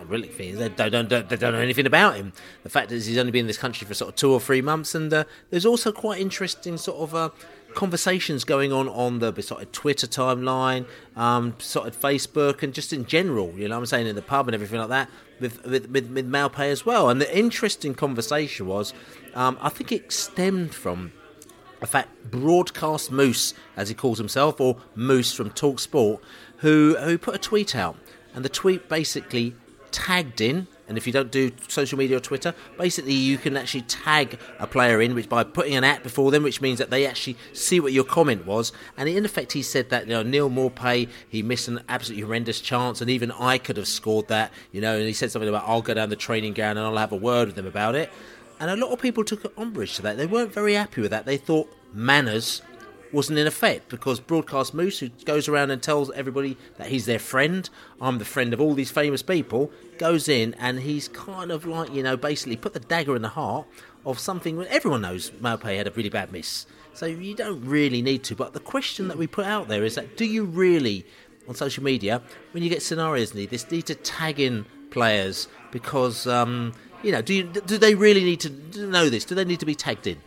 I 0.04 0.10
really 0.10 0.28
think 0.28 0.56
they 0.58 0.90
don't, 0.90 1.08
don't, 1.08 1.28
they 1.28 1.36
don't 1.36 1.52
know 1.52 1.60
anything 1.60 1.86
about 1.86 2.16
him. 2.16 2.32
The 2.62 2.68
fact 2.68 2.92
is, 2.92 3.06
he's 3.06 3.16
only 3.16 3.32
been 3.32 3.40
in 3.40 3.46
this 3.46 3.58
country 3.58 3.86
for 3.86 3.94
sort 3.94 4.10
of 4.10 4.16
two 4.16 4.32
or 4.32 4.40
three 4.40 4.60
months, 4.60 4.94
and 4.94 5.12
uh, 5.12 5.24
there's 5.50 5.64
also 5.64 5.92
quite 5.92 6.20
interesting 6.20 6.76
sort 6.76 6.98
of 6.98 7.14
uh, 7.14 7.30
conversations 7.74 8.44
going 8.44 8.72
on 8.72 8.88
on 8.88 9.20
the 9.20 9.32
sort 9.42 9.62
of 9.62 9.72
Twitter 9.72 10.06
timeline, 10.06 10.86
um, 11.16 11.54
sort 11.58 11.88
of 11.88 11.98
Facebook, 11.98 12.62
and 12.62 12.74
just 12.74 12.92
in 12.92 13.06
general. 13.06 13.52
You 13.56 13.68
know, 13.68 13.78
I'm 13.78 13.86
saying 13.86 14.06
in 14.06 14.14
the 14.14 14.22
pub 14.22 14.46
and 14.46 14.54
everything 14.54 14.78
like 14.78 14.90
that 14.90 15.08
with 15.40 15.64
with 15.64 15.88
with, 15.90 16.10
with 16.10 16.30
Maupay 16.30 16.70
as 16.70 16.84
well. 16.84 17.08
And 17.08 17.20
the 17.20 17.36
interesting 17.36 17.94
conversation 17.94 18.66
was, 18.66 18.92
um, 19.34 19.56
I 19.60 19.70
think 19.70 19.90
it 19.90 20.12
stemmed 20.12 20.74
from 20.74 21.12
in 21.80 21.86
fact, 21.86 22.30
Broadcast 22.30 23.10
Moose, 23.10 23.52
as 23.76 23.90
he 23.90 23.94
calls 23.94 24.16
himself, 24.18 24.58
or 24.58 24.78
Moose 24.94 25.34
from 25.34 25.50
Talksport, 25.50 26.20
who 26.58 26.96
who 26.98 27.18
put 27.18 27.34
a 27.34 27.38
tweet 27.38 27.74
out, 27.74 27.96
and 28.34 28.44
the 28.44 28.48
tweet 28.48 28.88
basically 28.88 29.54
tagged 29.94 30.40
in. 30.40 30.66
And 30.86 30.98
if 30.98 31.06
you 31.06 31.14
don't 31.14 31.30
do 31.30 31.50
social 31.68 31.96
media 31.96 32.18
or 32.18 32.20
Twitter, 32.20 32.54
basically 32.76 33.14
you 33.14 33.38
can 33.38 33.56
actually 33.56 33.82
tag 33.82 34.38
a 34.58 34.66
player 34.66 35.00
in, 35.00 35.14
which 35.14 35.30
by 35.30 35.42
putting 35.42 35.74
an 35.76 35.84
at 35.84 36.02
before 36.02 36.30
them, 36.30 36.42
which 36.42 36.60
means 36.60 36.78
that 36.78 36.90
they 36.90 37.06
actually 37.06 37.38
see 37.54 37.80
what 37.80 37.94
your 37.94 38.04
comment 38.04 38.44
was. 38.44 38.70
And 38.98 39.08
in 39.08 39.24
effect, 39.24 39.52
he 39.52 39.62
said 39.62 39.88
that 39.88 40.06
you 40.06 40.12
know 40.12 40.22
Neal 40.22 40.50
Maupay 40.50 41.08
he 41.26 41.42
missed 41.42 41.68
an 41.68 41.80
absolutely 41.88 42.24
horrendous 42.24 42.60
chance, 42.60 43.00
and 43.00 43.08
even 43.08 43.30
I 43.30 43.56
could 43.56 43.78
have 43.78 43.88
scored 43.88 44.28
that. 44.28 44.52
You 44.72 44.82
know, 44.82 44.94
and 44.96 45.06
he 45.06 45.14
said 45.14 45.30
something 45.30 45.48
about 45.48 45.64
I'll 45.66 45.80
go 45.80 45.94
down 45.94 46.10
the 46.10 46.16
training 46.16 46.52
ground 46.52 46.78
and 46.78 46.86
I'll 46.86 46.96
have 46.98 47.12
a 47.12 47.16
word 47.16 47.46
with 47.46 47.56
them 47.56 47.66
about 47.66 47.94
it. 47.94 48.12
And 48.60 48.70
a 48.70 48.76
lot 48.76 48.92
of 48.92 49.00
people 49.00 49.24
took 49.24 49.56
umbrage 49.58 49.96
to 49.96 50.02
that. 50.02 50.18
They 50.18 50.26
weren't 50.26 50.52
very 50.52 50.74
happy 50.74 51.00
with 51.00 51.12
that. 51.12 51.24
They 51.24 51.38
thought 51.38 51.74
manners 51.94 52.60
wasn't 53.12 53.38
in 53.38 53.46
effect 53.46 53.88
because 53.88 54.20
Broadcast 54.20 54.74
Moose, 54.74 54.98
who 54.98 55.08
goes 55.24 55.48
around 55.48 55.70
and 55.70 55.82
tells 55.82 56.10
everybody 56.12 56.56
that 56.78 56.88
he's 56.88 57.06
their 57.06 57.18
friend, 57.18 57.68
I'm 58.00 58.18
the 58.18 58.24
friend 58.24 58.52
of 58.52 58.60
all 58.60 58.74
these 58.74 58.90
famous 58.90 59.22
people, 59.22 59.70
goes 59.98 60.28
in 60.28 60.54
and 60.54 60.80
he's 60.80 61.08
kind 61.08 61.50
of 61.50 61.66
like, 61.66 61.92
you 61.92 62.02
know, 62.02 62.16
basically 62.16 62.56
put 62.56 62.72
the 62.72 62.80
dagger 62.80 63.14
in 63.16 63.22
the 63.22 63.28
heart 63.28 63.66
of 64.06 64.18
something 64.18 64.56
when 64.56 64.66
everyone 64.68 65.02
knows 65.02 65.30
Maupay 65.30 65.76
had 65.76 65.86
a 65.86 65.90
really 65.92 66.08
bad 66.10 66.32
miss. 66.32 66.66
So 66.92 67.06
you 67.06 67.34
don't 67.34 67.64
really 67.64 68.02
need 68.02 68.22
to. 68.24 68.36
But 68.36 68.52
the 68.52 68.60
question 68.60 69.08
that 69.08 69.18
we 69.18 69.26
put 69.26 69.46
out 69.46 69.68
there 69.68 69.84
is 69.84 69.96
that 69.96 70.16
do 70.16 70.24
you 70.24 70.44
really, 70.44 71.04
on 71.48 71.54
social 71.54 71.82
media, 71.82 72.22
when 72.52 72.62
you 72.62 72.70
get 72.70 72.82
scenarios 72.82 73.34
like 73.34 73.50
this, 73.50 73.70
need 73.70 73.86
to 73.86 73.94
tag 73.94 74.38
in 74.40 74.64
players 74.90 75.48
because, 75.72 76.26
um, 76.26 76.72
you 77.02 77.10
know, 77.12 77.20
do, 77.20 77.34
you, 77.34 77.42
do 77.44 77.78
they 77.78 77.94
really 77.94 78.24
need 78.24 78.40
to 78.40 78.86
know 78.86 79.10
this? 79.10 79.24
Do 79.24 79.34
they 79.34 79.44
need 79.44 79.60
to 79.60 79.66
be 79.66 79.74
tagged 79.74 80.06
in? 80.06 80.18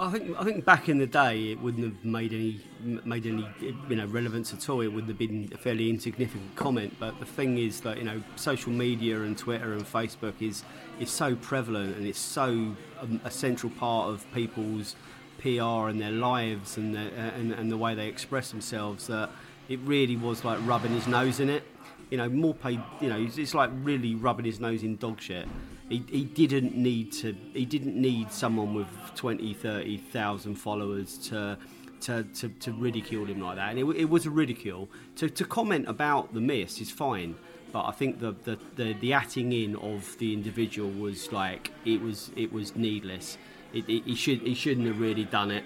I 0.00 0.10
think 0.10 0.34
I 0.40 0.44
think 0.44 0.64
back 0.64 0.88
in 0.88 0.96
the 0.96 1.06
day 1.06 1.52
it 1.52 1.60
wouldn't 1.60 1.84
have 1.84 2.04
made 2.04 2.32
any 2.32 2.58
made 3.04 3.26
any 3.26 3.46
you 3.62 3.96
know 3.96 4.06
relevance 4.06 4.54
at 4.54 4.66
all. 4.70 4.80
It 4.80 4.88
wouldn't 4.88 5.08
have 5.08 5.18
been 5.18 5.50
a 5.52 5.58
fairly 5.58 5.90
insignificant 5.90 6.56
comment. 6.56 6.96
But 6.98 7.20
the 7.20 7.26
thing 7.26 7.58
is 7.58 7.82
that 7.82 7.98
you 7.98 8.04
know 8.04 8.22
social 8.34 8.72
media 8.72 9.20
and 9.20 9.36
Twitter 9.36 9.74
and 9.74 9.82
Facebook 9.82 10.40
is 10.40 10.64
is 10.98 11.10
so 11.10 11.36
prevalent 11.36 11.98
and 11.98 12.06
it's 12.06 12.18
so 12.18 12.74
um, 13.00 13.20
a 13.24 13.30
central 13.30 13.70
part 13.72 14.08
of 14.08 14.24
people's 14.32 14.96
PR 15.38 15.88
and 15.88 16.00
their 16.00 16.12
lives 16.12 16.78
and 16.78 16.94
the, 16.94 17.00
and, 17.00 17.52
and 17.52 17.70
the 17.70 17.76
way 17.76 17.94
they 17.94 18.08
express 18.08 18.50
themselves 18.50 19.06
that 19.06 19.30
it 19.68 19.80
really 19.80 20.16
was 20.16 20.44
like 20.44 20.58
rubbing 20.66 20.92
his 20.92 21.06
nose 21.06 21.40
in 21.40 21.50
it. 21.50 21.62
You 22.10 22.16
know, 22.18 22.28
Maupay, 22.28 22.82
you 23.00 23.08
know, 23.08 23.20
it's- 23.20 23.54
like 23.54 23.70
really 23.82 24.14
rubbing 24.14 24.44
his 24.44 24.60
nose 24.60 24.82
in 24.82 24.96
dog 24.96 25.20
shit. 25.20 25.46
He, 25.88 26.04
he 26.10 26.46
didn't 26.46 26.76
need 26.76 27.12
to. 27.14 27.34
He 27.52 27.64
didn't 27.64 27.96
need 27.96 28.30
someone 28.30 28.74
with 28.74 28.88
20, 29.16 29.54
30,000 29.54 30.54
followers 30.54 31.18
to 31.28 31.58
to, 32.02 32.24
to, 32.24 32.48
to 32.48 32.72
ridicule 32.72 33.26
him 33.26 33.40
like 33.40 33.56
that, 33.56 33.70
and 33.70 33.78
it, 33.78 33.84
it 33.96 34.08
was 34.08 34.24
a 34.24 34.30
ridicule. 34.30 34.88
To, 35.16 35.28
to 35.28 35.44
comment 35.44 35.86
about 35.86 36.32
the 36.32 36.40
miss 36.40 36.80
is 36.80 36.90
fine, 36.90 37.34
but 37.72 37.84
I 37.84 37.90
think 37.92 38.20
the 38.20 38.32
the, 38.44 38.58
the, 38.76 38.92
the 38.94 39.10
atting 39.10 39.52
in 39.64 39.76
of 39.76 40.16
the 40.18 40.32
individual 40.32 40.90
was 40.90 41.30
like 41.32 41.70
it 41.84 42.00
was 42.00 42.30
it 42.36 42.52
was 42.52 42.74
needless. 42.76 43.36
It, 43.72 43.88
it, 43.88 44.04
he 44.04 44.14
should 44.14 44.40
he 44.40 44.54
shouldn't 44.54 44.86
have 44.86 44.98
really 45.00 45.24
done 45.24 45.50
it. 45.50 45.64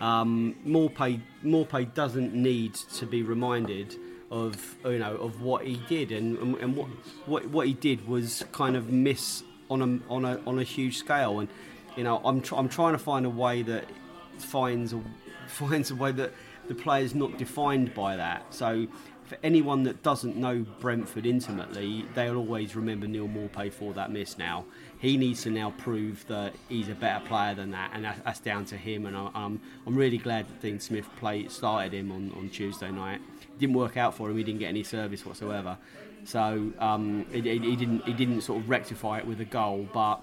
Um, 0.00 0.56
Maupay 0.66 1.20
Maupay 1.44 1.94
doesn't 1.94 2.34
need 2.34 2.74
to 2.74 3.06
be 3.06 3.22
reminded 3.22 3.96
of 4.30 4.76
you 4.84 4.98
know 4.98 5.16
of 5.16 5.42
what 5.42 5.66
he 5.66 5.76
did, 5.88 6.12
and, 6.12 6.38
and, 6.38 6.76
what, 6.76 6.88
what 7.26 7.46
what 7.46 7.66
he 7.66 7.74
did 7.74 8.06
was 8.06 8.44
kind 8.52 8.76
of 8.76 8.90
miss 8.90 9.42
on 9.68 9.82
a 9.82 10.12
on 10.12 10.24
a 10.24 10.40
on 10.46 10.58
a 10.58 10.62
huge 10.62 10.98
scale, 10.98 11.40
and 11.40 11.48
you 11.96 12.04
know 12.04 12.20
I'm 12.24 12.40
tr- 12.40 12.56
I'm 12.56 12.68
trying 12.68 12.92
to 12.92 12.98
find 12.98 13.26
a 13.26 13.30
way 13.30 13.62
that 13.62 13.86
finds 14.38 14.92
a 14.92 15.00
finds 15.48 15.90
a 15.90 15.96
way 15.96 16.12
that 16.12 16.32
the 16.68 16.74
player's 16.74 17.14
not 17.14 17.36
defined 17.36 17.92
by 17.94 18.16
that. 18.16 18.54
So 18.54 18.86
for 19.30 19.38
anyone 19.44 19.84
that 19.84 20.02
doesn't 20.02 20.36
know 20.36 20.66
Brentford 20.80 21.24
intimately, 21.24 22.04
they'll 22.14 22.36
always 22.36 22.74
remember 22.74 23.06
Neal 23.06 23.28
Maupay 23.28 23.72
for 23.72 23.92
that 23.94 24.10
miss 24.10 24.36
now. 24.36 24.64
He 24.98 25.16
needs 25.16 25.42
to 25.44 25.50
now 25.50 25.70
prove 25.78 26.26
that 26.26 26.52
he's 26.68 26.88
a 26.88 26.94
better 26.94 27.24
player 27.26 27.54
than 27.54 27.70
that, 27.70 27.92
and 27.94 28.04
that's 28.04 28.40
down 28.40 28.64
to 28.66 28.76
him. 28.76 29.06
And 29.06 29.16
I, 29.16 29.30
um, 29.34 29.60
I'm 29.86 29.94
really 29.94 30.18
glad 30.18 30.48
that 30.48 30.60
Dean 30.60 30.80
Smith 30.80 31.08
played, 31.16 31.52
started 31.52 31.94
him 31.94 32.10
on, 32.10 32.32
on 32.36 32.48
Tuesday 32.50 32.90
night. 32.90 33.20
Didn't 33.60 33.76
work 33.76 33.96
out 33.96 34.14
for 34.14 34.28
him, 34.30 34.36
he 34.36 34.42
didn't 34.42 34.60
get 34.60 34.68
any 34.68 34.82
service 34.82 35.24
whatsoever. 35.24 35.76
So 36.24 36.72
um, 36.78 37.24
he, 37.30 37.40
he, 37.40 37.76
didn't, 37.76 38.04
he 38.04 38.12
didn't 38.12 38.40
sort 38.42 38.62
of 38.62 38.68
rectify 38.68 39.18
it 39.18 39.26
with 39.26 39.40
a 39.40 39.44
goal, 39.44 39.88
but 39.92 40.22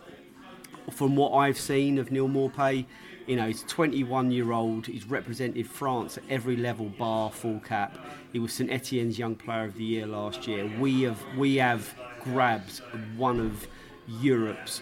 from 0.92 1.16
what 1.16 1.32
I've 1.32 1.58
seen 1.58 1.98
of 1.98 2.12
Neal 2.12 2.28
Maupay, 2.28 2.86
you 3.26 3.36
know, 3.36 3.48
he's 3.48 3.64
21 3.64 4.32
year 4.32 4.54
old. 4.54 4.88
He's 4.88 5.06
represented 5.06 5.68
France 5.68 6.18
at 6.18 6.24
every 6.30 6.56
level, 6.56 6.86
bar 6.86 7.30
full 7.30 7.60
cap. 7.60 7.98
He 8.32 8.40
was 8.40 8.54
St 8.54 8.72
Etienne's 8.72 9.20
Young 9.20 9.36
Player 9.36 9.66
of 9.66 9.76
the 9.76 9.84
Year 9.84 10.08
last 10.08 10.48
year. 10.48 10.72
We 10.80 11.02
have 11.02 11.22
we 11.38 11.58
have 11.58 11.94
grabbed 12.22 12.80
one 13.18 13.40
of 13.40 13.68
Europe's 14.08 14.82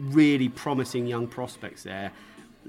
really 0.00 0.48
promising 0.48 1.06
young 1.06 1.28
prospects 1.28 1.84
there. 1.84 2.10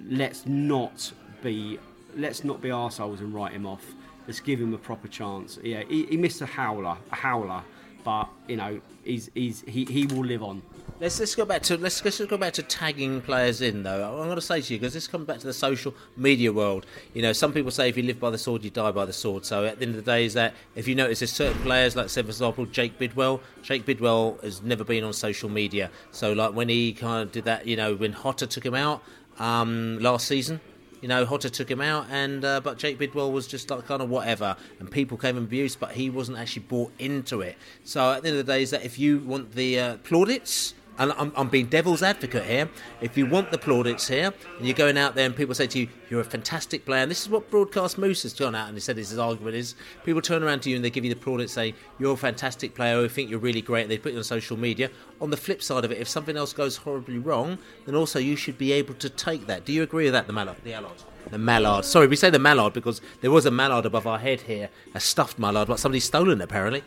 Let's 0.08 0.46
not 0.46 1.12
be 1.42 1.80
let's 2.16 2.44
not 2.44 2.62
be 2.62 2.70
arseholes 2.70 3.20
and 3.20 3.34
write 3.34 3.54
him 3.54 3.66
off. 3.66 3.96
Let's 4.28 4.42
give 4.42 4.60
him 4.60 4.74
a 4.74 4.78
proper 4.78 5.08
chance. 5.08 5.58
Yeah, 5.64 5.84
he, 5.88 6.06
he 6.06 6.18
missed 6.18 6.42
a 6.42 6.46
howler, 6.46 6.98
a 7.12 7.16
howler, 7.16 7.64
but 8.04 8.28
you 8.48 8.58
know, 8.58 8.82
he's, 9.06 9.32
he's 9.34 9.62
he, 9.62 9.86
he 9.86 10.06
will 10.06 10.26
live 10.26 10.44
on. 10.44 10.62
Let's 11.00 11.20
let's 11.20 11.36
go 11.36 11.46
back 11.46 11.62
to 11.64 11.78
let's, 11.78 12.04
let's 12.04 12.20
go 12.26 12.38
back 12.38 12.54
to 12.54 12.64
tagging 12.64 13.22
players 13.22 13.62
in 13.62 13.84
though. 13.84 14.20
I'm 14.20 14.26
going 14.26 14.36
to 14.36 14.42
say 14.42 14.62
to 14.62 14.74
you 14.74 14.80
because 14.80 14.94
this 14.94 15.08
comes 15.08 15.28
back 15.28 15.38
to 15.40 15.48
the 15.48 15.54
social 15.54 15.94
media 16.18 16.52
world. 16.52 16.86
You 17.14 17.22
know, 17.22 17.34
some 17.34 17.54
people 17.54 17.72
say 17.72 17.88
if 17.88 17.96
you 17.96 18.04
live 18.04 18.20
by 18.20 18.32
the 18.32 18.38
sword, 18.38 18.64
you 18.64 18.70
die 18.70 18.92
by 18.92 19.06
the 19.06 19.14
sword. 19.14 19.46
So 19.46 19.66
at 19.66 19.78
the 19.78 19.86
end 19.86 19.96
of 19.96 20.04
the 20.04 20.12
day, 20.12 20.26
is 20.26 20.34
that 20.34 20.56
if 20.76 20.88
you 20.88 20.96
notice 20.96 21.20
there's 21.20 21.32
certain 21.32 21.62
players, 21.62 21.96
like 21.96 22.10
say 22.10 22.22
for 22.22 22.30
example 22.30 22.66
Jake 22.66 22.98
Bidwell. 22.98 23.42
Jake 23.62 23.86
Bidwell 23.86 24.40
has 24.42 24.62
never 24.62 24.84
been 24.84 25.04
on 25.04 25.14
social 25.14 25.50
media. 25.50 25.92
So 26.12 26.34
like 26.34 26.54
when 26.54 26.68
he 26.68 26.94
kind 26.94 27.24
of 27.24 27.32
did 27.32 27.46
that, 27.46 27.68
you 27.68 27.78
know, 27.78 27.96
when 27.96 28.12
Hotter 28.12 28.48
took 28.48 28.66
him 28.66 28.76
out 28.76 29.04
um, 29.40 30.00
last 30.00 30.28
season. 30.28 30.60
You 31.02 31.08
know, 31.08 31.26
Hotter 31.26 31.50
took 31.50 31.70
him 31.70 31.82
out, 31.82 32.08
and 32.10 32.44
uh, 32.44 32.60
but 32.62 32.78
Jake 32.78 32.98
Bidwell 32.98 33.32
was 33.32 33.48
just 33.48 33.70
like 33.70 33.86
kind 33.86 34.02
of 34.02 34.10
whatever, 34.10 34.56
and 34.80 34.90
people 34.90 35.18
came 35.18 35.38
and 35.38 35.46
abused, 35.46 35.80
but 35.80 35.92
he 35.92 36.10
wasn't 36.10 36.38
actually 36.38 36.64
bought 36.64 36.92
into 36.98 37.42
it. 37.42 37.56
So 37.84 38.14
at 38.14 38.24
the 38.24 38.30
end 38.30 38.40
of 38.40 38.46
the 38.46 38.52
day, 38.52 38.64
is 38.64 38.72
that 38.72 38.84
if 38.84 38.98
you 38.98 39.20
want 39.20 39.54
the 39.54 39.80
uh, 39.80 39.98
plaudits, 39.98 40.74
and 40.98 41.14
I'm, 41.14 41.32
I'm 41.36 41.50
being 41.50 41.68
devil's 41.68 42.04
advocate 42.04 42.46
here. 42.46 42.70
If 43.02 43.18
you 43.18 43.26
want 43.26 43.52
the 43.52 43.58
plaudits 43.58 44.08
here, 44.08 44.34
and 44.58 44.66
you're 44.66 44.76
going 44.76 44.98
out 44.98 45.16
there 45.16 45.26
and 45.26 45.36
people 45.36 45.56
say 45.56 45.68
to 45.68 45.80
you, 45.80 45.88
you're 46.10 46.22
a 46.22 46.26
fantastic 46.26 46.86
player, 46.86 47.02
and 47.02 47.12
this 47.12 47.22
is 47.22 47.30
what 47.30 47.50
Broadcast 47.52 47.98
Moose 47.98 48.24
has 48.24 48.34
gone 48.34 48.56
out 48.56 48.68
and 48.68 48.76
he 48.76 48.82
said 48.82 48.98
his 48.98 49.18
argument 49.18 49.56
is, 49.56 49.76
people 50.06 50.22
turn 50.22 50.44
around 50.44 50.62
to 50.62 50.70
you 50.70 50.76
and 50.76 50.86
they 50.86 50.90
give 50.90 51.06
you 51.06 51.14
the 51.14 51.20
plaudits, 51.20 51.54
say, 51.54 51.74
you're 52.00 52.14
a 52.14 52.18
fantastic 52.18 52.76
player, 52.76 53.02
we 53.02 53.08
think 53.08 53.30
you're 53.30 53.40
really 53.40 53.62
great, 53.62 53.84
and 53.84 53.92
they 53.92 53.98
put 53.98 54.12
you 54.12 54.18
on 54.18 54.24
social 54.24 54.58
media. 54.58 54.90
On 55.22 55.30
the 55.30 55.38
flip 55.38 55.62
side 55.62 55.86
of 55.86 55.92
it, 55.92 56.00
if 56.00 56.08
something 56.08 56.38
else 56.38 56.54
goes 56.54 56.78
horribly 56.78 57.18
wrong, 57.18 57.58
then 57.86 57.96
also 57.96 58.20
you 58.20 58.36
should 58.36 58.58
be 58.58 58.72
able 58.72 58.94
to 58.96 59.10
take 59.10 59.48
that. 59.48 59.66
Do 59.66 59.74
you 59.74 59.84
agree 59.84 60.06
with 60.06 60.14
that, 60.14 60.28
the 60.28 60.34
Mallard? 60.34 60.58
The 60.64 60.74
Allard? 60.74 61.04
The 61.30 61.38
mallard. 61.38 61.84
Sorry, 61.84 62.08
we 62.08 62.16
say 62.16 62.30
the 62.30 62.40
mallard 62.40 62.74
because 62.74 63.02
there 63.20 63.32
was 63.32 63.46
a 63.46 63.52
mallard 63.52 63.86
above 63.86 64.08
our 64.08 64.20
head 64.20 64.42
here, 64.42 64.70
a 64.96 65.00
stuffed 65.00 65.38
mallard, 65.38 65.68
but 65.68 65.80
somebody's 65.80 66.06
stolen 66.06 66.42
apparently. 66.42 66.84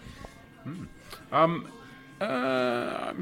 Um, 1.30 1.68
uh, 2.20 3.14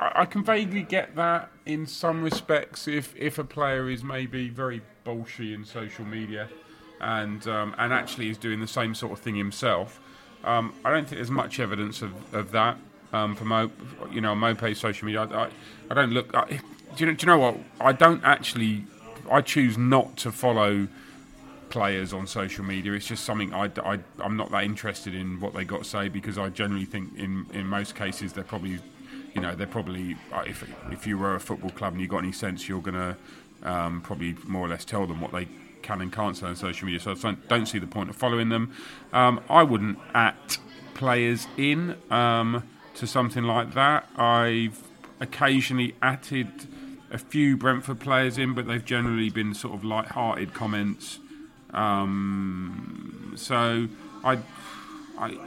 I 0.00 0.24
can 0.24 0.42
vaguely 0.42 0.82
get 0.82 1.14
that 1.16 1.50
in 1.66 1.86
some 1.86 2.22
respects 2.22 2.88
if, 2.88 3.14
if 3.16 3.38
a 3.38 3.44
player 3.44 3.90
is 3.90 4.02
maybe 4.02 4.48
very 4.48 4.82
bolshy 5.04 5.54
in 5.54 5.64
social 5.64 6.04
media 6.04 6.48
and 7.00 7.46
um, 7.46 7.74
and 7.78 7.92
actually 7.92 8.28
is 8.28 8.38
doing 8.38 8.60
the 8.60 8.66
same 8.66 8.94
sort 8.94 9.12
of 9.12 9.20
thing 9.20 9.36
himself. 9.36 10.00
Um, 10.44 10.74
I 10.84 10.90
don't 10.90 11.04
think 11.04 11.18
there's 11.18 11.30
much 11.30 11.60
evidence 11.60 12.02
of, 12.02 12.12
of 12.34 12.50
that 12.52 12.78
um, 13.12 13.34
for 13.34 13.44
Mo, 13.44 13.70
you 14.10 14.20
know 14.20 14.34
Maupay's 14.34 14.78
social 14.78 15.06
media. 15.06 15.22
I, 15.22 15.44
I, 15.44 15.50
I 15.90 15.94
don't 15.94 16.10
look. 16.10 16.34
I, 16.34 16.46
do, 16.46 16.58
you 16.96 17.06
know, 17.06 17.12
do 17.12 17.24
you 17.24 17.26
know 17.26 17.38
what? 17.38 17.56
I 17.80 17.92
don't 17.92 18.22
actually. 18.24 18.84
I 19.30 19.42
choose 19.42 19.76
not 19.76 20.16
to 20.18 20.32
follow 20.32 20.88
players 21.70 22.12
on 22.12 22.26
social 22.26 22.64
media. 22.64 22.92
It's 22.92 23.06
just 23.06 23.24
something 23.24 23.52
I, 23.52 23.70
I, 23.84 23.98
am 24.22 24.36
not 24.36 24.50
that 24.50 24.64
interested 24.64 25.14
in 25.14 25.40
what 25.40 25.54
they 25.54 25.64
got 25.64 25.84
to 25.84 25.88
say 25.88 26.08
because 26.08 26.38
I 26.38 26.48
generally 26.48 26.84
think 26.84 27.16
in, 27.16 27.46
in 27.52 27.66
most 27.66 27.94
cases 27.94 28.32
they're 28.32 28.44
probably, 28.44 28.78
you 29.34 29.40
know, 29.40 29.54
they're 29.54 29.66
probably, 29.66 30.16
uh, 30.32 30.44
if, 30.46 30.68
if 30.90 31.06
you 31.06 31.18
were 31.18 31.34
a 31.34 31.40
football 31.40 31.70
club 31.70 31.92
and 31.92 32.02
you 32.02 32.08
got 32.08 32.18
any 32.18 32.32
sense, 32.32 32.68
you're 32.68 32.82
going 32.82 32.94
to 32.94 33.16
um, 33.62 34.00
probably 34.00 34.36
more 34.46 34.66
or 34.66 34.68
less 34.68 34.84
tell 34.84 35.06
them 35.06 35.20
what 35.20 35.32
they 35.32 35.48
can 35.82 36.00
and 36.00 36.12
can't 36.12 36.36
say 36.36 36.46
on 36.46 36.56
social 36.56 36.86
media. 36.86 37.00
So 37.00 37.12
I 37.12 37.14
don't, 37.14 37.48
don't 37.48 37.66
see 37.66 37.78
the 37.78 37.86
point 37.86 38.10
of 38.10 38.16
following 38.16 38.48
them. 38.48 38.74
Um, 39.12 39.40
I 39.48 39.62
wouldn't 39.62 39.98
at 40.14 40.58
players 40.94 41.46
in 41.56 41.96
um, 42.10 42.62
to 42.94 43.06
something 43.06 43.44
like 43.44 43.74
that. 43.74 44.08
I've 44.16 44.82
occasionally 45.20 45.94
added 46.02 46.48
a 47.10 47.18
few 47.18 47.56
Brentford 47.56 48.00
players 48.00 48.38
in, 48.38 48.54
but 48.54 48.66
they've 48.66 48.84
generally 48.84 49.30
been 49.30 49.54
sort 49.54 49.74
of 49.74 49.84
light-hearted 49.84 50.54
comments. 50.54 51.20
Um, 51.72 53.32
so 53.36 53.88
I, 54.24 54.38
I, 55.18 55.38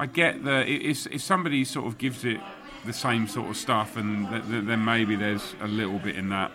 I 0.00 0.06
get 0.06 0.44
that 0.44 0.68
if, 0.68 1.06
if 1.06 1.20
somebody 1.20 1.64
sort 1.64 1.86
of 1.86 1.98
gives 1.98 2.24
it 2.24 2.40
the 2.84 2.92
same 2.92 3.26
sort 3.28 3.48
of 3.50 3.56
stuff, 3.56 3.96
and 3.96 4.28
th- 4.28 4.44
th- 4.48 4.64
then 4.64 4.84
maybe 4.84 5.16
there's 5.16 5.54
a 5.60 5.68
little 5.68 5.98
bit 5.98 6.16
in 6.16 6.28
that. 6.30 6.52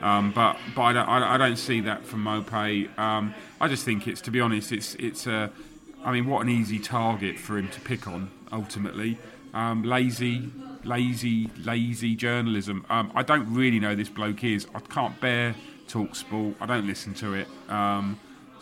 Um, 0.00 0.32
but 0.32 0.56
but 0.74 0.82
I 0.82 0.92
don't, 0.92 1.08
I, 1.08 1.38
don't 1.38 1.56
see 1.56 1.80
that 1.82 2.04
from 2.04 2.24
Maupay. 2.24 2.98
Um, 2.98 3.34
I 3.60 3.68
just 3.68 3.84
think 3.84 4.08
it's 4.08 4.20
to 4.22 4.30
be 4.30 4.40
honest, 4.40 4.72
it's 4.72 4.94
it's 4.96 5.26
a. 5.26 5.50
I 6.04 6.10
mean, 6.10 6.26
what 6.26 6.42
an 6.42 6.48
easy 6.48 6.80
target 6.80 7.38
for 7.38 7.56
him 7.56 7.68
to 7.68 7.80
pick 7.80 8.08
on. 8.08 8.30
Ultimately, 8.50 9.18
um, 9.54 9.84
lazy, 9.84 10.50
lazy, 10.82 11.48
lazy 11.64 12.16
journalism. 12.16 12.84
Um, 12.90 13.12
I 13.14 13.22
don't 13.22 13.52
really 13.54 13.78
know 13.78 13.94
this 13.94 14.08
bloke 14.08 14.42
is. 14.42 14.66
I 14.74 14.80
can't 14.80 15.18
bear 15.20 15.54
talk 15.86 16.16
sport. 16.16 16.56
I 16.60 16.66
don't 16.66 16.86
listen 16.86 17.14
to 17.14 17.34
it. 17.34 17.46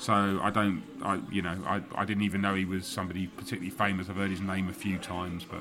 So 0.01 0.41
I 0.43 0.51
don't. 0.51 0.83
I 1.03 1.21
you 1.31 1.43
know 1.43 1.57
I, 1.67 1.83
I 1.95 2.05
didn't 2.07 2.23
even 2.25 2.41
know 2.41 2.55
he 2.55 2.65
was 2.65 2.87
somebody 2.87 3.27
particularly 3.29 3.71
famous. 3.71 4.09
I've 4.09 4.17
heard 4.17 4.31
his 4.31 4.41
name 4.41 4.69
a 4.69 4.73
few 4.73 4.99
times, 4.99 5.45
but. 5.45 5.61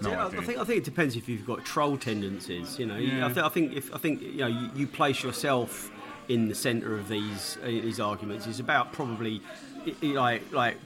No 0.00 0.10
Yeah, 0.10 0.24
I- 0.24 0.26
idea. 0.26 0.40
I 0.40 0.44
think 0.44 0.58
I 0.58 0.64
think 0.64 0.78
it 0.78 0.84
depends 0.84 1.14
if 1.16 1.28
you've 1.28 1.46
got 1.46 1.64
troll 1.64 1.96
tendencies. 1.96 2.76
You 2.78 2.86
know, 2.86 2.96
Yeah. 2.96 3.24
I, 3.26 3.32
th- 3.32 3.46
I 3.46 3.48
think 3.48 3.74
if 3.74 3.94
I 3.94 3.98
think 3.98 4.20
you 4.20 4.38
know 4.38 4.48
you, 4.48 4.68
you 4.74 4.86
place 4.88 5.22
yourself 5.22 5.92
in 6.28 6.48
the 6.48 6.54
centre 6.56 6.96
of 6.98 7.06
these 7.08 7.56
uh, 7.62 7.66
these 7.66 8.00
arguments. 8.00 8.46
It's 8.48 8.58
about 8.58 8.92
probably 8.92 9.40
like 10.02 10.42
like 10.52 10.76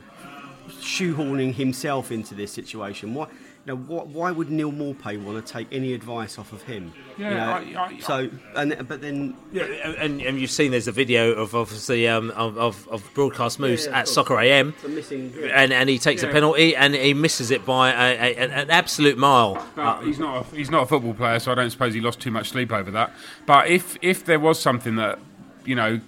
shoehorning 0.69 1.55
himself 1.55 2.13
into 2.13 2.35
this 2.35 2.53
situation. 2.53 3.15
Why? 3.15 3.29
You 3.67 3.73
know, 3.75 3.81
why, 3.89 4.03
why 4.05 4.31
would 4.31 4.49
Neal 4.49 4.71
Maupay 4.71 5.21
want 5.21 5.45
to 5.45 5.53
take 5.53 5.67
any 5.73 5.93
advice 5.93 6.39
off 6.39 6.53
of 6.53 6.63
him? 6.63 6.93
You 7.19 7.25
Yeah, 7.25 7.35
know, 7.35 7.81
I- 7.81 7.85
I- 7.87 7.99
so 7.99 8.31
and 8.55 8.87
but 8.87 9.01
then 9.01 9.37
Yeah, 9.51 9.65
and, 9.65 10.23
and 10.23 10.41
you've 10.41 10.53
seen 10.53 10.71
there's 10.71 10.87
a 10.87 10.93
video 10.93 11.33
of 11.33 11.53
obviously 11.53 12.07
um, 12.07 12.31
of, 12.37 12.57
of, 12.59 12.87
of 12.89 13.03
broadcast 13.15 13.59
Moose 13.59 13.87
Yeah, 13.87 13.91
yeah, 13.91 13.99
at 13.99 14.09
Soccer. 14.09 14.39
AM, 14.39 14.73
The 14.83 14.89
missing- 14.89 15.35
and 15.53 15.73
and 15.73 15.89
he 15.89 15.99
takes 15.99 16.23
a 16.23 16.29
penalty 16.29 16.77
and 16.77 16.95
he 16.95 17.13
misses 17.13 17.51
it 17.51 17.67
by 17.67 17.91
a, 17.91 18.13
a, 18.15 18.37
an- 18.37 18.51
an 18.53 18.71
absolute 18.71 19.19
mile. 19.19 19.61
But 19.75 20.03
he's 20.05 20.21
not. 20.21 20.47
A, 20.53 20.57
he's 20.57 20.71
not 20.71 20.85
a 20.85 20.87
football 20.87 21.15
player, 21.15 21.41
so 21.41 21.51
I 21.51 21.57
don't 21.57 21.71
suppose 21.71 21.93
he 21.93 22.01
lost 22.01 22.21
too 22.21 22.31
much 22.31 22.51
sleep 22.51 22.71
over 22.73 22.93
that. 22.93 23.13
But 23.47 23.67
if 23.67 23.97
if 24.01 24.25
there 24.25 24.39
was 24.39 24.61
something 24.61 24.95
that 24.97 25.19
you 25.65 25.75
know, 25.75 25.99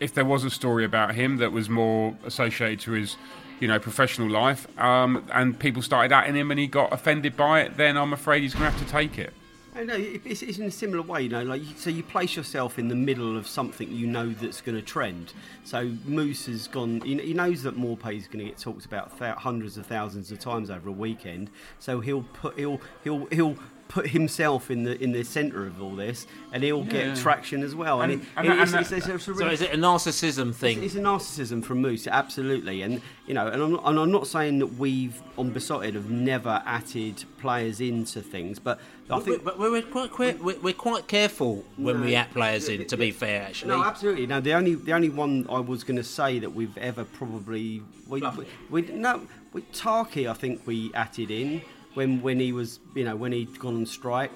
if 0.00 0.12
there 0.12 0.26
was 0.26 0.44
a 0.44 0.50
story 0.50 0.84
about 0.84 1.14
him 1.14 1.38
that 1.38 1.50
was 1.50 1.70
more 1.70 2.14
associated 2.26 2.80
to 2.80 2.92
his 2.92 3.16
you 3.62 3.68
know 3.68 3.78
professional 3.78 4.28
life, 4.28 4.66
um, 4.78 5.24
and 5.32 5.58
people 5.58 5.82
started 5.82 6.12
at 6.12 6.26
him 6.26 6.50
and 6.50 6.58
he 6.58 6.66
got 6.66 6.92
offended 6.92 7.36
by 7.36 7.60
it, 7.60 7.76
then 7.76 7.96
I'm 7.96 8.12
afraid 8.12 8.42
he's 8.42 8.54
going 8.54 8.64
to 8.64 8.70
have 8.72 8.86
to 8.86 8.92
take 8.92 9.18
it. 9.18 9.32
I 9.74 9.84
know 9.84 9.94
it's, 9.96 10.42
in 10.42 10.66
a 10.66 10.70
similar 10.70 11.00
way, 11.00 11.22
you 11.22 11.28
know. 11.30 11.44
Like 11.44 11.62
so, 11.76 11.88
you 11.88 12.02
place 12.02 12.36
yourself 12.36 12.78
in 12.78 12.88
the 12.88 12.94
middle 12.94 13.38
of 13.38 13.46
something 13.46 13.90
you 13.90 14.06
know 14.06 14.30
that's 14.30 14.60
going 14.60 14.76
to 14.76 14.82
trend. 14.82 15.32
So 15.64 15.92
Moose 16.04 16.46
has 16.46 16.66
gone. 16.68 17.00
He, 17.02 17.32
knows 17.32 17.62
that 17.62 17.76
Maupay 17.76 18.18
is 18.18 18.26
going 18.26 18.40
to 18.40 18.50
get 18.50 18.58
talked 18.58 18.84
about 18.84 19.12
hundreds 19.38 19.78
of 19.78 19.86
thousands 19.86 20.30
of 20.30 20.40
times 20.40 20.68
over 20.68 20.90
a 20.90 20.92
weekend. 20.92 21.48
So 21.78 22.00
he'll 22.00 22.26
put 22.34 22.58
he'll 22.58 22.80
he'll 23.04 23.26
he'll 23.26 23.56
put 23.92 24.08
himself 24.08 24.70
in 24.70 24.84
the 24.84 25.00
in 25.02 25.12
the 25.12 25.22
centre 25.22 25.66
of 25.66 25.82
all 25.82 25.94
this, 25.94 26.26
and 26.52 26.62
he'll 26.64 26.84
Yeah. 26.84 26.90
get 27.14 27.16
traction 27.18 27.62
as 27.62 27.74
well. 27.74 28.00
And- 28.00 28.12
and- 28.12 28.20
it- 28.22 28.26
and 28.36 28.48
it's- 28.50 28.70
that- 28.72 28.80
it's- 28.92 29.06
it's 29.08 29.28
a 29.28 29.34
so 29.34 29.46
is 29.48 29.60
it 29.60 29.72
a 29.74 29.76
narcissism 29.76 30.54
thing? 30.54 30.82
It's, 30.82 30.94
a 30.94 31.00
narcissism 31.00 31.62
from 31.62 31.82
Moose, 31.82 32.06
absolutely. 32.06 32.80
And 32.82 33.02
you 33.26 33.34
know, 33.34 33.46
and 33.46 33.62
I'm, 33.62 33.72
not, 33.72 33.82
and 33.84 33.98
I'm 33.98 34.10
not 34.10 34.26
saying 34.26 34.58
that 34.60 34.78
we've 34.78 35.20
on 35.36 35.50
Beesotted 35.50 35.94
have 35.94 36.10
never 36.10 36.62
atted 36.66 37.24
players 37.38 37.80
into 37.80 38.20
things, 38.22 38.58
but 38.58 38.80
I 39.10 39.20
think 39.20 39.44
but 39.44 39.58
we're 39.58 39.82
quite 39.82 40.42
we're, 40.42 40.58
we're 40.58 40.72
quite 40.72 41.06
careful 41.06 41.64
when 41.76 42.00
No. 42.00 42.06
we 42.06 42.14
at 42.16 42.32
players 42.32 42.68
in. 42.70 42.86
To 42.86 42.96
be 42.96 43.10
fair, 43.10 43.42
actually, 43.42 43.68
No, 43.76 43.84
absolutely. 43.84 44.26
No, 44.26 44.40
the 44.40 44.54
only 44.54 44.74
the 44.74 44.92
only 44.92 45.10
one 45.10 45.46
I 45.50 45.60
was 45.60 45.84
going 45.84 45.96
to 45.98 46.04
say 46.04 46.38
that 46.38 46.54
we've 46.54 46.76
ever 46.78 47.04
probably 47.04 47.82
we, 48.08 48.20
we, 48.22 48.30
we 48.70 48.82
no 48.92 49.26
with 49.52 49.70
Tarky 49.72 50.26
I 50.28 50.32
think 50.32 50.62
we 50.66 50.90
atted 50.94 51.30
in 51.30 51.60
when 51.94 52.20
when 52.22 52.38
he 52.40 52.52
was 52.52 52.80
you 52.94 53.04
know 53.04 53.16
when 53.16 53.32
he'd 53.32 53.58
gone 53.58 53.76
on 53.76 53.86
strike. 53.86 54.32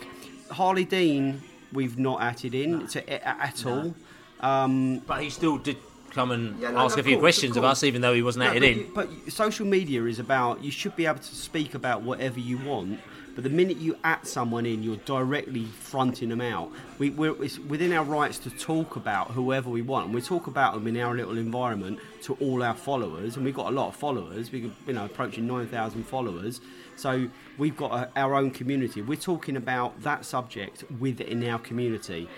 Harlee 0.51 0.89
Dean 0.89 1.43
we've 1.73 1.99
not 1.99 2.21
atted 2.23 2.55
in 2.55 2.87
to, 2.87 3.27
at 3.27 3.67
all. 3.67 3.95
Um, 4.41 4.99
but 5.01 5.23
he 5.23 5.31
still 5.31 5.59
did 5.59 5.77
come 6.11 6.31
and 6.31 6.59
Yeah, 6.61 6.71
no, 6.71 6.79
ask 6.81 6.97
no, 6.97 7.01
a 7.01 7.05
few 7.05 7.17
course, 7.17 7.23
questions 7.23 7.57
of 7.57 7.65
of, 7.65 7.71
us, 7.71 7.83
even 7.83 8.01
though 8.03 8.15
he 8.15 8.23
wasn't 8.23 8.45
No, 8.45 8.51
at 8.53 8.57
it 8.57 8.61
but 8.61 8.69
in. 8.69 8.79
you- 8.79 8.91
But 9.27 9.33
social 9.33 9.67
media 9.67 10.05
is 10.05 10.19
about 10.19 10.63
you 10.63 10.71
should 10.71 10.95
be 10.97 11.07
able 11.07 11.19
to 11.19 11.35
speak 11.35 11.75
about 11.75 12.03
whatever 12.03 12.39
you 12.41 12.59
want. 12.59 13.01
But 13.35 13.45
the 13.45 13.51
minute 13.51 13.77
you 13.77 13.99
at 14.03 14.27
someone 14.27 14.65
in, 14.65 14.83
you're 14.83 14.97
directly 15.05 15.65
fronting 15.67 16.31
them 16.31 16.41
out. 16.41 16.71
We, 16.99 17.11
we're, 17.11 17.43
it's 17.43 17.59
within 17.59 17.93
our 17.93 18.05
rights 18.05 18.39
to 18.39 18.51
talk 18.51 18.97
about 18.97 19.33
whoever 19.33 19.69
we 19.69 19.83
want, 19.83 20.07
and 20.07 20.15
we 20.15 20.23
talk 20.23 20.47
about 20.47 20.73
them 20.73 20.87
in 20.87 20.97
our 20.99 21.15
little 21.15 21.37
environment 21.37 21.99
to 22.23 22.35
all 22.41 22.63
our 22.63 22.73
followers. 22.75 23.37
And 23.37 23.45
we've 23.45 23.55
got 23.55 23.67
a 23.67 23.75
lot 23.75 23.89
of 23.89 23.97
followers. 23.97 24.51
We, 24.51 24.73
you 24.87 24.93
know, 24.95 25.05
approaching 25.05 25.47
nine 25.47 25.67
thousand 25.67 26.05
followers. 26.05 26.63
So 26.97 27.29
we've 27.59 27.77
got 27.77 27.93
a, 27.93 28.19
our 28.19 28.35
own 28.35 28.51
community. 28.51 29.03
We're 29.03 29.17
talking 29.17 29.57
about 29.57 30.03
that 30.03 30.25
subject 30.25 30.85
within 30.99 31.47
our 31.49 31.59
community 31.59 32.29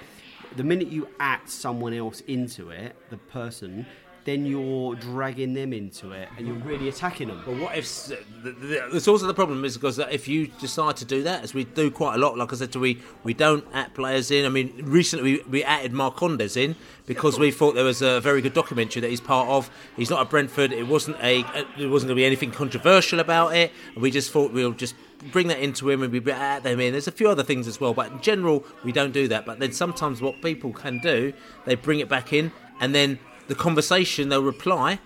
the 0.57 0.65
minute 0.65 0.89
you 0.89 1.09
act 1.21 1.51
someone 1.51 1.93
else 1.93 2.21
into 2.23 2.71
it, 2.71 2.97
the 3.11 3.17
person, 3.17 3.87
then 4.29 4.45
you're 4.45 4.95
dragging 4.97 5.55
them 5.55 5.73
into 5.73 6.13
it 6.13 6.29
and 6.37 6.47
you're 6.47 6.57
really 6.57 6.89
attacking 6.89 7.29
them. 7.29 7.43
But 7.47 7.57
what 7.57 7.77
if 7.77 7.85
s- 7.85 8.13
the, 8.43 8.51
the, 8.51 9.35
problem 9.35 9.65
is 9.65 9.77
because 9.79 9.99
if 9.99 10.29
you 10.29 10.49
decide 10.61 10.99
to 10.99 11.07
do 11.07 11.23
that, 11.23 11.43
as 11.43 11.55
we 11.55 11.65
do 11.65 11.91
quite 11.91 12.17
a 12.17 12.19
lot, 12.19 12.37
like 12.37 12.53
I 12.53 12.57
said, 12.57 12.75
we 12.77 13.01
we 13.25 13.33
don't 13.33 13.65
add 13.73 13.95
players 13.95 14.31
in. 14.31 14.45
I 14.45 14.51
mean, 14.51 14.75
recently 14.85 15.39
we, 15.39 15.43
we 15.45 15.65
added 15.65 15.93
Marcondes 15.93 16.59
in 16.59 16.77
because 17.07 17.39
we 17.39 17.51
thought 17.51 17.75
there 17.75 17.85
was 17.85 18.03
a 18.03 18.21
very 18.21 18.43
good 18.43 18.53
documentary 18.53 19.01
that 19.01 19.09
he's 19.09 19.21
part 19.21 19.49
of. 19.49 19.71
He's 19.97 20.11
not 20.11 20.21
at 20.21 20.29
Brentford. 20.29 20.73
It 20.73 20.87
wasn't 20.87 21.17
a 21.23 21.43
uh, 21.43 21.65
it 21.79 21.87
wasn't 21.87 22.09
going 22.09 22.17
to 22.17 22.21
be 22.23 22.27
anything 22.27 22.51
controversial 22.51 23.21
about 23.21 23.57
it. 23.57 23.73
And 23.95 24.03
we 24.03 24.11
just 24.11 24.31
thought 24.31 24.53
we'll 24.53 24.73
just 24.73 24.95
bring 25.33 25.49
that 25.49 25.59
into 25.59 25.89
him 25.89 26.03
and 26.03 26.13
we 26.13 26.21
add 26.31 26.65
them 26.65 26.81
in. 26.81 26.93
There's 26.93 27.09
a 27.09 27.13
few 27.13 27.31
other 27.31 27.43
things 27.43 27.67
as 27.67 27.81
well, 27.81 27.95
but 27.95 28.13
in 28.13 28.21
general 28.21 28.63
we 28.85 28.93
don't 28.93 29.13
do 29.13 29.27
that. 29.29 29.47
But 29.47 29.59
then 29.59 29.73
sometimes 29.73 30.21
what 30.21 30.43
people 30.43 30.73
can 30.75 30.99
do, 30.99 31.33
they 31.65 31.77
bring 31.77 32.01
it 32.01 32.11
back 32.11 32.35
in 32.35 32.53
and 32.81 32.95
then 32.95 33.19
the 33.49 33.55
conversation 33.55 34.29
they'll 34.29 34.43
reply 34.43 35.01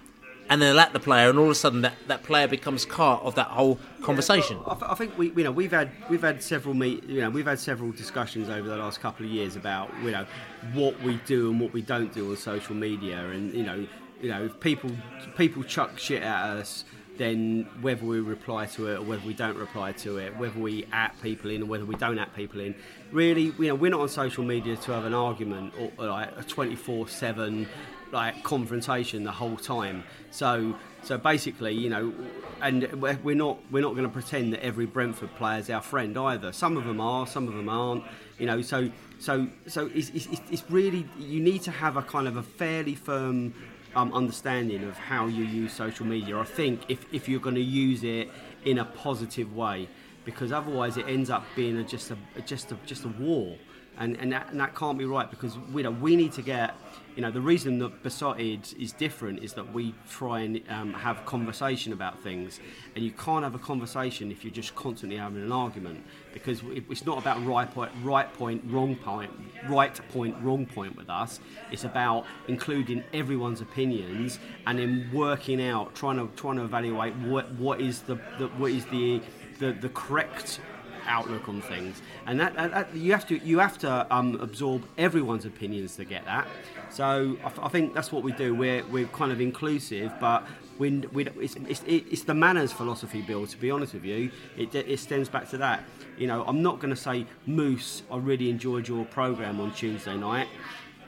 and 0.51 0.61
then 0.61 0.75
they'll 0.75 0.81
at 0.81 0.93
the 0.93 1.01
player 1.01 1.31
and 1.31 1.39
all 1.39 1.47
of 1.47 1.51
a 1.51 1.55
sudden 1.55 1.83
that, 1.83 1.95
that 2.09 2.23
player 2.25 2.47
becomes 2.47 2.85
part 2.85 3.23
of 3.23 3.35
that 3.37 3.47
whole 3.47 3.79
conversation. 4.03 4.59
I, 4.67 4.75
th- 4.75 4.91
I 4.91 4.95
think 4.95 5.17
we, 5.17 5.31
you 5.31 5.45
know, 5.45 5.53
we've 5.53 5.71
had 5.71 5.91
we've 6.11 6.23
had 6.23 6.43
several 6.43 6.75
meet, 6.75 7.05
you 7.05 7.21
know, 7.21 7.31
we've 7.31 7.47
had 7.47 7.59
several 7.59 7.93
discussions 7.93 8.49
over 8.49 8.69
the 8.69 8.77
last 8.77 9.01
couple 9.01 9.25
of 9.25 9.33
years 9.33 9.57
about 9.57 9.91
you 10.03 10.11
know 10.11 10.27
what 10.75 11.01
we 11.03 11.17
do 11.25 11.51
and 11.51 11.61
what 11.61 11.73
we 11.73 11.81
don't 11.81 12.13
do 12.13 12.31
on 12.31 12.37
social 12.37 12.75
media, 12.75 13.19
and 13.31 13.55
you 13.55 13.63
know, 13.63 13.87
you 14.21 14.29
know, 14.29 14.45
if 14.45 14.59
people 14.61 14.91
people 15.37 15.63
chuck 15.63 15.99
shit 15.99 16.23
at 16.23 16.45
us. 16.45 16.85
Then 17.19 17.69
whether 17.83 18.07
we 18.07 18.21
reply 18.21 18.65
to 18.67 18.87
it 18.87 18.99
or 18.99 19.03
whether 19.03 19.25
we 19.27 19.35
don't 19.35 19.59
reply 19.59 19.93
to 19.93 20.17
it, 20.17 20.35
whether 20.39 20.59
we 20.59 20.87
at 20.93 21.15
people 21.21 21.51
in 21.51 21.63
or 21.63 21.67
whether 21.67 21.85
we 21.85 21.95
don't 21.95 22.19
at 22.19 22.35
people 22.35 22.59
in, 22.61 22.75
really, 23.13 23.53
you 23.59 23.69
know, 23.69 23.75
we're 23.75 23.91
not 23.91 24.01
on 24.01 24.09
social 24.09 24.43
media 24.43 24.77
to 24.77 24.93
have 24.93 25.05
an 25.05 25.13
argument 25.13 25.75
or, 25.79 25.93
or 25.99 26.07
like 26.07 26.31
a 26.39 26.43
twenty 26.43 26.75
four 26.75 27.07
seven 27.07 27.69
like 28.13 28.43
confrontation 28.45 29.25
the 29.25 29.33
whole 29.33 29.57
time. 29.57 30.05
So 30.31 30.77
so 31.03 31.19
basically, 31.19 31.75
you 31.75 31.91
know, 31.91 32.13
and 32.61 32.85
we're 33.25 33.35
not 33.35 33.59
we're 33.73 33.83
not 33.83 33.93
going 33.93 34.05
to 34.05 34.13
pretend 34.13 34.53
that 34.53 34.63
every 34.65 34.87
Brentford 34.87 35.35
player 35.37 35.59
is 35.59 35.71
our 35.71 35.83
friend 35.83 36.17
either. 36.17 36.53
Some 36.53 36.77
of 36.77 36.85
them 36.85 37.01
are, 37.01 37.27
some 37.27 37.49
of 37.49 37.55
them 37.55 37.69
aren't. 37.69 38.05
You 38.39 38.47
know, 38.47 38.63
so 38.63 38.91
so 39.19 39.49
so 39.67 39.91
it's, 39.95 40.11
it's, 40.11 40.27
it's- 40.27 40.43
it's 40.51 40.65
really 40.71 41.07
you 41.19 41.41
need 41.41 41.63
to 41.63 41.71
have 41.71 41.97
a 41.97 42.03
kind 42.03 42.29
of 42.29 42.37
a 42.37 42.43
fairly 42.43 42.95
firm 42.95 43.55
um, 43.97 44.13
understanding 44.15 44.85
of 44.85 44.97
how 44.97 45.27
you 45.27 45.45
use 45.45 45.73
social 45.73 46.07
media. 46.07 46.39
I 46.39 46.45
think 46.45 46.83
if 46.89 47.05
if 47.13 47.29
you're 47.29 47.41
going 47.41 47.57
to 47.57 47.61
use 47.61 48.05
it 48.05 48.31
in 48.65 48.79
a 48.79 48.85
positive 48.85 49.55
way, 49.57 49.89
because 50.25 50.53
otherwise 50.53 50.97
it 50.97 51.07
ends 51.09 51.31
up 51.31 51.45
being 51.57 51.77
a, 51.79 51.85
just 51.85 52.11
a 52.11 52.17
just 52.47 52.73
a 52.73 52.77
just 52.87 53.05
a 53.05 53.09
war 53.09 53.57
and 53.99 54.17
and 54.19 54.33
that, 54.33 54.49
and 54.51 54.59
that 54.61 54.75
can't 54.75 54.97
be 54.97 55.05
right 55.05 55.31
because 55.31 55.59
we 55.73 55.83
know 55.83 55.91
we 55.91 56.17
need 56.17 56.33
to 56.33 56.43
get 56.43 56.75
you 57.15 57.23
know 57.23 57.31
the 57.31 57.41
reason 57.41 57.79
that 57.79 58.03
Beesotted 58.03 58.75
is 58.79 58.93
different 58.93 59.43
is 59.43 59.53
that 59.55 59.73
we 59.73 59.95
try 60.09 60.41
and 60.41 60.63
um, 60.69 60.93
have 60.95 61.25
conversation 61.27 61.93
about 61.93 62.23
things. 62.23 62.61
And 62.95 63.05
you 63.05 63.11
can't 63.11 63.45
have 63.45 63.55
a 63.55 63.59
conversation 63.59 64.31
if 64.31 64.45
you're 64.45 64.53
just 64.53 64.75
constantly 64.75 65.19
having 65.19 65.43
an 65.43 65.53
argument 65.53 66.05
because 66.33 66.63
it's 66.75 67.05
not 67.05 67.19
about 67.19 67.45
right 67.45 67.71
point 67.71 67.93
right 68.03 68.33
point 68.35 68.63
wrong 68.67 68.97
point 68.97 69.31
right 69.69 70.01
point 70.11 70.37
wrong 70.43 70.67
point 70.67 70.97
with 70.97 71.11
us. 71.11 71.41
It's 71.71 71.85
about 71.85 72.27
including 72.49 73.05
everyone's 73.13 73.61
opinions 73.61 74.39
and 74.67 74.79
then 74.79 75.11
working 75.13 75.63
out 75.63 75.95
trying 75.95 76.17
to 76.17 76.35
trying 76.37 76.57
to 76.57 76.65
evaluate 76.65 77.15
what 77.17 77.53
what 77.53 77.81
is 77.81 78.03
the, 78.03 78.17
the 78.39 78.49
what 78.59 78.73
is 78.73 78.87
the 78.87 79.21
the, 79.59 79.73
the 79.73 79.91
correct 79.91 80.61
outlook 81.07 81.49
on 81.49 81.61
things, 81.63 82.01
and 82.27 82.39
that, 82.41 82.55
that, 82.55 82.95
you 82.95 83.13
have 83.13 83.27
to 83.29 83.39
you 83.39 83.59
have 83.59 83.79
to 83.79 84.07
um, 84.15 84.37
absorb 84.41 84.85
everyone's 84.99 85.45
opinions 85.45 85.97
to 85.97 86.05
get 86.05 86.25
that. 86.25 86.47
So 86.93 87.39
I, 87.43 87.69
think 87.69 87.95
that's 87.95 88.13
what 88.13 88.23
we 88.23 88.33
do. 88.33 88.55
We're 88.55 88.85
we're 88.85 89.07
kind 89.07 89.33
of 89.33 89.41
inclusive, 89.41 90.13
but 90.21 90.47
we, 90.79 90.91
we 91.13 91.27
it's, 91.41 91.57
it's, 91.67 91.83
it's 91.87 92.25
the 92.25 92.35
manners 92.35 92.71
philosophy, 92.71 93.23
Bill. 93.23 93.47
To 93.47 93.57
be 93.57 93.71
honest 93.71 93.95
with 93.95 94.05
you, 94.05 94.31
it, 94.59 94.75
it 94.75 94.99
stems 94.99 95.31
back 95.31 95.49
to 95.51 95.59
that. 95.59 95.85
You 96.19 96.27
know, 96.27 96.45
I'm 96.47 96.61
not 96.61 96.81
going 96.81 96.95
to 96.95 97.01
say 97.01 97.27
Moose. 97.47 98.03
I 98.11 98.19
really 98.19 98.51
enjoyed 98.51 98.87
your 98.89 99.07
program 99.07 99.59
on 99.59 99.73
Tuesday 99.73 100.17
night. 100.19 100.49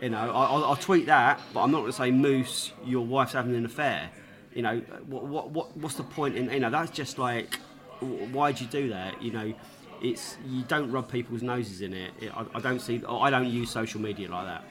You 0.00 0.08
know, 0.08 0.18
I, 0.18 0.44
I'll, 0.46 0.64
I'll 0.64 0.76
tweet 0.76 1.04
that, 1.06 1.38
but 1.52 1.62
I'm 1.62 1.70
not 1.70 1.80
going 1.80 1.92
to 1.92 1.98
say 1.98 2.10
Moose. 2.10 2.72
Your 2.86 3.04
wife's 3.04 3.34
having 3.34 3.54
an 3.54 3.66
affair. 3.66 4.10
You 4.54 4.62
know, 4.62 4.78
what, 5.06 5.24
what, 5.24 5.50
what 5.50 5.76
what's 5.76 5.96
the 5.96 6.04
point 6.04 6.36
in? 6.36 6.50
You 6.50 6.60
know, 6.60 6.70
that's 6.70 6.92
just 6.92 7.18
like, 7.18 7.56
why'd 8.00 8.58
you 8.58 8.68
do 8.68 8.88
that? 8.88 9.20
You 9.20 9.32
know, 9.32 9.54
it's 10.00 10.38
you 10.46 10.62
don't 10.62 10.90
rub 10.90 11.10
people's 11.10 11.42
noses 11.42 11.82
in 11.82 11.92
it. 11.92 12.12
it 12.22 12.32
I, 12.34 12.46
I 12.54 12.60
don't 12.60 12.80
see. 12.80 13.02
I 13.06 13.28
don't 13.28 13.50
use 13.50 13.70
social 13.70 14.00
media 14.00 14.30
like 14.30 14.46
that. 14.46 14.64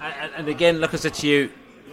And, 0.00 0.32
and- 0.36 0.48
again, 0.48 0.80
like 0.80 0.94
I 0.94 0.96
said 0.96 1.14
to 1.14 1.26
you, 1.26 1.50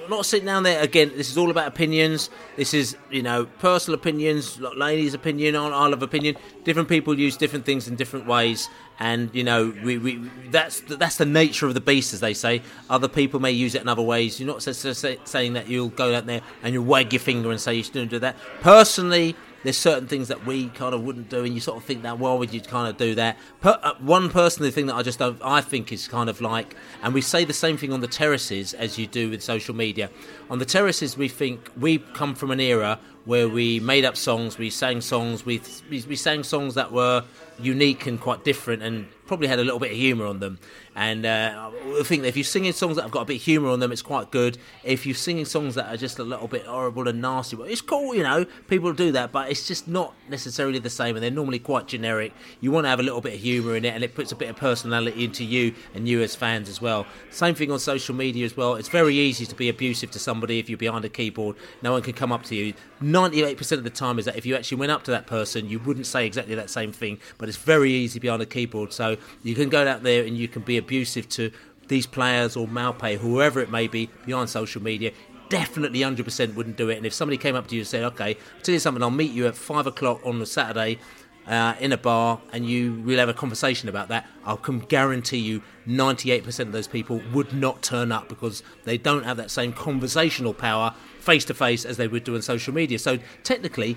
not 0.10 0.26
sitting 0.26 0.46
down 0.46 0.64
there 0.64 0.82
again. 0.82 1.12
This 1.18 1.30
is 1.30 1.38
all 1.38 1.52
about 1.52 1.68
opinions. 1.68 2.30
This 2.56 2.74
is 2.74 2.96
you 3.12 3.22
know 3.22 3.46
personal 3.60 4.00
opinions, 4.00 4.58
ladies' 4.58 5.14
opinion, 5.14 5.54
I 5.58 5.68
I 5.68 5.88
love 5.88 6.02
opinion. 6.02 6.38
Different 6.64 6.88
people 6.88 7.20
use 7.20 7.36
different 7.36 7.66
things 7.66 7.90
in 7.90 7.98
different 7.98 8.26
ways, 8.26 8.70
and 9.00 9.30
you 9.36 9.44
know 9.44 9.74
we, 9.84 9.98
we 9.98 10.30
that's 10.50 10.80
that's 10.80 11.18
the 11.18 11.26
nature 11.26 11.68
of 11.68 11.74
the 11.74 11.82
beast, 11.82 12.14
as 12.14 12.22
they 12.22 12.34
say. 12.34 12.62
Other 12.90 13.10
people 13.10 13.42
may 13.42 13.52
use 13.52 13.76
it 13.76 13.82
in 13.82 13.90
other 13.90 14.02
ways. 14.02 14.40
You're 14.40 14.48
not 14.48 14.64
sa- 14.64 14.72
sa- 14.72 14.94
sa- 14.94 15.16
saying 15.26 15.52
that 15.54 15.68
you'll 15.68 15.90
go 15.90 16.16
out 16.16 16.26
there 16.26 16.40
and 16.64 16.74
you'll 16.74 16.86
wag 16.86 17.12
your 17.12 17.20
finger 17.20 17.52
and 17.52 17.60
say 17.60 17.74
you 17.76 17.84
shouldn't 17.84 18.10
do 18.10 18.20
that. 18.20 18.38
Personally, 18.62 19.36
there's 19.68 19.78
certain 19.78 20.08
things 20.08 20.30
that 20.30 20.46
we 20.46 20.70
kind 20.70 20.96
of 20.96 21.04
wouldn't 21.04 21.30
do, 21.30 21.44
and 21.44 21.54
you 21.54 21.60
sort 21.60 21.78
of 21.78 21.84
think 21.84 22.04
that 22.04 22.18
why 22.20 22.34
would 22.34 22.54
you 22.54 22.62
kind 22.62 22.88
of 22.88 22.96
do 22.96 23.16
that? 23.16 23.38
Per, 23.60 23.78
uh, 23.84 23.96
one 24.00 24.30
personally 24.30 24.72
thing 24.72 24.86
that 24.86 24.96
I 24.96 25.04
just 25.04 25.20
don't, 25.20 25.38
I 25.44 25.60
think 25.60 25.92
is 25.92 26.08
kind 26.08 26.30
of 26.30 26.40
like, 26.40 26.74
and 27.04 27.14
we 27.14 27.20
say 27.20 27.44
the 27.44 27.52
same 27.52 27.76
thing 27.76 27.92
on 27.92 28.00
the 28.00 28.08
terraces 28.08 28.74
as 28.74 28.98
you 28.98 29.08
do 29.08 29.30
with 29.30 29.44
social 29.44 29.76
media. 29.76 30.10
On 30.50 30.60
the 30.60 30.66
terraces, 30.66 31.18
we 31.18 31.28
think 31.28 31.70
we 31.78 31.98
come 31.98 32.34
from 32.34 32.52
an 32.52 32.62
era 32.62 32.98
where 33.26 33.50
we 33.50 33.82
made 33.82 34.06
up 34.06 34.16
songs, 34.16 34.58
we 34.58 34.70
sang 34.70 35.02
songs, 35.02 35.46
we, 35.46 35.62
we 35.90 36.16
sang 36.16 36.44
songs 36.44 36.76
that 36.76 36.94
were 36.94 37.26
unique 37.60 38.06
and 38.06 38.20
quite 38.20 38.44
different, 38.44 38.84
and 38.84 39.08
probably 39.28 39.48
had 39.48 39.60
a 39.60 39.64
little 39.64 39.80
bit 39.80 39.92
of 39.92 39.98
humour 39.98 40.26
on 40.26 40.40
them. 40.40 40.58
And 40.96 41.26
uh, 41.26 41.70
I 42.00 42.04
think 42.04 42.24
that 42.24 42.30
if 42.30 42.38
you're 42.38 42.44
singing 42.44 42.72
songs 42.72 42.96
that 42.96 43.04
have 43.04 43.12
got 43.12 43.22
a 43.22 43.26
bit 43.26 43.36
of 43.36 43.44
humour 43.44 43.70
on 43.70 43.80
them, 43.80 43.92
it's 43.92 44.02
quite 44.02 44.32
good. 44.32 44.58
If 44.84 45.06
you're 45.06 45.16
singing 45.16 45.46
songs 45.46 45.76
that 45.76 45.94
are 45.94 45.98
just 45.98 46.18
a 46.18 46.24
little 46.24 46.48
bit 46.48 46.66
horrible 46.66 47.08
and 47.08 47.22
nasty, 47.22 47.56
well, 47.56 47.68
it's 47.68 47.82
cool, 47.82 48.16
you 48.16 48.24
know, 48.24 48.46
people 48.68 48.92
do 48.94 49.12
that, 49.12 49.32
but 49.32 49.52
it's 49.52 49.68
just 49.68 49.88
not 49.88 50.16
necessarily 50.28 50.80
the 50.80 50.90
same, 50.90 51.16
and 51.16 51.24
they're 51.24 51.30
normally 51.30 51.60
quite 51.60 51.88
generic. 51.88 52.34
You 52.62 52.72
want 52.72 52.86
to 52.86 52.90
have 52.90 53.00
a 53.00 53.04
little 53.04 53.22
bit 53.22 53.36
of 53.36 53.40
humour 53.40 53.76
in 53.76 53.86
it, 53.86 53.94
and 53.94 54.04
it 54.04 54.16
puts 54.16 54.32
a 54.32 54.36
bit 54.36 54.50
of 54.50 54.56
personality 54.56 55.24
into 55.24 55.44
you 55.44 55.76
and 55.94 56.08
you 56.08 56.22
as 56.22 56.36
fans 56.36 56.70
as 56.70 56.82
well. 56.82 57.06
Same 57.30 57.54
thing 57.54 57.70
on 57.72 57.80
social 57.80 58.16
media 58.16 58.46
as 58.46 58.58
well. 58.58 58.76
It's 58.76 58.90
very 58.90 59.16
easy 59.16 59.46
to 59.46 59.56
be 59.56 59.70
abusive 59.70 60.10
to 60.12 60.20
somebody 60.20 60.58
if 60.58 60.70
you're 60.70 60.78
behind 60.78 61.06
a 61.06 61.10
keyboard. 61.10 61.58
No 61.84 61.92
one 61.92 62.02
can 62.02 62.14
come 62.14 62.32
up 62.32 62.44
to 62.46 62.56
you. 62.56 62.74
98% 63.02 63.72
of 63.74 63.84
the 63.84 63.90
time 63.90 64.18
is 64.18 64.26
that 64.26 64.36
if 64.36 64.46
you 64.46 64.56
actually 64.56 64.78
went 64.78 64.92
up 64.92 65.04
to 65.04 65.12
that 65.12 65.28
person, 65.28 65.70
you 65.70 65.80
wouldn't 65.80 66.08
say 66.08 66.26
exactly 66.26 66.56
that 66.56 66.70
same 66.70 66.92
thing, 66.92 67.20
but 67.38 67.47
it's 67.48 67.58
very 67.58 67.92
easy 67.92 68.20
behind 68.20 68.42
a 68.42 68.46
keyboard. 68.46 68.94
So 68.94 69.18
you 69.44 69.56
can 69.56 69.70
go 69.70 69.88
out 69.88 70.04
there 70.04 70.24
and 70.24 70.38
you 70.38 70.48
can 70.48 70.62
be 70.62 70.78
abusive 70.78 71.30
to 71.30 71.52
these 71.88 72.06
players 72.06 72.56
or 72.56 72.68
Maupay, 72.68 73.18
whoever 73.18 73.60
it 73.60 73.72
may 73.72 73.88
be, 73.88 74.10
behind 74.26 74.50
social 74.50 74.82
media. 74.82 75.12
Definitely 75.50 76.00
100% 76.00 76.56
wouldn't 76.56 76.76
do 76.76 76.90
it. 76.90 76.98
And 76.98 77.06
if 77.06 77.14
somebody 77.14 77.38
came 77.38 77.56
up 77.56 77.68
to 77.68 77.76
you 77.76 77.82
and 77.82 77.88
said, 77.88 78.04
okay, 78.04 78.36
I'll 78.56 78.62
tell 78.62 78.74
you 78.74 78.80
something, 78.80 79.02
I'll 79.02 79.10
meet 79.10 79.32
you 79.32 79.48
at 79.48 79.56
5 79.56 79.88
o'clock 79.88 80.20
on 80.26 80.42
a 80.42 80.46
Saturday 80.46 81.00
uh, 81.48 81.76
in 81.80 81.94
a 81.94 81.98
bar 81.98 82.42
and 82.52 82.70
you 82.70 83.02
will 83.06 83.18
have 83.18 83.30
a 83.30 83.34
conversation 83.34 83.88
about 83.90 84.10
that, 84.10 84.28
I 84.46 84.56
can 84.58 84.80
guarantee 84.80 85.38
you 85.38 85.62
98% 85.88 86.60
of 86.60 86.72
those 86.72 86.88
people 86.88 87.22
would 87.34 87.54
not 87.54 87.82
turn 87.82 88.12
up 88.12 88.28
because 88.28 88.64
they 88.84 88.98
don't 88.98 89.24
have 89.24 89.38
that 89.38 89.50
same 89.50 89.72
conversational 89.72 90.54
power 90.54 90.94
face 91.20 91.46
to 91.46 91.54
face 91.54 91.86
as 91.86 91.98
they 91.98 92.08
would 92.08 92.24
do 92.24 92.36
on 92.36 92.42
social 92.42 92.74
media. 92.74 93.00
So 93.00 93.20
technically, 93.44 93.96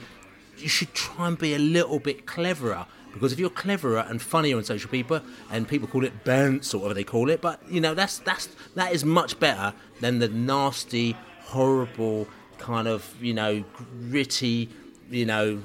you 0.59 0.69
should 0.69 0.95
try 0.95 1.29
and 1.29 1.39
be 1.39 1.55
a 1.55 1.59
little 1.59 1.99
bit 1.99 2.27
cleverer. 2.27 2.87
Because 3.13 3.33
if 3.33 3.39
you're 3.39 3.51
cleverer 3.51 4.05
and 4.09 4.21
funnier 4.21 4.57
on 4.57 4.65
social 4.65 4.91
media, 4.91 5.23
and 5.51 5.67
people 5.67 5.89
call 5.89 6.05
it 6.05 6.25
bounce 6.25 6.75
or 6.75 6.79
whatever 6.79 6.95
they 6.95 7.05
call 7.05 7.31
it, 7.31 7.41
but 7.41 7.61
you 7.69 7.81
know 7.81 7.95
that's 7.95 8.19
that's 8.19 8.49
that 8.75 8.93
is 8.93 9.05
much 9.05 9.39
better 9.41 9.75
than 10.01 10.19
the 10.19 10.29
nasty, 10.29 11.17
horrible 11.41 12.29
kind 12.59 12.89
of 12.89 13.15
you 13.21 13.35
know 13.35 13.65
gritty, 14.11 14.69
you 15.11 15.27
know 15.27 15.61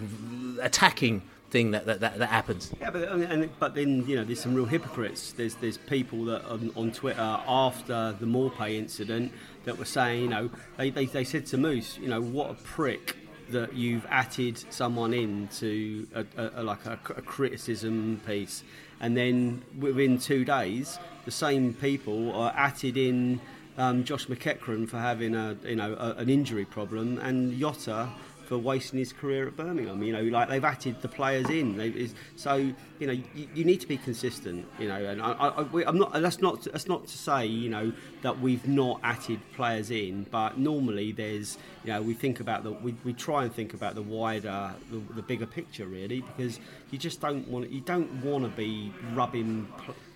attacking 0.62 1.22
thing 1.52 1.72
that 1.72 1.86
that, 1.86 2.00
that, 2.02 2.20
that 2.20 2.30
happens. 2.30 2.74
Yeah, 2.82 2.90
but 2.90 3.04
and, 3.04 3.50
but 3.60 3.76
then 3.76 4.06
you 4.08 4.16
know 4.16 4.24
there's 4.24 4.42
some 4.42 4.54
real 4.54 4.66
hypocrites. 4.66 5.32
There's 5.32 5.56
there's 5.56 5.78
people 5.78 6.26
that 6.26 6.44
on, 6.46 6.72
on 6.76 6.92
Twitter 6.92 7.22
after 7.22 8.16
the 8.20 8.26
Maupay 8.26 8.76
incident 8.76 9.32
that 9.66 9.78
were 9.78 9.86
saying 9.86 10.24
you 10.24 10.30
know 10.30 10.50
they, 10.78 10.90
they, 10.90 11.06
they 11.06 11.24
said 11.24 11.46
to 11.48 11.58
Moose 11.58 11.98
you 11.98 12.08
know 12.08 12.22
what 12.22 12.52
a 12.52 12.54
prick 12.56 13.16
that 13.50 13.74
you've 13.74 14.06
added 14.10 14.64
someone 14.70 15.14
into 15.14 16.08
a, 16.14 16.26
a, 16.38 16.52
a 16.62 16.64
like 16.64 16.86
a, 16.86 16.94
a, 17.16 17.22
criticism 17.22 18.22
piece, 18.26 18.64
and 19.00 19.16
then 19.16 19.64
within 19.80 20.18
two 20.18 20.46
days, 20.46 21.00
the 21.26 21.32
same 21.32 21.74
people 21.74 22.34
are 22.34 22.54
added 22.56 22.98
in 22.98 23.40
um, 23.78 24.04
Josh 24.04 24.28
McEachran 24.28 24.88
for 24.88 24.98
having 24.98 25.36
a 25.36 25.58
you 25.64 25.76
know 25.76 25.96
an 26.18 26.30
injury 26.30 26.66
problem, 26.66 27.18
and 27.20 27.60
Jota 27.60 28.10
for 28.46 28.58
wasting 28.58 29.00
his 29.00 29.12
career 29.12 29.48
at 29.48 29.56
Birmingham. 29.56 30.02
You 30.04 30.14
know, 30.14 30.24
like 30.24 30.50
they've 30.50 30.64
added 30.64 31.02
the 31.02 31.08
players 31.08 31.50
in. 31.50 32.14
So 32.36 32.56
you 32.56 33.08
know, 33.08 33.14
you, 33.14 33.48
you, 33.54 33.66
need 33.66 33.82
to 33.82 33.88
be 33.88 33.98
consistent. 33.98 34.66
You 34.80 34.88
know, 34.88 35.04
and 35.04 35.22
I, 35.22 35.66
am 35.88 35.98
not. 35.98 36.14
That's 36.14 36.42
not. 36.42 36.64
That's 36.64 36.88
not 36.88 37.08
to 37.08 37.18
say 37.18 37.46
you 37.46 37.70
know 37.70 37.92
that 38.22 38.40
we've 38.40 38.68
not 38.68 39.00
added 39.04 39.40
players 39.54 39.92
in, 39.92 40.26
but 40.32 40.58
normally 40.58 41.12
there's 41.12 41.58
you 41.84 41.92
know 41.92 42.02
we 42.02 42.14
think 42.14 42.40
about 42.40 42.64
the 42.64 42.72
we, 42.72 42.96
we 43.04 43.14
try 43.14 43.44
and 43.44 43.54
think 43.54 43.74
about 43.74 43.96
the 43.96 44.02
wider 44.02 44.74
the, 44.92 45.02
the 45.14 45.22
bigger 45.22 45.46
picture 45.46 45.86
really 45.88 46.22
because 46.22 46.60
you 46.92 46.98
just 46.98 47.22
don't 47.22 47.48
want 47.48 47.70
you 47.70 47.82
don't 47.82 48.12
want 48.24 48.44
to 48.44 48.50
be 48.50 48.94
rubbing. 49.14 49.68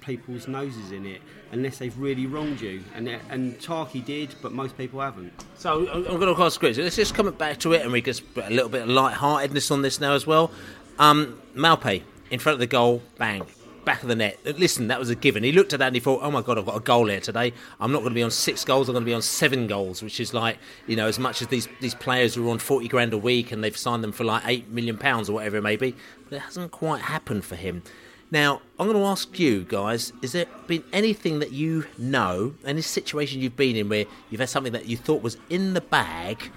Pl- 0.01 0.09
people's 0.09 0.47
noses 0.47 0.91
in 0.91 1.05
it 1.05 1.21
unless 1.51 1.77
they've 1.77 1.97
really 1.97 2.25
wronged 2.25 2.61
you. 2.61 2.83
And 2.95 3.07
and 3.29 3.59
Tarky 3.59 4.03
did, 4.03 4.35
but 4.41 4.51
most 4.51 4.77
people 4.77 4.99
haven't. 5.01 5.33
So 5.57 5.87
I'm 5.89 6.19
going 6.19 6.35
to 6.35 6.43
ask 6.43 6.59
Chris. 6.59 6.77
Let's 6.77 6.95
just 6.95 7.15
come 7.15 7.29
back 7.31 7.59
to 7.59 7.73
it, 7.73 7.81
and 7.81 7.91
we 7.91 8.01
get 8.01 8.21
a 8.37 8.49
little 8.49 8.69
bit 8.69 8.83
of 8.83 8.89
light-heartedness 8.89 9.71
on 9.71 9.81
this 9.81 9.99
now 9.99 10.13
as 10.13 10.25
well. 10.25 10.51
Um, 10.97 11.39
Maupay 11.55 12.03
in 12.29 12.39
front 12.39 12.55
of 12.55 12.59
the 12.59 12.67
goal, 12.67 13.01
bang, 13.17 13.43
back 13.85 14.03
of 14.03 14.09
the 14.09 14.15
net. 14.15 14.37
Listen, 14.57 14.87
that 14.87 14.99
was 14.99 15.09
a 15.09 15.15
given. 15.15 15.43
He 15.43 15.51
looked 15.51 15.73
at 15.73 15.79
that 15.79 15.87
and 15.87 15.95
he 15.95 15.99
thought, 15.99 16.21
"Oh 16.21 16.31
my 16.31 16.41
god, 16.41 16.57
I've 16.57 16.65
got 16.65 16.75
a 16.75 16.81
goal 16.81 17.07
here 17.07 17.19
today. 17.19 17.53
I'm 17.79 17.91
not 17.91 17.99
going 17.99 18.11
to 18.11 18.15
be 18.15 18.23
on 18.23 18.31
six 18.31 18.63
goals. 18.65 18.89
I'm 18.89 18.93
going 18.93 19.05
to 19.05 19.09
be 19.09 19.13
on 19.13 19.21
seven 19.21 19.67
goals, 19.67 20.03
which 20.03 20.19
is 20.19 20.33
like 20.33 20.57
you 20.87 20.95
know 20.95 21.07
as 21.07 21.19
much 21.19 21.41
as 21.41 21.47
these 21.47 21.67
these 21.81 21.95
players 21.95 22.37
are 22.37 22.47
on 22.49 22.59
forty 22.59 22.87
grand 22.87 23.13
a 23.13 23.17
week 23.17 23.51
and 23.51 23.63
they've 23.63 23.77
signed 23.77 24.03
them 24.03 24.11
for 24.11 24.23
like 24.23 24.43
eight 24.45 24.69
million 24.69 24.97
pounds 24.97 25.29
or 25.29 25.33
whatever 25.33 25.57
it 25.57 25.61
may 25.61 25.75
be. 25.75 25.95
But 26.29 26.37
it 26.37 26.39
hasn't 26.39 26.71
quite 26.71 27.01
happened 27.01 27.45
for 27.45 27.55
him. 27.55 27.83
Now, 28.31 28.61
I'm 28.77 28.87
going 28.87 28.99
to 28.99 29.05
ask 29.05 29.39
you 29.39 29.63
guys: 29.63 30.13
Is 30.21 30.33
there 30.33 30.45
been 30.67 30.83
anything 30.93 31.39
that 31.39 31.51
you 31.51 31.85
know, 31.97 32.53
any 32.63 32.81
situation 32.81 33.41
you've 33.41 33.57
been 33.57 33.75
in 33.75 33.89
where 33.89 34.05
you've 34.29 34.39
had 34.39 34.49
something 34.49 34.73
that 34.73 34.85
you 34.85 34.97
thought 34.97 35.23
was 35.23 35.37
in 35.49 35.73
the 35.73 35.81
bag, 35.81 36.51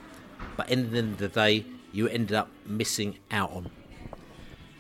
but 0.57 0.69
in 0.69 0.91
the 0.91 0.99
end 0.99 1.13
of 1.13 1.19
the 1.19 1.29
day, 1.29 1.65
you 1.93 2.09
ended 2.09 2.37
up 2.37 2.51
missing 2.67 3.19
out 3.31 3.53
on? 3.53 3.71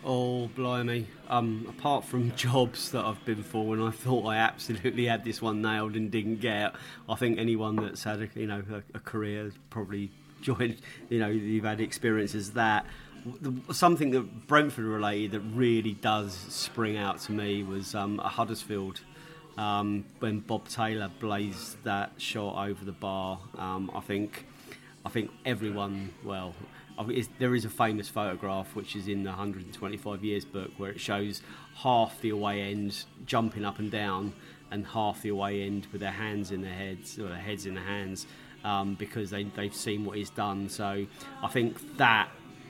Oh, 0.05 0.49
blimey. 0.49 1.07
Um, 1.29 1.67
apart 1.69 2.05
from 2.05 2.33
jobs 2.37 2.91
that 2.91 3.05
I've 3.05 3.25
been 3.25 3.43
for 3.43 3.75
and 3.75 3.85
I 3.85 3.91
thought 3.91 4.27
I 4.27 4.37
absolutely 4.37 5.07
had 5.07 5.25
this 5.25 5.41
one 5.41 5.63
nailed 5.63 5.95
and 5.95 6.11
didn't 6.11 6.41
get, 6.41 6.75
I 7.09 7.15
think 7.15 7.39
anyone 7.39 7.77
that's 7.77 8.03
had 8.05 8.21
a, 8.21 8.29
you 8.35 8.47
know, 8.47 8.63
a, 8.71 8.97
a 8.97 9.01
career 9.01 9.53
probably 9.71 10.11
joined, 10.43 10.79
you 11.09 11.21
know, 11.21 11.29
you've 11.29 11.65
had 11.65 11.81
experiences 11.81 12.53
that 12.53 12.85
something 13.71 14.11
that 14.11 14.47
Brentford 14.47 14.85
related 14.85 15.33
that 15.33 15.41
really 15.41 15.95
does 15.95 16.35
spring 16.35 16.97
out 16.97 17.21
to 17.21 17.33
me 17.33 17.63
was 17.63 17.95
um, 17.95 18.21
at 18.21 18.27
Huddersfield 18.27 19.01
um, 19.57 20.05
when 20.19 20.41
Bob 20.41 20.69
Taylor 20.69 21.11
blazed 21.21 21.83
that 21.85 22.13
shot 22.19 22.69
over 22.69 22.85
the 22.85 22.93
bar. 22.93 23.39
Um, 23.59 23.91
I 23.95 24.01
think 24.01 24.47
I 25.05 25.09
think 25.09 25.31
everyone 25.45 26.13
well. 26.25 26.55
there 27.39 27.55
is 27.55 27.65
a 27.65 27.71
famous 27.71 28.09
photograph 28.09 28.75
which 28.75 28.95
is 28.95 29.09
in 29.09 29.25
the 29.25 29.31
125 29.31 30.25
years 30.25 30.45
book 30.45 30.71
where 30.77 30.91
it 30.91 31.01
shows 31.01 31.43
half 31.77 32.21
the 32.21 32.31
away 32.31 32.63
end 32.63 33.05
jumping 33.27 33.65
up 33.65 33.79
and 33.79 33.91
down 33.91 34.33
and 34.71 34.87
half 34.87 35.23
the 35.23 35.29
away 35.29 35.63
end 35.63 35.87
with 35.93 36.01
their 36.01 36.13
hands 36.13 36.51
in 36.51 36.63
their 36.63 36.73
heads 36.73 37.19
or 37.19 37.29
their 37.29 37.37
heads 37.37 37.67
in 37.67 37.75
their 37.75 37.85
hands 37.85 38.27
um, 38.65 38.95
because 38.95 39.31
they, 39.31 39.45
they've 39.45 39.75
seen 39.75 40.05
what 40.05 40.17
he's 40.17 40.31
done. 40.31 40.69
So 40.69 41.07
I 41.43 41.49
think 41.49 41.97
that 41.99 42.29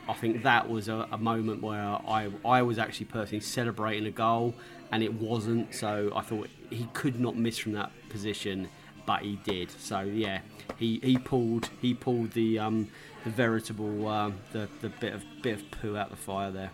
I 0.08 0.14
think 0.14 0.42
that 0.42 0.68
was 0.68 0.88
a, 0.88 1.06
a, 1.12 1.18
moment 1.18 1.62
where 1.62 1.80
I, 1.80 2.28
I 2.44 2.62
was 2.62 2.78
actually 2.78 3.06
personally 3.06 3.40
celebrating 3.40 4.06
a 4.06 4.10
goal 4.10 4.54
and 4.90 5.02
it 5.02 5.14
wasn't. 5.14 5.74
So 5.74 6.12
I 6.14 6.22
thought 6.22 6.48
he 6.70 6.88
could 6.92 7.20
not 7.20 7.36
miss 7.36 7.58
from 7.58 7.72
that 7.72 7.92
position, 8.08 8.68
but 9.06 9.22
he 9.22 9.36
did. 9.44 9.70
So 9.70 10.00
yeah, 10.00 10.40
he, 10.76 10.98
he 11.02 11.18
pulled 11.18 11.70
he 11.80 11.94
pulled 11.94 12.32
the 12.32 12.58
um, 12.58 12.88
the 13.24 13.30
veritable 13.30 14.08
uh, 14.08 14.32
the, 14.52 14.68
the 14.80 14.88
bit 14.88 15.14
of 15.14 15.24
bit 15.42 15.60
of 15.60 15.70
poo 15.70 15.96
out 15.96 16.10
the 16.10 16.16
fire 16.16 16.50
there. 16.50 16.70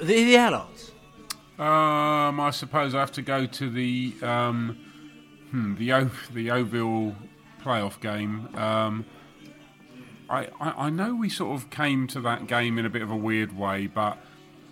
The, 0.00 0.24
the 0.24 0.36
allies. 0.36 0.92
Um, 1.58 2.38
I 2.40 2.50
suppose 2.50 2.94
I 2.94 3.00
have 3.00 3.12
to 3.12 3.22
go 3.22 3.46
to 3.46 3.70
the 3.70 4.14
um, 4.22 4.78
hmm, 5.50 5.74
the 5.76 5.92
o- 5.92 6.10
the 6.32 6.42
Yeovil 6.42 7.14
playoff 7.62 8.00
game. 8.00 8.48
Um, 8.54 9.04
I, 10.28 10.48
I, 10.60 10.86
I 10.86 10.90
know 10.90 11.14
we 11.14 11.28
sort 11.28 11.56
of 11.60 11.70
came 11.70 12.06
to 12.08 12.20
that 12.22 12.46
game 12.46 12.78
in 12.78 12.86
a 12.86 12.90
bit 12.90 13.02
of 13.02 13.10
a 13.10 13.16
weird 13.16 13.56
way, 13.56 13.86
but 13.86 14.18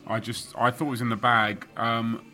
I 0.07 0.21
just 0.21 0.55
I 0.57 0.71
thought 0.71 0.87
it 0.87 0.91
was 0.91 1.01
in 1.01 1.09
the 1.11 1.17
bag. 1.17 1.67
Um, 1.77 2.25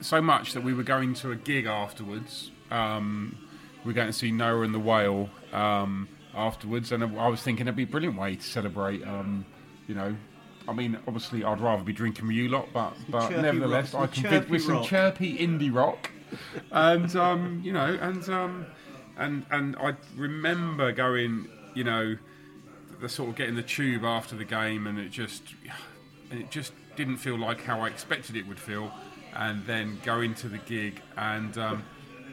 so 0.00 0.22
much 0.22 0.52
that 0.54 0.62
we 0.62 0.72
were 0.72 0.82
going 0.82 1.14
to 1.14 1.30
a 1.30 1.36
gig 1.36 1.66
afterwards. 1.66 2.50
Um, 2.70 3.36
we 3.84 3.92
are 3.92 3.94
going 3.94 4.06
to 4.06 4.12
see 4.12 4.30
Noah 4.30 4.62
and 4.62 4.74
the 4.74 4.78
Whale 4.78 5.28
um, 5.52 6.08
afterwards, 6.34 6.90
and 6.90 7.04
I 7.04 7.28
was 7.28 7.42
thinking 7.42 7.66
it'd 7.66 7.76
be 7.76 7.82
a 7.82 7.86
brilliant 7.86 8.18
way 8.18 8.36
to 8.36 8.42
celebrate. 8.42 9.06
Um, 9.06 9.44
you 9.86 9.94
know, 9.94 10.16
I 10.66 10.72
mean, 10.72 10.98
obviously 11.06 11.44
I'd 11.44 11.60
rather 11.60 11.82
be 11.82 11.92
drinking 11.92 12.26
with 12.26 12.36
you 12.36 12.48
lot, 12.48 12.68
but 12.72 12.94
but 13.08 13.30
nevertheless 13.30 13.92
rock, 13.92 14.10
I 14.10 14.14
can 14.14 14.22
fit 14.24 14.48
with 14.48 14.62
some 14.62 14.76
rock. 14.76 14.86
chirpy 14.86 15.36
indie 15.36 15.74
rock, 15.74 16.10
and 16.72 17.14
um, 17.16 17.60
you 17.62 17.72
know, 17.72 17.98
and 18.00 18.26
um, 18.30 18.66
and 19.18 19.44
and 19.50 19.76
I 19.76 19.94
remember 20.16 20.92
going 20.92 21.48
you 21.74 21.84
know, 21.84 22.16
the 23.00 23.08
sort 23.08 23.30
of 23.30 23.36
getting 23.36 23.54
the 23.54 23.62
tube 23.62 24.04
after 24.04 24.36
the 24.36 24.44
game, 24.44 24.86
and 24.86 24.98
it 24.98 25.10
just, 25.10 25.42
and 26.30 26.40
it 26.40 26.50
just 26.50 26.72
didn't 26.96 27.18
feel 27.18 27.38
like 27.38 27.62
how 27.62 27.80
I 27.80 27.88
expected 27.88 28.36
it 28.36 28.46
would 28.46 28.58
feel, 28.58 28.92
and 29.34 29.64
then 29.66 29.98
go 30.04 30.20
into 30.20 30.48
the 30.48 30.58
gig, 30.58 31.02
and 31.16 31.56
um, 31.58 31.84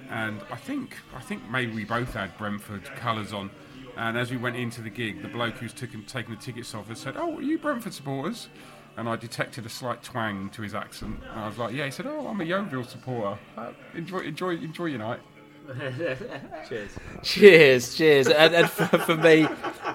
and 0.09 0.41
I 0.51 0.57
think 0.57 0.97
I 1.15 1.21
think 1.21 1.49
maybe 1.49 1.73
we 1.73 1.85
both 1.85 2.13
had 2.13 2.37
Brentford 2.37 2.83
colours 2.95 3.33
on, 3.33 3.49
and 3.97 4.17
as 4.17 4.31
we 4.31 4.37
went 4.37 4.55
into 4.55 4.81
the 4.81 4.89
gig, 4.89 5.21
the 5.21 5.27
bloke 5.27 5.55
who's 5.55 5.73
taken 5.73 6.05
taking 6.05 6.35
the 6.35 6.41
tickets 6.41 6.73
off 6.75 6.89
us 6.91 6.99
said, 6.99 7.17
"Oh, 7.17 7.37
are 7.37 7.41
you 7.41 7.57
Brentford 7.57 7.93
supporters?" 7.93 8.49
And 8.97 9.07
I 9.07 9.15
detected 9.15 9.65
a 9.65 9.69
slight 9.69 10.03
twang 10.03 10.49
to 10.49 10.61
his 10.61 10.75
accent. 10.75 11.21
And 11.31 11.39
I 11.39 11.47
was 11.47 11.57
like, 11.57 11.73
"Yeah." 11.73 11.85
He 11.85 11.91
said, 11.91 12.05
"Oh, 12.07 12.27
I'm 12.27 12.41
a 12.41 12.43
Yeovil 12.43 12.83
supporter. 12.83 13.39
Uh, 13.57 13.71
enjoy, 13.93 14.19
enjoy, 14.19 14.57
enjoy 14.57 14.85
your 14.87 14.99
night." 14.99 15.21
cheers. 16.69 16.91
Cheers, 17.23 17.95
cheers. 17.95 18.27
And, 18.27 18.53
and 18.53 18.69
for, 18.69 18.97
for, 18.99 19.15
me, 19.15 19.47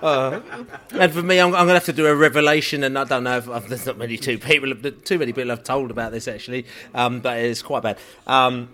uh, 0.02 0.40
and 0.92 1.12
for 1.12 1.22
me, 1.22 1.38
I'm, 1.38 1.48
I'm 1.48 1.66
going 1.66 1.68
to 1.68 1.74
have 1.74 1.84
to 1.84 1.92
do 1.92 2.06
a 2.06 2.14
revelation, 2.14 2.84
and 2.84 2.98
I 2.98 3.04
don't 3.04 3.24
know 3.24 3.38
if, 3.38 3.48
if 3.48 3.68
there's 3.68 3.86
not 3.86 3.98
many 3.98 4.16
two 4.16 4.38
people, 4.38 4.72
too 4.74 5.18
many 5.18 5.32
people 5.32 5.50
have 5.50 5.64
told 5.64 5.90
about 5.90 6.12
this 6.12 6.28
actually, 6.28 6.66
um, 6.94 7.20
but 7.20 7.38
it's 7.38 7.62
quite 7.62 7.82
bad. 7.82 7.98
Um, 8.26 8.68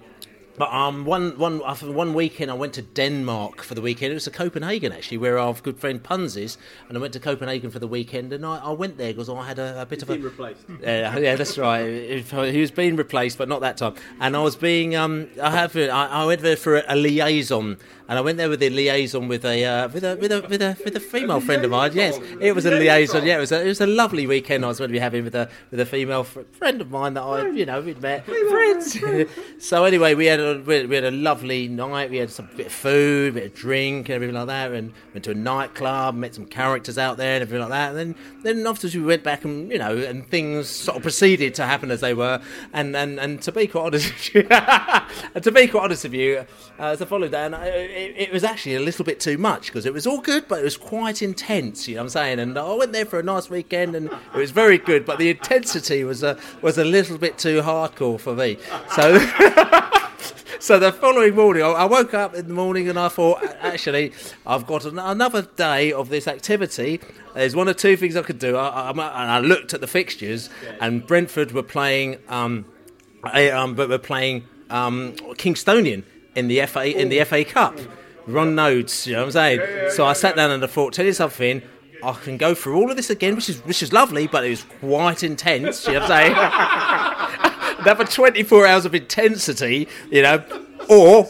but 0.56 0.72
um, 0.72 1.04
one 1.04 1.38
one 1.38 1.62
after 1.64 1.90
one 1.90 2.12
weekend, 2.14 2.50
I 2.50 2.54
went 2.54 2.74
to 2.74 2.82
Denmark 2.82 3.62
for 3.62 3.74
the 3.74 3.80
weekend. 3.80 4.10
It 4.10 4.14
was 4.14 4.24
to 4.24 4.30
Copenhagen 4.30 4.92
actually, 4.92 5.18
where 5.18 5.38
our 5.38 5.54
good 5.54 5.78
friend 5.78 6.02
Puns 6.02 6.36
is, 6.36 6.58
and 6.88 6.96
I 6.96 7.00
went 7.00 7.12
to 7.14 7.20
Copenhagen 7.20 7.70
for 7.70 7.78
the 7.78 7.86
weekend. 7.86 8.32
And 8.32 8.44
I, 8.44 8.58
I 8.58 8.70
went 8.70 8.98
there 8.98 9.12
because 9.12 9.28
I 9.28 9.46
had 9.46 9.58
a, 9.58 9.82
a 9.82 9.86
bit 9.86 10.00
He's 10.00 10.08
of 10.08 10.10
a 10.10 10.18
replaced. 10.18 10.60
Yeah, 10.82 11.16
yeah, 11.18 11.36
that's 11.36 11.56
right. 11.56 12.22
He 12.22 12.60
was 12.60 12.70
being 12.70 12.96
replaced, 12.96 13.38
but 13.38 13.48
not 13.48 13.60
that 13.60 13.76
time. 13.76 13.94
And 14.20 14.36
I 14.36 14.42
was 14.42 14.56
being 14.56 14.94
um, 14.94 15.28
I 15.42 15.50
have 15.50 15.76
I, 15.76 15.88
I 15.88 16.24
went 16.26 16.42
there 16.42 16.56
for 16.56 16.76
a, 16.76 16.84
a 16.88 16.96
liaison 16.96 17.78
and 18.08 18.18
I 18.18 18.20
went 18.20 18.38
there 18.38 18.48
with 18.48 18.62
a 18.62 18.70
liaison 18.70 19.28
with 19.28 19.44
a 19.44 19.64
uh, 19.64 19.88
with 19.88 20.04
a 20.04 20.16
with 20.16 20.32
a 20.32 20.40
with 20.42 20.62
a 20.62 20.76
with 20.84 20.96
a 20.96 21.00
female 21.00 21.40
friend 21.40 21.64
of 21.64 21.70
mine. 21.70 21.92
Yes, 21.94 22.18
it 22.40 22.54
was 22.54 22.66
a 22.66 22.70
liaison. 22.70 23.24
Yeah, 23.24 23.36
it 23.36 23.40
was 23.40 23.52
a, 23.52 23.62
it 23.62 23.68
was 23.68 23.80
a 23.80 23.86
lovely 23.86 24.26
weekend 24.26 24.64
I 24.64 24.68
was 24.68 24.78
going 24.78 24.88
to 24.88 24.92
be 24.92 24.98
having 24.98 25.24
with 25.24 25.34
a 25.34 25.48
with 25.70 25.80
a 25.80 25.86
female 25.86 26.24
fr- 26.24 26.40
friend 26.52 26.80
of 26.80 26.90
mine 26.90 27.14
that 27.14 27.22
I 27.22 27.48
you 27.48 27.66
know 27.66 27.80
we'd 27.80 28.00
met 28.00 28.24
friends. 28.24 28.98
so 29.58 29.84
anyway, 29.84 30.14
we 30.14 30.26
had 30.26 30.40
a 30.40 30.60
we 30.60 30.94
had, 30.94 31.04
a 31.04 31.10
lovely 31.10 31.68
night. 31.68 32.10
We 32.10 32.18
had 32.18 32.30
some 32.30 32.48
bit 32.56 32.66
of 32.66 32.72
food, 32.72 33.30
a 33.30 33.34
bit 33.34 33.46
of 33.46 33.54
drink, 33.54 34.08
and 34.08 34.16
everything 34.16 34.34
like 34.34 34.46
that. 34.46 34.72
And 34.72 34.92
went 35.14 35.24
to 35.24 35.30
a 35.30 35.34
nightclub, 35.34 36.14
met 36.14 36.34
some 36.34 36.46
characters 36.46 36.98
out 36.98 37.16
there, 37.16 37.34
and 37.34 37.42
everything 37.42 37.60
like 37.60 37.70
that. 37.70 37.94
And 37.94 37.98
then 37.98 38.14
then 38.42 38.66
afterwards 38.66 38.94
we 38.94 39.02
went 39.02 39.22
back 39.22 39.44
and 39.44 39.70
you 39.70 39.78
know, 39.78 39.96
and 39.96 40.28
things 40.28 40.68
sort 40.68 40.96
of 40.96 41.02
proceeded 41.02 41.54
to 41.56 41.64
happen 41.64 41.90
as 41.90 42.00
they 42.00 42.14
were. 42.14 42.40
And 42.72 42.96
and, 42.96 43.18
and 43.18 43.40
to 43.42 43.52
be 43.52 43.66
quite 43.66 43.86
honest, 43.86 44.12
with 44.12 44.34
you, 44.34 44.46
and 44.50 45.44
to 45.44 45.52
be 45.52 45.68
quite 45.68 45.84
honest 45.84 46.04
with 46.04 46.14
you, 46.14 46.46
uh, 46.78 46.82
as 46.82 47.02
I 47.02 47.04
followed 47.04 47.30
that, 47.30 47.46
and 47.46 47.54
I, 47.54 48.01
it, 48.02 48.14
it 48.28 48.32
was 48.32 48.44
actually 48.44 48.74
a 48.74 48.80
little 48.80 49.04
bit 49.04 49.20
too 49.20 49.38
much 49.38 49.66
because 49.66 49.86
it 49.86 49.92
was 49.92 50.06
all 50.06 50.20
good, 50.20 50.48
but 50.48 50.60
it 50.60 50.64
was 50.64 50.76
quite 50.76 51.22
intense. 51.22 51.86
You 51.88 51.94
know 51.94 52.00
what 52.00 52.04
I'm 52.04 52.08
saying? 52.10 52.38
And 52.40 52.58
I 52.58 52.72
went 52.74 52.92
there 52.92 53.04
for 53.06 53.18
a 53.18 53.22
nice 53.22 53.48
weekend, 53.48 53.94
and 53.94 54.06
it 54.10 54.38
was 54.38 54.50
very 54.50 54.78
good, 54.78 55.04
but 55.06 55.18
the 55.18 55.30
intensity 55.30 56.04
was 56.04 56.22
a 56.22 56.38
was 56.60 56.78
a 56.78 56.84
little 56.84 57.18
bit 57.18 57.38
too 57.38 57.62
hardcore 57.62 58.18
for 58.20 58.34
me. 58.34 58.58
So. 58.94 59.18
So 60.58 60.78
the 60.78 60.92
following 60.92 61.34
morning, 61.34 61.64
I- 61.64 61.86
woke 61.86 62.14
up 62.14 62.36
in 62.36 62.46
the 62.46 62.54
morning 62.54 62.88
and 62.88 62.96
I 62.96 63.08
thought, 63.08 63.42
actually, 63.62 64.12
I've 64.46 64.64
got 64.64 64.84
an- 64.84 64.96
another 64.96 65.42
day 65.42 65.92
of 65.92 66.08
this 66.08 66.28
activity. 66.28 67.00
There's 67.34 67.56
one 67.56 67.68
or 67.68 67.74
two 67.74 67.96
things 67.96 68.14
I 68.14 68.22
could 68.22 68.38
do. 68.38 68.54
I, 68.56 68.68
I, 68.68 68.90
and 68.90 69.00
I 69.00 69.40
looked 69.40 69.74
at 69.74 69.80
the 69.80 69.88
fixtures, 69.88 70.50
and 70.80 71.04
Brentford 71.04 71.50
were 71.50 71.64
playing, 71.64 72.18
um, 72.28 72.64
um, 73.24 73.74
but 73.74 73.88
were 73.88 73.98
playing 73.98 74.44
um, 74.70 75.14
Kingstonian 75.34 76.04
in 76.34 76.48
the 76.48 76.64
FA 76.66 76.98
in 76.98 77.08
the 77.08 77.24
FA 77.24 77.44
Cup. 77.44 77.78
Ron 78.26 78.54
Nodes, 78.54 79.06
you 79.06 79.14
know 79.14 79.20
what 79.20 79.26
I'm 79.26 79.32
saying? 79.32 79.90
So 79.90 80.06
I 80.06 80.12
sat 80.12 80.36
down 80.36 80.52
and 80.52 80.62
I 80.62 80.66
thought, 80.68 80.92
tell 80.92 81.04
you 81.04 81.12
something. 81.12 81.62
I 82.04 82.12
can 82.12 82.36
go 82.36 82.54
through 82.54 82.76
all 82.76 82.90
of 82.90 82.96
this 82.96 83.10
again, 83.10 83.36
which 83.36 83.48
is 83.48 83.60
which 83.64 83.82
is 83.82 83.92
lovely, 83.92 84.26
but 84.26 84.44
it 84.44 84.50
was 84.50 84.64
quite 84.80 85.22
intense. 85.22 85.86
You 85.86 85.94
know 85.94 86.00
what 86.00 86.10
I'm 86.10 86.34
saying? 86.34 87.78
Another 87.80 88.04
24 88.04 88.66
hours 88.66 88.84
of 88.84 88.94
intensity, 88.94 89.88
you 90.10 90.22
know, 90.22 90.44
or 90.88 91.28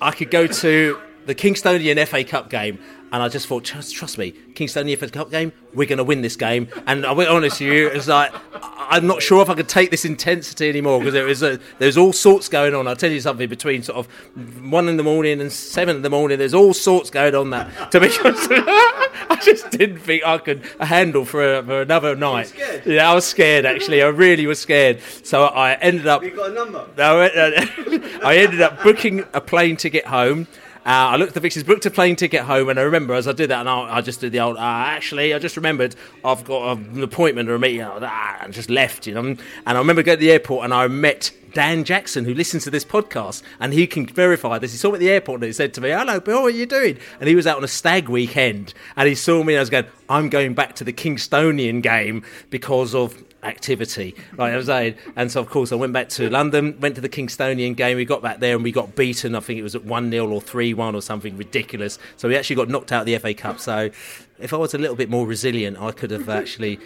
I 0.00 0.12
could 0.12 0.30
go 0.30 0.46
to 0.46 1.00
the 1.26 1.34
Kingstonian 1.34 2.04
FA 2.06 2.24
Cup 2.24 2.50
game. 2.50 2.78
And 3.12 3.22
I 3.22 3.28
just 3.28 3.48
thought, 3.48 3.64
trust, 3.64 3.94
trust 3.94 4.18
me, 4.18 4.32
Kingstonian 4.54 4.96
FA 4.96 5.08
Cup 5.10 5.30
game, 5.32 5.52
we're 5.74 5.88
going 5.88 5.98
to 5.98 6.04
win 6.04 6.22
this 6.22 6.36
game. 6.36 6.68
And 6.86 7.04
I'll 7.04 7.16
be 7.16 7.26
honest 7.26 7.60
with 7.60 7.68
you, 7.72 7.88
it's 7.88 8.06
like, 8.06 8.32
I- 8.54 8.76
I'm 8.92 9.06
not 9.06 9.20
sure 9.22 9.40
if 9.42 9.48
I 9.50 9.54
could 9.54 9.68
take 9.68 9.90
this 9.90 10.04
intensity 10.04 10.68
anymore 10.68 10.98
because 11.00 11.14
there 11.14 11.24
was, 11.24 11.42
a, 11.42 11.58
there 11.78 11.86
was 11.86 11.98
all 11.98 12.12
sorts 12.12 12.48
going 12.48 12.74
on. 12.74 12.86
I'll 12.88 12.96
tell 12.96 13.10
you 13.10 13.20
something, 13.20 13.48
between 13.48 13.82
sort 13.82 13.98
of 13.98 14.06
one 14.70 14.88
in 14.88 14.96
the 14.96 15.02
morning 15.02 15.40
and 15.40 15.50
seven 15.50 15.96
in 15.96 16.02
the 16.02 16.10
morning, 16.10 16.38
there's 16.38 16.54
all 16.54 16.72
sorts 16.74 17.10
going 17.10 17.34
on 17.34 17.50
that. 17.50 17.90
To 17.92 18.00
be 18.00 18.06
honest, 18.24 18.48
I 18.50 19.38
just 19.42 19.70
didn't 19.70 19.98
think 19.98 20.24
I 20.24 20.38
could 20.38 20.64
handle 20.80 21.24
for, 21.24 21.56
a, 21.58 21.62
for 21.62 21.82
another 21.82 22.14
night. 22.16 22.52
Yeah, 22.86 23.10
I 23.10 23.14
was 23.14 23.24
scared 23.26 23.64
actually. 23.64 24.02
I 24.02 24.08
really 24.08 24.46
was 24.46 24.60
scared. 24.60 25.00
So 25.24 25.44
I 25.44 25.74
ended 25.74 26.06
up. 26.06 26.22
You 26.22 26.30
got 26.30 26.50
a 26.50 26.54
number? 26.54 26.86
No, 26.96 27.20
uh, 27.20 27.28
I 28.24 28.36
ended 28.38 28.60
up 28.60 28.82
booking 28.82 29.24
a 29.32 29.40
plane 29.40 29.76
ticket 29.76 30.06
home. 30.06 30.46
Uh, 30.90 31.10
I 31.10 31.16
looked 31.18 31.28
at 31.28 31.34
the 31.34 31.40
fixtures, 31.40 31.62
booked 31.62 31.86
a 31.86 31.90
plane 31.90 32.16
ticket 32.16 32.40
home, 32.40 32.68
and 32.68 32.76
I 32.76 32.82
remember 32.82 33.14
as 33.14 33.28
I 33.28 33.32
did 33.32 33.50
that, 33.50 33.60
and 33.60 33.68
I, 33.68 33.98
I 33.98 34.00
just 34.00 34.20
did 34.20 34.32
the 34.32 34.40
old. 34.40 34.56
Uh, 34.56 34.60
actually, 34.60 35.32
I 35.32 35.38
just 35.38 35.56
remembered 35.56 35.94
I've 36.24 36.42
got 36.42 36.78
an 36.78 37.00
appointment 37.00 37.48
or 37.48 37.54
a 37.54 37.60
meeting, 37.60 37.82
uh, 37.82 38.38
and 38.40 38.52
just 38.52 38.68
left, 38.68 39.06
you 39.06 39.14
know. 39.14 39.20
And 39.20 39.38
I 39.64 39.74
remember 39.74 40.02
going 40.02 40.18
to 40.18 40.20
the 40.20 40.32
airport, 40.32 40.64
and 40.64 40.74
I 40.74 40.88
met 40.88 41.30
Dan 41.52 41.84
Jackson, 41.84 42.24
who 42.24 42.34
listens 42.34 42.64
to 42.64 42.72
this 42.72 42.84
podcast, 42.84 43.44
and 43.60 43.72
he 43.72 43.86
can 43.86 44.04
verify 44.04 44.58
this. 44.58 44.72
He 44.72 44.78
saw 44.78 44.88
me 44.88 44.94
at 44.94 44.98
the 44.98 45.10
airport, 45.10 45.42
and 45.42 45.44
he 45.44 45.52
said 45.52 45.72
to 45.74 45.80
me, 45.80 45.90
"Hello, 45.90 46.18
Bill, 46.18 46.42
what 46.42 46.54
are 46.54 46.56
you 46.56 46.66
doing?" 46.66 46.98
And 47.20 47.28
he 47.28 47.36
was 47.36 47.46
out 47.46 47.58
on 47.58 47.62
a 47.62 47.68
stag 47.68 48.08
weekend, 48.08 48.74
and 48.96 49.08
he 49.08 49.14
saw 49.14 49.44
me, 49.44 49.54
and 49.54 49.60
I 49.60 49.62
was 49.62 49.70
going, 49.70 49.86
"I'm 50.08 50.28
going 50.28 50.54
back 50.54 50.74
to 50.74 50.82
the 50.82 50.92
Kingstonian 50.92 51.82
game 51.82 52.24
because 52.50 52.96
of." 52.96 53.14
Activity, 53.42 54.14
like 54.36 54.52
I 54.52 54.56
was 54.56 54.66
saying. 54.66 54.96
And 55.16 55.30
so, 55.30 55.40
of 55.40 55.48
course, 55.48 55.72
I 55.72 55.76
went 55.76 55.92
back 55.92 56.08
to 56.10 56.28
London, 56.30 56.78
went 56.80 56.94
to 56.96 57.00
the 57.00 57.08
Kingstonian 57.08 57.76
game. 57.76 57.96
We 57.96 58.04
got 58.04 58.22
back 58.22 58.40
there 58.40 58.54
and 58.54 58.64
we 58.64 58.72
got 58.72 58.94
beaten. 58.96 59.34
I 59.34 59.40
think 59.40 59.58
it 59.58 59.62
was 59.62 59.74
at 59.74 59.84
1 59.84 60.10
0 60.10 60.28
or 60.28 60.40
3 60.40 60.74
1 60.74 60.94
or 60.94 61.02
something 61.02 61.36
ridiculous. 61.36 61.98
So 62.16 62.28
we 62.28 62.36
actually 62.36 62.56
got 62.56 62.68
knocked 62.68 62.92
out 62.92 63.00
of 63.00 63.06
the 63.06 63.18
FA 63.18 63.34
Cup. 63.34 63.60
So 63.60 63.90
if 64.38 64.52
I 64.52 64.56
was 64.56 64.74
a 64.74 64.78
little 64.78 64.96
bit 64.96 65.10
more 65.10 65.26
resilient, 65.26 65.80
I 65.80 65.92
could 65.92 66.10
have 66.10 66.28
actually. 66.28 66.78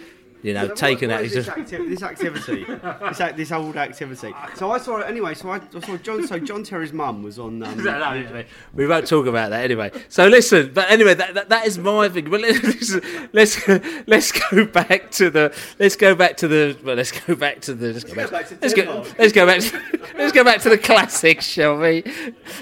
You 0.45 0.53
know, 0.53 0.67
What- 0.67 0.75
taken 0.75 1.09
what 1.09 1.17
that. 1.17 1.25
is 1.25 1.33
this, 1.33 1.47
acti- 1.47 1.89
this 1.89 2.03
activity, 2.03 2.65
this, 3.09 3.19
ac- 3.19 3.33
this 3.35 3.51
old 3.51 3.75
activity. 3.77 4.31
So 4.53 4.69
I 4.69 4.77
saw 4.77 4.99
it 4.99 5.07
anyway. 5.07 5.33
So 5.33 5.49
I, 5.49 5.59
I 5.75 5.79
saw 5.79 5.97
John. 5.97 6.27
So 6.27 6.37
John 6.37 6.61
Terry's 6.63 6.93
mum 6.93 7.23
was 7.23 7.39
on. 7.39 7.63
Um, 7.63 7.77
No, 7.83 7.97
no, 7.97 8.11
anyway, 8.11 8.45
we 8.71 8.85
won't 8.85 9.07
talk 9.07 9.25
about 9.25 9.49
that 9.49 9.63
anyway. 9.63 9.91
So 10.07 10.27
listen, 10.27 10.71
but 10.71 10.91
anyway, 10.91 11.15
that, 11.15 11.33
that, 11.33 11.49
that 11.49 11.65
is 11.65 11.79
my 11.79 12.09
thing. 12.09 12.29
But 12.29 12.41
let's 12.41 12.93
let's 13.33 13.67
let's 14.07 14.31
go 14.51 14.65
back 14.67 15.09
to 15.11 15.31
the 15.31 15.51
let's 15.79 15.95
go 15.95 16.13
back 16.13 16.37
to 16.37 16.47
the 16.47 16.77
well, 16.83 16.95
let's 16.95 17.11
go 17.11 17.33
back 17.33 17.61
to 17.61 17.73
the 17.73 17.93
let's 17.93 18.03
go 18.03 18.13
back, 18.13 18.31
let's 18.61 18.73
go 18.75 19.03
let's 19.17 19.33
go 19.33 19.45
back 19.47 19.61
to, 19.61 19.81
let's 20.15 20.31
go 20.31 20.43
back 20.43 20.61
to 20.61 20.69
the 20.69 20.77
classics, 20.77 21.47
shall 21.47 21.77
we? 21.79 22.03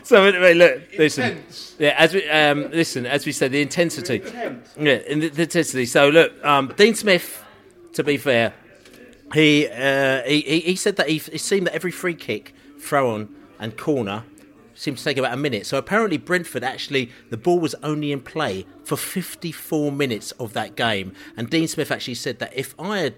So 0.04 0.24
anyway, 0.24 0.54
look, 0.54 0.84
listen, 0.98 1.44
yeah, 1.80 1.96
as 1.98 2.14
we 2.14 2.30
um, 2.30 2.72
listen, 2.72 3.06
as 3.06 3.26
we 3.26 3.34
said, 3.34 3.52
the 3.52 3.62
intensity, 3.62 4.22
yeah, 4.80 5.00
the 5.00 5.42
intensity. 5.42 5.86
So 5.86 6.08
look, 6.08 6.32
um, 6.46 6.72
Dean 6.78 6.96
Smith, 6.96 7.44
to 7.94 8.04
be 8.04 8.18
fair, 8.18 8.54
he, 9.34 9.68
uh, 9.68 10.22
he 10.24 10.42
he 10.42 10.76
said 10.76 10.96
that 10.98 11.10
he, 11.10 11.18
it 11.18 11.40
seemed 11.40 11.68
that 11.68 11.74
every 11.74 11.92
free 11.92 12.14
kick, 12.14 12.54
throw 12.80 13.12
on, 13.16 13.34
and 13.60 13.78
corner 13.78 14.26
seemed 14.76 14.98
to 14.98 15.04
take 15.04 15.18
about 15.18 15.34
a 15.34 15.38
minute. 15.38 15.66
So 15.66 15.78
apparently 15.78 16.18
Brentford 16.18 16.64
actually 16.64 17.12
the 17.30 17.38
ball 17.38 17.60
was 17.60 17.76
only 17.84 18.12
in 18.12 18.22
play 18.22 18.66
for 18.84 18.98
54 18.98 19.92
minutes 19.92 20.32
of 20.34 20.54
that 20.54 20.76
game, 20.76 21.14
and 21.38 21.50
Dean 21.50 21.68
Smith 21.68 21.92
actually 21.92 22.16
said 22.16 22.40
that 22.40 22.54
if 22.56 22.76
I 22.80 23.00
had 23.00 23.16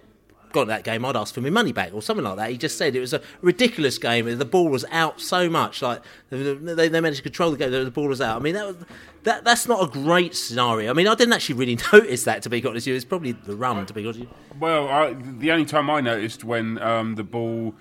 got 0.55 0.67
that 0.67 0.83
game, 0.83 1.03
I'd 1.03 1.17
ask 1.17 1.33
for 1.33 1.41
my 1.41 1.49
money 1.49 1.73
back 1.73 1.93
or 1.93 2.01
something 2.01 2.23
like 2.23 2.37
that. 2.37 2.49
He 2.49 2.57
just 2.57 2.77
said 2.77 2.95
it 2.95 3.01
was 3.01 3.13
a 3.13 3.21
ridiculous 3.41 3.97
game. 3.97 4.37
The 4.37 4.45
ball 4.45 4.69
was 4.69 4.85
out 4.89 5.19
so 5.19 5.49
much, 5.49 5.81
like 5.81 6.01
they, 6.29 6.87
they 6.87 7.01
managed 7.01 7.17
to 7.17 7.23
control 7.23 7.51
the 7.51 7.57
game. 7.57 7.71
The 7.71 7.91
ball 7.91 8.07
was 8.07 8.21
out. 8.21 8.37
I 8.37 8.39
mean, 8.39 8.55
that 8.55 8.65
was, 8.65 8.77
that 9.23 9.43
that's 9.43 9.67
not 9.67 9.83
a 9.83 9.91
great 9.91 10.33
scenario. 10.33 10.89
I 10.89 10.93
mean, 10.93 11.07
I 11.07 11.15
didn't 11.15 11.33
actually 11.33 11.55
really 11.55 11.77
notice 11.93 12.23
that 12.23 12.41
to 12.43 12.49
be 12.49 12.65
honest 12.65 12.85
with 12.85 12.87
you. 12.87 12.95
It's 12.95 13.05
probably 13.05 13.33
the 13.33 13.55
run 13.55 13.85
to 13.85 13.93
be 13.93 14.07
honest. 14.07 14.25
Well, 14.57 14.87
I, 14.87 15.13
the 15.13 15.51
only 15.51 15.65
time 15.65 15.89
I 15.89 15.99
noticed 15.99 16.45
when 16.45 16.81
um, 16.81 17.15
the 17.15 17.23
ball, 17.23 17.75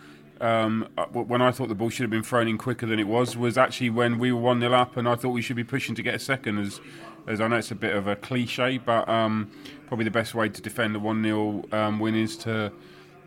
um, 0.45 0.89
uh, 0.99 1.07
when 1.07 1.41
I 1.41 1.51
thought 1.51 1.69
the 1.69 1.75
ball 1.75 1.89
should 1.89 2.03
have 2.03 2.11
been 2.11 2.23
thrown 2.23 2.49
in 2.49 2.59
quicker 2.59 2.85
than 2.85 2.99
it 2.99 3.09
was, 3.09 3.35
was 3.37 3.57
actually 3.57 3.89
when 3.91 4.19
we 4.19 4.31
were 4.31 4.41
one 4.41 4.61
0 4.61 4.75
up, 4.75 4.97
and 4.97 5.09
I 5.09 5.15
thought 5.15 5.31
we 5.31 5.41
should 5.41 5.57
be 5.57 5.65
pushing 5.65 5.95
to 5.95 6.03
get 6.03 6.15
a 6.15 6.19
second. 6.19 6.59
As, 6.59 6.81
as 7.27 7.41
I 7.41 7.49
know 7.49 7.57
it's 7.57 7.71
a 7.71 7.75
bit 7.75 7.97
of 7.97 8.07
a 8.07 8.15
cliche, 8.15 8.77
but 8.77 9.09
um, 9.09 9.51
probably 9.87 10.05
the 10.05 10.11
best 10.11 10.35
way 10.35 10.51
to 10.51 10.61
defend 10.61 10.95
a 10.97 10.99
one 10.99 11.23
0 11.23 11.65
um, 11.73 11.99
win 11.99 12.15
is 12.15 12.37
to 12.39 12.71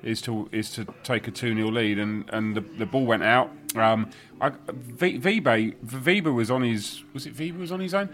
is 0.04 0.22
to 0.22 0.48
is 0.52 0.70
to 0.74 0.86
take 1.04 1.28
a 1.28 1.32
two 1.32 1.56
0 1.56 1.70
lead, 1.70 1.98
and, 1.98 2.30
and 2.30 2.56
the, 2.56 2.62
the 2.62 2.86
ball 2.86 3.06
went 3.06 3.24
out. 3.24 3.50
Um, 3.76 4.12
I, 4.40 4.52
v, 4.72 5.20
Vibe, 5.20 5.76
Vibe 5.84 6.34
was 6.34 6.52
on 6.52 6.62
his 6.62 7.04
was 7.14 7.26
it 7.26 7.36
Vibe 7.36 7.58
was 7.58 7.72
on 7.72 7.80
his 7.80 7.96
own. 7.96 8.10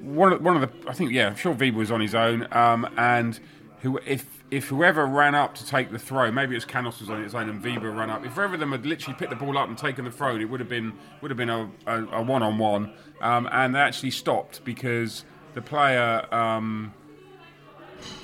One 0.00 0.32
of, 0.32 0.42
one 0.42 0.62
of 0.62 0.62
the 0.62 0.90
I 0.90 0.94
think 0.94 1.12
yeah, 1.12 1.28
I'm 1.28 1.36
sure 1.36 1.54
Vibe 1.54 1.74
was 1.74 1.90
on 1.90 2.00
his 2.00 2.14
own, 2.14 2.48
um, 2.52 2.88
and 2.96 3.38
who 3.80 3.98
if 4.06 4.35
if 4.50 4.68
whoever 4.68 5.06
ran 5.06 5.34
up 5.34 5.54
to 5.56 5.66
take 5.66 5.90
the 5.90 5.98
throw, 5.98 6.30
maybe 6.30 6.54
it 6.54 6.58
was 6.58 6.64
Canos 6.64 7.00
was 7.00 7.10
on 7.10 7.22
his 7.22 7.34
own 7.34 7.48
and 7.48 7.62
Vibe 7.62 7.82
ran 7.96 8.10
up. 8.10 8.24
If 8.24 8.38
either 8.38 8.54
of 8.54 8.60
them 8.60 8.72
had 8.72 8.86
literally 8.86 9.18
picked 9.18 9.30
the 9.30 9.36
ball 9.36 9.58
up 9.58 9.68
and 9.68 9.76
taken 9.76 10.04
the 10.04 10.10
throw, 10.10 10.36
it 10.36 10.44
would 10.44 10.60
have 10.60 10.68
been 10.68 10.92
would 11.20 11.30
have 11.30 11.38
been 11.38 11.50
a 11.50 12.22
one-on-one, 12.22 12.92
um, 13.20 13.48
and 13.50 13.74
they 13.74 13.80
actually 13.80 14.12
stopped 14.12 14.64
because 14.64 15.24
the 15.54 15.62
player 15.62 16.32
um, 16.32 16.94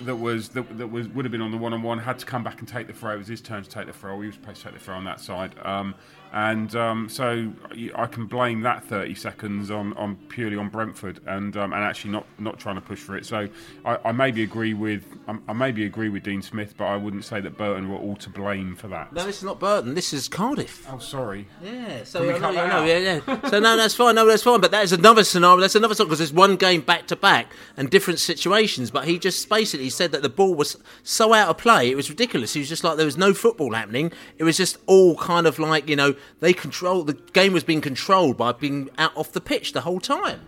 that 0.02 0.16
was 0.16 0.50
that, 0.50 0.78
that 0.78 0.88
was 0.88 1.08
would 1.08 1.24
have 1.24 1.32
been 1.32 1.42
on 1.42 1.50
the 1.50 1.58
one-on-one 1.58 1.98
had 1.98 2.18
to 2.20 2.26
come 2.26 2.44
back 2.44 2.60
and 2.60 2.68
take 2.68 2.86
the 2.86 2.92
throw. 2.92 3.14
It 3.14 3.18
was 3.18 3.28
his 3.28 3.40
turn 3.40 3.62
to 3.62 3.68
take 3.68 3.86
the 3.86 3.92
throw. 3.92 4.20
He 4.20 4.26
was 4.26 4.36
supposed 4.36 4.58
to 4.58 4.64
take 4.64 4.74
the 4.74 4.84
throw 4.84 4.94
on 4.94 5.04
that 5.04 5.20
side, 5.20 5.54
um, 5.64 5.94
and 6.32 6.74
um, 6.74 7.08
so 7.10 7.52
I 7.94 8.06
can 8.06 8.26
blame 8.26 8.62
that 8.62 8.84
30 8.84 9.14
seconds 9.14 9.70
on, 9.70 9.92
on 9.94 10.16
purely 10.28 10.56
on 10.56 10.70
Brentford 10.70 11.20
and 11.26 11.54
um, 11.58 11.74
and 11.74 11.84
actually 11.84 12.12
not, 12.12 12.26
not 12.38 12.58
trying 12.58 12.76
to 12.76 12.80
push 12.80 13.00
for 13.00 13.16
it. 13.16 13.26
So 13.26 13.48
I, 13.84 13.98
I 14.06 14.12
maybe 14.12 14.42
agree 14.42 14.72
with 14.72 15.04
I, 15.28 15.36
I 15.48 15.52
maybe 15.52 15.84
agree 15.84 16.08
with 16.08 16.22
Dean 16.22 16.40
Smith, 16.40 16.74
but 16.78 16.84
I 16.86 16.96
wouldn't 16.96 17.26
say 17.26 17.40
that 17.42 17.58
Burton 17.58 17.90
were 17.90 17.98
all 17.98 18.16
to 18.16 18.30
blame 18.30 18.74
for 18.76 18.88
that. 18.88 19.12
No, 19.12 19.26
this 19.26 19.38
is 19.38 19.44
not 19.44 19.60
Burton. 19.60 19.94
This 19.94 20.14
is 20.14 20.26
Cardiff. 20.26 20.86
Oh, 20.90 20.98
sorry. 20.98 21.46
Yeah, 21.62 22.04
so 22.04 22.20
Can 22.20 22.28
we 22.28 22.34
I 22.34 22.38
know, 22.38 22.40
cut 22.40 22.54
that 22.54 22.64
I 22.64 22.78
know, 22.78 22.84
yeah, 22.86 23.20
yeah. 23.26 23.50
So 23.50 23.60
no, 23.60 23.76
that's 23.76 23.94
fine. 23.94 24.14
No, 24.14 24.26
that's 24.26 24.42
fine. 24.42 24.60
But 24.60 24.70
that 24.70 24.84
is 24.84 24.92
another 24.92 25.24
scenario. 25.24 25.60
That's 25.60 25.74
another 25.74 25.94
scenario 25.94 26.08
because 26.08 26.18
there's 26.20 26.32
one 26.32 26.56
game 26.56 26.80
back 26.80 27.06
to 27.08 27.16
back 27.16 27.52
and 27.76 27.90
different 27.90 28.20
situations. 28.20 28.90
But 28.90 29.04
he 29.04 29.18
just 29.18 29.46
basically 29.50 29.90
said 29.90 30.12
that 30.12 30.22
the 30.22 30.30
ball 30.30 30.54
was 30.54 30.78
so 31.02 31.34
out 31.34 31.48
of 31.50 31.58
play, 31.58 31.90
it 31.90 31.94
was 31.94 32.08
ridiculous. 32.08 32.54
He 32.54 32.60
was 32.60 32.70
just 32.70 32.84
like 32.84 32.96
there 32.96 33.04
was 33.04 33.18
no 33.18 33.34
football 33.34 33.74
happening. 33.74 34.12
It 34.38 34.44
was 34.44 34.56
just 34.56 34.78
all 34.86 35.16
kind 35.16 35.46
of 35.46 35.58
like 35.58 35.90
you 35.90 35.96
know 35.96 36.14
they 36.40 36.52
control 36.52 37.04
the 37.04 37.14
game 37.32 37.52
was 37.52 37.64
being 37.64 37.80
controlled 37.80 38.36
by 38.36 38.52
being 38.52 38.90
out 38.98 39.16
off 39.16 39.32
the 39.32 39.40
pitch 39.40 39.72
the 39.72 39.82
whole 39.82 40.00
time. 40.00 40.40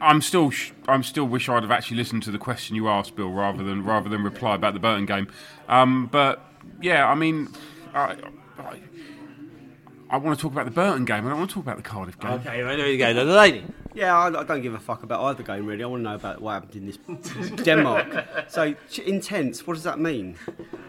I'm 0.00 0.22
still, 0.22 0.50
sh- 0.50 0.72
I'm 0.88 1.02
still 1.02 1.26
wish 1.26 1.48
I'd 1.48 1.62
have 1.62 1.70
actually 1.70 1.98
listened 1.98 2.22
to 2.22 2.30
the 2.30 2.38
question 2.38 2.74
you 2.74 2.88
asked, 2.88 3.16
Bill, 3.16 3.30
rather 3.30 3.62
than 3.62 3.84
rather 3.84 4.08
than 4.08 4.22
reply 4.22 4.54
about 4.54 4.72
the 4.72 4.80
Burton 4.80 5.04
game. 5.04 5.28
Um, 5.68 6.06
but 6.06 6.42
yeah, 6.80 7.06
I 7.06 7.14
mean, 7.14 7.48
I, 7.92 8.16
I, 8.58 8.80
I 10.08 10.16
want 10.16 10.38
to 10.38 10.42
talk 10.42 10.52
about 10.52 10.64
the 10.64 10.70
Burton 10.70 11.04
game. 11.04 11.26
I 11.26 11.30
don't 11.30 11.38
want 11.38 11.50
to 11.50 11.54
talk 11.54 11.64
about 11.64 11.76
the 11.76 11.82
Cardiff 11.82 12.18
game. 12.18 12.30
Okay, 12.32 12.62
right, 12.62 12.76
there 12.76 12.88
you 12.88 12.98
go. 12.98 13.12
The 13.12 13.24
lady. 13.24 13.64
Yeah, 13.94 14.16
I, 14.16 14.26
I 14.26 14.44
don't 14.44 14.62
give 14.62 14.74
a 14.74 14.78
fuck 14.78 15.02
about 15.02 15.22
either 15.24 15.42
game 15.42 15.66
really. 15.66 15.82
I 15.82 15.86
want 15.86 16.00
to 16.00 16.04
know 16.10 16.14
about 16.14 16.40
what 16.40 16.52
happened 16.52 16.76
in 16.76 16.86
this 16.86 17.50
Denmark. 17.64 18.24
So 18.48 18.74
intense. 19.04 19.66
What 19.66 19.74
does 19.74 19.82
that 19.84 19.98
mean? 19.98 20.36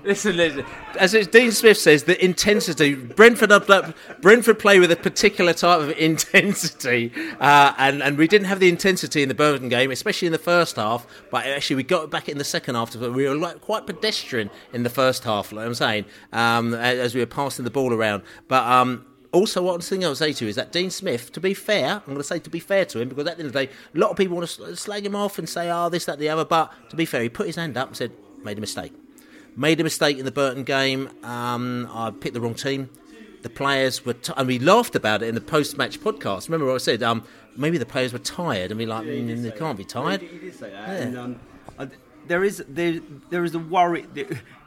Listen, 0.04 0.38
listen. 0.38 0.66
As 0.98 1.14
Dean 1.28 1.52
Smith 1.52 1.78
says, 1.78 2.04
the 2.04 2.24
intensity. 2.24 2.96
Brentford, 2.96 3.52
are, 3.52 3.94
Brentford 4.20 4.60
play 4.60 4.80
with 4.80 4.92
a 4.92 4.96
particular 4.96 5.54
type 5.54 5.80
of 5.80 5.90
intensity, 5.98 7.12
uh, 7.40 7.74
and 7.78 8.02
and 8.02 8.18
we 8.18 8.28
didn't 8.28 8.48
have 8.48 8.60
the 8.60 8.70
intensity 8.70 9.22
in 9.22 9.30
the 9.30 9.36
Burton 9.36 9.70
game, 9.70 9.92
especially 9.92 10.26
in 10.26 10.32
the 10.32 10.40
first 10.40 10.76
half. 10.76 11.06
But 11.30 11.46
actually, 11.46 11.78
we 11.78 11.84
got 11.84 12.10
back 12.10 12.30
in 12.30 12.38
the 12.38 12.44
second 12.44 12.76
half. 12.76 12.96
We 12.96 13.28
were 13.28 13.36
like 13.36 13.62
quite 13.62 13.86
pedestrian 13.86 14.50
in 14.74 14.84
the 14.84 14.90
first 14.90 15.24
half. 15.24 15.52
Like 15.52 15.66
I'm 15.66 15.76
saying, 15.76 16.06
um, 16.34 16.74
as 16.74 17.14
we 17.14 17.22
were 17.22 17.28
passing 17.28 17.66
the 17.66 17.72
ball 17.72 17.94
around. 17.94 18.24
But 18.48 18.64
um, 18.64 19.06
also, 19.32 19.64
one 19.64 19.80
thing 19.80 20.04
I 20.04 20.10
would 20.10 20.18
say 20.18 20.34
to 20.34 20.46
you 20.46 20.50
is 20.50 20.56
that 20.58 20.72
Dean 20.72 20.90
Smith, 20.90 21.32
to 21.34 21.40
be 21.40 21.54
fair, 21.54 21.96
I'm 21.96 22.06
going 22.06 22.18
to 22.18 22.24
say 22.24 22.40
to 22.40 22.50
be 22.50 22.60
fair 22.60 22.86
to 22.86 23.00
him, 23.00 23.10
because 23.10 23.28
at 23.28 23.38
the 23.38 23.44
end 23.44 23.48
of 23.48 23.54
the 23.54 23.66
day, 23.66 23.72
a 23.96 23.98
lot 23.98 24.12
of 24.12 24.18
people 24.18 24.36
want 24.36 24.50
to 24.50 24.76
slag 24.76 25.06
him 25.06 25.16
off 25.16 25.40
and 25.40 25.48
say, 25.48 25.70
oh, 25.72 25.90
this, 25.90 26.06
that, 26.06 26.20
the 26.20 26.30
other. 26.30 26.44
But 26.46 26.72
to 26.90 26.96
be 26.96 27.06
fair, 27.06 27.22
he 27.22 27.30
put 27.30 27.48
his 27.48 27.56
hand 27.56 27.78
up 27.78 27.88
and 27.90 27.98
said, 27.98 28.12
made 28.44 28.58
a 28.58 28.62
mistake. 28.62 28.94
Made 29.56 29.80
a 29.80 29.84
mistake 29.84 30.18
in 30.18 30.26
the 30.26 30.32
Burton 30.32 30.64
game. 30.64 31.10
Um, 31.24 31.90
I 31.94 32.12
picked 32.12 32.34
the 32.34 32.42
wrong 32.42 32.56
team. 32.56 32.90
The 33.42 33.50
players 33.50 34.06
were, 34.06 34.14
t- 34.14 34.34
and 34.38 34.48
we 34.48 34.60
laughed 34.60 34.96
about 34.96 35.24
it 35.24 35.30
in 35.30 35.36
the 35.36 35.42
post-match 35.42 36.00
podcast. 36.00 36.48
Remember 36.48 36.68
what 36.68 36.76
I 36.76 36.78
said? 36.78 37.02
Um, 37.02 37.24
maybe 37.56 37.78
the 37.78 37.86
players 37.86 38.14
were 38.14 38.20
tired, 38.20 38.72
and 38.72 38.78
we 38.78 38.86
like, 38.86 39.06
mm, 39.06 39.42
they 39.42 39.52
can't 39.52 39.78
be 39.78 39.84
tired. 39.84 40.22
He 40.22 40.38
did 40.38 40.54
say 40.54 40.70
that. 40.70 40.88
Yeah. 40.88 40.94
And, 40.96 41.18
um, 41.18 41.40
I, 41.80 41.88
there 42.28 42.44
is 42.44 42.64
there 42.68 43.00
there 43.30 43.44
is 43.44 43.56
a 43.56 43.60
worry. 43.60 44.06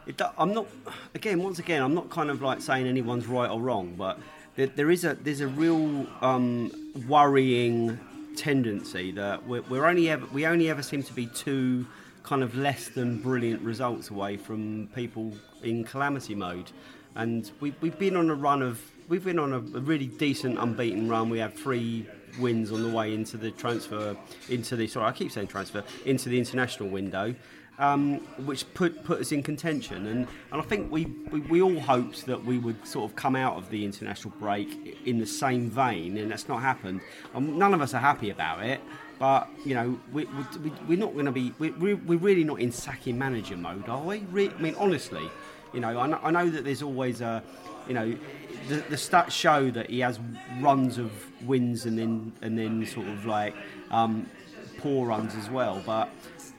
It, 0.07 0.19
it, 0.19 0.21
I'm 0.37 0.53
not 0.53 0.67
again 1.15 1.41
once 1.41 1.57
again 1.57 1.81
I'm 1.81 1.95
not 1.95 2.11
kind 2.11 2.29
of 2.29 2.39
like 2.39 2.61
saying 2.61 2.85
anyone's 2.85 3.25
right 3.25 3.49
or 3.49 3.59
wrong, 3.59 3.95
but 3.97 4.19
there, 4.55 4.89
is 4.89 5.03
a 5.03 5.15
there's 5.15 5.41
a 5.41 5.47
real 5.47 6.07
um, 6.21 6.71
worrying 7.07 7.99
tendency 8.37 9.11
that 9.11 9.45
we're, 9.47 9.61
we're 9.63 9.85
only 9.85 10.09
ever 10.09 10.25
we 10.27 10.45
only 10.45 10.69
ever 10.69 10.81
seem 10.81 11.03
to 11.03 11.13
be 11.13 11.27
two 11.27 11.85
kind 12.23 12.41
of 12.41 12.55
less 12.55 12.89
than 12.89 13.21
brilliant 13.21 13.61
results 13.61 14.09
away 14.09 14.37
from 14.37 14.89
people 14.95 15.33
in 15.63 15.83
calamity 15.83 16.35
mode, 16.35 16.71
and 17.15 17.51
we, 17.59 17.73
we've 17.81 17.99
been 17.99 18.15
on 18.15 18.29
a 18.29 18.35
run 18.35 18.61
of 18.61 18.81
we've 19.09 19.25
been 19.25 19.39
on 19.39 19.53
a, 19.53 19.57
a 19.57 19.81
really 19.81 20.07
decent 20.07 20.57
unbeaten 20.57 21.09
run. 21.09 21.29
We 21.29 21.39
had 21.39 21.53
three 21.53 22.07
wins 22.39 22.71
on 22.71 22.83
the 22.83 22.89
way 22.89 23.13
into 23.13 23.37
the 23.37 23.51
transfer 23.51 24.15
into 24.49 24.75
the 24.75 24.87
sorry 24.87 25.07
I 25.07 25.11
keep 25.11 25.31
saying 25.31 25.47
transfer 25.47 25.83
into 26.05 26.29
the 26.29 26.37
international 26.37 26.89
window. 26.89 27.35
Um, 27.77 28.19
which 28.45 28.73
put 28.73 29.03
put 29.03 29.19
us 29.19 29.33
in 29.33 29.43
contention, 29.43 30.07
and, 30.07 30.27
and 30.53 30.61
I 30.61 30.63
think 30.63 30.89
we, 30.89 31.07
we, 31.29 31.41
we 31.41 31.61
all 31.61 31.77
hoped 31.77 32.25
that 32.25 32.45
we 32.45 32.57
would 32.57 32.87
sort 32.87 33.09
of 33.09 33.17
come 33.17 33.35
out 33.35 33.57
of 33.57 33.69
the 33.69 33.83
international 33.83 34.33
break 34.39 34.97
in 35.05 35.19
the 35.19 35.25
same 35.25 35.69
vein, 35.69 36.15
and 36.17 36.31
that's 36.31 36.47
not 36.47 36.61
happened. 36.61 37.01
Um, 37.33 37.57
none 37.57 37.73
of 37.73 37.81
us 37.81 37.93
are 37.93 37.99
happy 37.99 38.29
about 38.29 38.63
it, 38.63 38.79
but 39.19 39.49
you 39.65 39.75
know 39.75 39.99
we, 40.13 40.23
we, 40.23 40.71
we're 40.87 40.97
not 40.97 41.13
going 41.13 41.25
to 41.25 41.33
be 41.33 41.53
we, 41.59 41.71
we're, 41.71 41.97
we're 41.97 42.17
really 42.17 42.45
not 42.45 42.61
in 42.61 42.71
sacking 42.71 43.17
manager 43.17 43.57
mode, 43.57 43.89
are 43.89 44.01
we? 44.01 44.19
Re- 44.31 44.51
I 44.57 44.61
mean, 44.61 44.75
honestly, 44.75 45.29
you 45.73 45.81
know 45.81 45.99
I, 45.99 46.07
know 46.07 46.19
I 46.23 46.31
know 46.31 46.49
that 46.49 46.63
there's 46.63 46.81
always 46.81 47.19
a 47.19 47.43
you 47.89 47.93
know 47.93 48.15
the, 48.69 48.75
the 48.89 48.95
stats 48.95 49.31
show 49.31 49.69
that 49.71 49.89
he 49.89 49.99
has 49.99 50.17
runs 50.61 50.97
of 50.97 51.11
wins 51.45 51.85
and 51.85 51.99
then 51.99 52.31
and 52.41 52.57
then 52.57 52.85
sort 52.85 53.09
of 53.09 53.25
like 53.25 53.53
um, 53.91 54.29
poor 54.77 55.07
runs 55.07 55.35
as 55.35 55.49
well, 55.49 55.83
but. 55.85 56.09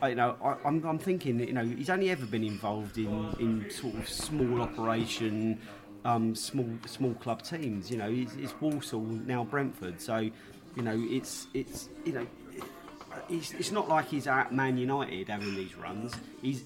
You 0.02 0.14
know, 0.14 0.36
I, 0.42 0.56
I'm, 0.64 0.84
I'm 0.84 0.98
thinking 0.98 1.40
you 1.40 1.52
know 1.52 1.64
he's 1.64 1.90
only 1.90 2.10
ever 2.10 2.26
been 2.26 2.44
involved 2.44 2.98
in, 2.98 3.34
in 3.40 3.70
sort 3.70 3.94
of 3.94 4.08
small 4.08 4.60
operation, 4.62 5.58
um, 6.04 6.34
small 6.34 6.68
small 6.86 7.14
club 7.14 7.42
teams. 7.42 7.90
You 7.90 7.98
know, 7.98 8.10
it's, 8.10 8.34
it's 8.34 8.60
Walsall 8.60 9.00
now 9.00 9.44
Brentford, 9.44 10.00
so 10.00 10.18
you 10.18 10.82
know 10.82 10.94
it's 11.10 11.48
it's 11.54 11.88
you 12.04 12.12
know 12.12 12.26
it's, 13.28 13.52
it's 13.52 13.72
not 13.72 13.88
like 13.88 14.08
he's 14.08 14.26
at 14.26 14.52
Man 14.52 14.76
United 14.78 15.28
having 15.28 15.54
these 15.54 15.74
runs. 15.76 16.12
He's 16.42 16.64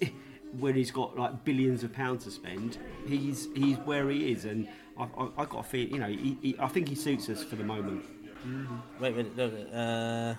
when 0.59 0.75
he's 0.75 0.91
got 0.91 1.17
like 1.17 1.45
billions 1.45 1.85
of 1.85 1.93
pounds 1.93 2.25
to 2.25 2.31
spend. 2.31 2.79
He's 3.07 3.49
he's 3.55 3.77
where 3.79 4.11
he 4.11 4.33
is, 4.33 4.45
and 4.45 4.69
I, 4.99 5.05
I, 5.17 5.29
I 5.39 5.45
got 5.45 5.61
a 5.61 5.63
feel. 5.63 5.89
You 5.89 5.99
know, 5.99 6.09
he, 6.09 6.37
he, 6.43 6.57
I 6.59 6.69
think 6.69 6.89
he 6.89 6.95
suits 6.95 7.29
us 7.29 7.45
for 7.45 7.57
the 7.57 7.65
moment. 7.65 8.05
Wait 8.99 9.13
a 9.13 9.17
minute. 9.17 9.37
no, 9.37 9.47
Uh, 9.79 10.35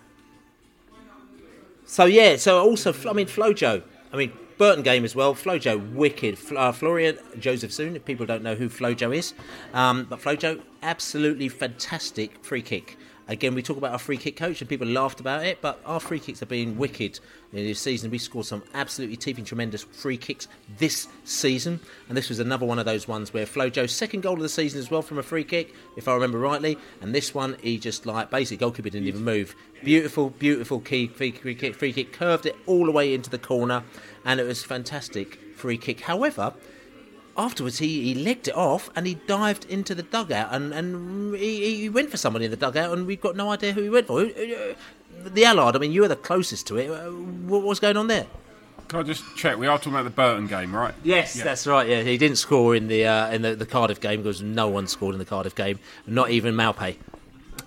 so 1.86 2.06
yeah. 2.06 2.36
So 2.38 2.62
also, 2.62 2.94
I 3.10 3.14
mean, 3.14 3.28
Flojo. 3.28 3.84
I 4.14 4.18
mean, 4.18 4.32
Burton 4.58 4.84
game 4.84 5.04
as 5.06 5.16
well. 5.16 5.34
Flojo, 5.34 5.94
wicked. 5.94 6.38
Uh, 6.56 6.72
Florian 6.72 7.18
Jozefzoon. 7.38 7.96
If 7.96 8.06
people 8.06 8.26
don't 8.26 8.44
know 8.44 8.56
who 8.56 8.70
Flojo 8.70 9.16
is, 9.16 9.34
um, 9.74 10.06
but 10.10 10.20
Flojo, 10.20 10.62
absolutely 10.84 11.50
fantastic 11.50 12.44
free 12.44 12.62
kick. 12.62 12.98
Again, 13.32 13.56
we 13.56 13.62
talk 13.62 13.78
about 13.78 13.94
our 13.94 13.98
free 13.98 14.18
kick 14.18 14.36
coach, 14.36 14.60
and 14.60 14.70
people 14.70 14.86
laughed 14.86 15.22
about 15.22 15.46
it, 15.46 15.62
but 15.62 15.80
our 15.86 16.02
free 16.02 16.20
kicks 16.20 16.42
have 16.42 16.50
been 16.50 16.78
wicked 16.78 17.18
in 17.54 17.66
this 17.66 17.80
season. 17.80 18.12
We 18.12 18.18
scored 18.18 18.46
some 18.46 18.62
absolutely 18.74 19.16
teething 19.16 19.46
tremendous 19.46 19.84
free 19.84 20.18
kicks 20.18 20.50
this 20.78 21.08
season, 21.24 21.80
and 22.10 22.18
this 22.18 22.28
was 22.28 22.40
another 22.40 22.66
one 22.66 22.78
of 22.78 22.84
those 22.84 23.08
ones 23.08 23.34
where 23.34 23.46
Flojo's 23.46 23.94
second 23.94 24.20
goal 24.20 24.34
of 24.34 24.42
the 24.42 24.50
season 24.50 24.82
as 24.82 24.92
well 24.92 25.02
from 25.02 25.18
a 25.18 25.24
free 25.24 25.46
kick, 25.46 25.74
if 25.96 26.10
I 26.10 26.14
remember 26.14 26.40
rightly, 26.40 26.78
and 27.00 27.16
this 27.16 27.34
one 27.34 27.56
he 27.62 27.78
just 27.78 28.06
like 28.06 28.30
basically 28.30 28.58
goalkeeper 28.58 28.90
didn't 28.90 29.08
even 29.08 29.24
move. 29.24 29.56
Beautiful, 29.82 30.32
beautiful 30.32 30.82
key 30.82 31.08
free, 31.08 31.32
free 31.32 31.56
kick, 31.56 31.76
free 31.76 31.94
kick, 31.94 32.12
curved 32.12 32.46
it 32.46 32.58
all 32.66 32.86
the 32.86 32.92
way 32.92 33.14
into 33.14 33.30
the 33.30 33.40
corner, 33.40 33.86
and 34.26 34.42
it 34.42 34.44
was 34.44 34.62
fantastic 34.62 35.40
free 35.56 35.78
kick. 35.78 36.02
However, 36.02 36.54
afterwards 37.38 37.80
he, 37.80 38.04
he 38.14 38.16
legged 38.16 38.48
it 38.48 38.56
off 38.56 38.90
and 38.96 39.08
he 39.08 39.16
dived 39.28 39.66
into 39.66 39.96
the 39.96 40.04
dugout 40.04 40.50
and, 40.54 40.74
and 40.74 41.36
he, 41.36 41.78
he 41.82 41.90
went 41.90 42.10
for 42.10 42.18
somebody 42.18 42.46
in 42.46 42.52
the 42.52 42.58
dugout 42.58 42.92
and 42.98 43.06
we've 43.08 43.22
got 43.22 43.36
no 43.36 43.52
idea 43.52 43.74
who 43.74 43.82
he 43.82 43.90
went 43.90 44.08
for. 44.08 44.22
Who- 44.26 44.34
who- 44.34 45.30
The 45.30 45.46
Allard, 45.46 45.76
I 45.76 45.80
mean, 45.80 45.92
you 45.92 46.02
were 46.02 46.08
the 46.08 46.16
closest 46.16 46.68
to 46.68 46.78
it. 46.78 46.90
Uh, 46.90 47.10
What 47.12 47.64
was 47.64 47.80
going 47.80 47.98
on 47.98 48.08
there? 48.08 48.26
Can 48.88 49.00
I 49.00 49.04
just 49.04 49.24
check? 49.38 49.58
We 49.58 49.68
are 49.68 49.78
talking 49.78 49.94
about 49.94 50.04
the 50.04 50.10
Burton 50.10 50.48
game, 50.48 50.76
right? 50.76 50.94
Yes, 51.04 51.36
Yeah. 51.38 51.44
that's 51.46 51.66
right. 51.66 51.88
Yeah, 51.88 52.02
he 52.02 52.18
didn't 52.18 52.38
score 52.38 52.76
in 52.76 52.88
the 52.90 53.06
uh, 53.06 53.30
in 53.32 53.42
the, 53.42 53.56
the 53.56 53.66
Cardiff 53.66 54.02
game 54.02 54.22
because 54.22 54.42
no 54.42 54.68
one 54.68 54.86
scored 54.88 55.14
in 55.16 55.20
the 55.20 55.26
Cardiff 55.26 55.56
game, 55.56 55.80
not 56.06 56.30
even 56.32 56.56
Maupay. 56.56 56.98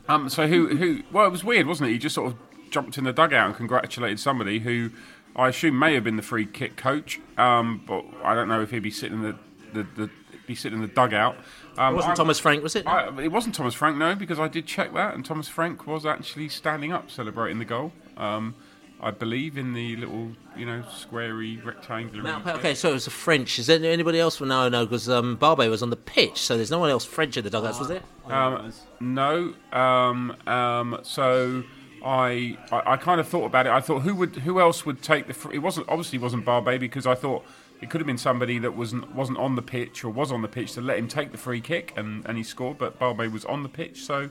Um, 0.08 0.28
so 0.28 0.46
who 0.46 0.76
who? 0.76 1.02
Well, 1.12 1.26
it 1.26 1.30
was 1.30 1.42
weird, 1.42 1.66
wasn't 1.66 1.88
it? 1.88 1.92
He 1.94 1.98
just 1.98 2.14
sort 2.14 2.32
of 2.32 2.36
jumped 2.70 2.98
in 2.98 3.04
the 3.04 3.12
dugout 3.12 3.46
and 3.46 3.56
congratulated 3.56 4.20
somebody 4.20 4.58
who 4.58 4.90
I 5.34 5.48
assume 5.48 5.78
may 5.78 5.94
have 5.94 6.04
been 6.04 6.16
the 6.16 6.22
free 6.22 6.44
kick 6.44 6.76
coach, 6.76 7.20
um, 7.38 7.82
but 7.86 8.04
I 8.22 8.34
don't 8.34 8.48
know 8.48 8.60
if 8.60 8.70
he'd 8.70 8.82
be 8.82 8.90
sitting 8.90 9.18
in 9.18 9.22
the 9.22 9.36
the, 9.74 9.86
the 9.96 10.10
be 10.46 10.54
sitting 10.54 10.78
in 10.78 10.82
the 10.82 10.92
dugout. 10.94 11.36
Um, 11.78 11.94
It 11.94 11.96
wasn't 11.96 12.12
I- 12.12 12.16
Thomas 12.16 12.38
Frank, 12.38 12.62
was 12.62 12.76
it? 12.76 12.86
I, 12.86 13.08
it 13.22 13.32
wasn't 13.32 13.54
Thomas 13.54 13.74
Frank, 13.74 13.96
no, 13.96 14.14
because 14.14 14.38
I 14.38 14.48
did 14.48 14.66
check 14.66 14.92
that, 14.94 15.14
and 15.14 15.24
Thomas 15.24 15.48
Frank 15.48 15.86
was 15.86 16.04
actually 16.06 16.48
standing 16.48 16.92
up 16.92 17.10
celebrating 17.10 17.58
the 17.58 17.64
goal. 17.64 17.92
Um, 18.16 18.54
I 19.00 19.10
believe 19.10 19.58
in 19.58 19.74
the 19.74 19.96
little, 19.96 20.30
you 20.56 20.64
know, 20.64 20.82
squarey 20.88 21.62
rectangular. 21.64 22.24
Maupay, 22.24 22.54
okay, 22.56 22.74
so 22.74 22.90
it 22.90 22.94
was 22.94 23.06
a 23.06 23.10
French. 23.10 23.58
Is 23.58 23.66
there 23.66 23.82
anybody 23.84 24.18
else? 24.20 24.40
No, 24.40 24.68
no, 24.68 24.86
because 24.86 25.08
um, 25.10 25.36
Barbet 25.36 25.68
was 25.68 25.82
on 25.82 25.90
the 25.90 25.96
pitch, 25.96 26.38
so 26.38 26.56
there's 26.56 26.70
no 26.70 26.78
one 26.78 26.90
else 26.90 27.04
French 27.04 27.36
in 27.36 27.44
the 27.44 27.50
dugouts, 27.50 27.78
was 27.78 27.88
there? 27.88 28.02
Um, 28.26 28.72
no. 29.00 29.54
Um, 29.72 30.36
um, 30.46 31.00
so 31.02 31.64
I, 32.04 32.56
I 32.70 32.92
I 32.92 32.96
kind 32.96 33.20
of 33.20 33.28
thought 33.28 33.46
about 33.46 33.66
it. 33.66 33.72
I 33.72 33.80
thought 33.80 34.02
who 34.02 34.14
would 34.14 34.36
who 34.36 34.60
else 34.60 34.86
would 34.86 35.02
take 35.02 35.26
the? 35.26 35.34
Fr- 35.34 35.52
it 35.52 35.58
wasn't 35.58 35.88
obviously 35.88 36.18
wasn't 36.18 36.44
Barbet 36.44 36.80
because 36.80 37.06
I 37.06 37.14
thought 37.14 37.44
it 37.80 37.90
could 37.90 38.00
have 38.00 38.06
been 38.06 38.18
somebody 38.18 38.58
that 38.58 38.76
wasn't 38.76 39.14
wasn't 39.14 39.38
on 39.38 39.56
the 39.56 39.62
pitch 39.62 40.04
or 40.04 40.10
was 40.10 40.32
on 40.32 40.42
the 40.42 40.48
pitch 40.48 40.72
to 40.72 40.80
let 40.80 40.98
him 40.98 41.08
take 41.08 41.32
the 41.32 41.38
free 41.38 41.60
kick 41.60 41.92
and, 41.96 42.24
and 42.26 42.38
he 42.38 42.44
scored. 42.44 42.78
But 42.78 42.98
Barbet 42.98 43.32
was 43.32 43.44
on 43.44 43.62
the 43.62 43.68
pitch, 43.68 44.04
so 44.04 44.30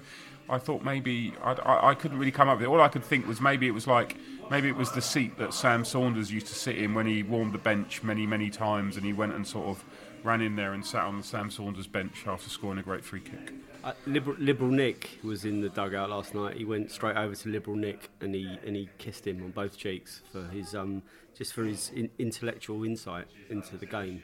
I 0.50 0.58
thought 0.58 0.84
maybe 0.84 1.34
I, 1.44 1.54
I, 1.54 1.90
I 1.90 1.96
couldn't 1.96 2.18
really 2.18 2.32
come 2.32 2.50
up 2.50 2.58
with 2.58 2.66
it. 2.66 2.70
All 2.70 2.82
I 2.82 2.88
could 2.88 3.04
think 3.04 3.28
was 3.28 3.42
maybe 3.42 3.68
it 3.68 3.72
was 3.72 3.88
like 3.88 4.18
maybe 4.50 4.68
it 4.68 4.76
was 4.76 4.92
the 4.92 5.02
seat 5.02 5.38
that 5.38 5.54
Sam 5.54 5.86
Saunders 5.86 6.32
used 6.32 6.48
to 6.48 6.56
sit 6.56 6.78
in 6.78 6.94
when 6.94 7.06
he 7.06 7.24
warmed 7.24 7.54
the 7.54 7.60
bench 7.60 8.04
many 8.04 8.26
many 8.26 8.50
times, 8.50 8.98
and 8.98 9.06
he 9.06 9.14
went 9.14 9.34
and 9.34 9.46
sort 9.46 9.68
of 9.68 9.84
ran 10.24 10.42
in 10.42 10.56
there 10.56 10.74
and 10.74 10.86
sat 10.86 11.04
on 11.04 11.18
the 11.18 11.24
Sam 11.24 11.52
Saunders 11.52 11.88
bench 11.88 12.26
after 12.26 12.50
scoring 12.50 12.80
a 12.80 12.84
great 12.84 13.04
free 13.04 13.20
kick. 13.20 13.54
Uh, 13.84 13.92
Liberal, 14.08 14.38
Liberal 14.40 14.72
Nick 14.72 15.20
was 15.24 15.44
in 15.44 15.60
the 15.60 15.68
dugout 15.68 16.10
last 16.10 16.34
night. 16.34 16.56
He 16.56 16.64
went 16.64 16.90
straight 16.92 17.18
over 17.18 17.36
to 17.36 17.50
Liberal 17.50 17.76
Nick 17.76 18.10
and 18.22 18.34
he 18.34 18.58
and 18.66 18.76
he 18.76 18.90
kissed 18.98 19.28
him 19.28 19.44
on 19.44 19.52
both 19.52 19.78
cheeks 19.78 20.22
for 20.32 20.46
his 20.48 20.74
um 20.74 21.04
just 21.38 21.54
for 21.54 21.64
his 21.64 21.90
in, 21.96 22.10
intellectual 22.20 22.84
insight 22.84 23.26
into 23.50 23.78
the 23.78 23.86
game. 23.86 24.24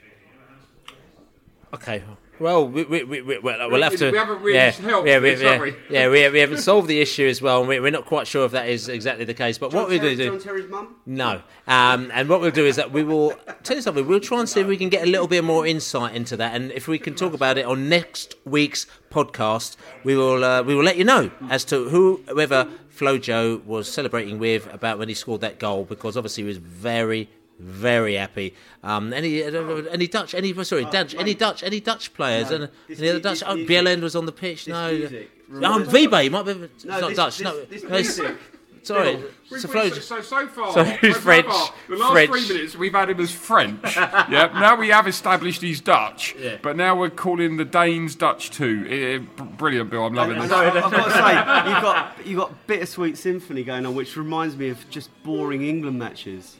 Okay. 1.72 2.02
Well, 2.40 2.66
we, 2.66 2.84
we, 2.84 3.04
we, 3.04 3.20
we, 3.20 3.38
well, 3.38 3.70
we'll 3.70 3.82
have 3.82 3.96
to. 3.96 4.10
We 4.10 4.16
haven't 4.16 4.40
really 4.40 4.56
yeah, 4.56 4.70
helped 4.70 5.06
yeah, 5.06 5.18
this, 5.18 5.42
yeah, 5.42 5.52
have 5.52 5.60
we? 5.60 5.74
yeah, 5.90 6.08
we, 6.08 6.28
we 6.30 6.38
haven't 6.40 6.58
solved 6.58 6.88
the 6.88 7.00
issue 7.00 7.28
as 7.28 7.42
well, 7.42 7.60
and 7.60 7.68
we, 7.68 7.78
we're 7.78 7.92
not 7.92 8.06
quite 8.06 8.26
sure 8.26 8.46
if 8.46 8.52
that 8.52 8.68
is 8.68 8.88
exactly 8.88 9.26
the 9.26 9.34
case. 9.34 9.58
But 9.58 9.74
what 9.74 9.88
we're 9.88 9.98
going 9.98 10.16
to 10.16 10.24
do. 10.24 10.30
John 10.30 10.40
Terry's 10.40 10.68
mum? 10.68 10.96
No. 11.04 11.42
Um, 11.68 12.10
and 12.14 12.28
what 12.28 12.40
we'll 12.40 12.50
do 12.50 12.64
is 12.64 12.76
that 12.76 12.90
we 12.90 13.04
will 13.04 13.34
tell 13.62 13.76
you 13.76 13.82
something. 13.82 14.06
We'll 14.06 14.20
try 14.20 14.40
and 14.40 14.48
see 14.48 14.60
if 14.60 14.66
we 14.66 14.78
can 14.78 14.88
get 14.88 15.06
a 15.06 15.10
little 15.10 15.28
bit 15.28 15.44
more 15.44 15.66
insight 15.66 16.14
into 16.16 16.36
that, 16.38 16.56
and 16.56 16.72
if 16.72 16.88
we 16.88 16.98
can 16.98 17.14
talk 17.14 17.34
about 17.34 17.58
it 17.58 17.66
on 17.66 17.90
next 17.90 18.34
week's 18.46 18.86
podcast, 19.10 19.76
we 20.02 20.16
will 20.16 20.42
uh, 20.42 20.62
we 20.62 20.74
will 20.74 20.84
let 20.84 20.96
you 20.96 21.04
know 21.04 21.30
as 21.50 21.64
to 21.66 21.88
whoever 21.90 22.68
Flojo 23.00 23.64
was 23.64 23.90
celebrating 23.90 24.38
with 24.38 24.72
about 24.72 24.98
when 24.98 25.08
he 25.08 25.14
scored 25.14 25.40
that 25.40 25.58
goal, 25.58 25.84
because 25.84 26.16
obviously 26.16 26.42
he 26.44 26.48
was 26.48 26.58
very. 26.58 27.28
Very 27.62 28.14
happy. 28.14 28.54
Um, 28.82 29.12
any 29.12 29.44
uh, 29.44 29.50
any 29.90 30.06
Dutch? 30.06 30.34
Any 30.34 30.54
sorry, 30.64 30.86
Dutch? 30.86 31.14
Any 31.14 31.34
Dutch? 31.34 31.62
Any 31.62 31.78
Dutch 31.80 32.14
players? 32.14 32.48
No, 32.48 32.56
and 32.56 32.68
this 32.88 32.98
any 32.98 33.10
other 33.10 33.20
Dutch? 33.20 33.40
this 33.40 33.42
Oh, 33.46 33.54
Bjelland 33.54 34.00
was 34.00 34.16
on 34.16 34.24
the 34.24 34.32
pitch. 34.32 34.66
no, 34.66 34.90
music 34.90 35.30
um, 35.50 35.84
Vibe 35.84 36.30
might 36.30 36.44
be. 36.46 36.52
It's 36.52 36.86
No, 36.86 37.00
not 37.00 37.08
this- 37.08 37.16
Dutch. 37.16 37.40
no, 37.42 37.64
this 37.66 38.18
no, 38.18 38.36
Sorry, 38.82 39.16
Bill, 39.16 39.24
we- 39.50 39.58
so 39.58 39.68
we- 39.68 39.72
Flo- 39.72 39.88
so, 39.90 40.00
so, 40.00 40.20
so 40.22 40.46
far, 40.48 40.72
Sorry, 40.72 40.98
so, 41.02 41.12
so 41.12 41.20
French, 41.20 41.46
far, 41.46 41.70
the 41.88 41.96
last 41.96 42.12
French. 42.12 42.30
three 42.30 42.48
minutes 42.56 42.76
we've 42.76 42.92
had 42.92 43.10
him 43.10 43.20
as 43.20 43.30
French. 43.30 43.96
yeah, 43.96 44.50
now 44.54 44.76
we 44.76 44.88
have 44.88 45.06
established 45.06 45.60
he's 45.60 45.80
Dutch, 45.80 46.34
Yeah. 46.38 46.56
but 46.62 46.76
now 46.76 46.96
we're 46.96 47.10
calling 47.10 47.56
the 47.56 47.64
Danes 47.64 48.14
Dutch 48.14 48.50
too. 48.50 48.86
Eh, 48.88 49.18
br- 49.36 49.44
brilliant, 49.44 49.90
Bill. 49.90 50.06
I'm 50.06 50.14
loving 50.14 50.36
I've 50.38 50.48
this. 50.48 50.52
I've 50.52 50.90
got 50.92 51.04
to 51.04 51.10
say, 51.66 51.70
you've 51.72 51.82
got 51.82 52.26
you've 52.26 52.38
got 52.38 52.66
bittersweet 52.66 53.18
symphony 53.18 53.64
going 53.64 53.84
on, 53.86 53.94
which 53.94 54.16
reminds 54.16 54.56
me 54.56 54.68
of 54.70 54.88
just 54.90 55.10
boring 55.24 55.62
England 55.66 55.98
matches. 55.98 56.56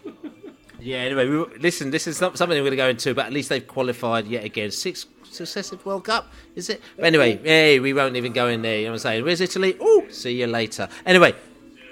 Yeah, 0.82 0.98
anyway, 0.98 1.28
we, 1.28 1.44
listen, 1.58 1.90
this 1.90 2.06
is 2.06 2.20
not 2.22 2.38
something 2.38 2.56
we're 2.56 2.62
going 2.62 2.70
to 2.70 2.76
go 2.76 2.88
into, 2.88 3.14
but 3.14 3.26
at 3.26 3.32
least 3.34 3.50
they've 3.50 3.66
qualified 3.66 4.26
yet 4.26 4.44
again. 4.44 4.70
Six 4.70 5.06
successive 5.24 5.84
World 5.86 6.04
Cup, 6.04 6.32
is 6.56 6.70
it? 6.70 6.80
But 6.96 7.04
anyway, 7.04 7.36
hey, 7.42 7.78
we 7.80 7.92
won't 7.92 8.16
even 8.16 8.32
go 8.32 8.48
in 8.48 8.62
there. 8.62 8.78
You 8.78 8.84
know 8.84 8.90
what 8.92 8.94
I'm 8.94 8.98
saying? 9.00 9.24
Where's 9.24 9.40
Italy? 9.42 9.76
Oh, 9.78 10.06
see 10.08 10.40
you 10.40 10.46
later. 10.46 10.88
Anyway, 11.04 11.34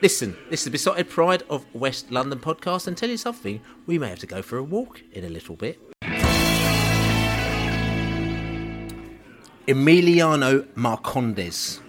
listen, 0.03 0.37
this 0.51 0.61
is 0.61 0.65
the 0.65 0.71
Beesotted 0.71 1.09
Pride 1.09 1.43
of 1.51 1.67
West 1.75 2.11
London 2.11 2.39
podcast, 2.39 2.87
and 2.87 2.97
tell 2.97 3.11
you 3.11 3.17
something, 3.17 3.61
we 3.87 3.99
may 3.99 4.09
have 4.09 4.19
to 4.21 4.27
go 4.27 4.43
for 4.43 4.59
a 4.59 4.63
walk 4.63 5.03
in 5.13 5.25
a 5.25 5.29
little 5.29 5.57
bit. 5.57 5.81
Emiliano 9.67 10.67
Marcondes. 10.75 11.81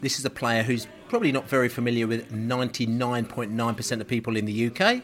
This 0.00 0.18
is 0.18 0.24
a 0.24 0.30
player 0.30 0.62
who's 0.62 0.86
probably 1.08 1.32
not 1.32 1.48
very 1.48 1.68
familiar 1.68 2.06
with 2.06 2.30
99.9% 2.30 4.00
of 4.00 4.06
people 4.06 4.36
in 4.36 4.44
the 4.44 4.66
UK. 4.68 5.02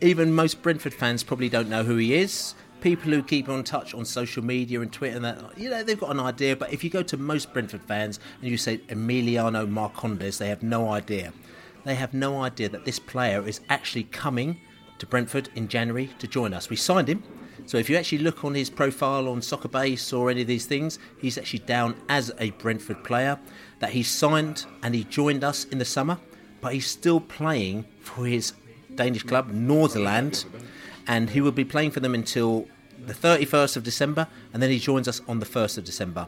Even 0.00 0.32
most 0.32 0.62
Brentford 0.62 0.94
fans 0.94 1.22
probably 1.22 1.50
don't 1.50 1.68
know 1.68 1.84
who 1.84 1.96
he 1.96 2.14
is. 2.14 2.54
People 2.80 3.10
who 3.10 3.22
keep 3.22 3.50
on 3.50 3.62
touch 3.62 3.92
on 3.92 4.06
social 4.06 4.42
media 4.42 4.80
and 4.80 4.90
Twitter 4.90 5.16
and 5.16 5.24
that, 5.26 5.58
you 5.58 5.68
know, 5.68 5.82
they've 5.82 6.00
got 6.00 6.10
an 6.10 6.20
idea. 6.20 6.56
But 6.56 6.72
if 6.72 6.82
you 6.82 6.88
go 6.88 7.02
to 7.02 7.18
most 7.18 7.52
Brentford 7.52 7.82
fans 7.82 8.18
and 8.40 8.50
you 8.50 8.56
say 8.56 8.78
Emiliano 8.88 9.70
Marcondes, 9.70 10.38
they 10.38 10.48
have 10.48 10.62
no 10.62 10.90
idea. 10.90 11.34
They 11.84 11.94
have 11.94 12.14
no 12.14 12.42
idea 12.42 12.68
that 12.68 12.84
this 12.84 12.98
player 12.98 13.46
is 13.46 13.60
actually 13.68 14.04
coming 14.04 14.60
to 14.98 15.06
Brentford 15.06 15.48
in 15.54 15.68
January 15.68 16.10
to 16.18 16.26
join 16.26 16.52
us. 16.52 16.68
We 16.68 16.76
signed 16.76 17.08
him. 17.08 17.22
So 17.66 17.78
if 17.78 17.88
you 17.88 17.96
actually 17.96 18.18
look 18.18 18.44
on 18.44 18.54
his 18.54 18.70
profile 18.70 19.28
on 19.28 19.42
Soccer 19.42 19.68
Base 19.68 20.12
or 20.12 20.30
any 20.30 20.42
of 20.42 20.46
these 20.46 20.66
things, 20.66 20.98
he's 21.18 21.38
actually 21.38 21.60
down 21.60 21.94
as 22.08 22.32
a 22.38 22.50
Brentford 22.52 23.04
player 23.04 23.38
that 23.78 23.90
he 23.90 24.02
signed 24.02 24.66
and 24.82 24.94
he 24.94 25.04
joined 25.04 25.44
us 25.44 25.64
in 25.64 25.78
the 25.78 25.84
summer, 25.84 26.18
but 26.60 26.74
he's 26.74 26.86
still 26.86 27.20
playing 27.20 27.84
for 28.00 28.26
his 28.26 28.54
Danish 28.94 29.22
club 29.22 29.52
Nordsjælland, 29.52 30.44
and 31.06 31.30
he 31.30 31.40
will 31.40 31.52
be 31.52 31.64
playing 31.64 31.90
for 31.90 32.00
them 32.00 32.14
until 32.14 32.66
the 33.06 33.14
31st 33.14 33.76
of 33.76 33.84
December, 33.84 34.26
and 34.52 34.62
then 34.62 34.70
he 34.70 34.78
joins 34.78 35.08
us 35.08 35.20
on 35.28 35.38
the 35.38 35.46
1st 35.46 35.78
of 35.78 35.84
December. 35.84 36.26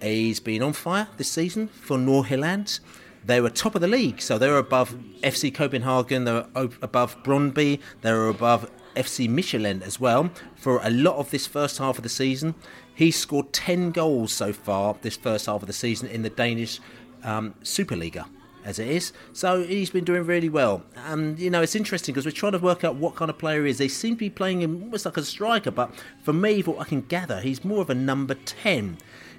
He's 0.00 0.40
been 0.40 0.62
on 0.62 0.72
fire 0.72 1.06
this 1.16 1.30
season 1.30 1.68
for 1.68 1.96
Nordsjælland. 1.96 2.80
They 3.24 3.40
were 3.40 3.50
top 3.50 3.74
of 3.74 3.80
the 3.80 3.88
league, 3.88 4.20
so 4.20 4.38
they 4.38 4.48
were 4.48 4.58
above 4.58 4.94
FC 5.22 5.54
Copenhagen, 5.54 6.24
they 6.24 6.32
were 6.32 6.46
above 6.82 7.22
Brøndby, 7.22 7.80
they 8.00 8.12
were 8.12 8.28
above 8.28 8.70
FC 8.96 9.28
Midtjylland 9.28 9.82
as 9.82 9.98
well 9.98 10.30
for 10.54 10.80
a 10.82 10.90
lot 10.90 11.16
of 11.16 11.30
this 11.30 11.46
first 11.46 11.78
half 11.78 11.98
of 11.98 12.02
the 12.02 12.08
season. 12.08 12.54
He's 12.94 13.16
scored 13.16 13.52
10 13.52 13.90
goals 13.92 14.32
so 14.32 14.52
far 14.52 14.96
this 15.02 15.16
first 15.16 15.46
half 15.46 15.62
of 15.62 15.66
the 15.66 15.72
season 15.72 16.08
in 16.08 16.22
the 16.22 16.30
Danish 16.30 16.80
um, 17.24 17.54
Superliga 17.62 18.26
as 18.64 18.78
it 18.78 18.88
is. 18.88 19.12
So 19.32 19.62
he's 19.64 19.90
been 19.90 20.04
doing 20.04 20.24
really 20.24 20.48
well. 20.48 20.82
And, 21.06 21.38
you 21.38 21.50
know, 21.50 21.62
it's 21.62 21.74
interesting 21.74 22.12
because 22.12 22.24
we're 22.24 22.32
trying 22.32 22.52
to 22.52 22.58
work 22.58 22.84
out 22.84 22.96
what 22.96 23.14
kind 23.14 23.30
of 23.30 23.38
player 23.38 23.64
he 23.64 23.70
is. 23.70 23.78
They 23.78 23.88
seem 23.88 24.14
to 24.14 24.18
be 24.18 24.30
playing 24.30 24.62
him 24.62 24.82
almost 24.82 25.04
like 25.04 25.16
a 25.16 25.22
striker, 25.22 25.70
but 25.70 25.92
for 26.22 26.32
me, 26.32 26.60
what 26.62 26.78
I 26.78 26.84
can 26.84 27.02
gather, 27.02 27.40
he's 27.40 27.64
more 27.64 27.80
of 27.80 27.90
a 27.90 27.94
number 27.94 28.34
10. 28.34 28.98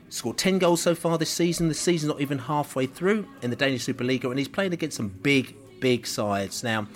Scored 0.09 0.37
10 0.37 0.59
goals 0.59 0.81
so 0.81 0.93
far 0.93 1.17
this 1.17 1.29
season. 1.29 1.67
The 1.67 1.73
season's 1.73 2.09
not 2.09 2.21
even 2.21 2.37
halfway 2.37 2.85
through 2.85 3.27
in 3.41 3.49
the 3.49 3.55
Danish 3.55 3.85
Superliga, 3.85 4.25
and 4.25 4.37
he's 4.37 4.47
playing 4.47 4.73
against 4.73 4.97
some 4.97 5.09
big, 5.09 5.55
big 5.79 6.05
sides. 6.05 6.63
Now, 6.63 6.87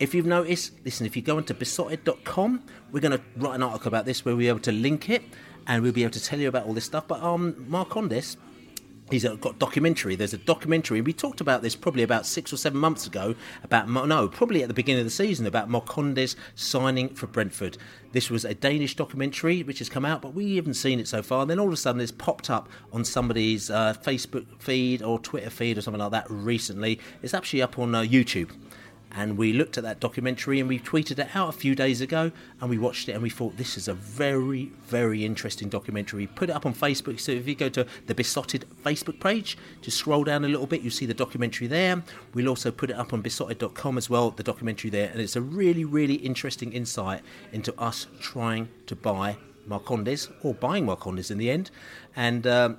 if 0.00 0.14
you've 0.14 0.26
noticed, 0.26 0.72
listen, 0.84 1.06
if 1.06 1.14
you 1.14 1.22
go 1.22 1.38
into 1.38 1.54
beesotted.com, 1.54 2.62
we're 2.90 3.00
going 3.00 3.16
to 3.16 3.24
write 3.36 3.54
an 3.54 3.62
article 3.62 3.88
about 3.88 4.06
this 4.06 4.24
where 4.24 4.34
we'll 4.34 4.40
be 4.40 4.48
able 4.48 4.60
to 4.60 4.72
link 4.72 5.10
it 5.10 5.22
and 5.66 5.82
we'll 5.82 5.92
be 5.92 6.02
able 6.02 6.12
to 6.12 6.22
tell 6.22 6.38
you 6.38 6.48
about 6.48 6.66
all 6.66 6.72
this 6.72 6.84
stuff. 6.84 7.06
But 7.06 7.22
um, 7.22 7.64
Mark 7.68 7.96
on 7.96 8.08
this, 8.08 8.36
he's 9.10 9.24
got 9.24 9.58
documentary. 9.58 10.16
There's 10.16 10.34
a 10.34 10.38
documentary. 10.38 11.00
We 11.00 11.12
talked 11.12 11.40
about 11.40 11.62
this 11.62 11.76
probably 11.76 12.02
about 12.02 12.26
six 12.26 12.52
or 12.52 12.56
seven 12.56 12.78
months 12.78 13.06
ago. 13.06 13.34
About 13.62 13.88
no, 13.88 14.28
probably 14.28 14.62
at 14.62 14.68
the 14.68 14.74
beginning 14.74 15.00
of 15.00 15.06
the 15.06 15.10
season 15.10 15.46
about 15.46 15.68
Marcondes 15.68 16.36
signing 16.54 17.14
for 17.14 17.26
Brentford. 17.26 17.76
This 18.12 18.30
was 18.30 18.44
a 18.44 18.54
Danish 18.54 18.94
documentary 18.94 19.62
which 19.62 19.80
has 19.80 19.88
come 19.88 20.04
out, 20.04 20.22
but 20.22 20.34
we 20.34 20.56
haven't 20.56 20.74
seen 20.74 21.00
it 21.00 21.08
so 21.08 21.22
far. 21.22 21.42
And 21.42 21.50
then 21.50 21.58
all 21.58 21.66
of 21.66 21.72
a 21.72 21.76
sudden, 21.76 22.00
it's 22.00 22.12
popped 22.12 22.48
up 22.48 22.68
on 22.92 23.04
somebody's 23.04 23.70
uh, 23.70 23.94
Facebook 23.94 24.46
feed 24.60 25.02
or 25.02 25.18
Twitter 25.18 25.50
feed 25.50 25.78
or 25.78 25.80
something 25.80 26.00
like 26.00 26.12
that 26.12 26.26
recently. 26.30 27.00
It's 27.22 27.34
actually 27.34 27.62
up 27.62 27.78
on 27.78 27.94
uh, 27.94 28.02
YouTube. 28.02 28.50
And 29.16 29.38
we 29.38 29.52
looked 29.52 29.78
at 29.78 29.84
that 29.84 30.00
documentary 30.00 30.58
and 30.58 30.68
we 30.68 30.80
tweeted 30.80 31.18
it 31.20 31.28
out 31.34 31.48
a 31.48 31.52
few 31.52 31.74
days 31.76 32.00
ago 32.00 32.32
and 32.60 32.68
we 32.68 32.78
watched 32.78 33.08
it 33.08 33.12
and 33.12 33.22
we 33.22 33.30
thought 33.30 33.56
this 33.56 33.76
is 33.76 33.86
a 33.86 33.94
very, 33.94 34.72
very 34.86 35.24
interesting 35.24 35.68
documentary. 35.68 36.22
We 36.22 36.26
put 36.26 36.50
it 36.50 36.52
up 36.52 36.66
on 36.66 36.74
Facebook. 36.74 37.20
So 37.20 37.30
if 37.30 37.46
you 37.46 37.54
go 37.54 37.68
to 37.68 37.86
the 38.06 38.14
Beesotted 38.14 38.66
Facebook 38.84 39.20
page, 39.20 39.56
just 39.82 39.98
scroll 39.98 40.24
down 40.24 40.44
a 40.44 40.48
little 40.48 40.66
bit, 40.66 40.82
you'll 40.82 40.90
see 40.90 41.06
the 41.06 41.14
documentary 41.14 41.68
there. 41.68 42.02
We'll 42.34 42.48
also 42.48 42.72
put 42.72 42.90
it 42.90 42.96
up 42.96 43.12
on 43.12 43.22
beesotted.com 43.22 43.98
as 43.98 44.10
well, 44.10 44.30
the 44.30 44.42
documentary 44.42 44.90
there. 44.90 45.10
And 45.10 45.20
it's 45.20 45.36
a 45.36 45.40
really, 45.40 45.84
really 45.84 46.14
interesting 46.14 46.72
insight 46.72 47.22
into 47.52 47.78
us 47.80 48.08
trying 48.20 48.68
to 48.86 48.96
buy 48.96 49.36
Marcondes 49.68 50.30
or 50.42 50.54
buying 50.54 50.86
Marcondes 50.86 51.30
in 51.30 51.38
the 51.38 51.50
end. 51.50 51.70
And 52.16 52.46
um, 52.48 52.78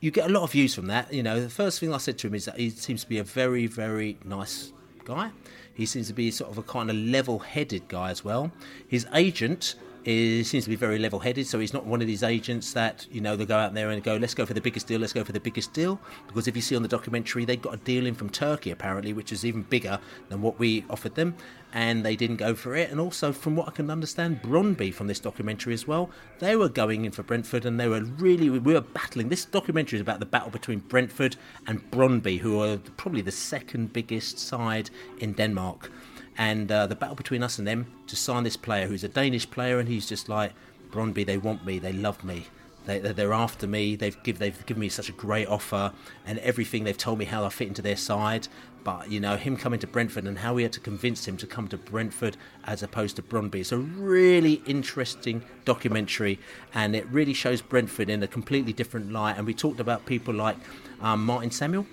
you 0.00 0.10
get 0.10 0.28
a 0.28 0.32
lot 0.32 0.42
of 0.42 0.50
views 0.50 0.74
from 0.74 0.86
that. 0.86 1.12
You 1.12 1.22
know, 1.22 1.40
the 1.40 1.48
first 1.48 1.78
thing 1.78 1.94
I 1.94 1.98
said 1.98 2.18
to 2.18 2.26
him 2.26 2.34
is 2.34 2.46
that 2.46 2.58
he 2.58 2.70
seems 2.70 3.02
to 3.02 3.08
be 3.08 3.18
a 3.18 3.24
very, 3.24 3.68
very 3.68 4.18
nice 4.24 4.72
guy. 5.04 5.30
He 5.74 5.86
seems 5.86 6.08
to 6.08 6.12
be 6.12 6.30
sort 6.30 6.50
of 6.50 6.58
a 6.58 6.62
kind 6.62 6.90
of 6.90 6.96
level-headed 6.96 7.88
guy 7.88 8.10
as 8.10 8.24
well. 8.24 8.52
His 8.86 9.06
agent 9.14 9.74
is, 10.04 10.48
seems 10.48 10.64
to 10.64 10.70
be 10.70 10.76
very 10.76 10.98
level-headed, 10.98 11.46
so 11.46 11.58
he's 11.58 11.72
not 11.72 11.86
one 11.86 12.00
of 12.00 12.06
these 12.06 12.22
agents 12.22 12.72
that 12.72 13.06
you 13.10 13.20
know 13.20 13.36
they 13.36 13.46
go 13.46 13.56
out 13.56 13.74
there 13.74 13.90
and 13.90 14.02
go, 14.02 14.16
"Let's 14.16 14.34
go 14.34 14.46
for 14.46 14.54
the 14.54 14.60
biggest 14.60 14.86
deal. 14.86 15.00
Let's 15.00 15.12
go 15.12 15.24
for 15.24 15.32
the 15.32 15.40
biggest 15.40 15.72
deal." 15.72 16.00
Because 16.26 16.48
if 16.48 16.56
you 16.56 16.62
see 16.62 16.76
on 16.76 16.82
the 16.82 16.88
documentary, 16.88 17.44
they 17.44 17.56
got 17.56 17.74
a 17.74 17.78
deal 17.78 18.06
in 18.06 18.14
from 18.14 18.30
Turkey 18.30 18.70
apparently, 18.70 19.12
which 19.12 19.32
is 19.32 19.44
even 19.44 19.62
bigger 19.62 19.98
than 20.28 20.42
what 20.42 20.58
we 20.58 20.84
offered 20.90 21.14
them, 21.14 21.34
and 21.72 22.04
they 22.04 22.16
didn't 22.16 22.36
go 22.36 22.54
for 22.54 22.74
it. 22.74 22.90
And 22.90 23.00
also, 23.00 23.32
from 23.32 23.56
what 23.56 23.68
I 23.68 23.70
can 23.70 23.90
understand, 23.90 24.42
Brøndby 24.42 24.92
from 24.92 25.06
this 25.06 25.20
documentary 25.20 25.74
as 25.74 25.86
well, 25.86 26.10
they 26.38 26.56
were 26.56 26.68
going 26.68 27.04
in 27.04 27.12
for 27.12 27.22
Brentford, 27.22 27.64
and 27.64 27.78
they 27.78 27.88
were 27.88 28.02
really 28.02 28.50
we 28.50 28.72
were 28.74 28.80
battling. 28.80 29.28
This 29.28 29.44
documentary 29.44 29.98
is 29.98 30.02
about 30.02 30.20
the 30.20 30.26
battle 30.26 30.50
between 30.50 30.80
Brentford 30.80 31.36
and 31.66 31.90
Brøndby, 31.90 32.38
who 32.38 32.60
are 32.60 32.78
probably 32.96 33.22
the 33.22 33.32
second 33.32 33.92
biggest 33.92 34.38
side 34.38 34.90
in 35.20 35.32
Denmark 35.32 35.90
and 36.38 36.70
uh, 36.72 36.86
the 36.86 36.94
battle 36.96 37.16
between 37.16 37.42
us 37.42 37.58
and 37.58 37.66
them 37.66 37.86
to 38.06 38.16
sign 38.16 38.44
this 38.44 38.56
player 38.56 38.86
who's 38.86 39.04
a 39.04 39.08
Danish 39.08 39.50
player, 39.50 39.78
and 39.78 39.88
he's 39.88 40.08
just 40.08 40.28
like 40.28 40.52
Brøndby. 40.90 41.26
They 41.26 41.38
want 41.38 41.64
me. 41.64 41.78
They 41.78 41.92
love 41.92 42.24
me. 42.24 42.46
They, 42.86 42.98
they- 42.98 43.12
they're 43.12 43.32
after 43.32 43.66
me. 43.66 43.96
They've 43.96 44.20
give 44.24 44.38
they've 44.38 44.66
given 44.66 44.80
me 44.80 44.88
such 44.88 45.08
a 45.08 45.12
great 45.12 45.46
offer 45.48 45.92
and 46.26 46.38
everything. 46.40 46.84
They've 46.84 46.96
told 46.98 47.18
me 47.18 47.24
how 47.26 47.44
I 47.44 47.48
fit 47.48 47.68
into 47.68 47.82
their 47.82 47.96
side. 47.96 48.48
But 48.84 49.08
you 49.12 49.20
know 49.20 49.36
him 49.36 49.56
coming 49.56 49.78
to 49.78 49.86
Brentford 49.86 50.24
and 50.24 50.36
how 50.38 50.54
we 50.54 50.64
had 50.64 50.72
to 50.72 50.80
convince 50.80 51.28
him 51.28 51.36
to 51.36 51.46
come 51.46 51.68
to 51.68 51.76
Brentford 51.76 52.36
as 52.64 52.82
opposed 52.82 53.14
to 53.14 53.22
Brøndby. 53.22 53.60
It's 53.60 53.70
a 53.70 53.78
really 53.78 54.54
interesting 54.66 55.44
documentary, 55.64 56.40
and 56.74 56.96
it 56.96 57.06
really 57.06 57.32
shows 57.34 57.62
Brentford 57.62 58.10
in 58.10 58.24
a 58.24 58.26
completely 58.26 58.72
different 58.72 59.12
light. 59.12 59.36
And 59.38 59.46
we 59.46 59.54
talked 59.54 59.78
about 59.78 60.04
people 60.04 60.34
like 60.34 60.56
um, 61.00 61.24
Martin 61.24 61.52
Samuel 61.52 61.86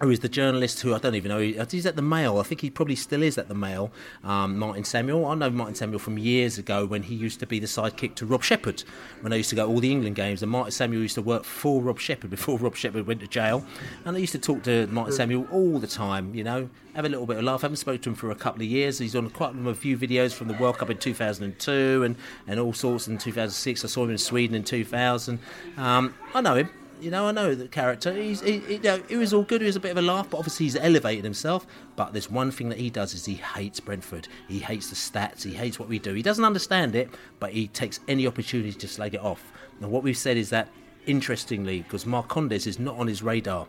who 0.00 0.10
is 0.10 0.20
the 0.20 0.28
journalist 0.28 0.80
who 0.80 0.94
I 0.94 0.98
don't 0.98 1.14
even 1.14 1.28
know. 1.30 1.66
He's 1.70 1.86
at 1.86 1.96
the 1.96 2.02
Mail. 2.02 2.38
I 2.38 2.42
think 2.42 2.60
he 2.60 2.70
probably 2.70 2.96
still 2.96 3.22
is 3.22 3.38
at 3.38 3.48
the 3.48 3.54
Mail. 3.54 3.92
Um, 4.22 4.58
Martin 4.58 4.84
Samuel. 4.84 5.26
I 5.26 5.34
know 5.34 5.50
Martin 5.50 5.74
Samuel 5.74 5.98
from 5.98 6.18
years 6.18 6.58
ago 6.58 6.84
when 6.84 7.04
he 7.04 7.14
used 7.14 7.40
to 7.40 7.46
be 7.46 7.58
the 7.58 7.66
sidekick 7.66 8.14
to 8.16 8.26
Rob 8.26 8.42
Shepherd 8.42 8.82
when 9.20 9.32
I 9.32 9.36
used 9.36 9.50
to 9.50 9.56
go 9.56 9.66
to 9.66 9.72
all 9.72 9.80
the 9.80 9.90
England 9.90 10.16
games. 10.16 10.42
And 10.42 10.50
Martin 10.50 10.72
Samuel 10.72 11.02
used 11.02 11.14
to 11.14 11.22
work 11.22 11.44
for 11.44 11.80
Rob 11.80 11.98
Shepherd 12.00 12.30
before 12.30 12.58
Rob 12.60 12.76
Shepherd 12.76 13.06
went 13.06 13.20
to 13.20 13.28
jail. 13.28 13.64
And 14.04 14.16
I 14.16 14.18
used 14.18 14.32
to 14.32 14.38
talk 14.38 14.62
to 14.64 14.86
Martin 14.88 15.14
Samuel 15.14 15.46
all 15.52 15.78
the 15.78 15.86
time. 15.86 16.34
You 16.34 16.44
know, 16.44 16.68
have 16.94 17.04
a 17.04 17.08
little 17.08 17.26
bit 17.26 17.38
of 17.38 17.44
laugh. 17.44 17.62
I 17.62 17.66
haven't 17.66 17.76
spoken 17.76 18.00
to 18.02 18.10
him 18.10 18.16
for 18.16 18.30
a 18.30 18.34
couple 18.34 18.62
of 18.62 18.68
years. 18.68 18.98
He's 18.98 19.14
on 19.14 19.30
quite 19.30 19.54
a 19.54 19.74
few 19.74 19.96
videos 19.96 20.32
from 20.32 20.48
the 20.48 20.54
World 20.54 20.78
Cup 20.78 20.90
in 20.90 20.98
2002 20.98 22.02
and 22.04 22.16
and 22.46 22.60
all 22.60 22.72
sorts 22.72 23.06
in 23.06 23.18
2006. 23.18 23.84
I 23.84 23.88
saw 23.88 24.04
him 24.04 24.10
in 24.10 24.18
Sweden 24.18 24.56
in 24.56 24.64
2000. 24.64 25.38
Um, 25.76 26.14
I 26.34 26.40
know 26.40 26.56
him. 26.56 26.70
You 27.00 27.10
know, 27.10 27.26
I 27.26 27.32
know 27.32 27.54
the 27.54 27.68
character. 27.68 28.12
He's, 28.12 28.40
he, 28.40 28.58
he, 28.60 28.74
you 28.74 28.80
know, 28.80 29.02
it 29.08 29.16
was 29.16 29.34
all 29.34 29.42
good. 29.42 29.62
It 29.62 29.66
was 29.66 29.76
a 29.76 29.80
bit 29.80 29.90
of 29.90 29.98
a 29.98 30.02
laugh, 30.02 30.30
but 30.30 30.38
obviously 30.38 30.66
he's 30.66 30.76
elevated 30.76 31.24
himself. 31.24 31.66
But 31.96 32.12
there's 32.12 32.30
one 32.30 32.50
thing 32.50 32.68
that 32.70 32.78
he 32.78 32.90
does 32.90 33.14
is 33.14 33.24
he 33.24 33.34
hates 33.34 33.80
Brentford. 33.80 34.28
He 34.48 34.58
hates 34.58 34.88
the 34.88 34.96
stats. 34.96 35.42
He 35.42 35.52
hates 35.52 35.78
what 35.78 35.88
we 35.88 35.98
do. 35.98 36.14
He 36.14 36.22
doesn't 36.22 36.44
understand 36.44 36.94
it, 36.94 37.10
but 37.40 37.52
he 37.52 37.68
takes 37.68 38.00
any 38.08 38.26
opportunity 38.26 38.72
to 38.72 38.88
slag 38.88 39.14
it 39.14 39.20
off. 39.20 39.52
Now, 39.80 39.88
what 39.88 40.02
we've 40.02 40.16
said 40.16 40.36
is 40.36 40.50
that, 40.50 40.68
interestingly, 41.06 41.82
because 41.82 42.04
Marcondes 42.04 42.66
is 42.66 42.78
not 42.78 42.96
on 42.96 43.06
his 43.06 43.22
radar, 43.22 43.66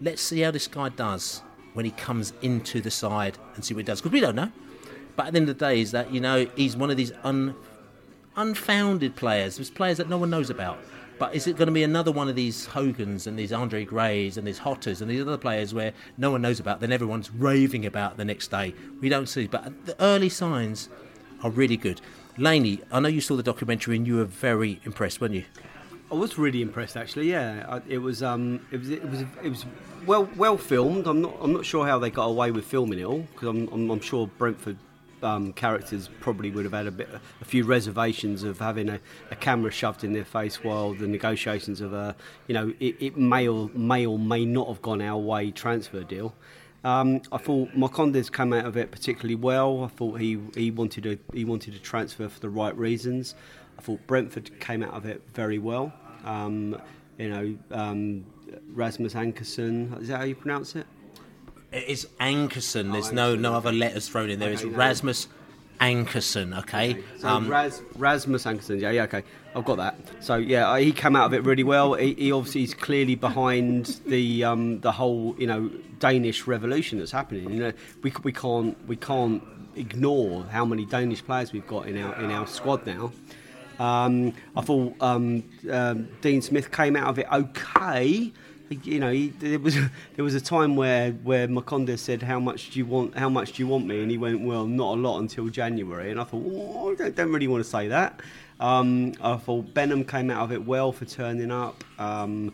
let's 0.00 0.22
see 0.22 0.40
how 0.40 0.50
this 0.50 0.66
guy 0.66 0.88
does 0.88 1.42
when 1.74 1.84
he 1.84 1.90
comes 1.90 2.32
into 2.42 2.80
the 2.80 2.90
side 2.90 3.38
and 3.54 3.64
see 3.64 3.74
what 3.74 3.80
he 3.80 3.84
does. 3.84 4.00
Because 4.00 4.12
we 4.12 4.20
don't 4.20 4.36
know. 4.36 4.50
But 5.16 5.26
at 5.26 5.32
the 5.32 5.40
end 5.40 5.48
of 5.48 5.58
the 5.58 5.64
day, 5.66 5.80
is 5.80 5.90
that 5.90 6.12
you 6.12 6.20
know 6.20 6.46
he's 6.54 6.76
one 6.76 6.90
of 6.90 6.96
these 6.96 7.12
un, 7.24 7.54
unfounded 8.36 9.16
players. 9.16 9.56
There's 9.56 9.68
players 9.68 9.96
that 9.98 10.08
no 10.08 10.16
one 10.16 10.30
knows 10.30 10.48
about. 10.48 10.78
But 11.18 11.34
is 11.34 11.46
it 11.46 11.56
going 11.56 11.66
to 11.66 11.72
be 11.72 11.82
another 11.82 12.12
one 12.12 12.28
of 12.28 12.36
these 12.36 12.66
Hogans 12.66 13.26
and 13.26 13.38
these 13.38 13.52
Andre 13.52 13.84
Grays 13.84 14.36
and 14.36 14.46
these 14.46 14.58
Hotters 14.58 15.00
and 15.00 15.10
these 15.10 15.22
other 15.22 15.36
players 15.36 15.74
where 15.74 15.92
no 16.16 16.30
one 16.30 16.42
knows 16.42 16.60
about, 16.60 16.80
then 16.80 16.92
everyone's 16.92 17.30
raving 17.30 17.86
about 17.86 18.16
the 18.16 18.24
next 18.24 18.48
day? 18.48 18.74
We 19.00 19.08
don't 19.08 19.28
see, 19.28 19.46
but 19.46 19.86
the 19.86 20.00
early 20.00 20.28
signs 20.28 20.88
are 21.42 21.50
really 21.50 21.76
good. 21.76 22.00
Laney, 22.36 22.80
I 22.92 23.00
know 23.00 23.08
you 23.08 23.20
saw 23.20 23.36
the 23.36 23.42
documentary 23.42 23.96
and 23.96 24.06
you 24.06 24.16
were 24.16 24.24
very 24.24 24.80
impressed, 24.84 25.20
weren't 25.20 25.34
you? 25.34 25.44
I 26.10 26.14
was 26.14 26.38
really 26.38 26.62
impressed, 26.62 26.96
actually. 26.96 27.30
Yeah, 27.30 27.66
I, 27.68 27.82
it 27.88 27.98
was. 27.98 28.22
Um, 28.22 28.66
it 28.70 28.78
was. 28.78 28.90
It 28.90 29.10
was. 29.10 29.20
It 29.42 29.48
was 29.50 29.66
well, 30.06 30.28
well 30.36 30.56
filmed. 30.56 31.06
I'm 31.06 31.20
not. 31.20 31.36
I'm 31.40 31.52
not 31.52 31.66
sure 31.66 31.86
how 31.86 31.98
they 31.98 32.10
got 32.10 32.26
away 32.26 32.50
with 32.50 32.64
filming 32.64 32.98
it 32.98 33.04
all 33.04 33.26
because 33.32 33.48
I'm, 33.48 33.68
I'm, 33.68 33.90
I'm 33.90 34.00
sure 34.00 34.26
Brentford 34.26 34.78
um, 35.22 35.52
characters 35.52 36.08
probably 36.20 36.50
would 36.50 36.64
have 36.64 36.72
had 36.72 36.86
a 36.86 36.90
bit, 36.90 37.08
a 37.40 37.44
few 37.44 37.64
reservations 37.64 38.42
of 38.42 38.58
having 38.58 38.88
a, 38.88 39.00
a 39.30 39.36
camera 39.36 39.70
shoved 39.70 40.04
in 40.04 40.12
their 40.12 40.24
face 40.24 40.62
while 40.62 40.94
the 40.94 41.06
negotiations 41.06 41.80
of 41.80 41.92
a, 41.92 42.14
you 42.46 42.54
know, 42.54 42.72
it, 42.80 42.96
it 43.00 43.16
may 43.16 43.48
or 43.48 43.70
may 43.74 44.06
or 44.06 44.18
may 44.18 44.44
not 44.44 44.68
have 44.68 44.82
gone 44.82 45.00
our 45.02 45.18
way 45.18 45.50
transfer 45.50 46.02
deal. 46.02 46.34
Um, 46.84 47.20
I 47.32 47.38
thought 47.38 47.70
Marcondes 47.70 48.32
came 48.32 48.52
out 48.52 48.64
of 48.64 48.76
it 48.76 48.90
particularly 48.90 49.34
well. 49.34 49.84
I 49.84 49.88
thought 49.88 50.20
he, 50.20 50.38
he 50.54 50.70
wanted 50.70 51.06
a 51.06 51.18
he 51.34 51.44
wanted 51.44 51.74
a 51.74 51.78
transfer 51.78 52.28
for 52.28 52.40
the 52.40 52.48
right 52.48 52.76
reasons. 52.76 53.34
I 53.78 53.82
thought 53.82 54.06
Brentford 54.06 54.58
came 54.60 54.82
out 54.82 54.94
of 54.94 55.06
it 55.06 55.22
very 55.34 55.58
well. 55.58 55.92
Um, 56.24 56.80
you 57.18 57.28
know, 57.28 57.58
um, 57.72 58.24
Rasmus 58.72 59.14
Ankersen, 59.14 60.00
is 60.00 60.08
that 60.08 60.18
how 60.18 60.24
you 60.24 60.34
pronounce 60.34 60.76
it? 60.76 60.86
It's 61.70 62.06
Ankersen. 62.20 62.92
There's 62.92 63.12
no 63.12 63.36
no 63.36 63.54
other 63.54 63.72
letters 63.72 64.08
thrown 64.08 64.30
in 64.30 64.38
there. 64.38 64.50
It's 64.50 64.64
Rasmus 64.64 65.28
Ankersen. 65.80 66.58
Okay. 66.60 67.02
So 67.18 67.40
Ras, 67.42 67.82
Rasmus 67.96 68.44
Ankersen, 68.44 68.80
yeah, 68.80 68.90
yeah, 68.90 69.04
okay, 69.04 69.22
I've 69.54 69.64
got 69.64 69.76
that. 69.76 69.96
So 70.20 70.36
yeah, 70.36 70.78
he 70.78 70.92
came 70.92 71.14
out 71.14 71.26
of 71.26 71.34
it 71.34 71.44
really 71.44 71.64
well. 71.64 71.94
He, 71.94 72.14
he 72.14 72.32
obviously 72.32 72.64
is 72.64 72.74
clearly 72.74 73.14
behind 73.14 74.00
the 74.06 74.44
um, 74.44 74.80
the 74.80 74.92
whole 74.92 75.34
you 75.38 75.46
know 75.46 75.70
Danish 75.98 76.46
revolution 76.46 76.98
that's 76.98 77.12
happening. 77.12 77.50
You 77.50 77.60
know, 77.60 77.72
we 78.02 78.12
we 78.22 78.32
can't 78.32 78.76
we 78.88 78.96
can't 78.96 79.42
ignore 79.76 80.44
how 80.44 80.64
many 80.64 80.84
Danish 80.84 81.24
players 81.24 81.52
we've 81.52 81.66
got 81.66 81.86
in 81.86 81.98
our 82.02 82.14
in 82.20 82.30
our 82.30 82.46
squad 82.46 82.86
now. 82.86 83.12
Um, 83.78 84.34
I 84.56 84.62
thought 84.62 84.94
um, 85.00 85.44
um, 85.70 86.08
Dean 86.20 86.42
Smith 86.42 86.72
came 86.72 86.96
out 86.96 87.08
of 87.08 87.18
it 87.18 87.26
okay. 87.30 88.32
You 88.70 89.00
know, 89.00 89.10
he, 89.10 89.28
there 89.28 89.58
was 89.58 89.74
there 90.16 90.24
was 90.24 90.34
a 90.34 90.40
time 90.40 90.76
where 90.76 91.12
where 91.12 91.48
Marcondes 91.48 92.00
said, 92.00 92.22
"How 92.22 92.38
much 92.38 92.70
do 92.70 92.78
you 92.78 92.86
want? 92.86 93.16
How 93.16 93.28
much 93.28 93.52
do 93.52 93.62
you 93.62 93.66
want 93.66 93.86
me?" 93.86 94.02
And 94.02 94.10
he 94.10 94.18
went, 94.18 94.40
"Well, 94.42 94.66
not 94.66 94.96
a 94.96 95.00
lot 95.00 95.18
until 95.20 95.48
January." 95.48 96.10
And 96.10 96.20
I 96.20 96.24
thought, 96.24 96.44
oh, 96.46 96.92
I 96.92 96.94
don't, 96.94 97.16
don't 97.16 97.32
really 97.32 97.48
want 97.48 97.64
to 97.64 97.70
say 97.70 97.88
that. 97.88 98.20
Um, 98.60 99.14
I 99.22 99.36
thought 99.36 99.72
Benham 99.72 100.04
came 100.04 100.30
out 100.30 100.42
of 100.44 100.52
it 100.52 100.64
well 100.66 100.92
for 100.92 101.04
turning 101.04 101.50
up. 101.50 101.84
Um, 101.98 102.52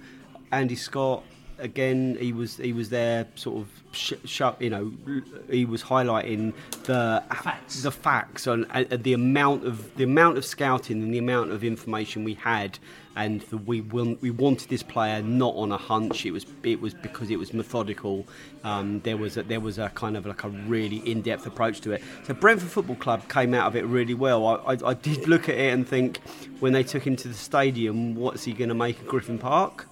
Andy 0.53 0.77
Scott 0.77 1.25
again, 1.59 2.17
he 2.21 2.33
was 2.33 2.57
he 2.57 2.73
was 2.73 2.91
there, 2.91 3.27
sort 3.35 3.59
of, 3.59 3.69
sh- 3.93 4.13
sh- 4.25 4.43
you 4.61 4.71
know, 4.71 4.93
he 5.51 5.65
was 5.65 5.83
highlighting 5.83 6.53
the 6.85 7.23
facts, 7.43 7.83
the 7.83 7.91
facts, 7.91 8.47
and, 8.47 8.67
and 8.71 9.03
the 9.03 9.13
amount 9.13 9.67
of 9.67 9.95
the 9.97 10.05
amount 10.05 10.39
of 10.39 10.45
scouting 10.45 11.03
and 11.03 11.13
the 11.13 11.19
amount 11.19 11.53
of 11.53 11.65
information 11.65 12.25
we 12.25 12.35
had, 12.35 12.79
and 13.17 13.41
the, 13.43 13.57
we 13.57 13.81
will, 13.81 14.17
we 14.21 14.31
wanted 14.31 14.69
this 14.69 14.83
player 14.83 15.23
not 15.23 15.55
on 15.55 15.73
a 15.73 15.77
hunch. 15.77 16.27
It 16.27 16.33
was 16.33 16.47
it 16.63 16.81
was 16.81 16.95
because 16.95 17.31
it 17.31 17.39
was 17.39 17.53
methodical. 17.53 18.27
Um, 18.65 19.01
there 19.01 19.17
was 19.17 19.37
a, 19.37 19.43
there 19.43 19.61
was 19.61 19.79
a 19.79 19.89
kind 19.91 20.17
of 20.17 20.27
like 20.27 20.45
a 20.45 20.49
really 20.49 20.99
in 21.11 21.23
depth 21.23 21.47
approach 21.47 21.81
to 21.83 21.93
it. 21.93 22.03
So 22.25 22.35
Brentford 22.35 22.71
Football 22.71 22.97
Club 22.97 23.29
came 23.29 23.55
out 23.55 23.67
of 23.67 23.77
it 23.77 23.85
really 23.85 24.15
well. 24.15 24.47
I, 24.47 24.75
I, 24.75 24.79
I 24.91 24.95
did 24.95 25.29
look 25.29 25.49
at 25.49 25.57
it 25.57 25.73
and 25.73 25.87
think 25.87 26.21
when 26.61 26.73
they 26.73 26.83
took 26.83 27.07
him 27.07 27.17
to 27.17 27.29
the 27.29 27.35
stadium, 27.35 28.15
what's 28.15 28.45
he 28.45 28.53
going 28.53 28.69
to 28.69 28.75
make 28.75 29.01
of 29.01 29.07
Griffin 29.07 29.39
Park? 29.39 29.87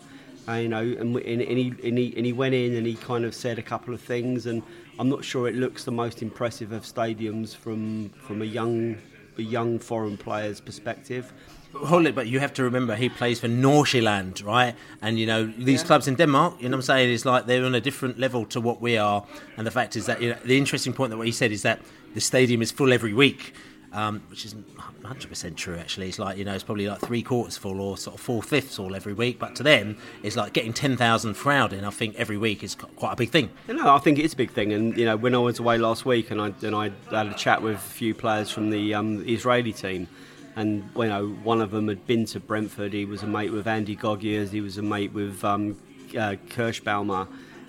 Uh, 0.49 0.55
you 0.55 0.69
know, 0.69 0.81
and, 0.83 1.17
and, 1.17 1.43
and, 1.43 1.59
he, 1.59 1.73
and, 1.85 1.97
he, 1.97 2.13
and 2.17 2.27
he 2.27 2.33
went 2.33 2.53
in 2.53 2.75
and 2.75 2.85
he 2.85 2.97
kind 2.97 3.25
of 3.25 3.33
said 3.33 3.61
a 3.61 3.63
couple 3.63 3.95
of 3.95 4.01
things, 4.01 4.47
and 4.47 4.61
I'm 4.99 5.09
not 5.09 5.25
sure 5.25 5.47
it 5.47 5.55
looks 5.55 5.85
the 5.85 5.93
most 5.93 6.21
impressive 6.21 6.73
of 6.73 6.83
stadiums 6.83 7.55
from 7.55 8.09
from 8.11 8.43
a 8.43 8.45
young 8.45 8.97
a 9.39 9.43
young 9.43 9.79
foreign 9.79 10.17
player's 10.17 10.61
perspective. 10.61 11.33
Hold 11.75 12.07
it, 12.07 12.15
but 12.15 12.27
you 12.27 12.39
have 12.41 12.53
to 12.55 12.63
remember 12.65 12.95
he 12.95 13.09
plays 13.09 13.41
for 13.41 13.49
Nordsjælland, 13.49 14.45
right? 14.45 14.75
And 15.01 15.19
you 15.19 15.27
know 15.27 15.51
these 15.59 15.81
Yeah. 15.81 15.87
clubs 15.87 16.07
in 16.09 16.15
Denmark. 16.17 16.55
You 16.61 16.69
know 16.69 16.77
what 16.77 16.83
I'm 16.89 16.97
saying? 16.97 17.11
It's 17.15 17.25
like 17.25 17.47
they're 17.47 17.65
on 17.65 17.75
a 17.75 17.81
different 17.81 18.19
level 18.19 18.45
to 18.47 18.61
what 18.61 18.81
we 18.81 18.97
are. 18.99 19.25
And 19.57 19.67
the 19.67 19.71
fact 19.71 19.97
is 19.97 20.07
that 20.07 20.21
you 20.23 20.31
know, 20.31 20.37
the 20.45 20.57
interesting 20.59 20.93
point 20.93 21.11
that 21.11 21.17
what 21.17 21.27
he 21.27 21.33
said 21.33 21.51
is 21.51 21.63
that 21.63 21.81
the 22.15 22.21
stadium 22.21 22.61
is 22.63 22.71
full 22.71 22.93
every 22.93 23.13
week. 23.15 23.55
Um, 23.95 24.23
which 24.31 24.47
isn't 24.47 24.65
100% 25.05 25.55
true 25.55 25.77
actually. 25.77 26.09
It's 26.09 26.19
like, 26.19 26.39
you 26.39 26.47
know, 26.47 26.55
it's 26.55 26.65
probably 26.65 26.89
like 26.89 27.01
three 27.01 27.23
quarters 27.23 27.59
full 27.59 27.79
or 27.79 27.99
sort 27.99 28.15
of 28.17 28.23
four 28.23 28.43
fifths 28.43 28.79
all 28.79 28.95
every 28.97 29.13
week. 29.13 29.39
But 29.39 29.55
to 29.57 29.63
them, 29.63 29.99
it's 30.23 30.35
like 30.35 30.55
getting 30.55 30.73
10,000 30.73 31.35
crowd 31.35 31.75
in, 31.75 31.85
I 31.85 31.91
think, 31.91 32.15
every 32.17 32.39
week 32.39 32.63
is 32.65 32.75
quite 32.75 33.13
a 33.13 33.17
big 33.17 33.29
thing. 33.29 33.51
You 33.69 33.75
know, 33.75 33.95
I 33.95 33.99
think 33.99 34.19
it 34.19 34.25
is 34.25 34.33
a 34.33 34.37
big 34.37 34.51
thing. 34.51 34.73
And 34.73 34.97
you 34.97 35.05
know, 35.05 35.17
when 35.17 35.35
I 35.35 35.39
was 35.39 35.59
away 35.59 35.77
last 35.77 36.07
week, 36.07 36.31
and 36.31 36.41
I 36.41 36.53
and 36.63 36.75
I 36.75 36.91
had 37.11 37.27
a 37.27 37.35
chat 37.35 37.61
with 37.61 37.75
a 37.77 37.79
few 37.79 38.15
players 38.15 38.51
from 38.51 38.71
the 38.71 38.95
um, 38.95 39.23
Israeli 39.29 39.75
team, 39.75 40.09
and 40.57 40.89
you 40.97 41.07
know, 41.07 41.29
one 41.43 41.61
of 41.61 41.71
them 41.71 41.89
had 41.89 42.07
been 42.07 42.25
to 42.27 42.41
Brentford. 42.41 42.93
He 42.93 43.05
was 43.05 43.23
a 43.23 43.27
mate 43.27 43.53
with 43.53 43.67
Andy 43.67 43.97
Gogiers. 43.97 44.51
He 44.51 44.61
was 44.61 44.79
a 44.79 44.83
mate 44.83 45.13
with 45.13 45.45
um, 45.45 45.79
uh, 46.11 46.37
Kerschbaumer, 46.49 47.27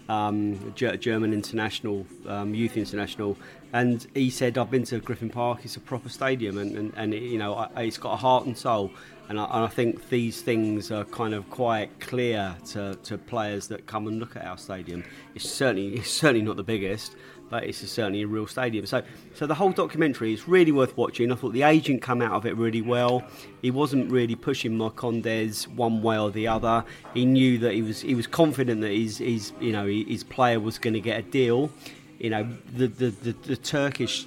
um, 0.10 0.74
Ger- 0.76 0.98
German 0.98 1.34
international, 1.34 2.06
um, 2.28 2.54
youth 2.54 2.78
international. 2.78 3.38
And 3.72 4.06
he 4.14 4.30
said, 4.30 4.58
"I've 4.58 4.70
been 4.70 4.84
to 4.86 5.00
Griffin 5.00 5.30
Park. 5.30 5.62
It's 5.64 5.78
a 5.78 5.80
proper 5.80 6.10
stadium, 6.10 6.58
and, 6.58 6.78
and, 6.78 6.94
and 6.96 7.14
it, 7.14 7.24
you 7.24 7.38
know, 7.38 7.56
I, 7.56 7.84
it's 7.84 7.98
got 7.98 8.14
a 8.14 8.18
heart 8.18 8.46
and 8.46 8.58
soul." 8.58 8.92
And 9.30 9.40
I, 9.40 9.46
and 9.46 9.64
I 9.64 9.68
think 9.68 10.10
these 10.10 10.42
things 10.42 10.92
are 10.92 11.06
kind 11.06 11.34
of 11.34 11.50
quite 11.50 12.02
clear 12.02 12.56
to, 12.72 12.96
to 13.04 13.18
players 13.18 13.70
that 13.70 13.86
come 13.88 14.08
and 14.08 14.20
look 14.20 14.36
at 14.36 14.46
our 14.46 14.58
stadium. 14.58 15.06
It's 15.34 15.50
certainly 15.50 15.96
it's 15.96 16.12
certainly 16.12 16.46
not 16.46 16.58
the 16.58 16.64
biggest, 16.64 17.16
it's 17.58 17.78
certainly 17.90 18.22
a 18.22 18.28
real 18.28 18.48
stadium. 18.48 18.86
So 18.86 19.04
so 19.34 19.48
the 19.48 19.56
whole 19.56 19.72
documentary 19.72 20.34
is 20.34 20.48
really 20.48 20.72
worth 20.72 20.96
watching. 20.98 21.32
I 21.32 21.36
thought 21.36 21.54
the 21.54 21.64
agent 21.64 22.02
come 22.02 22.22
out 22.22 22.34
of 22.34 22.46
it 22.46 22.56
really 22.56 22.82
well. 22.82 23.24
He 23.62 23.72
wasn't 23.72 24.12
really 24.12 24.36
pushing 24.36 24.78
Marcondes 24.78 25.68
one 25.68 26.02
way 26.02 26.18
or 26.18 26.32
the 26.32 26.48
other. 26.48 26.84
He 27.14 27.26
knew 27.26 27.58
that 27.60 27.74
he 27.74 27.82
was 27.82 28.02
he 28.02 28.16
was 28.16 28.28
confident 28.28 28.82
that 28.82 28.92
his 28.92 29.18
his 29.18 29.54
you 29.60 29.72
know 29.72 29.86
his 29.86 30.24
player 30.24 30.60
was 30.60 30.78
going 30.78 30.94
to 30.94 31.02
get 31.02 31.20
a 31.20 31.24
deal. 31.24 31.72
You 32.20 32.30
know 32.30 32.48
the 32.76 32.88
the, 32.88 33.10
the, 33.10 33.32
the 33.44 33.58
Turkish 33.58 34.26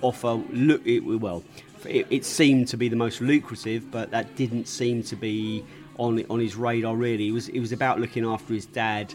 offer 0.00 0.40
look 0.50 0.86
it 0.86 1.00
well 1.00 1.42
it, 1.84 2.06
it 2.10 2.24
seemed 2.24 2.68
to 2.68 2.76
be 2.76 2.88
the 2.88 2.96
most 2.96 3.20
lucrative 3.20 3.90
but 3.90 4.10
that 4.10 4.36
didn't 4.36 4.66
seem 4.66 5.02
to 5.02 5.16
be 5.16 5.64
on 5.98 6.24
on 6.30 6.40
his 6.40 6.56
radar 6.56 6.94
really 6.96 7.28
it 7.28 7.32
was 7.32 7.48
it 7.48 7.60
was 7.60 7.72
about 7.72 8.00
looking 8.00 8.24
after 8.24 8.54
his 8.54 8.66
dad 8.66 9.12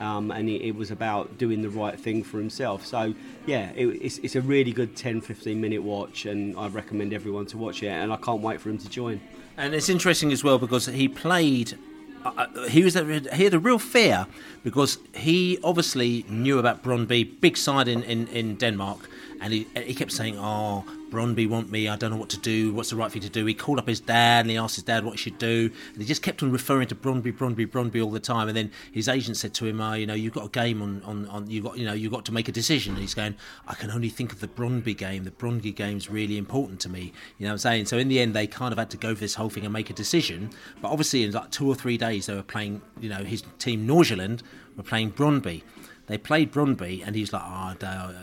um, 0.00 0.30
and 0.30 0.48
it, 0.48 0.62
it 0.62 0.74
was 0.74 0.90
about 0.90 1.38
doing 1.38 1.62
the 1.62 1.70
right 1.70 1.98
thing 1.98 2.22
for 2.22 2.38
himself 2.38 2.84
so 2.84 3.14
yeah 3.46 3.70
it, 3.74 3.86
it's, 3.86 4.18
it's 4.18 4.36
a 4.36 4.40
really 4.40 4.72
good 4.72 4.96
10 4.96 5.20
15 5.20 5.60
minute 5.60 5.82
watch 5.82 6.26
and 6.26 6.56
I 6.58 6.68
recommend 6.68 7.12
everyone 7.12 7.46
to 7.46 7.58
watch 7.58 7.82
it 7.82 7.88
and 7.88 8.12
I 8.12 8.16
can't 8.16 8.40
wait 8.42 8.60
for 8.60 8.70
him 8.70 8.78
to 8.78 8.88
join 8.88 9.20
And 9.56 9.74
it's 9.74 9.88
interesting 9.88 10.32
as 10.32 10.44
well 10.44 10.58
because 10.58 10.86
he 10.86 11.08
played. 11.08 11.78
Uh, 12.24 12.46
he 12.68 12.84
was 12.84 12.94
he 12.94 13.44
had 13.44 13.54
a 13.54 13.58
real 13.58 13.78
fear 13.78 14.26
because 14.62 14.98
he 15.14 15.58
obviously 15.62 16.24
knew 16.28 16.58
about 16.58 16.82
Brondby, 16.82 17.40
big 17.40 17.56
side 17.56 17.88
in, 17.88 18.02
in, 18.02 18.26
in 18.28 18.56
Denmark, 18.56 19.08
and 19.40 19.52
he 19.52 19.66
he 19.86 19.94
kept 19.94 20.12
saying, 20.12 20.36
"Oh, 20.38 20.84
Brondby 21.16 21.48
want 21.48 21.70
me. 21.70 21.88
I 21.88 21.96
don't 21.96 22.10
know 22.10 22.18
what 22.18 22.28
to 22.30 22.38
do. 22.38 22.74
What's 22.74 22.90
the 22.90 22.96
right 22.96 23.10
thing 23.10 23.22
to 23.22 23.30
do?" 23.30 23.46
He 23.46 23.54
called 23.54 23.78
up 23.78 23.88
his 23.88 24.00
dad 24.00 24.40
and 24.44 24.50
he 24.50 24.58
asked 24.58 24.74
his 24.74 24.84
dad 24.84 25.02
what 25.02 25.12
he 25.12 25.16
should 25.16 25.38
do, 25.38 25.70
and 25.92 26.02
he 26.02 26.06
just 26.06 26.20
kept 26.20 26.42
on 26.42 26.52
referring 26.52 26.88
to 26.88 26.94
Brondby, 26.94 27.32
Brondby, 27.32 27.66
Brondby 27.66 28.04
all 28.04 28.10
the 28.10 28.20
time. 28.20 28.48
And 28.48 28.56
then 28.56 28.70
his 28.92 29.08
agent 29.08 29.38
said 29.38 29.54
to 29.54 29.66
him, 29.66 29.80
"Oh, 29.80 29.94
you 29.94 30.06
know, 30.06 30.14
you've 30.14 30.34
got 30.34 30.44
a 30.44 30.50
game 30.50 30.82
on, 30.82 31.02
on, 31.04 31.26
on 31.28 31.50
you 31.50 31.62
got 31.62 31.78
you 31.78 31.86
know 31.86 31.94
you 31.94 32.04
have 32.04 32.12
got 32.12 32.24
to 32.26 32.32
make 32.32 32.48
a 32.48 32.52
decision." 32.52 32.92
And 32.94 33.00
he's 33.00 33.14
going, 33.14 33.34
"I 33.66 33.74
can 33.74 33.90
only 33.90 34.10
think 34.10 34.32
of 34.32 34.40
the 34.40 34.48
Brondby 34.48 34.96
game. 34.96 35.24
The 35.24 35.30
Brondby 35.30 35.74
game's 35.74 36.10
really 36.10 36.36
important 36.36 36.80
to 36.80 36.90
me." 36.90 37.12
You 37.38 37.46
know 37.46 37.48
what 37.48 37.52
I'm 37.52 37.58
saying? 37.58 37.86
So 37.86 37.96
in 37.96 38.08
the 38.08 38.20
end, 38.20 38.34
they 38.34 38.46
kind 38.46 38.72
of 38.72 38.78
had 38.78 38.90
to 38.90 38.98
go 38.98 39.14
for 39.14 39.20
this 39.20 39.34
whole 39.34 39.48
thing 39.48 39.64
and 39.64 39.72
make 39.72 39.88
a 39.88 39.94
decision. 39.94 40.50
But 40.82 40.90
obviously, 40.90 41.24
in 41.24 41.32
like 41.32 41.50
two 41.50 41.66
or 41.66 41.74
three 41.74 41.96
days, 41.96 42.26
they 42.26 42.34
were 42.34 42.42
playing. 42.42 42.82
You 43.00 43.08
know, 43.08 43.24
his 43.24 43.42
team 43.58 43.86
Nordsjælland 43.86 44.42
were 44.76 44.82
playing 44.82 45.12
Brondby. 45.12 45.62
They 46.06 46.18
played 46.18 46.52
Brondby, 46.52 47.02
and 47.04 47.16
he's 47.16 47.32
like, 47.32 47.42
"Oh, 47.44 47.74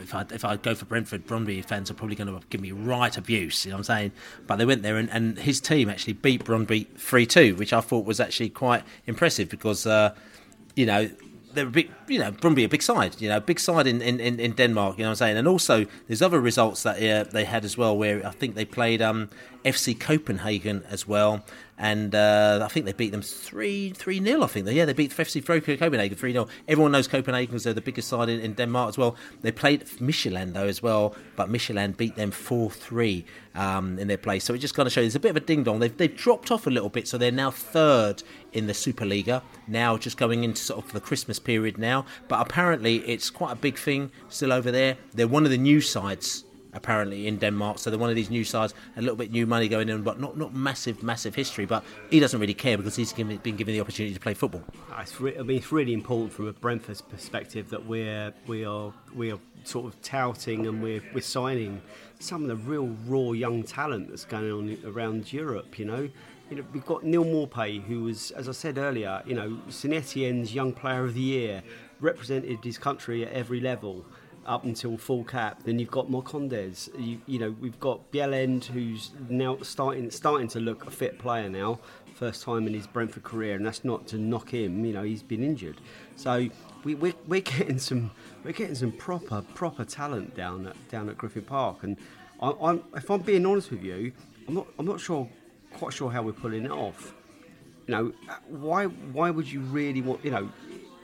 if 0.01 0.15
I 0.15 0.25
if 0.31 0.45
I 0.45 0.55
go 0.55 0.73
for 0.73 0.85
Brentford, 0.85 1.27
Brondby 1.27 1.63
fans 1.65 1.91
are 1.91 1.93
probably 1.93 2.15
going 2.15 2.27
to 2.27 2.45
give 2.49 2.61
me 2.61 2.71
right 2.71 3.15
abuse." 3.17 3.65
You 3.65 3.71
know 3.71 3.75
what 3.75 3.89
I'm 3.89 3.97
saying? 3.97 4.11
But 4.47 4.55
they 4.55 4.65
went 4.65 4.83
there, 4.83 4.97
and, 4.97 5.09
and 5.09 5.37
his 5.37 5.59
team 5.59 5.89
actually 5.89 6.13
beat 6.13 6.45
Brondby 6.45 6.87
three 6.97 7.25
two, 7.25 7.55
which 7.55 7.73
I 7.73 7.81
thought 7.81 8.05
was 8.05 8.19
actually 8.19 8.49
quite 8.49 8.83
impressive 9.05 9.49
because, 9.49 9.85
uh, 9.85 10.15
you 10.75 10.85
know. 10.85 11.09
They're 11.53 11.67
a 11.67 11.71
big, 11.71 11.91
you 12.07 12.19
know, 12.19 12.31
Brondby 12.31 12.65
a 12.65 12.69
big 12.69 12.81
side, 12.81 13.21
you 13.21 13.29
know, 13.29 13.39
big 13.39 13.59
side 13.59 13.87
in, 13.87 14.01
in, 14.01 14.19
in 14.19 14.51
Denmark, 14.53 14.97
you 14.97 15.03
know 15.03 15.09
what 15.09 15.11
I'm 15.11 15.15
saying? 15.27 15.37
And 15.37 15.47
also, 15.47 15.85
there's 16.07 16.21
other 16.21 16.39
results 16.39 16.83
that 16.83 16.97
uh, 16.97 17.29
they 17.31 17.45
had 17.45 17.63
as 17.63 17.77
well, 17.77 17.97
where 17.97 18.25
I 18.25 18.31
think 18.31 18.55
they 18.55 18.65
played 18.65 19.01
um, 19.01 19.29
FC 19.63 19.97
Copenhagen 19.97 20.83
as 20.89 21.07
well, 21.07 21.43
and 21.77 22.13
uh, 22.13 22.61
I 22.63 22.67
think 22.67 22.85
they 22.85 22.91
beat 22.93 23.11
them 23.11 23.21
three 23.21 23.91
three 23.91 24.19
nil. 24.19 24.43
I 24.43 24.47
think 24.47 24.65
they 24.65 24.73
yeah 24.73 24.85
they 24.85 24.93
beat 24.93 25.11
FC 25.11 25.43
Copenhagen 25.43 26.17
three 26.17 26.33
0 26.33 26.47
Everyone 26.67 26.91
knows 26.91 27.07
Copenhagen 27.07 27.47
because 27.47 27.63
they're 27.63 27.73
the 27.73 27.81
biggest 27.81 28.07
side 28.07 28.29
in, 28.29 28.39
in, 28.39 28.53
Denmark 28.53 28.89
as 28.89 28.97
well. 28.97 29.15
They 29.41 29.51
played 29.51 29.85
Midtjylland 29.85 30.53
though 30.53 30.67
as 30.67 30.83
well, 30.83 31.15
but 31.35 31.49
Midtjylland 31.49 31.97
beat 31.97 32.15
them 32.15 32.31
four 32.31 32.69
three 32.69 33.25
um, 33.55 33.97
in 33.99 34.07
their 34.07 34.17
place. 34.17 34.43
So 34.43 34.53
it 34.53 34.59
just 34.59 34.75
kind 34.75 34.87
of 34.87 34.93
shows 34.93 35.03
there's 35.03 35.15
a 35.15 35.19
bit 35.19 35.31
of 35.31 35.37
a 35.37 35.41
ding 35.41 35.63
dong. 35.63 35.79
They've, 35.79 35.95
they've 35.95 36.15
dropped 36.15 36.51
off 36.51 36.67
a 36.67 36.69
little 36.69 36.89
bit, 36.89 37.07
so 37.07 37.17
they're 37.17 37.31
now 37.31 37.51
third 37.51 38.23
in 38.53 38.67
the 38.67 38.73
Superliga. 38.73 39.41
Now 39.67 39.97
just 39.97 40.17
going 40.17 40.43
into 40.43 40.61
sort 40.61 40.85
of 40.85 40.91
the 40.93 41.01
Christmas 41.01 41.39
period 41.39 41.77
now, 41.77 42.05
but 42.27 42.39
apparently 42.41 42.97
it's 42.97 43.29
quite 43.29 43.51
a 43.51 43.55
big 43.55 43.77
thing 43.77 44.11
still 44.29 44.53
over 44.53 44.71
there. 44.71 44.97
They're 45.13 45.27
one 45.27 45.45
of 45.45 45.51
the 45.51 45.57
new 45.57 45.81
sides 45.81 46.45
apparently 46.73 47.27
in 47.27 47.37
Denmark. 47.37 47.79
So 47.79 47.89
they're 47.89 47.99
one 47.99 48.09
of 48.09 48.15
these 48.15 48.29
new 48.29 48.43
sides, 48.43 48.73
a 48.97 49.01
little 49.01 49.15
bit 49.15 49.31
new 49.31 49.45
money 49.45 49.67
going 49.67 49.89
in, 49.89 50.01
but 50.01 50.19
not 50.19 50.37
not 50.37 50.53
massive 50.53 51.03
massive 51.03 51.35
history. 51.35 51.65
But 51.65 51.83
he 52.09 52.19
doesn't 52.19 52.39
really 52.39 52.53
care 52.53 52.77
because 52.77 52.95
he's 52.95 53.13
given, 53.13 53.37
been 53.37 53.55
given 53.55 53.73
the 53.73 53.81
opportunity 53.81 54.13
to 54.13 54.19
play 54.19 54.33
football. 54.33 54.63
Uh, 54.91 55.01
it's 55.01 55.19
re- 55.21 55.37
I 55.37 55.43
mean, 55.43 55.57
it's 55.57 55.71
really 55.71 55.93
important 55.93 56.33
from 56.33 56.47
a 56.47 56.53
Brentford's 56.53 57.01
perspective 57.01 57.69
that 57.69 57.85
we're 57.85 58.33
we 58.47 58.65
are 58.65 58.93
we 59.15 59.31
are 59.31 59.39
sort 59.63 59.85
of 59.85 60.01
touting 60.01 60.67
and 60.67 60.81
we're 60.83 61.01
we're 61.13 61.21
signing 61.21 61.81
some 62.19 62.41
of 62.43 62.47
the 62.47 62.55
real 62.55 62.95
raw 63.07 63.31
young 63.31 63.63
talent 63.63 64.09
that's 64.09 64.25
going 64.25 64.51
on 64.51 64.77
around 64.85 65.31
Europe. 65.31 65.79
You 65.79 65.85
know. 65.85 66.09
You 66.53 66.59
know, 66.59 66.67
we've 66.71 66.85
got 66.85 67.03
Neal 67.03 67.25
Maupay, 67.25 67.83
who 67.83 68.03
was, 68.03 68.29
as 68.29 68.47
I 68.47 68.51
said 68.51 68.77
earlier, 68.77 69.23
you 69.25 69.33
know, 69.33 69.57
Saint 69.69 69.91
Etienne's 69.91 70.53
Young 70.53 70.71
Player 70.71 71.03
of 71.03 71.15
the 71.15 71.19
Year, 71.19 71.63
represented 71.99 72.63
his 72.63 72.77
country 72.77 73.25
at 73.25 73.31
every 73.33 73.59
level 73.59 74.05
up 74.45 74.63
until 74.63 74.95
full 74.95 75.23
cap. 75.23 75.63
Then 75.63 75.79
you've 75.79 75.89
got 75.89 76.11
Marcondes. 76.11 76.89
You, 76.95 77.19
you 77.25 77.39
know, 77.39 77.55
we've 77.59 77.79
got 77.79 78.11
Bjelland, 78.11 78.65
who's 78.65 79.09
now 79.29 79.57
starting 79.63 80.11
starting 80.11 80.47
to 80.49 80.59
look 80.59 80.85
a 80.85 80.91
fit 80.91 81.17
player 81.17 81.49
now, 81.49 81.79
first 82.13 82.43
time 82.43 82.67
in 82.67 82.75
his 82.75 82.85
Brentford 82.85 83.23
career, 83.23 83.55
and 83.55 83.65
that's 83.65 83.83
not 83.83 84.05
to 84.09 84.19
knock 84.19 84.51
him. 84.51 84.85
You 84.85 84.93
know, 84.93 85.01
he's 85.01 85.23
been 85.23 85.43
injured, 85.43 85.81
so 86.17 86.47
we, 86.83 86.93
we're, 86.93 87.15
we're 87.25 87.41
getting 87.41 87.79
some 87.79 88.11
we're 88.43 88.51
getting 88.51 88.75
some 88.75 88.91
proper 88.91 89.41
proper 89.55 89.85
talent 89.85 90.35
down 90.35 90.67
at 90.67 90.75
down 90.89 91.09
at 91.09 91.17
Griffin 91.17 91.45
Park, 91.45 91.77
and 91.81 91.97
I, 92.39 92.53
I'm, 92.61 92.83
if 92.95 93.09
I'm 93.09 93.21
being 93.21 93.43
honest 93.43 93.71
with 93.71 93.83
you, 93.83 94.11
I'm 94.47 94.53
not 94.53 94.67
I'm 94.77 94.85
not 94.85 94.99
sure 94.99 95.27
quite 95.73 95.93
sure 95.93 96.11
how 96.11 96.21
we're 96.21 96.33
pulling 96.33 96.65
it 96.65 96.71
off. 96.71 97.13
You 97.87 97.93
know, 97.95 98.13
why 98.47 98.85
why 98.85 99.29
would 99.29 99.51
you 99.51 99.59
really 99.59 100.01
want 100.01 100.23
you 100.23 100.31
know 100.31 100.49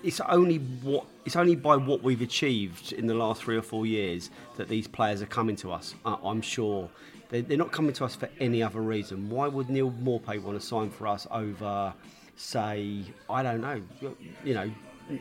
it's 0.03 0.19
only 0.21 0.57
what 0.57 1.05
it's 1.25 1.35
only 1.35 1.55
by 1.55 1.75
what 1.75 2.01
we've 2.01 2.21
achieved 2.21 2.93
in 2.93 3.07
the 3.07 3.13
last 3.13 3.43
three 3.43 3.57
or 3.57 3.61
four 3.61 3.85
years 3.85 4.29
that 4.57 4.67
these 4.67 4.87
players 4.87 5.21
are 5.21 5.27
coming 5.27 5.55
to 5.57 5.71
us. 5.71 5.95
I'm 6.05 6.41
sure 6.41 6.89
they're, 7.29 7.41
they're 7.41 7.57
not 7.57 7.71
coming 7.71 7.93
to 7.93 8.05
us 8.05 8.15
for 8.15 8.29
any 8.39 8.63
other 8.63 8.81
reason. 8.81 9.29
Why 9.29 9.47
would 9.47 9.69
Neal 9.69 9.91
Maupay 9.91 10.41
want 10.41 10.59
to 10.59 10.65
sign 10.65 10.89
for 10.89 11.07
us 11.07 11.27
over, 11.31 11.93
say, 12.35 13.03
I 13.29 13.43
don't 13.43 13.61
know, 13.61 13.81
you 14.43 14.53
know, 14.53 14.71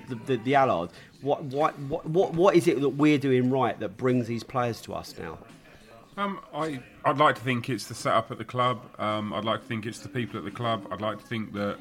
the, 0.09 0.15
the, 0.27 0.37
the 0.37 0.55
Allard? 0.55 0.91
What, 1.20 1.45
what, 1.45 1.79
what, 1.81 2.07
what, 2.07 2.35
what 2.35 2.55
is 2.55 2.69
it 2.69 2.81
that 2.81 2.89
we're 2.91 3.19
doing 3.19 3.51
right 3.51 3.79
that 3.81 3.97
brings 3.97 4.27
these 4.27 4.45
players 4.45 4.81
to 4.83 4.95
us 4.95 5.15
now? 5.19 5.39
Um, 6.16 6.41
I, 6.53 6.81
I'd 7.09 7.17
like 7.17 7.37
to 7.37 7.41
think 7.41 7.71
it's 7.71 7.87
the 7.87 7.95
setup 7.95 8.31
at 8.31 8.37
the 8.37 8.45
club. 8.45 8.83
Um, 8.99 9.33
I'd 9.33 9.45
like 9.45 9.63
to 9.63 9.67
think 9.67 9.87
it's 9.87 10.01
the 10.01 10.11
people 10.11 10.39
at 10.39 10.45
the 10.45 10.51
club. 10.51 10.87
I'd 10.93 11.01
like 11.01 11.19
to 11.19 11.25
think 11.25 11.55
that 11.55 11.79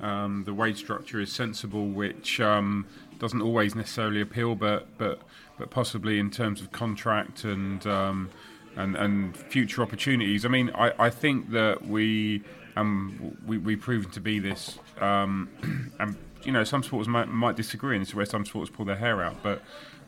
um, 0.00 0.42
the 0.44 0.52
wage 0.52 0.78
structure 0.78 1.20
is 1.20 1.30
sensible, 1.30 1.86
which 1.86 2.40
um, 2.40 2.84
doesn't 3.20 3.40
always 3.40 3.76
necessarily 3.76 4.20
appeal, 4.20 4.56
but 4.56 4.88
but 4.98 5.20
but 5.60 5.70
possibly 5.70 6.18
in 6.18 6.28
terms 6.28 6.60
of 6.60 6.72
contract 6.72 7.44
and 7.44 7.86
um, 7.86 8.30
and 8.74 8.96
and 8.96 9.36
future 9.36 9.80
opportunities. 9.80 10.44
I 10.44 10.48
mean, 10.48 10.70
I, 10.74 10.92
I 10.98 11.10
think 11.10 11.50
that 11.50 11.86
we 11.86 12.42
um 12.74 13.36
we 13.46 13.58
we've 13.58 13.80
proven 13.80 14.10
to 14.10 14.20
be 14.20 14.40
this, 14.40 14.80
um, 15.00 15.50
and 16.00 16.16
you 16.42 16.50
know 16.50 16.64
some 16.64 16.82
sports 16.82 17.06
might 17.06 17.28
might 17.28 17.54
disagree, 17.54 17.94
and 17.94 18.04
is 18.04 18.12
where 18.12 18.26
some 18.26 18.44
sports 18.44 18.72
pull 18.72 18.86
their 18.86 18.96
hair 18.96 19.22
out. 19.22 19.40
But 19.40 19.62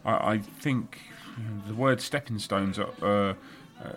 I, 0.05 0.33
I 0.33 0.39
think 0.39 1.03
the 1.69 1.75
word 1.75 2.01
stepping 2.01 2.41
stones 2.41 2.81
are. 2.81 2.91
Uh, 3.01 3.35
uh, 3.85 3.93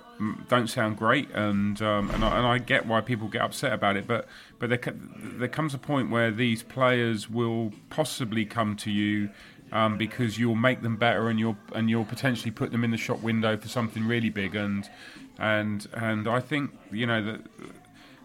don't 0.50 0.68
sound 0.68 0.98
great, 0.98 1.30
and 1.32 1.82
um, 1.82 2.10
and, 2.12 2.24
I, 2.24 2.38
and 2.38 2.46
I 2.46 2.58
get 2.58 2.86
why 2.86 3.02
people 3.02 3.28
get 3.28 3.42
upset 3.42 3.72
about 3.72 3.96
it. 3.96 4.08
But 4.08 4.28
but 4.60 4.70
there 4.70 4.82
there 5.14 5.48
comes 5.48 5.74
a 5.74 5.78
point 5.78 6.10
where 6.10 6.32
these 6.32 6.64
players 6.64 7.30
will 7.30 7.72
possibly 7.90 8.46
come 8.46 8.76
to 8.78 8.92
you 8.92 9.30
um, 9.72 9.98
because 9.98 10.38
you'll 10.38 10.56
make 10.56 10.82
them 10.82 10.98
better, 10.98 11.30
and 11.30 11.40
you'll 11.40 11.58
and 11.74 11.90
you'll 11.90 12.06
potentially 12.06 12.52
put 12.52 12.72
them 12.72 12.84
in 12.84 12.92
the 12.92 12.98
shop 12.98 13.22
window 13.22 13.56
for 13.56 13.70
something 13.70 14.06
really 14.06 14.30
big. 14.30 14.56
And 14.56 14.90
and 15.38 15.88
and 15.94 16.28
I 16.28 16.40
think 16.40 16.72
you 16.92 17.06
know 17.06 17.24
that. 17.24 17.42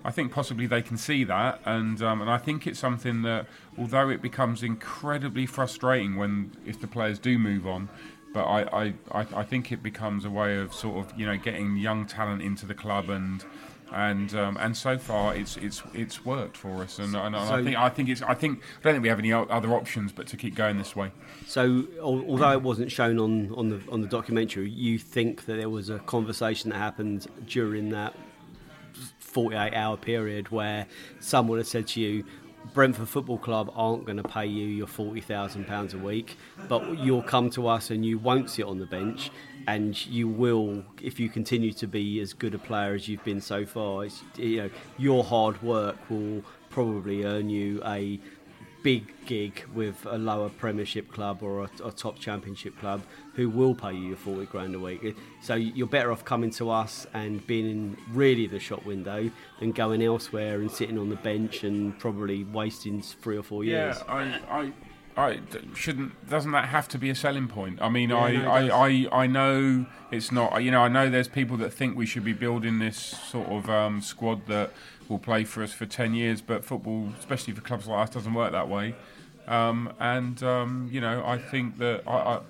I 0.06 0.10
think 0.10 0.32
possibly 0.32 0.66
they 0.66 0.82
can 0.82 0.98
see 0.98 1.24
that, 1.24 1.60
and 1.64 2.02
um, 2.02 2.20
and 2.20 2.28
I 2.28 2.36
think 2.36 2.66
it's 2.66 2.78
something 2.78 3.22
that, 3.22 3.46
although 3.78 4.10
it 4.10 4.20
becomes 4.20 4.62
incredibly 4.62 5.46
frustrating 5.46 6.16
when 6.16 6.52
if 6.66 6.78
the 6.78 6.86
players 6.86 7.18
do 7.18 7.38
move 7.38 7.66
on, 7.66 7.88
but 8.34 8.44
I, 8.44 8.92
I, 9.12 9.26
I 9.34 9.44
think 9.44 9.72
it 9.72 9.82
becomes 9.82 10.26
a 10.26 10.30
way 10.30 10.58
of 10.58 10.74
sort 10.74 10.98
of 10.98 11.18
you 11.18 11.24
know 11.24 11.38
getting 11.38 11.76
young 11.76 12.04
talent 12.04 12.42
into 12.42 12.66
the 12.66 12.74
club 12.74 13.08
and 13.08 13.42
and 13.92 14.34
um, 14.34 14.56
and 14.58 14.76
so 14.76 14.98
far 14.98 15.34
it's 15.36 15.56
it's 15.56 15.82
it's 15.94 16.24
worked 16.24 16.56
for 16.56 16.82
us 16.82 16.98
and, 16.98 17.14
and 17.14 17.34
so 17.34 17.54
I 17.54 17.62
think 17.62 17.76
I 17.76 17.88
think 17.88 18.08
it's 18.08 18.22
I 18.22 18.34
think 18.34 18.58
I 18.58 18.82
don't 18.82 18.94
think 18.94 19.02
we 19.04 19.08
have 19.08 19.20
any 19.20 19.32
other 19.32 19.72
options 19.72 20.10
but 20.10 20.26
to 20.28 20.36
keep 20.36 20.56
going 20.56 20.76
this 20.76 20.96
way. 20.96 21.12
So 21.46 21.86
although 22.02 22.52
it 22.52 22.62
wasn't 22.62 22.90
shown 22.90 23.18
on, 23.18 23.54
on 23.54 23.68
the 23.70 23.80
on 23.90 24.00
the 24.00 24.08
documentary, 24.08 24.68
you 24.68 24.98
think 24.98 25.46
that 25.46 25.54
there 25.54 25.70
was 25.70 25.88
a 25.88 26.00
conversation 26.00 26.70
that 26.70 26.78
happened 26.78 27.28
during 27.46 27.90
that 27.90 28.14
48 29.18 29.74
hour 29.74 29.96
period 29.96 30.50
where 30.50 30.86
someone 31.20 31.58
had 31.58 31.66
said 31.66 31.86
to 31.88 32.00
you, 32.00 32.24
Brentford 32.74 33.08
Football 33.08 33.38
Club 33.38 33.72
aren't 33.76 34.04
going 34.04 34.16
to 34.16 34.28
pay 34.28 34.46
you 34.46 34.66
your 34.66 34.88
forty 34.88 35.20
thousand 35.20 35.66
pounds 35.66 35.94
a 35.94 35.98
week, 35.98 36.36
but 36.68 36.98
you'll 36.98 37.22
come 37.22 37.48
to 37.50 37.68
us 37.68 37.90
and 37.90 38.04
you 38.04 38.18
won't 38.18 38.50
sit 38.50 38.66
on 38.66 38.80
the 38.80 38.86
bench, 38.86 39.30
and 39.68 40.04
you 40.06 40.26
will, 40.26 40.84
if 41.00 41.20
you 41.20 41.28
continue 41.30 41.72
to 41.72 41.86
be 41.86 42.20
as 42.20 42.32
good 42.32 42.52
a 42.52 42.58
player 42.58 42.94
as 42.94 43.06
you've 43.08 43.24
been 43.24 43.40
so 43.40 43.64
far, 43.64 44.06
you 44.36 44.56
know 44.56 44.70
your 44.98 45.22
hard 45.22 45.62
work 45.62 45.96
will 46.10 46.42
probably 46.68 47.22
earn 47.22 47.48
you 47.48 47.80
a 47.86 48.18
big 48.84 49.14
gig 49.24 49.64
with 49.74 50.06
a 50.06 50.18
lower 50.18 50.50
Premiership 50.50 51.10
club 51.10 51.42
or 51.42 51.62
a, 51.62 51.70
a, 51.82 51.90
top 51.90 52.18
Championship 52.18 52.78
club 52.78 53.00
who 53.32 53.48
will 53.48 53.74
pay 53.74 53.94
you 53.94 54.08
your 54.08 54.16
40 54.16 54.44
grand 54.46 54.74
a 54.74 54.78
week. 54.78 55.16
So 55.40 55.54
you're 55.54 55.86
better 55.86 56.12
off 56.12 56.24
coming 56.24 56.50
to 56.50 56.70
us 56.70 57.06
and 57.14 57.44
being 57.46 57.68
in 57.68 57.96
really 58.12 58.46
the 58.46 58.60
shop 58.60 58.84
window 58.84 59.30
than 59.58 59.72
going 59.72 60.02
elsewhere 60.02 60.60
and 60.60 60.70
sitting 60.70 60.98
on 60.98 61.08
the 61.08 61.16
bench 61.16 61.64
and 61.64 61.98
probably 61.98 62.44
wasting 62.44 63.00
three 63.00 63.38
or 63.38 63.42
four 63.42 63.64
years. 63.64 63.96
Yeah, 64.06 64.14
I, 64.14 64.60
I 64.60 64.72
I 65.16 65.40
shouldn't. 65.76 66.28
Doesn't 66.28 66.50
that 66.52 66.68
have 66.68 66.88
to 66.88 66.98
be 66.98 67.08
a 67.08 67.14
selling 67.14 67.46
point? 67.46 67.80
I 67.80 67.88
mean, 67.88 68.10
yeah, 68.10 68.16
I, 68.16 68.32
no, 68.32 68.50
I, 68.50 68.88
I, 68.88 69.22
I 69.22 69.26
know 69.26 69.86
it's 70.10 70.32
not. 70.32 70.62
You 70.62 70.70
know, 70.70 70.80
I 70.80 70.88
know 70.88 71.08
there's 71.08 71.28
people 71.28 71.56
that 71.58 71.72
think 71.72 71.96
we 71.96 72.06
should 72.06 72.24
be 72.24 72.32
building 72.32 72.80
this 72.80 72.96
sort 72.96 73.48
of 73.48 73.70
um, 73.70 74.00
squad 74.00 74.46
that 74.46 74.72
will 75.08 75.20
play 75.20 75.44
for 75.44 75.62
us 75.62 75.72
for 75.72 75.86
ten 75.86 76.14
years, 76.14 76.40
but 76.40 76.64
football, 76.64 77.10
especially 77.18 77.54
for 77.54 77.60
clubs 77.60 77.86
like 77.86 78.08
us, 78.08 78.14
doesn't 78.14 78.34
work 78.34 78.52
that 78.52 78.68
way. 78.68 78.94
Um, 79.46 79.92
and 80.00 80.42
um, 80.42 80.88
you 80.90 81.00
know, 81.00 81.22
I 81.24 81.38
think 81.38 81.78
that 81.78 82.02
I, 82.06 82.16
I, 82.16 82.40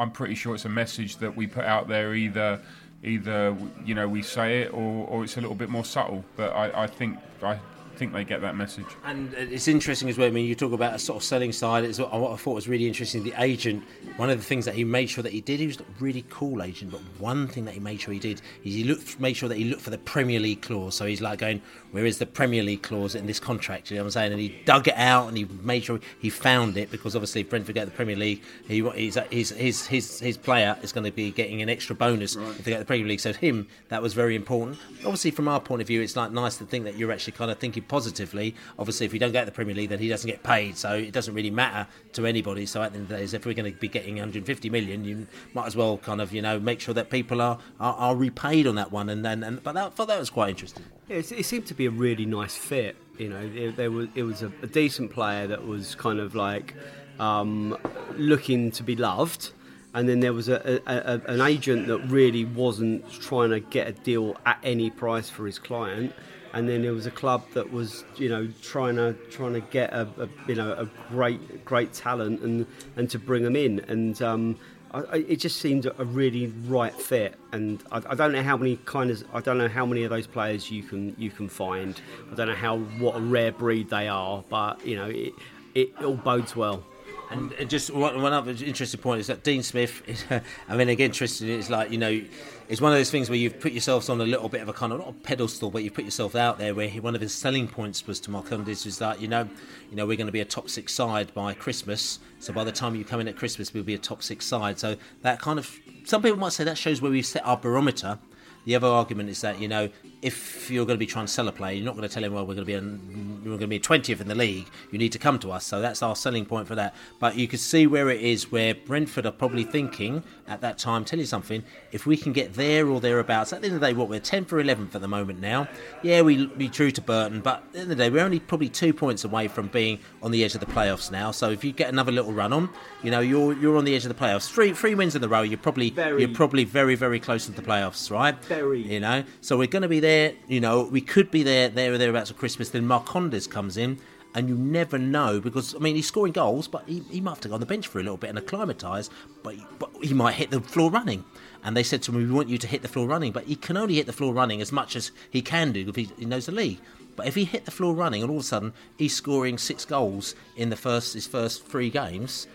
I'm 0.00 0.10
pretty 0.10 0.34
sure 0.34 0.54
it's 0.54 0.64
a 0.64 0.70
message 0.70 1.18
that 1.18 1.36
we 1.36 1.46
put 1.46 1.64
out 1.64 1.88
there 1.88 2.14
either 2.14 2.60
either 3.02 3.54
you 3.84 3.94
know 3.94 4.08
we 4.08 4.22
say 4.22 4.62
it 4.62 4.72
or, 4.72 5.06
or 5.08 5.24
it's 5.24 5.36
a 5.36 5.40
little 5.40 5.56
bit 5.56 5.68
more 5.68 5.84
subtle. 5.84 6.24
But 6.36 6.52
I, 6.52 6.84
I 6.84 6.86
think 6.86 7.18
I 7.42 7.58
think 7.96 8.12
they 8.12 8.24
get 8.24 8.40
that 8.42 8.56
message. 8.56 8.86
And 9.04 9.34
uh, 9.34 9.38
it's 9.38 9.68
interesting 9.68 10.08
as 10.08 10.18
well. 10.18 10.26
I 10.26 10.30
mean, 10.30 10.46
you 10.46 10.54
talk 10.54 10.72
about 10.72 10.94
a 10.94 10.98
sort 10.98 11.16
of 11.16 11.22
selling 11.22 11.52
side. 11.52 11.84
It's 11.84 11.98
uh, 11.98 12.04
what 12.06 12.32
I 12.32 12.36
thought 12.36 12.54
was 12.54 12.68
really 12.68 12.86
interesting. 12.86 13.24
The 13.24 13.34
agent, 13.38 13.84
one 14.16 14.30
of 14.30 14.38
the 14.38 14.44
things 14.44 14.64
that 14.64 14.74
he 14.74 14.84
made 14.84 15.06
sure 15.06 15.22
that 15.22 15.32
he 15.32 15.40
did, 15.40 15.60
he 15.60 15.66
was 15.66 15.80
a 15.80 15.84
really 16.00 16.24
cool 16.30 16.62
agent. 16.62 16.90
But 16.90 17.00
one 17.18 17.48
thing 17.48 17.64
that 17.64 17.74
he 17.74 17.80
made 17.80 18.00
sure 18.00 18.12
he 18.12 18.20
did 18.20 18.42
is 18.64 18.74
he 18.74 18.84
looked, 18.84 19.18
made 19.18 19.34
sure 19.34 19.48
that 19.48 19.58
he 19.58 19.64
looked 19.64 19.82
for 19.82 19.90
the 19.90 19.98
Premier 19.98 20.40
League 20.40 20.62
clause. 20.62 20.94
So 20.94 21.06
he's 21.06 21.20
like 21.20 21.38
going, 21.38 21.62
where 21.94 22.06
is 22.06 22.18
the 22.18 22.26
Premier 22.26 22.64
League 22.64 22.82
clause 22.82 23.14
in 23.14 23.26
this 23.26 23.38
contract? 23.38 23.88
You 23.88 23.96
know 23.96 24.02
what 24.02 24.06
I'm 24.06 24.10
saying? 24.10 24.32
And 24.32 24.40
he 24.40 24.48
dug 24.64 24.88
it 24.88 24.96
out 24.96 25.28
and 25.28 25.36
he 25.36 25.44
made 25.62 25.84
sure 25.84 26.00
he 26.18 26.28
found 26.28 26.76
it 26.76 26.90
because 26.90 27.14
obviously 27.14 27.42
if 27.42 27.50
Brentford 27.50 27.76
get 27.76 27.84
the 27.84 27.92
Premier 27.92 28.16
League, 28.16 28.42
he, 28.66 28.82
he's, 28.96 29.14
his, 29.30 29.50
his, 29.50 29.86
his, 29.86 30.18
his 30.18 30.36
player 30.36 30.76
is 30.82 30.90
going 30.90 31.04
to 31.04 31.12
be 31.12 31.30
getting 31.30 31.62
an 31.62 31.68
extra 31.68 31.94
bonus 31.94 32.34
right. 32.34 32.48
if 32.48 32.64
they 32.64 32.72
get 32.72 32.80
the 32.80 32.84
Premier 32.84 33.06
League. 33.06 33.20
So 33.20 33.32
him, 33.32 33.68
that 33.90 34.02
was 34.02 34.12
very 34.12 34.34
important. 34.34 34.76
Obviously, 35.04 35.30
from 35.30 35.46
our 35.46 35.60
point 35.60 35.82
of 35.82 35.86
view, 35.86 36.00
it's 36.00 36.16
like 36.16 36.32
nice 36.32 36.56
to 36.56 36.64
think 36.64 36.84
that 36.84 36.96
you're 36.96 37.12
actually 37.12 37.34
kind 37.34 37.52
of 37.52 37.60
thinking 37.60 37.84
positively. 37.84 38.56
Obviously, 38.76 39.06
if 39.06 39.12
we 39.12 39.20
don't 39.20 39.30
get 39.30 39.46
the 39.46 39.52
Premier 39.52 39.76
League, 39.76 39.90
then 39.90 40.00
he 40.00 40.08
doesn't 40.08 40.28
get 40.28 40.42
paid, 40.42 40.76
so 40.76 40.94
it 40.94 41.12
doesn't 41.12 41.34
really 41.34 41.52
matter 41.52 41.88
to 42.14 42.26
anybody. 42.26 42.66
So 42.66 42.82
at 42.82 42.90
the 42.90 42.98
end 42.98 43.04
of 43.04 43.08
the 43.10 43.24
day, 43.24 43.36
if 43.36 43.46
we're 43.46 43.54
going 43.54 43.72
to 43.72 43.78
be 43.78 43.86
getting 43.86 44.14
150 44.14 44.68
million, 44.68 45.04
you 45.04 45.28
might 45.52 45.66
as 45.66 45.76
well 45.76 45.98
kind 45.98 46.20
of 46.20 46.32
you 46.32 46.42
know 46.42 46.58
make 46.58 46.80
sure 46.80 46.94
that 46.94 47.08
people 47.08 47.40
are 47.40 47.60
are, 47.78 47.94
are 47.94 48.16
repaid 48.16 48.66
on 48.66 48.74
that 48.74 48.90
one. 48.90 49.08
And 49.08 49.24
then 49.24 49.44
and, 49.44 49.62
but 49.62 49.74
that, 49.74 49.86
I 49.86 49.90
thought 49.90 50.08
that 50.08 50.18
was 50.18 50.30
quite 50.30 50.50
interesting. 50.50 50.82
It, 51.08 51.30
it 51.32 51.44
seemed 51.44 51.66
to 51.66 51.74
be 51.74 51.86
a 51.86 51.90
really 51.90 52.26
nice 52.26 52.56
fit. 52.56 52.96
You 53.18 53.28
know, 53.28 53.50
it, 53.54 53.76
there 53.76 53.90
was 53.90 54.08
it 54.14 54.22
was 54.22 54.42
a, 54.42 54.52
a 54.62 54.66
decent 54.66 55.12
player 55.12 55.46
that 55.46 55.66
was 55.66 55.94
kind 55.94 56.18
of 56.18 56.34
like 56.34 56.74
um, 57.20 57.76
looking 58.16 58.70
to 58.72 58.82
be 58.82 58.96
loved 58.96 59.52
and 59.94 60.08
then 60.08 60.18
there 60.18 60.32
was 60.32 60.48
a, 60.48 60.82
a, 60.86 61.20
an 61.30 61.40
agent 61.40 61.86
that 61.86 61.98
really 62.08 62.44
wasn't 62.44 63.08
trying 63.12 63.50
to 63.50 63.60
get 63.60 63.86
a 63.86 63.92
deal 63.92 64.36
at 64.44 64.58
any 64.64 64.90
price 64.90 65.30
for 65.30 65.46
his 65.46 65.60
client. 65.60 66.12
And 66.52 66.68
then 66.68 66.82
there 66.82 66.92
was 66.92 67.06
a 67.06 67.12
club 67.12 67.44
that 67.54 67.72
was, 67.72 68.04
you 68.16 68.28
know, 68.28 68.48
trying 68.60 68.96
to 68.96 69.14
trying 69.30 69.54
to 69.54 69.60
get 69.60 69.92
a, 69.92 70.08
a 70.18 70.28
you 70.48 70.56
know 70.56 70.72
a 70.72 70.86
great 71.10 71.64
great 71.64 71.92
talent 71.92 72.42
and 72.42 72.66
and 72.96 73.08
to 73.10 73.18
bring 73.20 73.44
them 73.44 73.54
in. 73.56 73.80
And 73.86 74.20
um, 74.20 74.56
I, 74.94 75.16
it 75.16 75.36
just 75.36 75.60
seemed 75.60 75.86
a 75.86 76.04
really 76.04 76.46
right 76.68 76.94
fit, 76.94 77.34
and 77.50 77.82
I, 77.90 77.96
I, 78.10 78.14
don't 78.14 78.30
know 78.30 78.42
how 78.42 78.56
many 78.56 78.76
kind 78.84 79.10
of 79.10 79.24
I 79.34 79.40
don't 79.40 79.58
know 79.58 79.68
how 79.68 79.84
many 79.84 80.04
of 80.04 80.10
those 80.10 80.28
players 80.28 80.70
you 80.70 80.84
can 80.84 81.16
you 81.18 81.30
can 81.30 81.48
find. 81.48 82.00
I 82.30 82.36
don't 82.36 82.46
know 82.46 82.54
how 82.54 82.78
what 82.78 83.16
a 83.16 83.20
rare 83.20 83.50
breed 83.50 83.90
they 83.90 84.06
are, 84.06 84.44
but 84.48 84.86
you 84.86 84.94
know 84.96 85.06
it, 85.06 85.32
it 85.74 86.00
all 86.00 86.14
bodes 86.14 86.54
well. 86.54 86.84
And 87.30 87.52
just 87.68 87.90
one, 87.90 88.22
one 88.22 88.32
other 88.32 88.52
interesting 88.52 89.00
point 89.00 89.20
is 89.20 89.26
that 89.26 89.42
Dean 89.42 89.64
Smith. 89.64 90.02
Is, 90.06 90.24
I 90.68 90.76
mean, 90.76 90.88
again, 90.88 91.06
interesting. 91.06 91.48
It's 91.48 91.70
like 91.70 91.90
you 91.90 91.98
know, 91.98 92.22
it's 92.68 92.80
one 92.80 92.92
of 92.92 92.98
those 92.98 93.10
things 93.10 93.28
where 93.28 93.38
you've 93.38 93.60
put 93.60 93.72
yourselves 93.72 94.08
on 94.08 94.20
a 94.20 94.24
little 94.24 94.48
bit 94.48 94.62
of 94.62 94.68
a 94.68 94.72
kind 94.72 94.92
of 94.92 95.00
not 95.00 95.08
a 95.08 95.12
pedestal, 95.12 95.70
but 95.70 95.84
you've 95.84 95.94
put 95.94 96.04
yourself 96.04 96.34
out 96.34 96.58
there. 96.58 96.74
Where 96.74 96.88
he, 96.88 96.98
one 96.98 97.14
of 97.14 97.20
his 97.20 97.34
selling 97.34 97.68
points 97.68 98.06
was 98.06 98.20
to 98.20 98.30
Marcondes 98.30 98.86
is 98.86 98.98
that 98.98 99.20
you 99.20 99.28
know, 99.28 99.48
you 99.90 99.96
know, 99.96 100.06
we're 100.06 100.16
going 100.16 100.26
to 100.26 100.32
be 100.32 100.40
a 100.40 100.46
top 100.46 100.70
six 100.70 100.94
side 100.94 101.32
by 101.34 101.52
Christmas. 101.52 102.18
So 102.40 102.52
by 102.52 102.64
the 102.64 102.72
time 102.72 102.94
you 102.94 103.04
come 103.04 103.20
in 103.20 103.28
at 103.28 103.36
Christmas, 103.36 103.74
we'll 103.74 103.84
be 103.84 103.94
a 103.94 103.98
top 103.98 104.22
six 104.22 104.46
side. 104.46 104.78
So 104.78 104.96
that 105.22 105.40
kind 105.40 105.58
of 105.58 105.78
some 106.04 106.22
people 106.22 106.38
might 106.38 106.52
say 106.52 106.64
that 106.64 106.78
shows 106.78 107.02
where 107.02 107.10
we've 107.10 107.26
set 107.26 107.44
our 107.46 107.56
barometer. 107.56 108.18
The 108.64 108.76
other 108.76 108.88
argument 108.88 109.28
is 109.28 109.42
that 109.42 109.60
you 109.60 109.68
know 109.68 109.90
if 110.24 110.70
you're 110.70 110.86
going 110.86 110.96
to 110.96 110.98
be 110.98 111.06
trying 111.06 111.26
to 111.26 111.32
sell 111.32 111.46
a 111.48 111.52
player, 111.52 111.74
you're 111.74 111.84
not 111.84 111.96
going 111.96 112.08
to 112.08 112.12
tell 112.12 112.24
him, 112.24 112.32
well, 112.32 112.46
we're 112.46 112.54
going 112.54 112.64
to 112.66 112.72
be 112.72 112.72
in, 112.72 113.42
we're 113.44 113.58
going 113.58 113.60
to 113.60 113.66
be 113.66 113.78
20th 113.78 114.22
in 114.22 114.26
the 114.26 114.34
league. 114.34 114.66
You 114.90 114.98
need 114.98 115.12
to 115.12 115.18
come 115.18 115.38
to 115.40 115.52
us. 115.52 115.66
So 115.66 115.82
that's 115.82 116.02
our 116.02 116.16
selling 116.16 116.46
point 116.46 116.66
for 116.66 116.74
that. 116.76 116.94
But 117.20 117.36
you 117.36 117.46
can 117.46 117.58
see 117.58 117.86
where 117.86 118.08
it 118.08 118.22
is, 118.22 118.50
where 118.50 118.74
Brentford 118.74 119.26
are 119.26 119.32
probably 119.32 119.64
thinking 119.64 120.24
at 120.48 120.62
that 120.62 120.78
time. 120.78 121.04
Tell 121.04 121.18
you 121.18 121.26
something, 121.26 121.62
if 121.92 122.06
we 122.06 122.16
can 122.16 122.32
get 122.32 122.54
there 122.54 122.88
or 122.88 123.02
thereabouts, 123.02 123.52
at 123.52 123.60
the 123.60 123.66
end 123.66 123.74
of 123.74 123.82
the 123.82 123.86
day, 123.88 123.92
what 123.92 124.08
we're 124.08 124.18
10th 124.18 124.50
or 124.50 124.62
11th 124.62 124.94
at 124.94 125.02
the 125.02 125.08
moment 125.08 125.40
now. 125.40 125.68
Yeah, 126.02 126.22
we 126.22 126.46
we 126.46 126.68
drew 126.68 126.90
to 126.92 127.02
Burton, 127.02 127.42
but 127.42 127.56
at 127.56 127.72
the 127.72 127.78
end 127.80 127.92
of 127.92 127.98
the 127.98 128.04
day, 128.04 128.08
we're 128.10 128.24
only 128.24 128.40
probably 128.40 128.70
two 128.70 128.94
points 128.94 129.24
away 129.24 129.48
from 129.48 129.68
being 129.68 129.98
on 130.22 130.30
the 130.30 130.42
edge 130.42 130.54
of 130.54 130.60
the 130.60 130.66
playoffs 130.66 131.10
now. 131.10 131.32
So 131.32 131.50
if 131.50 131.64
you 131.64 131.72
get 131.72 131.90
another 131.90 132.12
little 132.12 132.32
run 132.32 132.54
on, 132.54 132.70
you 133.02 133.10
know, 133.10 133.20
you're 133.20 133.52
you're 133.58 133.76
on 133.76 133.84
the 133.84 133.94
edge 133.94 134.06
of 134.06 134.16
the 134.16 134.24
playoffs. 134.24 134.50
Three 134.50 134.72
three 134.72 134.94
wins 134.94 135.14
in 135.14 135.22
a 135.22 135.28
row, 135.28 135.42
you're 135.42 135.58
probably 135.58 135.90
Very. 135.90 136.22
you're 136.22 136.34
probably 136.34 136.64
very 136.64 136.94
very 136.94 137.20
close 137.20 137.44
to 137.44 137.52
the 137.52 137.62
playoffs, 137.62 138.10
right? 138.10 138.42
Very. 138.44 138.80
You 138.80 139.00
know, 139.00 139.24
so 139.42 139.58
we're 139.58 139.66
going 139.66 139.82
to 139.82 139.88
be 139.88 140.00
there. 140.00 140.13
You 140.48 140.60
know, 140.60 140.84
we 140.84 141.00
could 141.00 141.30
be 141.30 141.42
there, 141.42 141.68
there 141.68 141.92
or 141.92 141.98
thereabouts 141.98 142.30
at 142.30 142.36
Christmas. 142.36 142.70
Then 142.70 142.86
Marcondes 142.86 143.48
comes 143.48 143.76
in, 143.76 143.98
and 144.34 144.48
you 144.48 144.56
never 144.56 144.98
know 144.98 145.40
because 145.40 145.74
I 145.74 145.78
mean 145.78 145.94
he's 145.94 146.08
scoring 146.08 146.32
goals, 146.32 146.66
but 146.68 146.82
he, 146.88 147.00
he 147.10 147.20
might 147.20 147.32
have 147.32 147.40
to 147.42 147.48
go 147.48 147.54
on 147.54 147.60
the 147.60 147.66
bench 147.66 147.86
for 147.86 148.00
a 148.00 148.02
little 148.02 148.16
bit 148.16 148.30
and 148.30 148.38
acclimatise. 148.38 149.08
But, 149.42 149.56
but 149.78 149.90
he 150.02 150.12
might 150.12 150.34
hit 150.34 150.50
the 150.50 150.60
floor 150.60 150.90
running. 150.90 151.24
And 151.62 151.76
they 151.76 151.82
said 151.82 152.02
to 152.02 152.12
him, 152.12 152.18
"We 152.18 152.30
want 152.30 152.48
you 152.48 152.58
to 152.58 152.66
hit 152.66 152.82
the 152.82 152.88
floor 152.88 153.06
running," 153.06 153.32
but 153.32 153.44
he 153.44 153.56
can 153.56 153.76
only 153.76 153.94
hit 153.94 154.06
the 154.06 154.12
floor 154.12 154.34
running 154.34 154.60
as 154.60 154.72
much 154.72 154.96
as 154.96 155.12
he 155.30 155.40
can 155.40 155.72
do 155.72 155.88
if 155.88 155.96
he, 155.96 156.10
he 156.18 156.24
knows 156.24 156.46
the 156.46 156.52
league. 156.52 156.80
But 157.16 157.26
if 157.26 157.36
he 157.36 157.44
hit 157.44 157.64
the 157.64 157.70
floor 157.70 157.94
running, 157.94 158.22
and 158.22 158.30
all 158.30 158.38
of 158.38 158.42
a 158.42 158.46
sudden 158.46 158.72
he's 158.98 159.14
scoring 159.14 159.56
six 159.56 159.84
goals 159.84 160.34
in 160.56 160.70
the 160.70 160.76
first 160.76 161.14
his 161.14 161.26
first 161.26 161.66
three 161.66 161.90
games, 161.90 162.46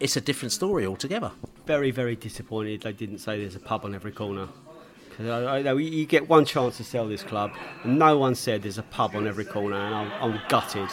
it's 0.00 0.16
a 0.16 0.20
different 0.20 0.52
story 0.52 0.86
altogether. 0.86 1.32
Very 1.66 1.90
very 1.90 2.16
disappointed 2.16 2.82
they 2.82 2.92
didn't 2.92 3.18
say 3.18 3.40
there's 3.40 3.56
a 3.56 3.60
pub 3.60 3.84
on 3.84 3.94
every 3.94 4.12
corner. 4.12 4.48
'Cause 5.16 5.26
I, 5.28 5.58
I 5.58 5.62
know 5.62 5.76
you 5.76 6.06
get 6.06 6.28
one 6.28 6.44
chance 6.44 6.76
to 6.78 6.84
sell 6.84 7.06
this 7.06 7.22
club, 7.22 7.52
and 7.84 7.98
no 7.98 8.18
one 8.18 8.34
said 8.34 8.62
there's 8.62 8.78
a 8.78 8.82
pub 8.82 9.14
on 9.14 9.26
every 9.26 9.44
corner, 9.44 9.76
and 9.76 9.94
I'm, 9.94 10.12
I'm 10.34 10.40
gutted. 10.48 10.88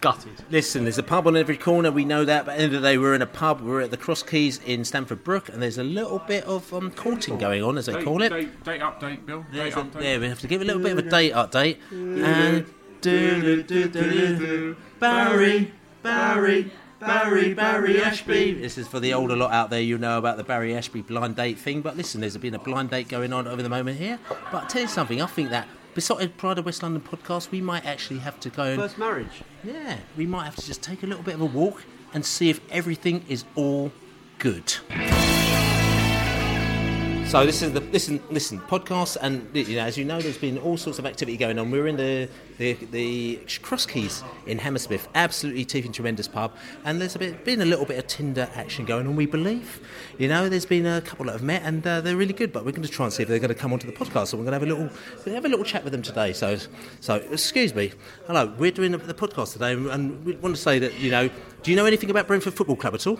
Gutted. 0.00 0.32
Listen, 0.50 0.84
there's 0.84 0.98
a 0.98 1.02
pub 1.02 1.26
on 1.26 1.34
every 1.36 1.56
corner. 1.56 1.90
We 1.90 2.04
know 2.04 2.24
that. 2.26 2.44
But 2.44 2.52
at 2.52 2.56
the 2.58 2.64
end 2.64 2.74
of 2.74 2.82
the 2.82 2.88
day, 2.88 2.98
we're 2.98 3.14
in 3.14 3.22
a 3.22 3.26
pub. 3.26 3.62
We're 3.62 3.80
at 3.80 3.90
the 3.90 3.96
Cross 3.96 4.24
Keys 4.24 4.60
in 4.66 4.84
Stamford 4.84 5.24
Brook, 5.24 5.48
and 5.48 5.62
there's 5.62 5.78
a 5.78 5.84
little 5.84 6.18
bit 6.18 6.44
of 6.44 6.72
um, 6.74 6.90
courting 6.90 7.38
going 7.38 7.62
on, 7.62 7.78
as 7.78 7.86
they 7.86 7.94
Date- 7.94 8.04
call 8.04 8.20
it. 8.22 8.28
Date, 8.28 8.64
date 8.64 8.80
update, 8.82 9.24
Bill. 9.24 9.46
Date 9.52 9.72
a- 9.72 9.76
update. 9.76 10.02
yeah, 10.02 10.18
we 10.18 10.28
have 10.28 10.40
to 10.40 10.46
give 10.46 10.60
a 10.60 10.64
little 10.64 10.82
bit 10.82 10.92
of 10.92 10.98
a 10.98 11.02
date 11.10 11.32
update. 11.32 11.78
And 11.90 12.66
Barry, 15.00 15.72
Barry, 16.02 16.72
Barry, 17.00 17.54
Barry 17.54 18.00
Ashby. 18.00 18.54
This 18.54 18.78
is 18.78 18.88
for 18.88 19.00
the 19.00 19.12
older 19.14 19.36
lot 19.36 19.52
out 19.52 19.70
there. 19.70 19.80
You 19.80 19.98
know 19.98 20.18
about 20.18 20.36
the 20.36 20.44
Barry 20.44 20.74
Ashby 20.74 21.02
blind 21.02 21.36
date 21.36 21.58
thing. 21.58 21.82
But 21.82 21.96
listen, 21.96 22.20
there's 22.20 22.36
been 22.36 22.54
a 22.54 22.58
blind 22.58 22.90
date 22.90 23.08
going 23.08 23.32
on 23.32 23.46
over 23.46 23.62
the 23.62 23.68
moment 23.68 23.98
here. 23.98 24.18
But 24.50 24.64
I 24.64 24.66
tell 24.66 24.82
you 24.82 24.88
something, 24.88 25.20
I 25.20 25.26
think 25.26 25.50
that 25.50 25.68
beside 25.94 26.36
Pride 26.36 26.58
of 26.58 26.64
West 26.66 26.82
London 26.82 27.02
podcast, 27.02 27.50
we 27.50 27.60
might 27.60 27.84
actually 27.84 28.20
have 28.20 28.40
to 28.40 28.50
go 28.50 28.64
and 28.64 28.80
First 28.80 28.98
marriage. 28.98 29.42
yeah, 29.62 29.98
we 30.16 30.26
might 30.26 30.44
have 30.44 30.56
to 30.56 30.66
just 30.66 30.82
take 30.82 31.02
a 31.02 31.06
little 31.06 31.22
bit 31.24 31.34
of 31.34 31.40
a 31.40 31.46
walk 31.46 31.84
and 32.14 32.24
see 32.24 32.48
if 32.48 32.60
everything 32.70 33.24
is 33.28 33.44
all 33.54 33.92
good. 34.38 34.74
So 37.34 37.44
this 37.44 37.62
is 37.62 37.72
the 37.72 37.80
listen 37.80 38.22
listen 38.30 38.60
podcast, 38.60 39.16
and 39.20 39.48
you 39.56 39.74
know, 39.74 39.82
as 39.82 39.98
you 39.98 40.04
know, 40.04 40.20
there's 40.20 40.38
been 40.38 40.56
all 40.56 40.76
sorts 40.76 41.00
of 41.00 41.04
activity 41.04 41.36
going 41.36 41.58
on. 41.58 41.68
We're 41.68 41.88
in 41.88 41.96
the 41.96 42.28
the, 42.58 42.74
the 42.92 43.40
Cross 43.60 43.86
Keys 43.86 44.22
in 44.46 44.56
Hammersmith, 44.56 45.08
absolutely 45.16 45.64
teething 45.64 45.90
tremendous 45.90 46.28
pub, 46.28 46.52
and 46.84 47.00
there's 47.00 47.16
a 47.16 47.18
bit, 47.18 47.44
been 47.44 47.60
a 47.60 47.64
little 47.64 47.86
bit 47.86 47.98
of 47.98 48.06
Tinder 48.06 48.48
action 48.54 48.84
going 48.84 49.08
on. 49.08 49.16
We 49.16 49.26
believe, 49.26 49.80
you 50.16 50.28
know, 50.28 50.48
there's 50.48 50.64
been 50.64 50.86
a 50.86 51.00
couple 51.00 51.26
that 51.26 51.32
have 51.32 51.42
met, 51.42 51.62
and 51.64 51.84
uh, 51.84 52.00
they're 52.02 52.16
really 52.16 52.34
good. 52.34 52.52
But 52.52 52.64
we're 52.64 52.70
going 52.70 52.86
to 52.86 52.88
try 52.88 53.06
and 53.06 53.12
see 53.12 53.24
if 53.24 53.28
they're 53.28 53.40
going 53.40 53.48
to 53.48 53.60
come 53.60 53.72
onto 53.72 53.88
the 53.88 53.92
podcast. 53.92 54.28
So 54.28 54.36
we're 54.36 54.44
going 54.44 54.60
to 54.60 54.60
have 54.60 54.62
a 54.62 54.66
little 54.66 54.96
we're 55.16 55.24
gonna 55.24 55.34
have 55.34 55.44
a 55.44 55.48
little 55.48 55.64
chat 55.64 55.82
with 55.82 55.92
them 55.92 56.02
today. 56.02 56.32
So 56.34 56.56
so 57.00 57.16
excuse 57.16 57.74
me, 57.74 57.90
hello, 58.28 58.54
we're 58.56 58.70
doing 58.70 58.92
the, 58.92 58.98
podcast 58.98 59.54
today, 59.54 59.72
and- 59.72 59.88
and 59.88 60.24
we 60.24 60.36
want 60.36 60.54
to 60.54 60.62
say 60.62 60.78
that 60.78 61.00
you 61.00 61.10
know, 61.10 61.28
do 61.64 61.72
you 61.72 61.76
know 61.76 61.86
anything 61.86 62.10
about 62.10 62.28
Brentford 62.28 62.54
Football 62.54 62.76
Club 62.76 62.94
at 62.94 63.08
all? 63.08 63.18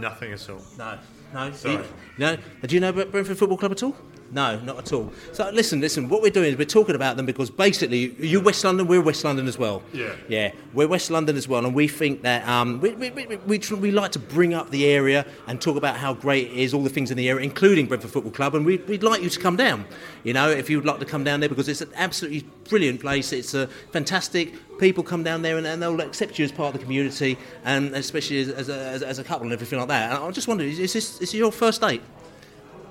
Nothing 0.00 0.32
at 0.34 0.50
all. 0.50 0.60
No. 0.76 0.98
No, 1.32 1.52
Sorry. 1.52 1.84
No. 2.16 2.36
Do 2.66 2.74
you 2.74 2.80
know 2.80 2.88
about 2.88 3.10
Brentford 3.10 3.38
Football 3.38 3.58
Club 3.58 3.72
at 3.72 3.82
all? 3.82 3.94
No, 4.30 4.60
not 4.60 4.78
at 4.78 4.92
all. 4.92 5.10
So 5.32 5.48
listen, 5.50 5.80
listen. 5.80 6.08
What 6.08 6.20
we're 6.20 6.30
doing 6.30 6.50
is 6.52 6.58
we're 6.58 6.66
talking 6.66 6.94
about 6.94 7.16
them 7.16 7.24
because 7.24 7.48
basically, 7.48 8.14
you 8.18 8.40
West 8.40 8.62
London, 8.62 8.86
we're 8.86 9.00
West 9.00 9.24
London 9.24 9.46
as 9.46 9.56
well. 9.56 9.82
Yeah. 9.92 10.14
Yeah, 10.28 10.52
we're 10.74 10.88
West 10.88 11.10
London 11.10 11.36
as 11.36 11.48
well, 11.48 11.64
and 11.64 11.74
we 11.74 11.88
think 11.88 12.22
that 12.22 12.46
um, 12.46 12.80
we, 12.80 12.90
we, 12.90 13.10
we, 13.10 13.36
we, 13.36 13.58
tr- 13.58 13.76
we 13.76 13.90
like 13.90 14.12
to 14.12 14.18
bring 14.18 14.52
up 14.52 14.70
the 14.70 14.86
area 14.86 15.24
and 15.46 15.60
talk 15.60 15.76
about 15.76 15.96
how 15.96 16.12
great 16.12 16.48
it 16.48 16.58
is, 16.58 16.74
all 16.74 16.82
the 16.82 16.90
things 16.90 17.10
in 17.10 17.16
the 17.16 17.28
area, 17.28 17.42
including 17.42 17.86
Brentford 17.86 18.10
Football 18.10 18.32
Club, 18.32 18.54
and 18.54 18.66
we, 18.66 18.76
we'd 18.76 19.02
like 19.02 19.22
you 19.22 19.30
to 19.30 19.40
come 19.40 19.56
down. 19.56 19.86
You 20.24 20.34
know, 20.34 20.50
if 20.50 20.68
you'd 20.68 20.84
like 20.84 20.98
to 20.98 21.06
come 21.06 21.24
down 21.24 21.40
there 21.40 21.48
because 21.48 21.68
it's 21.68 21.80
an 21.80 21.90
absolutely 21.94 22.46
brilliant 22.68 23.00
place. 23.00 23.32
It's 23.32 23.54
a 23.54 23.66
fantastic. 23.92 24.52
People 24.78 25.02
come 25.02 25.22
down 25.22 25.42
there 25.42 25.56
and, 25.56 25.66
and 25.66 25.82
they'll 25.82 26.00
accept 26.00 26.38
you 26.38 26.44
as 26.44 26.52
part 26.52 26.74
of 26.74 26.80
the 26.80 26.84
community, 26.84 27.38
and 27.64 27.94
especially 27.94 28.40
as, 28.40 28.48
as, 28.50 28.68
a, 28.68 28.76
as, 28.76 29.02
as 29.02 29.18
a 29.18 29.24
couple 29.24 29.44
and 29.44 29.52
everything 29.54 29.78
like 29.78 29.88
that. 29.88 30.12
And 30.12 30.22
I 30.22 30.30
just 30.30 30.48
wonder, 30.48 30.64
is 30.64 30.76
this 30.76 30.94
is 30.94 31.18
this 31.18 31.34
your 31.34 31.50
first 31.50 31.80
date? 31.80 32.02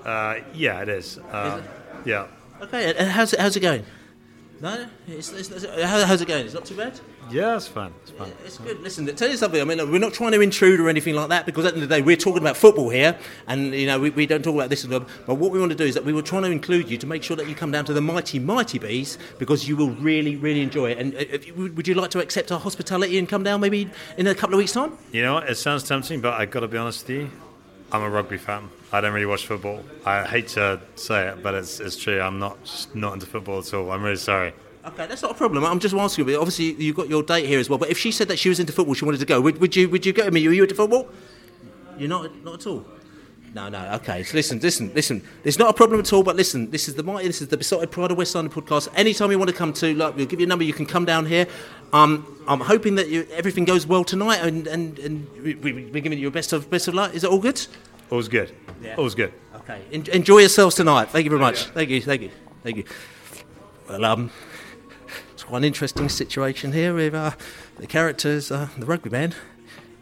Uh, 0.08 0.40
yeah, 0.54 0.80
it 0.80 0.88
is. 0.88 1.18
Um, 1.30 1.62
Yeah. 2.04 2.28
Okay, 2.62 2.94
and 2.96 3.10
how's 3.10 3.32
it, 3.34 3.40
how's 3.40 3.56
it 3.56 3.60
going? 3.60 3.84
No, 4.60 4.86
it's, 5.06 5.30
it's, 5.32 5.50
it's, 5.50 5.64
how, 5.82 6.04
how's 6.04 6.20
it 6.20 6.26
going? 6.26 6.44
It's 6.46 6.54
not 6.54 6.64
too 6.64 6.76
bad. 6.76 6.98
Yeah, 7.30 7.56
it's 7.56 7.68
fun. 7.68 7.92
It's 8.02 8.10
fun. 8.10 8.32
It's 8.44 8.58
good. 8.58 8.80
Listen, 8.80 9.06
tell 9.14 9.28
you 9.28 9.36
something. 9.36 9.60
I 9.60 9.64
mean, 9.64 9.78
we're 9.92 10.00
not 10.00 10.14
trying 10.14 10.32
to 10.32 10.40
intrude 10.40 10.80
or 10.80 10.88
anything 10.88 11.14
like 11.14 11.28
that 11.28 11.46
because 11.46 11.64
at 11.66 11.74
the 11.74 11.76
end 11.76 11.82
of 11.84 11.88
the 11.88 11.96
day, 11.96 12.02
we're 12.02 12.16
talking 12.16 12.38
about 12.40 12.56
football 12.56 12.88
here, 12.88 13.16
and 13.46 13.72
you 13.74 13.86
know 13.86 14.00
we, 14.00 14.10
we 14.10 14.26
don't 14.26 14.42
talk 14.42 14.54
about 14.54 14.70
this 14.70 14.82
and 14.82 14.92
that. 14.92 15.06
But 15.26 15.34
what 15.34 15.52
we 15.52 15.60
want 15.60 15.70
to 15.70 15.76
do 15.76 15.84
is 15.84 15.94
that 15.94 16.04
we 16.04 16.12
were 16.12 16.22
trying 16.22 16.42
to 16.42 16.50
include 16.50 16.90
you 16.90 16.96
to 16.98 17.06
make 17.06 17.22
sure 17.22 17.36
that 17.36 17.46
you 17.48 17.54
come 17.54 17.70
down 17.70 17.84
to 17.84 17.92
the 17.92 18.00
mighty 18.00 18.38
mighty 18.38 18.78
bees 18.78 19.18
because 19.38 19.68
you 19.68 19.76
will 19.76 19.90
really 19.90 20.36
really 20.36 20.62
enjoy 20.62 20.90
it. 20.92 20.98
And 20.98 21.14
uh, 21.14 21.18
if 21.18 21.54
would 21.56 21.86
you 21.86 21.94
like 21.94 22.10
to 22.12 22.20
accept 22.20 22.50
our 22.50 22.58
hospitality 22.58 23.18
and 23.18 23.28
come 23.28 23.44
down 23.44 23.60
maybe 23.60 23.90
in 24.16 24.26
a 24.26 24.34
couple 24.34 24.54
of 24.54 24.58
weeks' 24.58 24.72
time? 24.72 24.96
You 25.12 25.22
know 25.22 25.34
what? 25.34 25.48
It 25.48 25.56
sounds 25.56 25.84
tempting, 25.84 26.20
but 26.20 26.32
I've 26.34 26.50
got 26.50 26.60
to 26.60 26.68
be 26.68 26.78
honest 26.78 27.06
with 27.06 27.16
you. 27.16 27.30
I'm 27.92 28.02
a 28.02 28.10
rugby 28.10 28.38
fan. 28.38 28.70
I 28.92 29.00
don't 29.00 29.12
really 29.12 29.26
watch 29.26 29.46
football. 29.46 29.82
I 30.06 30.24
hate 30.24 30.48
to 30.48 30.80
say 30.94 31.28
it, 31.28 31.42
but 31.42 31.54
it's, 31.54 31.78
it's 31.78 31.96
true. 31.96 32.20
I'm 32.20 32.38
not 32.38 32.86
not 32.94 33.14
into 33.14 33.26
football 33.26 33.58
at 33.58 33.74
all. 33.74 33.90
I'm 33.90 34.02
really 34.02 34.16
sorry. 34.16 34.54
Okay, 34.86 35.06
that's 35.06 35.20
not 35.20 35.32
a 35.32 35.34
problem. 35.34 35.64
I'm 35.64 35.78
just 35.78 35.94
asking 35.94 36.26
you. 36.26 36.32
but 36.32 36.40
Obviously, 36.40 36.72
you've 36.82 36.96
got 36.96 37.08
your 37.08 37.22
date 37.22 37.46
here 37.46 37.60
as 37.60 37.68
well. 37.68 37.78
But 37.78 37.90
if 37.90 37.98
she 37.98 38.10
said 38.10 38.28
that 38.28 38.38
she 38.38 38.48
was 38.48 38.58
into 38.60 38.72
football, 38.72 38.94
she 38.94 39.04
wanted 39.04 39.20
to 39.20 39.26
go, 39.26 39.40
would, 39.42 39.60
would 39.60 39.76
you 39.76 39.88
would 39.90 40.06
you 40.06 40.14
go 40.14 40.24
with 40.24 40.32
me? 40.34 40.46
Are 40.46 40.52
you 40.52 40.62
into 40.62 40.74
football? 40.74 41.08
You're 41.98 42.08
not 42.08 42.34
not 42.42 42.54
at 42.54 42.66
all. 42.66 42.86
No, 43.54 43.68
no. 43.68 43.92
Okay. 43.94 44.22
So 44.22 44.36
listen, 44.36 44.58
listen, 44.60 44.92
listen. 44.94 45.22
There's 45.42 45.58
not 45.58 45.68
a 45.68 45.72
problem 45.74 46.00
at 46.00 46.10
all. 46.12 46.22
But 46.22 46.36
listen, 46.36 46.70
this 46.70 46.88
is 46.88 46.94
the 46.94 47.02
mighty. 47.02 47.26
This 47.26 47.42
is 47.42 47.48
the 47.48 47.58
Beesotted 47.58 47.90
Pride 47.90 48.10
of 48.10 48.16
West 48.16 48.34
London 48.34 48.52
podcast. 48.52 48.88
Anytime 48.94 49.30
you 49.30 49.38
want 49.38 49.50
to 49.50 49.56
come 49.56 49.74
to, 49.74 49.94
like, 49.94 50.16
we'll 50.16 50.26
give 50.26 50.40
you 50.40 50.46
a 50.46 50.48
number. 50.48 50.64
You 50.64 50.72
can 50.72 50.86
come 50.86 51.04
down 51.04 51.26
here. 51.26 51.46
Um, 51.92 52.42
I'm 52.46 52.60
hoping 52.60 52.94
that 52.94 53.08
you, 53.08 53.26
everything 53.32 53.66
goes 53.66 53.86
well 53.86 54.04
tonight, 54.04 54.38
and 54.38 54.66
and, 54.66 54.98
and 54.98 55.28
we, 55.42 55.54
we're 55.54 56.00
giving 56.00 56.12
you 56.12 56.22
your 56.22 56.30
best 56.30 56.54
of 56.54 56.70
best 56.70 56.88
of 56.88 56.94
luck. 56.94 57.14
Is 57.14 57.24
it 57.24 57.30
all 57.30 57.38
good? 57.40 57.66
All's 58.10 58.28
good. 58.28 58.54
Yeah. 58.82 58.96
All's 58.96 59.14
good. 59.14 59.32
Okay. 59.56 59.82
En- 59.92 60.08
enjoy 60.12 60.38
yourselves 60.38 60.76
tonight. 60.76 61.10
Thank 61.10 61.24
you 61.24 61.30
very 61.30 61.40
much. 61.40 61.64
Thank 61.66 61.90
you. 61.90 62.00
Thank 62.00 62.22
you. 62.22 62.30
Thank 62.62 62.76
you. 62.78 62.84
Well, 63.88 64.04
um, 64.04 64.30
it's 65.32 65.44
quite 65.44 65.58
an 65.58 65.64
interesting 65.64 66.08
situation 66.08 66.72
here 66.72 66.94
with 66.94 67.14
uh, 67.14 67.32
the 67.78 67.86
characters, 67.86 68.50
uh, 68.50 68.68
the 68.78 68.86
rugby 68.86 69.10
man. 69.10 69.34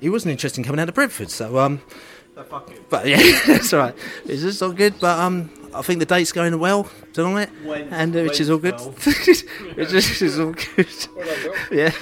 He 0.01 0.09
wasn't 0.09 0.33
interested 0.33 0.61
in 0.61 0.65
coming 0.65 0.81
out 0.81 0.89
of 0.89 0.95
Brentford, 0.95 1.31
so 1.31 1.59
um, 1.59 1.81
But 2.91 3.07
yeah, 3.07 3.17
that's 3.47 3.73
all 3.73 3.81
right. 3.81 3.95
It's 4.27 4.43
just 4.43 4.63
all 4.63 4.73
good. 4.73 5.01
But 5.01 5.19
um, 5.19 5.51
I 5.79 5.83
think 5.83 6.01
the 6.01 6.07
date's 6.07 6.33
going 6.33 6.59
well 6.59 6.89
tonight, 7.13 7.51
When- 7.65 7.89
and 7.93 8.17
uh, 8.17 8.23
which 8.23 8.41
is 8.41 8.51
all 8.51 8.59
good. 8.59 8.75
it's 8.77 9.91
just 9.93 10.23
it's 10.23 10.39
all 10.39 10.53
good. 10.53 10.89
yeah, 11.71 11.93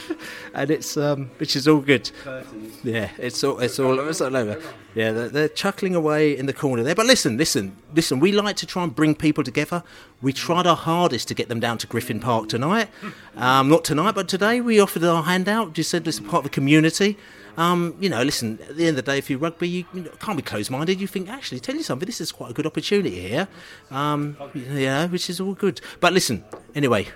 and 0.54 0.70
it's 0.70 0.96
um, 0.96 1.30
which 1.38 1.56
is 1.56 1.66
all 1.68 1.80
good. 1.80 2.10
Curtains. 2.22 2.78
Yeah, 2.84 3.10
it's 3.18 3.42
all 3.44 3.58
it's 3.58 3.78
all 3.78 3.98
it's 4.08 4.20
all 4.20 4.36
over. 4.36 4.60
Yeah, 4.94 5.10
they're, 5.10 5.28
they're 5.28 5.48
chuckling 5.48 5.96
away 5.96 6.36
in 6.36 6.46
the 6.46 6.52
corner 6.52 6.84
there. 6.84 6.94
But 6.94 7.06
listen, 7.06 7.36
listen, 7.36 7.76
listen. 7.94 8.20
We 8.20 8.30
like 8.30 8.54
to 8.56 8.66
try 8.66 8.84
and 8.84 8.94
bring 8.94 9.14
people 9.16 9.42
together. 9.42 9.82
We 10.22 10.32
tried 10.32 10.66
our 10.68 10.76
hardest 10.76 11.26
to 11.28 11.34
get 11.34 11.48
them 11.48 11.58
down 11.58 11.78
to 11.78 11.86
Griffin 11.88 12.20
Park 12.20 12.48
tonight. 12.48 12.88
Um, 13.36 13.68
not 13.68 13.84
tonight, 13.84 14.14
but 14.14 14.28
today 14.28 14.60
we 14.60 14.78
offered 14.78 15.02
our 15.02 15.24
handout. 15.24 15.72
Just 15.72 15.90
said 15.90 16.06
it's 16.06 16.20
part 16.20 16.34
of 16.36 16.44
the 16.44 16.50
community. 16.50 17.18
Um, 17.56 17.94
you 18.00 18.08
know, 18.08 18.22
listen. 18.22 18.58
At 18.68 18.76
the 18.76 18.86
end 18.86 18.98
of 18.98 19.04
the 19.04 19.12
day, 19.12 19.18
if 19.18 19.30
you're 19.30 19.38
rugby, 19.38 19.68
you, 19.68 19.84
you 19.94 20.10
can't 20.18 20.36
be 20.36 20.42
closed-minded. 20.42 21.00
You 21.00 21.06
think, 21.06 21.28
actually, 21.28 21.60
tell 21.60 21.74
you 21.74 21.82
something. 21.82 22.06
This 22.06 22.20
is 22.20 22.32
quite 22.32 22.50
a 22.50 22.54
good 22.54 22.66
opportunity 22.66 23.20
here. 23.20 23.48
Um, 23.90 24.36
know, 24.54 25.06
which 25.08 25.30
is 25.30 25.40
all 25.40 25.54
good. 25.54 25.80
But 26.00 26.12
listen, 26.12 26.44
anyway, 26.74 27.08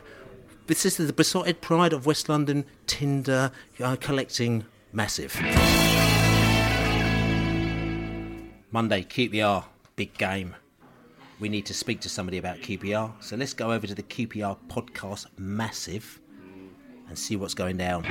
this 0.66 0.84
is 0.84 0.96
the 0.96 1.12
beesotted 1.12 1.60
pride 1.60 1.92
of 1.92 2.06
West 2.06 2.28
London 2.28 2.64
Tinder 2.86 3.50
uh, 3.82 3.96
collecting 3.96 4.64
massive. 4.92 5.34
Monday, 8.70 9.02
QPR, 9.02 9.64
big 9.96 10.16
game. 10.18 10.54
We 11.40 11.48
need 11.48 11.66
to 11.66 11.74
speak 11.74 12.00
to 12.00 12.08
somebody 12.08 12.38
about 12.38 12.58
QPR. 12.58 13.12
So 13.20 13.36
let's 13.36 13.54
go 13.54 13.72
over 13.72 13.86
to 13.86 13.94
the 13.94 14.02
QPR 14.02 14.58
podcast 14.68 15.26
massive 15.38 16.20
and 17.08 17.18
see 17.18 17.36
what's 17.36 17.54
going 17.54 17.76
down. 17.76 18.04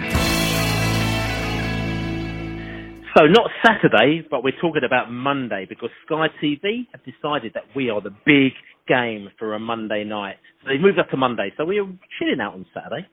So 3.17 3.25
not 3.25 3.49
Saturday, 3.65 4.21
but 4.29 4.43
we're 4.43 4.59
talking 4.61 4.83
about 4.85 5.11
Monday 5.11 5.65
because 5.67 5.89
Sky 6.05 6.27
TV 6.43 6.85
have 6.91 7.01
decided 7.03 7.53
that 7.55 7.63
we 7.75 7.89
are 7.89 7.99
the 7.99 8.13
big 8.27 8.51
game 8.87 9.29
for 9.39 9.55
a 9.55 9.59
Monday 9.59 10.03
night. 10.03 10.35
So 10.61 10.69
they 10.69 10.77
moved 10.77 10.99
up 10.99 11.09
to 11.09 11.17
Monday. 11.17 11.51
So 11.57 11.65
we 11.65 11.79
are 11.79 11.87
chilling 12.19 12.39
out 12.39 12.53
on 12.53 12.67
Saturday. 12.75 13.07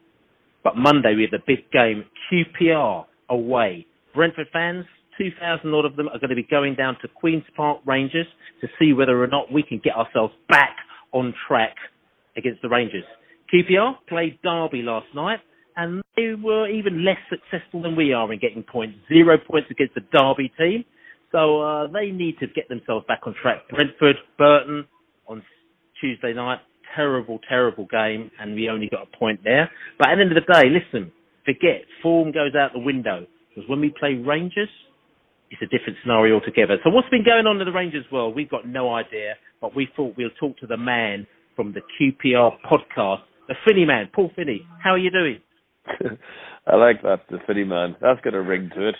But 0.63 0.77
Monday 0.77 1.15
we 1.15 1.23
have 1.23 1.31
the 1.31 1.43
big 1.47 1.71
game, 1.71 2.05
QPR 2.31 3.07
away. 3.31 3.87
Brentford 4.15 4.49
fans, 4.53 4.85
2,000 5.17 5.73
odd 5.73 5.87
of 5.87 5.97
them 5.97 6.09
are 6.09 6.19
going 6.19 6.29
to 6.29 6.37
be 6.37 6.47
going 6.51 6.75
down 6.75 6.99
to 7.01 7.09
Queen's 7.09 7.45
Park 7.57 7.81
Rangers 7.87 8.27
to 8.61 8.69
see 8.79 8.93
whether 8.93 9.23
or 9.23 9.27
not 9.27 9.51
we 9.51 9.63
can 9.63 9.81
get 9.83 9.95
ourselves 9.95 10.35
back 10.51 10.77
on 11.13 11.33
track 11.49 11.77
against 12.37 12.61
the 12.61 12.69
Rangers. 12.69 13.05
QPR 13.55 13.95
played 14.07 14.39
Derby 14.43 14.83
last 14.83 15.07
night 15.15 15.41
and 15.77 16.03
they 16.17 16.35
were 16.35 16.69
even 16.69 17.05
less 17.05 17.19
successful 17.29 17.83
than 17.83 17.97
we 17.97 18.13
are 18.13 18.33
in 18.33 18.39
getting 18.39 18.63
points. 18.63 18.97
Zero 19.09 19.39
points 19.39 19.69
against 19.71 19.95
the 19.95 20.03
Derby 20.13 20.53
team. 20.59 20.85
So 21.33 21.61
uh, 21.61 21.87
they 21.89 22.11
need 22.11 22.39
to 22.39 22.47
get 22.47 22.69
themselves 22.69 23.05
back 23.09 23.21
on 23.25 23.35
track. 23.41 23.69
Brentford, 23.69 24.17
Burton 24.39 24.87
on 25.27 25.43
Tuesday 26.01 26.33
night. 26.33 26.61
Terrible, 26.95 27.41
terrible 27.49 27.87
game, 27.91 28.31
and 28.39 28.55
we 28.55 28.69
only 28.69 28.89
got 28.89 29.09
a 29.13 29.17
point 29.19 29.41
there. 29.43 29.69
But 29.99 30.11
at 30.11 30.15
the 30.17 30.23
end 30.23 30.37
of 30.37 30.39
the 30.47 30.53
day, 30.53 30.69
listen, 30.71 31.11
forget 31.45 31.83
form 32.03 32.31
goes 32.31 32.55
out 32.55 32.73
the 32.73 32.79
window 32.79 33.27
because 33.49 33.69
when 33.69 33.81
we 33.81 33.93
play 33.99 34.15
Rangers, 34.15 34.69
it's 35.51 35.61
a 35.61 35.67
different 35.67 35.99
scenario 36.03 36.35
altogether. 36.35 36.77
So 36.85 36.91
what's 36.91 37.09
been 37.09 37.25
going 37.25 37.47
on 37.47 37.61
in 37.61 37.67
the 37.67 37.73
Rangers 37.73 38.05
world? 38.13 38.37
We've 38.37 38.51
got 38.51 38.67
no 38.69 38.95
idea, 38.95 39.35
but 39.61 39.75
we 39.75 39.89
thought 39.97 40.15
we'll 40.17 40.31
talk 40.39 40.57
to 40.59 40.69
the 40.69 40.77
man 40.77 41.27
from 41.57 41.73
the 41.73 41.81
QPR 41.99 42.59
podcast, 42.71 43.23
the 43.49 43.55
Finney 43.67 43.85
man, 43.85 44.09
Paul 44.15 44.31
Finney. 44.37 44.67
How 44.83 44.91
are 44.91 44.99
you 44.99 45.11
doing? 45.11 45.41
I 46.67 46.77
like 46.77 47.03
that, 47.03 47.21
the 47.31 47.39
Finney 47.47 47.65
man. 47.65 47.97
That's 48.01 48.21
got 48.21 48.35
a 48.35 48.43
ring 48.43 48.71
to 48.75 48.89
it. 48.89 48.95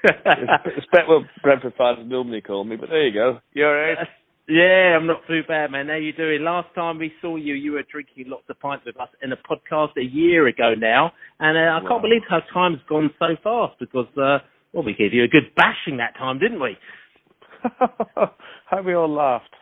it's 0.04 0.86
better 0.92 1.08
what 1.08 1.22
Brentford 1.42 1.74
fans 1.76 2.08
normally 2.08 2.40
call 2.40 2.64
me, 2.64 2.76
but 2.76 2.88
there 2.88 3.06
you 3.06 3.12
go. 3.12 3.40
You 3.52 3.66
alright? 3.66 3.98
Yeah, 4.50 4.96
I'm 4.96 5.06
not 5.06 5.26
too 5.28 5.42
bad, 5.46 5.72
man. 5.72 5.88
How 5.88 5.96
you 5.96 6.14
doing? 6.14 6.42
Last 6.42 6.74
time 6.74 6.98
we 6.98 7.12
saw 7.20 7.36
you, 7.36 7.52
you 7.52 7.72
were 7.72 7.82
drinking 7.82 8.30
lots 8.30 8.44
of 8.48 8.58
pints 8.58 8.86
with 8.86 8.98
us 8.98 9.10
in 9.22 9.30
a 9.30 9.36
podcast 9.36 9.90
a 9.98 10.02
year 10.02 10.46
ago 10.46 10.72
now, 10.74 11.12
and 11.38 11.58
uh, 11.58 11.76
I 11.76 11.86
can't 11.86 12.00
believe 12.00 12.22
how 12.26 12.40
time's 12.54 12.78
gone 12.88 13.10
so 13.18 13.26
fast 13.44 13.78
because, 13.78 14.06
uh, 14.16 14.38
well, 14.72 14.84
we 14.84 14.94
gave 14.94 15.12
you 15.12 15.22
a 15.22 15.28
good 15.28 15.54
bashing 15.54 15.98
that 15.98 16.16
time, 16.16 16.38
didn't 16.38 16.62
we? 16.62 16.78
How 18.70 18.82
we 18.82 18.94
all 18.94 19.14
laughed. 19.14 19.54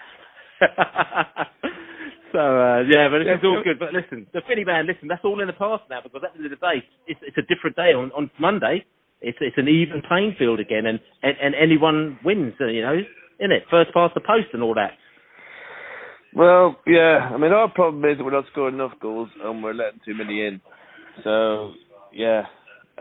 So 2.37 2.45
uh, 2.45 2.85
yeah, 2.85 3.09
but 3.09 3.25
it's 3.25 3.41
Yeah, 3.43 3.49
all 3.49 3.65
good. 3.65 3.79
But 3.81 3.97
listen, 3.97 4.27
the 4.37 4.43
Finney 4.47 4.65
band, 4.65 4.87
listen, 4.93 5.09
that's 5.09 5.25
all 5.25 5.41
in 5.41 5.47
the 5.49 5.57
past 5.57 5.85
now 5.89 6.01
because 6.05 6.21
at 6.21 6.37
the 6.37 6.45
end 6.45 6.53
of 6.53 6.53
the 6.53 6.61
day, 6.61 6.85
it's, 7.09 7.21
it's 7.25 7.39
a 7.41 7.47
different 7.49 7.77
day. 7.77 7.97
On, 7.97 8.13
on 8.13 8.31
Monday, 8.39 8.85
it's 9.23 9.39
it's 9.41 9.57
an 9.57 9.69
even 9.69 10.03
playing 10.07 10.37
field 10.39 10.61
again, 10.61 10.85
and 10.85 11.01
and, 11.23 11.33
and 11.41 11.55
anyone 11.57 12.19
wins. 12.23 12.53
uh, 12.61 12.67
You 12.67 12.83
know, 12.83 12.99
in 13.41 13.53
it, 13.53 13.65
first 13.71 13.89
past 13.95 14.13
the 14.13 14.21
post 14.21 14.53
and 14.53 14.63
all 14.63 14.75
that. 14.75 14.93
Well, 16.35 16.77
yeah. 16.87 17.31
I 17.33 17.39
mean, 17.39 17.53
our 17.53 17.71
problem 17.73 18.05
is 18.05 18.19
that 18.19 18.25
we're 18.25 18.31
not 18.33 18.45
scoring 18.53 18.75
enough 18.75 18.93
goals 19.01 19.31
and 19.43 19.63
we're 19.63 19.73
letting 19.73 20.01
too 20.05 20.15
many 20.15 20.45
in. 20.45 20.61
So, 21.25 21.73
yeah. 22.13 22.43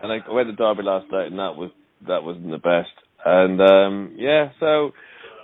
And 0.01 0.11
I 0.13 0.19
went 0.31 0.47
to 0.47 0.55
Derby 0.55 0.83
last 0.83 1.11
night, 1.11 1.27
and 1.27 1.39
that 1.39 1.55
was 1.57 1.71
that 2.07 2.23
wasn't 2.23 2.51
the 2.51 2.57
best. 2.57 2.91
And 3.25 3.59
um 3.59 4.15
yeah, 4.17 4.49
so 4.61 4.91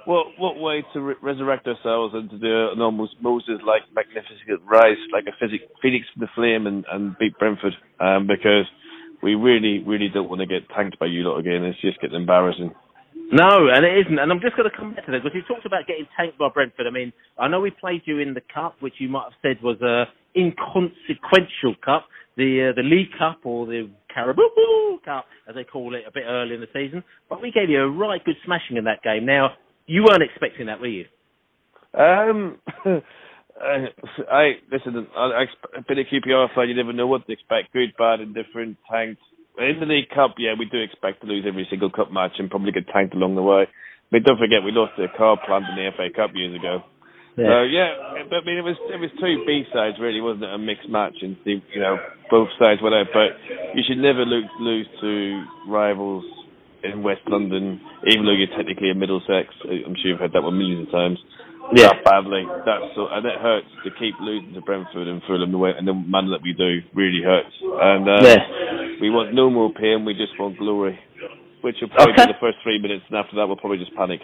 what 0.05 0.27
what 0.37 0.59
way 0.59 0.83
to 0.93 1.01
re- 1.01 1.21
resurrect 1.21 1.67
ourselves 1.67 2.13
and 2.15 2.29
to 2.29 2.37
do 2.37 2.71
an 2.71 2.81
almost 2.81 3.15
Moses 3.21 3.59
like 3.65 3.83
magnificent 3.93 4.61
rise, 4.65 4.97
like 5.13 5.25
a 5.27 5.35
phoenix 5.81 6.05
from 6.13 6.21
the 6.21 6.27
flame, 6.35 6.67
and 6.67 6.85
and 6.91 7.17
beat 7.17 7.37
Brentford? 7.37 7.73
Um, 7.99 8.27
because 8.27 8.65
we 9.21 9.35
really 9.35 9.79
really 9.85 10.09
don't 10.13 10.29
want 10.29 10.41
to 10.41 10.47
get 10.47 10.69
tanked 10.75 10.99
by 10.99 11.05
you 11.05 11.23
lot 11.23 11.37
again. 11.37 11.63
It's 11.63 11.79
just 11.81 12.01
getting 12.01 12.15
embarrassing. 12.15 12.71
No, 13.31 13.69
and 13.71 13.85
it 13.85 14.05
isn't. 14.05 14.19
And 14.19 14.29
I'm 14.29 14.41
just 14.41 14.57
going 14.57 14.69
to 14.69 14.75
come 14.75 14.93
back 14.93 15.05
to 15.05 15.11
that 15.11 15.23
because 15.23 15.35
you 15.35 15.41
talked 15.47 15.65
about 15.65 15.87
getting 15.87 16.05
tanked 16.17 16.37
by 16.37 16.49
Brentford. 16.53 16.85
I 16.85 16.91
mean, 16.91 17.13
I 17.39 17.47
know 17.47 17.61
we 17.61 17.71
played 17.71 18.01
you 18.03 18.19
in 18.19 18.33
the 18.33 18.41
cup, 18.53 18.75
which 18.81 18.95
you 18.99 19.07
might 19.07 19.31
have 19.31 19.39
said 19.41 19.63
was 19.63 19.79
a 19.81 20.05
inconsequential 20.37 21.75
cup, 21.83 22.07
the 22.35 22.71
uh, 22.71 22.75
the 22.75 22.83
League 22.83 23.11
Cup 23.17 23.39
or 23.45 23.65
the 23.65 23.89
Carabao 24.13 24.99
Cup, 25.05 25.25
as 25.47 25.55
they 25.55 25.63
call 25.63 25.95
it, 25.95 26.03
a 26.07 26.11
bit 26.11 26.23
early 26.27 26.55
in 26.55 26.61
the 26.61 26.67
season. 26.73 27.03
But 27.29 27.41
we 27.41 27.51
gave 27.51 27.69
you 27.69 27.81
a 27.81 27.89
right 27.89 28.23
good 28.23 28.35
smashing 28.45 28.75
in 28.75 28.83
that 28.83 29.01
game. 29.01 29.25
Now, 29.25 29.51
you 29.91 30.07
weren't 30.07 30.23
expecting 30.23 30.67
that, 30.67 30.79
were 30.79 30.87
you? 30.87 31.05
Um, 31.93 32.59
I, 33.59 33.91
I 34.31 34.43
listen. 34.71 35.07
I, 35.15 35.43
I 35.43 35.43
exp- 35.43 35.77
a 35.77 35.83
bit 35.83 35.99
of 35.99 36.07
QPR 36.07 36.55
fan. 36.55 36.69
You 36.69 36.75
never 36.75 36.93
know 36.93 37.07
what 37.07 37.27
to 37.27 37.33
expect. 37.33 37.73
Good, 37.73 37.91
bad, 37.97 38.21
indifferent, 38.21 38.77
tanked. 38.89 39.21
In 39.59 39.81
the 39.81 39.85
League 39.85 40.09
Cup, 40.15 40.35
yeah, 40.39 40.55
we 40.57 40.65
do 40.65 40.79
expect 40.79 41.21
to 41.21 41.27
lose 41.27 41.43
every 41.45 41.67
single 41.69 41.91
cup 41.91 42.09
match 42.09 42.39
and 42.39 42.49
probably 42.49 42.71
get 42.71 42.87
tanked 42.87 43.13
along 43.13 43.35
the 43.35 43.43
way. 43.43 43.67
But 44.09 44.23
don't 44.23 44.39
forget, 44.39 44.63
we 44.63 44.71
lost 44.71 44.93
a 44.97 45.11
car 45.17 45.37
plant 45.45 45.65
in 45.67 45.75
the 45.75 45.91
FA 45.91 46.07
Cup 46.15 46.31
years 46.33 46.55
ago. 46.55 46.83
Yeah. 47.35 47.47
So 47.47 47.55
yeah, 47.63 47.91
but 48.31 48.43
I 48.43 48.45
mean, 48.47 48.57
it 48.57 48.67
was 48.67 48.79
it 48.87 48.99
was 48.99 49.11
two 49.19 49.43
B 49.45 49.63
sides 49.73 49.97
really, 49.99 50.21
wasn't 50.21 50.45
it? 50.45 50.53
A 50.55 50.57
mixed 50.57 50.87
match, 50.87 51.15
and 51.21 51.35
you 51.43 51.59
know 51.79 51.97
both 52.31 52.47
sides 52.59 52.79
went 52.81 52.95
out. 52.95 53.07
But 53.11 53.35
you 53.75 53.83
should 53.87 53.99
never 53.99 54.23
lose 54.23 54.47
lose 54.59 54.87
to 55.01 55.43
rivals 55.67 56.23
in 56.83 57.03
West 57.03 57.21
London, 57.27 57.79
even 58.07 58.25
though 58.25 58.33
you're 58.33 58.51
technically 58.57 58.89
in 58.89 58.99
Middlesex. 58.99 59.53
I'm 59.63 59.95
sure 60.01 60.11
you've 60.11 60.19
heard 60.19 60.33
that 60.33 60.41
one 60.43 60.57
millions 60.57 60.87
of 60.87 60.91
times. 60.91 61.19
Yeah. 61.73 61.93
That 61.93 62.03
badly. 62.03 62.43
That's 62.65 62.83
so, 62.95 63.07
and 63.11 63.25
it 63.25 63.37
hurts 63.39 63.67
to 63.85 63.91
keep 63.99 64.15
losing 64.19 64.53
to 64.55 64.61
Brentford 64.61 65.07
and 65.07 65.21
Fulham 65.27 65.51
the 65.51 65.57
way 65.57 65.71
and 65.77 65.87
the 65.87 65.93
manner 65.93 66.31
that 66.31 66.41
we 66.43 66.53
do 66.53 66.81
really 66.93 67.21
hurts. 67.23 67.53
And 67.61 68.09
uh, 68.09 68.19
Yeah. 68.21 68.41
we 68.99 69.09
want 69.09 69.33
no 69.33 69.49
more 69.49 69.71
pain. 69.71 70.03
We 70.03 70.13
just 70.13 70.33
want 70.39 70.57
glory, 70.57 70.99
which 71.61 71.75
will 71.81 71.89
probably 71.89 72.13
Okay. 72.13 72.25
be 72.25 72.33
the 72.33 72.39
first 72.41 72.57
three 72.63 72.81
minutes, 72.81 73.05
and 73.09 73.17
after 73.17 73.35
that 73.37 73.47
we'll 73.47 73.57
probably 73.61 73.77
just 73.77 73.95
panic. 73.95 74.19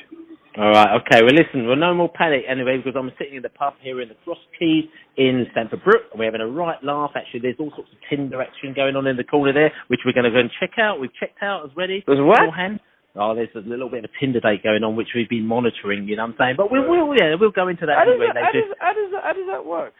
All 0.57 0.69
right, 0.73 0.99
okay. 1.01 1.21
Well, 1.21 1.35
listen, 1.37 1.67
well, 1.67 1.75
no 1.77 1.93
more 1.93 2.09
panic 2.09 2.41
anyway 2.49 2.77
because 2.77 2.97
I'm 2.97 3.11
sitting 3.19 3.35
in 3.35 3.43
the 3.43 3.49
pub 3.53 3.73
here 3.81 4.01
in 4.01 4.09
the 4.09 4.15
Cross 4.25 4.39
Keys 4.57 4.85
in 5.15 5.45
Stamford 5.51 5.83
Brook 5.83 6.09
and 6.11 6.17
we're 6.17 6.25
having 6.25 6.41
a 6.41 6.47
right 6.49 6.81
laugh. 6.83 7.11
Actually, 7.15 7.41
there's 7.41 7.57
all 7.59 7.69
sorts 7.75 7.91
of 7.93 7.97
Tinder 8.09 8.41
action 8.41 8.73
going 8.75 8.95
on 8.95 9.05
in 9.05 9.17
the 9.17 9.23
corner 9.23 9.53
there, 9.53 9.71
which 9.87 9.99
we're 10.03 10.13
going 10.17 10.25
to 10.25 10.31
go 10.31 10.39
and 10.39 10.49
check 10.59 10.71
out. 10.81 10.99
We've 10.99 11.13
checked 11.13 11.43
out 11.43 11.63
as 11.65 11.71
ready. 11.77 12.03
There's 12.07 12.17
what? 12.19 12.39
beforehand. 12.41 12.79
Oh, 13.15 13.33
there's 13.33 13.53
a 13.55 13.67
little 13.67 13.89
bit 13.89 14.03
of 14.05 14.09
a 14.09 14.13
Tinder 14.19 14.39
date 14.39 14.63
going 14.63 14.83
on, 14.83 14.95
which 14.95 15.09
we've 15.15 15.29
been 15.29 15.45
monitoring. 15.45 16.07
You 16.07 16.15
know 16.17 16.25
what 16.25 16.41
I'm 16.41 16.41
saying? 16.41 16.55
But 16.57 16.71
we'll, 16.71 16.89
we'll 16.89 17.13
yeah, 17.17 17.33
we'll 17.39 17.51
go 17.53 17.67
into 17.67 17.85
that 17.85 17.97
How 17.97 18.05
does 18.05 18.13
anyway. 18.17 18.33
that- 18.33 18.43
how 18.45 18.51
does- 18.51 18.77
how 18.79 18.93
does 18.93 19.11
that- 19.13 19.23
how 19.23 19.33
does 19.33 19.47
that 19.49 19.65
work? 19.65 19.93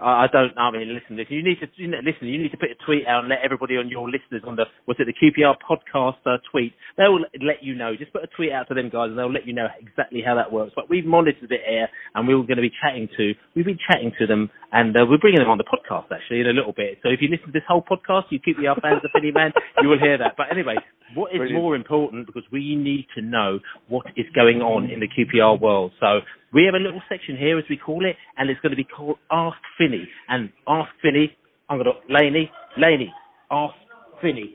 I 0.00 0.26
don't. 0.30 0.56
I 0.56 0.70
mean, 0.70 0.94
listen. 0.94 1.16
listen, 1.16 1.34
You 1.34 1.42
need 1.42 1.58
to 1.60 1.66
you 1.76 1.88
know, 1.88 1.98
listen. 1.98 2.28
You 2.28 2.38
need 2.38 2.52
to 2.52 2.56
put 2.56 2.70
a 2.70 2.78
tweet 2.86 3.06
out 3.06 3.20
and 3.20 3.28
let 3.28 3.40
everybody 3.42 3.76
on 3.76 3.88
your 3.88 4.06
listeners 4.06 4.42
on 4.46 4.56
the 4.56 4.64
was 4.86 4.96
it 5.00 5.06
the 5.10 5.16
QPR 5.16 5.56
podcast 5.58 6.22
uh, 6.26 6.38
tweet. 6.50 6.72
They 6.96 7.08
will 7.08 7.24
let 7.42 7.62
you 7.62 7.74
know. 7.74 7.96
Just 7.96 8.12
put 8.12 8.22
a 8.22 8.30
tweet 8.30 8.52
out 8.52 8.68
to 8.68 8.74
them 8.74 8.90
guys, 8.90 9.10
and 9.10 9.18
they'll 9.18 9.32
let 9.32 9.46
you 9.46 9.52
know 9.54 9.66
exactly 9.80 10.22
how 10.24 10.36
that 10.36 10.52
works. 10.52 10.72
But 10.76 10.88
we've 10.88 11.04
monitored 11.04 11.50
it 11.50 11.60
here, 11.66 11.88
and 12.14 12.28
we 12.28 12.34
were 12.34 12.46
going 12.46 12.62
to 12.62 12.66
be 12.66 12.72
chatting 12.82 13.08
to. 13.16 13.34
We've 13.56 13.66
been 13.66 13.78
chatting 13.90 14.12
to 14.18 14.26
them, 14.26 14.50
and 14.72 14.94
uh, 14.94 15.02
we're 15.08 15.18
bringing 15.18 15.40
them 15.40 15.50
on 15.50 15.58
the 15.58 15.66
podcast 15.66 16.12
actually 16.14 16.40
in 16.40 16.46
a 16.46 16.54
little 16.54 16.72
bit. 16.72 16.98
So 17.02 17.08
if 17.10 17.18
you 17.20 17.28
listen 17.28 17.46
to 17.46 17.56
this 17.56 17.66
whole 17.66 17.82
podcast, 17.82 18.30
you 18.30 18.38
QPR 18.38 18.80
fans 18.80 19.02
of 19.02 19.10
Finney 19.12 19.32
Man, 19.32 19.52
you 19.82 19.88
will 19.88 19.98
hear 19.98 20.18
that. 20.18 20.34
But 20.36 20.46
anyway, 20.52 20.76
what 21.14 21.32
is 21.32 21.38
Brilliant. 21.38 21.60
more 21.60 21.74
important 21.74 22.26
because 22.26 22.44
we 22.52 22.76
need 22.76 23.06
to 23.16 23.22
know 23.22 23.58
what 23.88 24.06
is 24.16 24.26
going 24.34 24.60
on 24.60 24.90
in 24.90 25.00
the 25.00 25.08
QPR 25.08 25.60
world. 25.60 25.92
So 26.00 26.20
we 26.52 26.64
have 26.64 26.74
a 26.74 26.78
little 26.78 27.02
section 27.08 27.36
here, 27.36 27.58
as 27.58 27.64
we 27.68 27.76
call 27.76 28.04
it, 28.04 28.16
and 28.36 28.48
it's 28.50 28.60
going 28.60 28.70
to 28.70 28.76
be 28.76 28.84
called 28.84 29.18
Ask 29.30 29.58
Finney. 29.76 30.08
And 30.28 30.50
Ask 30.66 30.90
Finney, 31.02 31.36
I'm 31.68 31.78
going 31.78 31.90
to 31.92 32.12
Laney, 32.12 32.50
Laney, 32.76 33.12
Ask 33.50 33.74
Finney. 34.22 34.54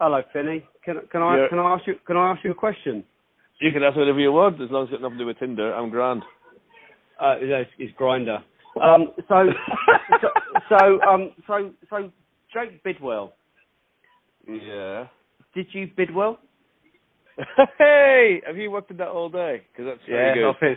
Hello, 0.00 0.22
Finney. 0.32 0.64
Can 0.84 0.96
can 1.12 1.22
I 1.22 1.36
Yeah. 1.36 1.48
can 1.48 1.58
I 1.58 1.74
ask 1.74 1.86
you 1.86 1.94
can 2.06 2.16
I 2.16 2.30
ask 2.30 2.44
you 2.44 2.52
a 2.52 2.54
question? 2.54 3.04
You 3.60 3.70
can 3.72 3.82
ask 3.82 3.96
whatever 3.96 4.18
you 4.18 4.32
want, 4.32 4.60
as 4.62 4.70
long 4.70 4.84
as 4.84 4.88
it's 4.88 4.92
got 4.92 5.02
nothing 5.02 5.18
to 5.18 5.24
do 5.24 5.26
with 5.26 5.38
Tinder. 5.38 5.74
I'm 5.74 5.90
grand. 5.90 6.22
Uh, 7.20 7.34
it's, 7.38 7.70
it's 7.78 7.94
Grindr. 7.98 8.42
Um, 8.82 9.08
so, 9.28 9.44
so, 10.22 10.28
so, 10.70 11.00
um, 11.02 11.32
so, 11.46 11.70
so, 11.90 12.10
Jake 12.54 12.82
Bidwell. 12.82 13.34
Yeah. 14.48 15.08
Did 15.54 15.66
you 15.72 15.90
bid 15.94 16.14
well? 16.14 16.38
hey, 17.78 18.42
have 18.46 18.56
you 18.56 18.70
worked 18.70 18.90
in 18.90 18.96
that 18.98 19.08
all 19.08 19.28
day? 19.28 19.62
Because 19.72 19.92
that's 19.92 20.08
Yeah, 20.08 20.34
good. 20.34 20.48
I've 20.50 20.60
been- 20.60 20.76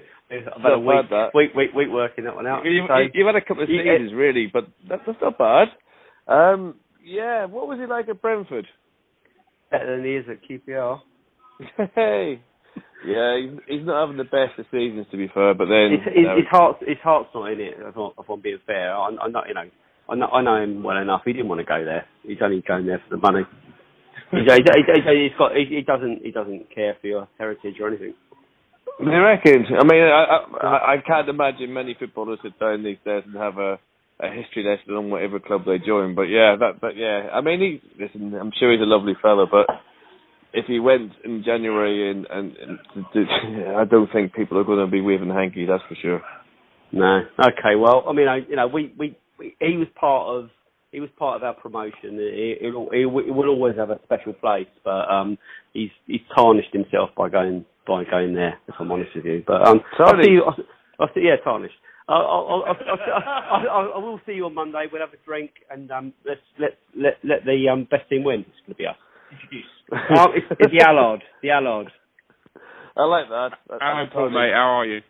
I've 0.56 0.61
had 0.61 0.72
a 0.73 0.80
week, 0.80 1.10
bad, 1.10 1.10
that. 1.11 1.35
week, 1.35 1.53
week, 1.53 1.73
week 1.76 1.90
working 1.91 2.23
that 2.23 2.35
one 2.35 2.48
out. 2.48 2.65
You've, 2.65 2.88
So- 2.88 3.07
you've 3.14 3.27
had 3.27 3.35
a 3.35 3.41
couple 3.41 3.64
of 3.64 3.69
You- 3.69 3.84
seasons, 3.84 4.14
really, 4.14 4.48
but 4.48 4.68
that, 4.90 5.02
that's 5.06 5.22
not 5.22 5.38
bad. 5.38 5.68
Um, 6.27 6.76
yeah, 7.03 7.45
what 7.45 7.68
was 7.68 7.80
he 7.80 7.85
like 7.85 8.10
at 8.10 8.22
Brentford? 8.22 8.68
better 9.72 9.98
than 9.98 10.06
he 10.06 10.15
is 10.15 10.26
at 10.30 10.38
QPR. 10.48 10.99
hey. 11.95 12.40
Yeah, 13.06 13.38
he's, 13.40 13.60
he's 13.68 13.85
not 13.85 14.02
having 14.02 14.18
the 14.18 14.23
best 14.23 14.57
of 14.60 14.65
seasons, 14.72 15.07
to 15.11 15.18
be 15.18 15.27
fair, 15.34 15.53
but 15.56 15.65
then... 15.65 15.91
his, 15.91 15.99
his, 16.06 16.14
you 16.15 16.23
know, 16.23 16.35
his 16.38 16.45
heart's 16.49 16.80
his 16.88 16.98
heart's 17.03 17.30
not 17.34 17.52
in 17.52 17.60
it. 17.60 17.73
If 17.77 17.98
I'm, 17.98 18.11
if 18.18 18.30
I'm 18.30 18.40
being 18.41 18.60
fair, 18.65 18.95
I'm, 18.95 19.19
I'm 19.19 19.31
not, 19.31 19.48
you 19.48 19.53
know 19.56 19.65
I 20.10 20.15
know 20.15 20.27
I 20.27 20.41
know 20.41 20.61
him 20.61 20.84
well 20.84 20.98
enough. 20.98 21.22
He 21.26 21.34
didn't 21.34 21.48
want 21.49 21.60
to 21.60 21.65
go 21.65 21.84
there. 21.84 22.06
He's 22.23 22.38
only 22.41 22.61
going 22.68 22.85
there 22.85 23.02
for 23.07 23.15
the 23.15 23.22
money. 23.22 23.45
He, 24.38 25.23
he's 25.30 25.38
got 25.38 25.55
he, 25.55 25.65
he 25.69 25.81
doesn't 25.81 26.22
he 26.23 26.31
doesn't 26.31 26.73
care 26.73 26.97
for 26.99 27.07
your 27.07 27.27
heritage 27.38 27.76
or 27.80 27.89
anything. 27.89 28.14
I 28.99 29.18
reckon. 29.18 29.65
I 29.80 29.84
mean, 29.84 30.03
I, 30.03 30.23
I 30.61 30.93
I 30.93 30.95
can't 31.05 31.30
imagine 31.30 31.73
many 31.73 31.95
footballers 31.97 32.39
sit 32.43 32.60
down 32.60 32.84
these 32.84 32.97
days 33.05 33.23
and 33.26 33.35
have 33.35 33.57
a 33.57 33.80
a 34.19 34.30
history 34.30 34.64
lesson 34.64 34.93
on 34.95 35.10
whatever 35.10 35.39
club 35.39 35.64
they 35.65 35.80
join. 35.80 36.15
But 36.15 36.23
yeah, 36.23 36.55
that 36.60 36.80
but 36.80 36.95
yeah, 36.95 37.30
I 37.34 37.41
mean, 37.41 37.60
he 37.60 38.03
listen. 38.03 38.34
I'm 38.35 38.51
sure 38.60 38.72
he's 38.72 38.81
a 38.81 38.85
lovely 38.85 39.14
fellow, 39.22 39.47
but 39.49 39.68
if 40.53 40.65
he 40.68 40.80
went 40.80 41.11
in 41.26 41.43
January 41.43 42.11
and 42.11 42.26
and, 42.27 42.55
and 42.57 42.80
I 43.77 43.85
don't 43.85 44.11
think 44.11 44.34
people 44.34 44.57
are 44.60 44.64
going 44.64 44.85
to 44.85 44.91
be 44.91 45.01
waving 45.01 45.30
hankies. 45.30 45.68
That's 45.69 45.84
for 45.89 45.95
sure. 46.01 46.22
No. 46.91 47.22
Okay. 47.39 47.76
Well, 47.76 48.05
I 48.07 48.14
mean, 48.14 48.27
I, 48.27 48.38
you 48.47 48.55
know, 48.55 48.68
we, 48.68 48.93
we 48.97 49.18
we 49.39 49.55
he 49.60 49.77
was 49.77 49.88
part 49.99 50.27
of 50.27 50.49
he 50.94 50.99
was 50.99 51.10
part 51.18 51.36
of 51.36 51.44
our 51.44 51.56
promotion. 51.56 52.18
He, 52.18 52.56
he, 52.61 52.68
he 52.68 53.06
will 53.06 53.49
always 53.49 53.76
have 53.76 53.90
a 53.90 53.99
special 54.06 54.32
place, 54.34 54.68
but 54.86 55.10
um, 55.11 55.38
he's 55.74 55.90
he's 56.06 56.22
tarnished 56.34 56.72
himself 56.72 57.10
by 57.18 57.30
going 57.30 57.65
by 57.88 58.03
going 58.06 58.34
there. 58.36 58.60
If 58.68 58.76
I'm 58.80 58.91
honest 58.91 59.10
with 59.15 59.26
you, 59.26 59.44
but 59.45 59.68
um, 59.68 59.82
I'll 59.99 60.22
see 60.22 60.30
you. 60.32 60.44
I'll, 60.44 60.56
I'll 60.99 61.10
see, 61.15 61.22
yeah, 61.26 61.38
tarnished. 61.44 61.74
I'll, 62.07 62.18
I'll, 62.22 62.64
I'll, 62.68 62.78
I'll, 62.88 63.70
I'll, 63.70 63.94
I 63.95 63.98
will 63.98 64.20
see 64.26 64.34
you 64.34 64.45
on 64.45 64.53
Monday. 64.53 64.86
We'll 64.91 65.02
have 65.02 65.14
a 65.14 65.26
drink 65.26 65.52
and 65.72 65.90
um, 65.91 66.14
let's 66.26 66.41
let 66.60 66.78
let 66.95 67.18
let 67.24 67.45
the 67.45 67.68
um, 67.70 67.88
best 67.90 68.07
team 68.10 68.24
win. 68.24 68.41
It's 68.41 68.60
going 68.68 68.74
to 68.74 68.76
be 68.76 68.86
us. 68.86 68.95
um, 69.91 70.32
it's, 70.36 70.45
it's 70.60 70.72
the 70.72 70.86
Allard. 70.86 71.24
The 71.41 71.49
Allard. 71.52 71.88
I 72.95 73.06
like 73.06 73.30
that. 73.30 73.49
That- 73.70 73.80
Hello, 73.82 74.06
Paul, 74.14 74.30
mate. 74.30 74.53
How 74.53 74.80
are 74.80 74.86
you? 74.86 75.02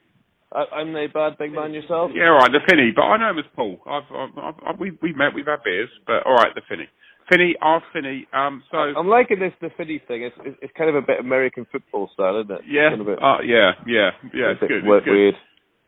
I, 0.53 0.81
I'm 0.81 0.95
a 0.95 1.07
bad 1.07 1.37
big 1.37 1.51
man 1.53 1.73
yourself. 1.73 2.11
Yeah, 2.13 2.29
all 2.29 2.37
right, 2.39 2.51
the 2.51 2.61
Finney, 2.69 2.91
but 2.95 3.03
I 3.03 3.17
know 3.17 3.31
him 3.31 3.39
as 3.39 3.45
Paul. 3.55 3.79
I've, 3.85 4.03
I've, 4.13 4.37
I've, 4.37 4.59
I've 4.67 4.79
we 4.79 4.91
we 5.01 5.13
met, 5.13 5.33
we've 5.33 5.45
had 5.47 5.63
beers, 5.63 5.89
but 6.05 6.25
all 6.25 6.35
right, 6.35 6.53
the 6.55 6.61
Finney. 6.69 6.87
Finney, 7.31 7.55
ask 7.61 7.85
Finney. 7.93 8.27
Um, 8.33 8.63
so 8.69 8.77
I'm 8.77 9.07
liking 9.07 9.39
this 9.39 9.53
the 9.61 9.69
Finney 9.77 10.01
thing. 10.07 10.23
It's, 10.23 10.35
it's 10.45 10.57
it's 10.61 10.73
kind 10.77 10.89
of 10.89 10.95
a 10.95 11.01
bit 11.01 11.19
American 11.19 11.65
football 11.71 12.09
style, 12.13 12.39
isn't 12.41 12.51
it? 12.51 12.61
yeah, 12.67 12.89
Kind 12.89 13.01
of 13.01 13.07
bit, 13.07 13.23
uh, 13.23 13.37
yeah, 13.43 13.71
yeah, 13.87 14.11
yeah. 14.33 14.47
a 14.47 14.51
It's 14.51 14.59
good. 14.61 14.83
It's 14.83 15.05
good. 15.05 15.11
weird. 15.11 15.35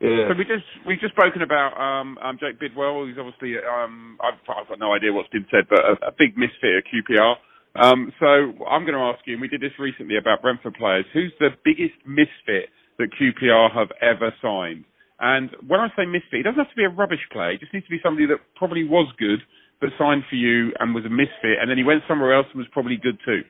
Yeah. 0.02 0.28
So 0.28 0.36
we 0.38 0.44
just 0.44 0.68
we've 0.86 1.00
just 1.00 1.14
spoken 1.16 1.42
about 1.42 1.76
um, 1.80 2.18
um, 2.20 2.38
Jake 2.40 2.60
Bidwell. 2.60 3.08
He's 3.08 3.18
obviously 3.18 3.56
um, 3.60 4.18
I've, 4.22 4.40
I've 4.48 4.68
got 4.68 4.80
no 4.80 4.94
idea 4.94 5.14
what's 5.14 5.30
been 5.30 5.46
said, 5.52 5.66
but 5.70 5.80
a, 5.80 6.10
a 6.10 6.12
big 6.18 6.38
misfit 6.38 6.84
at 6.84 6.84
QPR. 6.92 7.36
Um, 7.76 8.12
so 8.20 8.26
I'm 8.68 8.84
going 8.88 8.96
to 8.96 9.08
ask 9.12 9.20
you, 9.28 9.34
and 9.34 9.42
we 9.42 9.48
did 9.48 9.60
this 9.62 9.76
recently 9.80 10.18
about 10.18 10.42
Brentford 10.42 10.76
players. 10.76 11.06
Who's 11.14 11.34
the 11.40 11.50
biggest 11.64 11.96
misfit 12.08 12.72
that 13.00 13.10
QPR 13.20 13.72
have 13.74 13.90
ever 14.02 14.34
signed? 14.42 14.86
And 15.20 15.50
when 15.68 15.80
I 15.80 15.88
say 15.96 16.06
misfit, 16.06 16.40
it 16.42 16.44
doesn't 16.44 16.60
have 16.60 16.70
to 16.70 16.76
be 16.76 16.84
a 16.84 16.90
rubbish 16.90 17.24
player. 17.32 17.52
It 17.52 17.60
just 17.62 17.74
needs 17.74 17.86
to 17.86 17.92
be 17.92 18.00
somebody 18.04 18.26
that 18.28 18.38
probably 18.56 18.84
was 18.84 19.08
good, 19.18 19.40
but 19.80 19.90
signed 19.98 20.24
for 20.30 20.36
you 20.36 20.72
and 20.80 20.94
was 20.94 21.06
a 21.06 21.10
misfit, 21.10 21.60
and 21.62 21.70
then 21.70 21.78
he 21.78 21.84
went 21.84 22.04
somewhere 22.08 22.34
else 22.36 22.48
and 22.52 22.58
was 22.60 22.68
probably 22.72 22.98
good 22.98 23.18
too. 23.26 23.42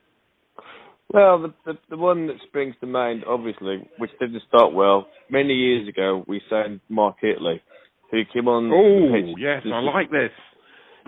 Well, 1.13 1.39
the, 1.41 1.53
the 1.65 1.73
the 1.91 1.97
one 1.97 2.27
that 2.27 2.37
springs 2.47 2.75
to 2.81 2.87
mind, 2.87 3.23
obviously, 3.27 3.87
which 3.99 4.09
didn't 4.19 4.41
start 4.47 4.73
well, 4.73 5.07
many 5.29 5.53
years 5.53 5.87
ago, 5.87 6.23
we 6.27 6.41
signed 6.49 6.81
Mark 6.89 7.17
Hateley, 7.21 7.61
who 8.11 8.21
came 8.33 8.47
on. 8.47 8.71
Oh, 8.73 9.15
yes, 9.37 9.63
to- 9.63 9.71
I 9.71 9.79
like 9.81 10.09
this. 10.11 10.31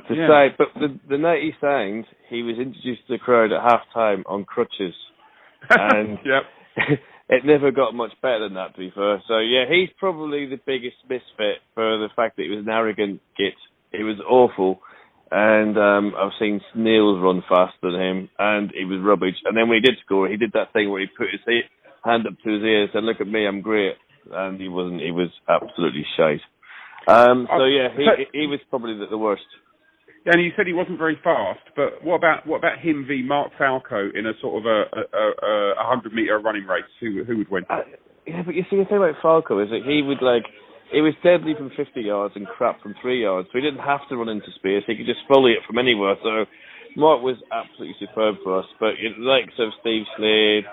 To 0.08 0.14
Yeah. 0.16 0.28
say, 0.28 0.56
but 0.58 0.68
the 0.76 1.00
the 1.10 1.18
night 1.18 1.42
he 1.42 1.52
signed, 1.60 2.06
he 2.30 2.44
was 2.44 2.58
introduced 2.58 3.08
to 3.08 3.14
the 3.14 3.18
crowd 3.18 3.52
at 3.52 3.62
half 3.62 3.82
time 3.94 4.24
on 4.28 4.46
crutches, 4.46 4.94
and 5.72 6.20
yep. 6.24 6.44
it 7.30 7.46
never 7.46 7.72
got 7.72 7.94
much 7.94 8.12
better 8.22 8.48
than 8.48 8.56
that. 8.56 8.74
To 8.76 8.80
be 8.80 8.92
fair, 8.94 9.22
so 9.28 9.40
yeah, 9.40 9.66
he's 9.70 9.90
probably 10.00 10.46
the 10.46 10.60
biggest 10.66 10.98
misfit 11.10 11.60
for 11.76 11.98
the 11.98 12.10
fact 12.16 12.38
that 12.38 12.44
he 12.44 12.50
was 12.50 12.66
an 12.66 12.70
arrogant 12.70 13.22
git. 13.38 13.54
He 13.92 14.04
was 14.04 14.20
awful, 14.28 14.80
and 15.32 15.78
um, 15.78 16.14
I've 16.18 16.38
seen 16.40 16.62
snails 16.74 17.20
run 17.22 17.44
faster 17.48 17.92
than 17.92 18.02
him, 18.02 18.30
and 18.40 18.72
he 18.72 18.86
was 18.86 19.02
rubbish. 19.04 19.36
And 19.46 19.56
then 19.58 19.68
when 19.68 19.82
he 19.82 19.88
did 19.88 20.00
score, 20.06 20.28
he 20.28 20.38
did 20.38 20.54
that 20.54 20.74
thing 20.74 20.90
where 20.90 21.02
he 21.02 21.08
put 21.08 21.28
his 21.32 21.64
hand 22.04 22.28
up 22.28 22.34
to 22.44 22.50
his 22.54 22.64
ear 22.64 22.84
and 22.84 22.90
said, 22.94 23.04
"Look 23.04 23.22
at 23.22 23.28
me, 23.28 23.46
I'm 23.46 23.62
great," 23.62 23.96
and 24.32 24.60
he 24.60 24.70
wasn't. 24.70 25.02
He 25.02 25.12
was 25.12 25.30
absolutely 25.48 26.06
shite. 26.16 26.42
Um, 27.08 27.48
so 27.50 27.66
yeah, 27.66 27.88
he 27.96 28.42
he 28.42 28.48
was 28.48 28.60
probably 28.70 28.98
the 29.10 29.18
worst. 29.18 29.48
And 30.28 30.44
you 30.44 30.52
said 30.56 30.68
he 30.68 30.74
wasn't 30.74 31.00
very 31.00 31.18
fast, 31.24 31.64
but 31.76 32.04
what 32.04 32.16
about 32.16 32.46
what 32.46 32.58
about 32.58 32.80
him 32.80 33.06
v 33.08 33.24
Mark 33.24 33.52
Falco 33.58 34.12
in 34.14 34.28
a 34.28 34.34
sort 34.42 34.60
of 34.60 34.66
a 34.68 34.80
a, 34.92 35.24
a, 35.24 35.72
a 35.80 35.86
hundred 35.88 36.14
meter 36.14 36.38
running 36.40 36.66
race? 36.66 36.84
Who 37.00 37.24
who 37.24 37.38
would 37.38 37.50
win? 37.50 37.64
Uh, 37.70 37.88
yeah, 38.28 38.44
but 38.46 38.56
you 38.56 38.64
see, 38.70 38.76
the 38.76 38.84
thing 38.84 38.98
about 38.98 39.16
Falco 39.22 39.64
is 39.64 39.70
that 39.72 39.88
he 39.88 40.04
would 40.04 40.20
like, 40.22 40.44
he 40.92 41.00
was 41.00 41.16
deadly 41.24 41.56
from 41.56 41.72
50 41.72 42.02
yards 42.02 42.36
and 42.36 42.46
crap 42.46 42.84
from 42.84 42.94
three 43.02 43.24
yards, 43.24 43.48
so 43.48 43.58
he 43.58 43.64
didn't 43.64 43.80
have 43.80 44.04
to 44.10 44.18
run 44.18 44.28
into 44.28 44.52
space. 44.60 44.84
He 44.86 45.00
could 45.00 45.08
just 45.08 45.24
volley 45.32 45.54
it 45.56 45.64
from 45.66 45.80
anywhere. 45.80 46.16
So 46.22 46.44
Mark 47.00 47.24
was 47.24 47.40
absolutely 47.56 47.96
superb 48.00 48.36
for 48.44 48.60
us. 48.60 48.66
But 48.82 49.00
you 49.00 49.10
know, 49.10 49.24
the 49.24 49.32
likes 49.32 49.56
of 49.60 49.72
Steve 49.80 50.04
Slade, 50.18 50.68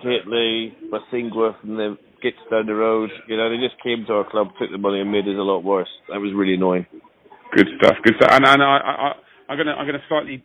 Hateley, 0.00 0.72
Bosingwa 0.88 1.60
from 1.60 1.76
the 1.76 1.98
Gits 2.22 2.40
down 2.50 2.64
the 2.64 2.74
road, 2.74 3.10
you 3.28 3.36
know, 3.36 3.50
they 3.50 3.60
just 3.60 3.76
came 3.84 4.06
to 4.06 4.14
our 4.14 4.30
club, 4.30 4.48
took 4.58 4.70
the 4.72 4.78
money, 4.78 5.00
and 5.00 5.12
made 5.12 5.28
us 5.28 5.36
a 5.36 5.44
lot 5.44 5.60
worse. 5.60 5.88
That 6.08 6.18
was 6.18 6.32
really 6.34 6.54
annoying. 6.54 6.86
Good 7.52 7.68
stuff. 7.78 7.96
Good 8.02 8.14
stuff. 8.16 8.30
And, 8.32 8.44
and 8.44 8.62
I, 8.62 8.66
I, 8.66 8.92
I, 8.92 9.12
I'm 9.48 9.58
gonna 9.58 9.72
I'm 9.72 9.86
gonna 9.86 10.02
slightly 10.08 10.44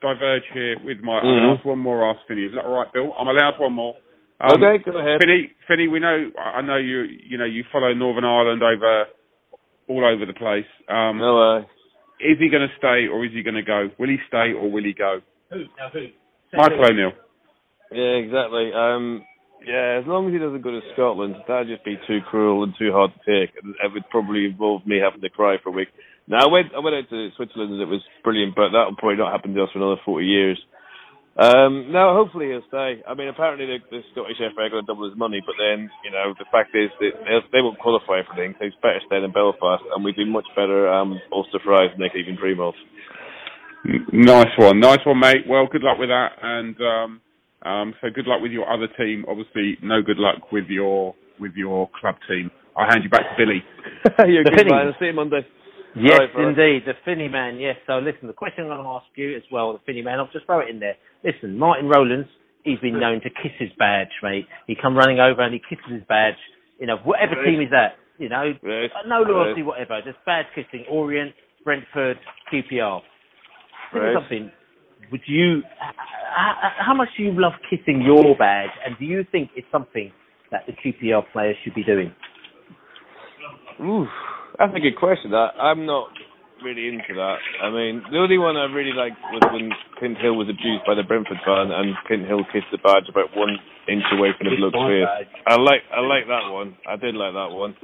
diverge 0.00 0.42
here 0.52 0.76
with 0.84 1.00
my. 1.00 1.18
I'm 1.18 1.24
gonna 1.24 1.46
Mhm. 1.54 1.56
ask 1.58 1.64
one 1.64 1.78
more. 1.78 2.08
Ask 2.08 2.20
Finney. 2.26 2.42
Is 2.44 2.54
that 2.54 2.64
all 2.64 2.76
right, 2.78 2.92
Bill? 2.92 3.14
I'm 3.18 3.28
allowed 3.28 3.58
one 3.58 3.72
more. 3.74 3.94
Um, 4.40 4.62
Okay, 4.62 4.82
go 4.90 4.98
ahead. 4.98 5.20
Finney, 5.20 5.52
Finney, 5.68 5.88
we 5.88 6.00
know. 6.00 6.30
I 6.38 6.58
I 6.58 6.60
know 6.62 6.76
you. 6.76 7.02
You 7.02 7.38
know 7.38 7.44
you 7.44 7.64
follow 7.70 7.92
Northern 7.94 8.24
Ireland 8.24 8.62
over 8.62 9.04
all 9.88 10.04
over 10.04 10.26
the 10.26 10.32
place. 10.34 10.66
Um, 10.88 11.18
no 11.18 11.36
way. 11.36 11.66
Is 12.20 12.38
he 12.38 12.48
going 12.48 12.62
to 12.66 12.72
stay 12.78 13.08
or 13.10 13.24
is 13.24 13.32
he 13.32 13.42
going 13.42 13.56
to 13.56 13.62
go? 13.66 13.90
Will 13.98 14.08
he 14.08 14.16
stay 14.28 14.52
or 14.52 14.70
will 14.70 14.84
he 14.84 14.92
go? 14.94 15.20
Who? 15.50 15.64
Now 15.76 15.90
who? 15.92 16.06
Michael 16.54 16.84
O'Neill. 16.84 17.12
Yeah, 17.90 18.14
exactly. 18.22 18.72
Um, 18.72 19.24
yeah, 19.66 19.98
as 20.00 20.06
long 20.06 20.28
as 20.28 20.32
he 20.32 20.38
doesn't 20.38 20.62
go 20.62 20.70
to 20.70 20.80
Scotland, 20.92 21.34
that'd 21.48 21.66
just 21.68 21.84
be 21.84 21.98
too 22.06 22.20
cruel 22.30 22.62
and 22.62 22.74
too 22.78 22.92
hard 22.92 23.10
to 23.12 23.18
take. 23.26 23.54
It 23.56 23.92
would 23.92 24.08
probably 24.10 24.46
involve 24.46 24.86
me 24.86 24.98
having 25.02 25.20
to 25.20 25.30
cry 25.30 25.56
for 25.62 25.70
a 25.70 25.72
week. 25.72 25.88
Now, 26.28 26.46
I 26.46 26.50
went, 26.50 26.74
I 26.74 26.80
went 26.80 26.96
out 26.96 27.10
to 27.10 27.30
Switzerland 27.36 27.72
and 27.74 27.82
it 27.82 27.90
was 27.90 28.02
brilliant, 28.22 28.54
but 28.54 28.70
that'll 28.70 28.96
probably 28.96 29.18
not 29.18 29.32
happen 29.32 29.54
to 29.54 29.62
us 29.62 29.70
for 29.72 29.80
another 29.80 30.00
40 30.04 30.26
years. 30.26 30.58
Um, 31.32 31.88
no, 31.90 32.12
hopefully 32.12 32.52
he'll 32.52 32.66
stay. 32.68 33.00
I 33.08 33.14
mean, 33.14 33.28
apparently 33.28 33.64
the, 33.64 33.78
the 33.90 34.00
Scottish 34.12 34.36
FA 34.36 34.52
are 34.60 34.68
going 34.68 34.84
to 34.84 34.86
double 34.86 35.08
his 35.08 35.16
money, 35.16 35.40
but 35.40 35.56
then, 35.56 35.88
you 36.04 36.12
know, 36.12 36.34
the 36.38 36.44
fact 36.52 36.76
is 36.76 36.92
that 37.00 37.12
they, 37.24 37.40
they 37.56 37.62
won't 37.64 37.78
qualify 37.80 38.20
for 38.20 38.36
things. 38.36 38.54
So 38.60 38.66
it's 38.68 38.76
better 38.84 39.00
staying 39.06 39.24
in 39.24 39.32
Belfast, 39.32 39.82
and 39.96 40.04
we 40.04 40.12
do 40.12 40.26
much 40.28 40.44
better 40.54 40.92
um, 40.92 41.18
Ulster 41.32 41.58
fries 41.64 41.88
than 41.92 42.04
they 42.04 42.12
could 42.12 42.20
even 42.20 42.36
dream 42.36 42.60
of. 42.60 42.74
Nice 44.12 44.52
one, 44.58 44.78
nice 44.78 45.00
one, 45.04 45.18
mate. 45.18 45.48
Well, 45.48 45.66
good 45.66 45.82
luck 45.82 45.98
with 45.98 46.10
that, 46.10 46.36
and 46.40 46.76
um, 46.80 47.20
um, 47.64 47.94
so 48.00 48.08
good 48.14 48.26
luck 48.28 48.40
with 48.40 48.52
your 48.52 48.70
other 48.70 48.86
team. 48.96 49.24
Obviously, 49.26 49.78
no 49.82 50.02
good 50.02 50.18
luck 50.18 50.52
with 50.52 50.66
your 50.68 51.16
with 51.40 51.52
your 51.56 51.90
club 51.98 52.14
team. 52.28 52.50
I'll 52.76 52.86
hand 52.88 53.02
you 53.02 53.10
back 53.10 53.22
to 53.22 53.34
Billy. 53.36 53.64
You're 54.30 54.44
good 54.44 54.68
man. 54.68 54.86
I'll 54.86 54.98
see 55.00 55.06
you 55.06 55.12
Monday. 55.14 55.44
Yes, 55.94 56.20
Sorry, 56.32 56.48
indeed. 56.48 56.82
The 56.86 56.94
Finney 57.04 57.28
man, 57.28 57.58
yes. 57.58 57.76
So 57.86 57.98
listen, 57.98 58.26
the 58.26 58.32
question 58.32 58.64
I'm 58.64 58.70
going 58.70 58.82
to 58.82 58.88
ask 58.88 59.06
you 59.14 59.36
as 59.36 59.42
well, 59.52 59.72
the 59.74 59.80
Finney 59.84 60.02
man, 60.02 60.18
I'll 60.18 60.28
just 60.32 60.46
throw 60.46 60.60
it 60.60 60.68
in 60.70 60.80
there. 60.80 60.96
Listen, 61.22 61.58
Martin 61.58 61.88
Rowlands, 61.88 62.28
he's 62.64 62.78
been 62.78 62.98
known 62.98 63.20
to 63.22 63.30
kiss 63.30 63.52
his 63.58 63.68
badge, 63.78 64.08
mate. 64.22 64.46
He 64.66 64.74
come 64.80 64.96
running 64.96 65.20
over 65.20 65.42
and 65.42 65.52
he 65.52 65.60
kisses 65.60 65.92
his 65.92 66.02
badge, 66.08 66.38
you 66.78 66.86
know, 66.86 66.96
whatever 67.04 67.36
Right. 67.36 67.44
team 67.44 67.60
he's 67.60 67.72
at, 67.72 67.96
you 68.18 68.28
know, 68.30 68.54
Right. 68.62 68.90
uh, 68.94 69.06
no 69.06 69.22
loyalty, 69.22 69.60
Right. 69.62 69.66
whatever, 69.88 70.00
just 70.02 70.24
badge 70.24 70.46
kissing, 70.54 70.84
Orient, 70.88 71.34
Brentford, 71.64 72.18
QPR. 72.50 73.02
Right. 73.92 74.16
of 74.16 74.22
something. 74.22 74.50
Would 75.10 75.20
you, 75.26 75.62
how 76.78 76.94
much 76.94 77.08
do 77.18 77.24
you 77.24 77.32
love 77.32 77.52
kissing 77.68 78.00
your 78.00 78.34
badge 78.36 78.70
and 78.86 78.96
do 78.98 79.04
you 79.04 79.24
think 79.24 79.50
it's 79.54 79.70
something 79.70 80.10
that 80.50 80.64
the 80.64 80.72
QPR 80.72 81.20
players 81.32 81.56
should 81.62 81.74
be 81.74 81.84
doing? 81.84 82.10
Oof, 83.84 84.08
that's 84.58 84.74
a 84.74 84.80
good 84.80 84.96
question. 84.96 85.34
I, 85.34 85.50
I'm 85.58 85.86
not 85.86 86.08
really 86.62 86.88
into 86.88 87.14
that. 87.14 87.38
I 87.62 87.70
mean, 87.70 88.02
the 88.10 88.18
only 88.18 88.38
one 88.38 88.56
I 88.56 88.70
really 88.70 88.94
liked 88.94 89.18
was 89.34 89.42
when 89.52 89.70
Clint 89.98 90.18
Hill 90.18 90.36
was 90.38 90.46
abused 90.48 90.86
by 90.86 90.94
the 90.94 91.02
Brentford 91.02 91.42
fan, 91.44 91.70
and 91.74 91.94
Clint 92.06 92.26
Hill 92.26 92.46
kissed 92.52 92.70
the 92.70 92.78
badge 92.78 93.10
about 93.10 93.34
one 93.34 93.58
inch 93.88 94.06
away 94.12 94.30
from 94.38 94.46
the 94.46 94.56
bloke's 94.56 94.78
face. 94.78 95.10
I 95.46 95.56
like, 95.58 95.82
I 95.90 96.00
like 96.00 96.26
that 96.30 96.46
one. 96.54 96.76
I 96.86 96.96
did 96.96 97.14
like 97.18 97.34
that 97.34 97.50
one. 97.50 97.74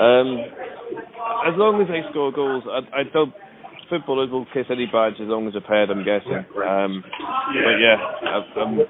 Um, 0.00 0.28
as 1.44 1.54
long 1.60 1.82
as 1.82 1.88
they 1.88 2.00
score 2.10 2.32
goals, 2.32 2.64
I, 2.66 3.00
I 3.00 3.02
don't. 3.12 3.34
Footballers 3.90 4.30
will 4.30 4.46
kiss 4.54 4.64
any 4.70 4.86
badge 4.86 5.20
as 5.20 5.28
long 5.28 5.46
as 5.46 5.52
they're 5.52 5.60
paid. 5.60 5.92
I'm 5.92 6.00
guessing. 6.00 6.32
Um, 6.64 7.04
but 7.04 7.76
yeah, 7.76 8.00
I, 8.00 8.40
I'm, 8.64 8.80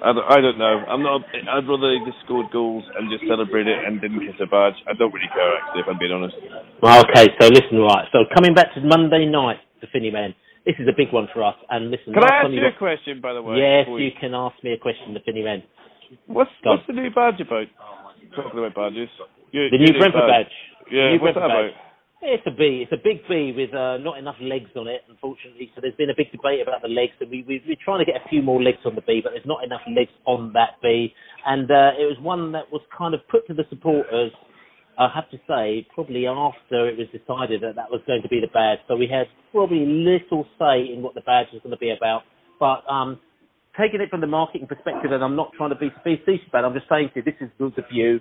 I 0.00 0.12
don't, 0.16 0.26
I 0.32 0.38
don't 0.40 0.58
know. 0.58 0.74
I'm 0.88 1.02
not. 1.02 1.22
I'd 1.28 1.68
rather 1.68 1.92
they 1.92 2.00
just 2.08 2.24
scored 2.24 2.48
goals 2.52 2.84
and 2.96 3.10
just 3.12 3.24
celebrate 3.28 3.66
it 3.68 3.76
and 3.84 4.00
didn't 4.00 4.20
kiss 4.24 4.36
a 4.40 4.46
badge. 4.48 4.74
I 4.88 4.96
don't 4.96 5.12
really 5.12 5.28
care 5.28 5.52
actually, 5.60 5.80
if 5.84 5.88
I'm 5.88 5.98
being 6.00 6.12
honest. 6.12 6.36
Well, 6.80 7.04
okay, 7.04 7.28
so 7.40 7.48
listen, 7.52 7.78
right. 7.84 8.08
So 8.12 8.24
coming 8.34 8.54
back 8.54 8.72
to 8.74 8.80
Monday 8.80 9.26
night, 9.26 9.58
the 9.80 9.88
Finney 9.92 10.10
men. 10.10 10.34
This 10.64 10.76
is 10.78 10.88
a 10.88 10.96
big 10.96 11.08
one 11.12 11.26
for 11.32 11.42
us. 11.44 11.56
And 11.72 11.90
listen, 11.90 12.12
Can 12.12 12.20
I 12.22 12.26
ask 12.28 12.42
time 12.44 12.52
you 12.52 12.60
you 12.60 12.68
a 12.68 12.76
question, 12.76 13.20
by 13.20 13.32
the 13.32 13.40
way? 13.40 13.56
Yes, 13.56 13.84
before 13.88 14.00
you 14.00 14.12
can 14.20 14.34
ask 14.36 14.56
me 14.62 14.72
a 14.72 14.78
question, 14.78 15.14
the 15.16 15.20
Finney 15.24 15.42
Man. 15.42 15.62
What's 16.26 16.50
Go 16.64 16.76
what's 16.76 16.86
the 16.86 16.92
new 16.92 17.08
badge 17.10 17.40
about? 17.40 17.64
Talking 18.36 18.60
about 18.60 18.74
badges. 18.76 19.08
Your- 19.52 19.70
The 19.70 19.76
your 19.80 19.92
new 19.92 19.98
Brentford 19.98 20.28
badge. 20.28 20.52
Yeah, 20.92 21.16
The 21.16 21.16
new 21.16 21.20
what's 21.24 21.34
that 21.36 21.44
about? 21.48 21.72
badge. 21.72 21.89
It's 22.22 22.44
a 22.46 22.50
B. 22.50 22.84
It's 22.84 22.92
a 22.92 23.00
big 23.02 23.26
B 23.28 23.52
with 23.56 23.72
uh, 23.72 23.96
not 23.96 24.18
enough 24.18 24.36
legs 24.42 24.68
on 24.76 24.86
it, 24.86 25.00
unfortunately. 25.08 25.72
So 25.74 25.80
there's 25.80 25.94
been 25.96 26.10
a 26.10 26.16
big 26.16 26.30
debate 26.30 26.60
about 26.60 26.82
the 26.82 26.88
legs, 26.88 27.12
and 27.18 27.30
we, 27.30 27.44
we, 27.48 27.64
we're 27.66 27.80
trying 27.82 28.00
to 28.00 28.04
get 28.04 28.20
a 28.20 28.28
few 28.28 28.42
more 28.42 28.62
legs 28.62 28.84
on 28.84 28.94
the 28.94 29.00
B, 29.00 29.20
but 29.24 29.32
there's 29.32 29.46
not 29.46 29.64
enough 29.64 29.80
legs 29.88 30.12
on 30.26 30.52
that 30.52 30.76
B. 30.82 31.14
And 31.46 31.70
uh, 31.70 31.96
it 31.96 32.04
was 32.04 32.18
one 32.20 32.52
that 32.52 32.70
was 32.70 32.82
kind 32.96 33.14
of 33.14 33.26
put 33.28 33.46
to 33.46 33.54
the 33.54 33.64
supporters, 33.70 34.32
I 34.98 35.08
have 35.14 35.30
to 35.30 35.38
say, 35.48 35.88
probably 35.94 36.26
after 36.26 36.92
it 36.92 36.98
was 37.00 37.08
decided 37.08 37.62
that 37.62 37.76
that 37.76 37.88
was 37.88 38.02
going 38.06 38.20
to 38.20 38.28
be 38.28 38.40
the 38.40 38.52
badge. 38.52 38.80
So 38.86 38.96
we 38.96 39.08
had 39.08 39.24
probably 39.50 39.86
little 39.86 40.44
say 40.60 40.92
in 40.92 41.00
what 41.00 41.14
the 41.14 41.22
badge 41.22 41.46
was 41.54 41.62
going 41.62 41.72
to 41.72 41.80
be 41.80 41.90
about. 41.90 42.24
But 42.60 42.84
um, 42.84 43.18
taking 43.80 44.02
it 44.02 44.10
from 44.10 44.20
the 44.20 44.28
marketing 44.28 44.68
perspective, 44.68 45.10
and 45.10 45.24
I'm 45.24 45.36
not 45.36 45.52
trying 45.56 45.70
to 45.70 45.80
be 45.80 45.88
facetious 46.04 46.44
about 46.52 46.64
it, 46.64 46.66
I'm 46.68 46.74
just 46.74 46.88
saying 46.90 47.16
to 47.16 47.20
you, 47.20 47.22
this 47.24 47.40
is 47.40 47.48
the 47.58 47.72
view. 47.90 48.20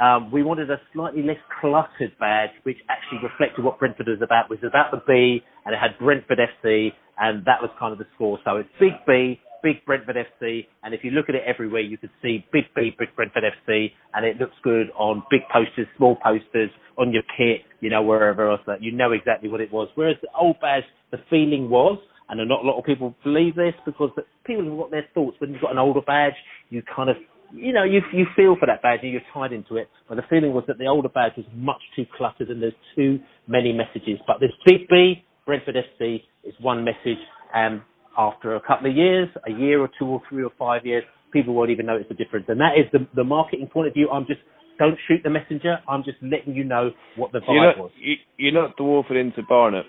Um, 0.00 0.30
we 0.32 0.42
wanted 0.42 0.70
a 0.70 0.80
slightly 0.92 1.22
less 1.22 1.36
cluttered 1.60 2.16
badge, 2.18 2.50
which 2.62 2.78
actually 2.88 3.18
reflected 3.22 3.64
what 3.64 3.78
Brentford 3.78 4.08
was 4.08 4.22
about. 4.22 4.48
Was 4.48 4.58
about 4.66 4.90
the 4.90 5.02
B, 5.06 5.42
and 5.66 5.74
it 5.74 5.78
had 5.78 5.98
Brentford 5.98 6.38
FC, 6.38 6.92
and 7.18 7.44
that 7.44 7.60
was 7.60 7.70
kind 7.78 7.92
of 7.92 7.98
the 7.98 8.06
score. 8.14 8.38
So 8.44 8.56
it's 8.56 8.68
big 8.80 8.92
B, 9.06 9.38
big 9.62 9.84
Brentford 9.84 10.16
FC, 10.16 10.66
and 10.82 10.94
if 10.94 11.04
you 11.04 11.10
look 11.10 11.28
at 11.28 11.34
it 11.34 11.42
everywhere, 11.46 11.82
you 11.82 11.98
could 11.98 12.10
see 12.22 12.46
big 12.50 12.64
B, 12.74 12.94
big 12.98 13.14
Brentford 13.14 13.44
FC, 13.44 13.92
and 14.14 14.24
it 14.24 14.38
looks 14.38 14.56
good 14.64 14.88
on 14.98 15.22
big 15.30 15.42
posters, 15.52 15.86
small 15.98 16.16
posters, 16.16 16.70
on 16.96 17.12
your 17.12 17.22
kit, 17.36 17.62
you 17.80 17.90
know, 17.90 18.02
wherever 18.02 18.50
else 18.50 18.60
that 18.66 18.82
you 18.82 18.92
know 18.92 19.12
exactly 19.12 19.50
what 19.50 19.60
it 19.60 19.72
was. 19.72 19.88
Whereas 19.94 20.16
the 20.22 20.28
old 20.38 20.58
badge, 20.60 20.84
the 21.10 21.18
feeling 21.28 21.68
was, 21.68 21.98
and 22.30 22.48
not 22.48 22.64
a 22.64 22.66
lot 22.66 22.78
of 22.78 22.84
people 22.84 23.14
believe 23.24 23.56
this 23.56 23.74
because 23.84 24.10
people 24.46 24.64
have 24.64 24.78
got 24.78 24.90
their 24.90 25.06
thoughts. 25.14 25.36
When 25.40 25.50
you've 25.50 25.60
got 25.60 25.72
an 25.72 25.78
older 25.78 26.00
badge, 26.00 26.34
you 26.70 26.82
kind 26.94 27.10
of 27.10 27.16
you 27.52 27.72
know, 27.72 27.84
you 27.84 28.00
you 28.12 28.26
feel 28.36 28.56
for 28.58 28.66
that 28.66 28.82
badge 28.82 29.00
and 29.02 29.12
you're 29.12 29.22
tied 29.32 29.52
into 29.52 29.76
it. 29.76 29.88
But 30.08 30.16
the 30.16 30.22
feeling 30.28 30.52
was 30.52 30.64
that 30.68 30.78
the 30.78 30.86
older 30.86 31.08
badge 31.08 31.32
was 31.36 31.46
much 31.54 31.80
too 31.96 32.04
cluttered 32.16 32.48
and 32.48 32.62
there's 32.62 32.72
too 32.96 33.18
many 33.46 33.72
messages. 33.72 34.18
But 34.26 34.40
this 34.40 34.50
big 34.66 34.88
B, 34.88 35.24
Brentford 35.46 35.76
FC, 35.76 36.22
is 36.44 36.54
one 36.60 36.84
message. 36.84 37.18
And 37.54 37.82
after 38.16 38.56
a 38.56 38.60
couple 38.60 38.90
of 38.90 38.96
years, 38.96 39.28
a 39.46 39.50
year 39.50 39.80
or 39.80 39.90
two 39.98 40.06
or 40.06 40.22
three 40.28 40.42
or 40.44 40.50
five 40.58 40.84
years, 40.84 41.04
people 41.32 41.54
won't 41.54 41.70
even 41.70 41.86
notice 41.86 42.06
the 42.08 42.14
difference. 42.14 42.46
And 42.48 42.60
that 42.60 42.72
is 42.76 42.86
the 42.92 43.06
the 43.14 43.24
marketing 43.24 43.68
point 43.72 43.88
of 43.88 43.94
view. 43.94 44.08
I'm 44.10 44.26
just 44.26 44.40
don't 44.78 44.98
shoot 45.06 45.20
the 45.22 45.30
messenger. 45.30 45.76
I'm 45.88 46.02
just 46.04 46.18
letting 46.22 46.54
you 46.54 46.64
know 46.64 46.90
what 47.16 47.32
the 47.32 47.40
So 47.46 47.52
you're 47.52 47.62
vibe 47.62 47.76
not 47.76 47.78
was. 47.78 47.90
you, 48.00 48.14
you're 48.38 48.52
not 48.52 48.76
dwarfing 48.76 49.16
into 49.16 49.42
Barnet. 49.48 49.84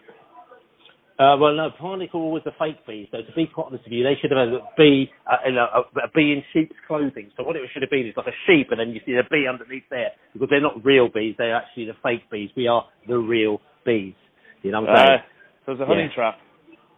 Uh, 1.22 1.38
well, 1.38 1.54
no, 1.54 1.70
Barnacle 1.80 2.32
was 2.32 2.42
a 2.48 2.52
fake 2.58 2.84
bee. 2.88 3.08
So 3.12 3.20
to 3.20 3.32
be 3.36 3.46
quite 3.46 3.68
honest 3.68 3.84
with 3.84 3.94
you, 3.94 4.04
they 4.04 4.18
should 4.20 4.32
have 4.32 4.40
had 4.50 4.58
a 4.58 4.66
bee, 4.76 5.12
uh, 5.30 5.38
in 5.48 5.56
a, 5.56 5.66
a 6.02 6.10
bee 6.16 6.34
in 6.34 6.42
sheep's 6.52 6.76
clothing. 6.88 7.30
So 7.38 7.44
what 7.44 7.56
it 7.56 7.62
should 7.72 7.84
have 7.84 7.92
been 7.92 8.08
is 8.08 8.18
like 8.18 8.26
a 8.26 8.38
sheep, 8.48 8.70
and 8.72 8.80
then 8.80 8.90
you 8.90 9.02
see 9.06 9.14
a 9.14 9.30
bee 9.30 9.46
underneath 9.48 9.84
there 9.92 10.10
because 10.34 10.48
they're 10.50 10.60
not 10.60 10.84
real 10.84 11.10
bees; 11.14 11.36
they're 11.38 11.56
actually 11.56 11.86
the 11.86 11.94
fake 12.02 12.24
bees. 12.32 12.50
We 12.58 12.68
are 12.68 12.86
the 13.08 13.20
real 13.20 13.62
bees. 13.86 14.16
You 14.64 14.72
know 14.72 14.82
what 14.82 14.90
I'm 14.90 14.98
saying? 14.98 15.20
Uh, 15.20 15.66
so 15.68 15.72
it's 15.74 15.82
a 15.82 15.86
honey 15.86 16.10
Yeah. 16.10 16.16
trap. 16.16 16.38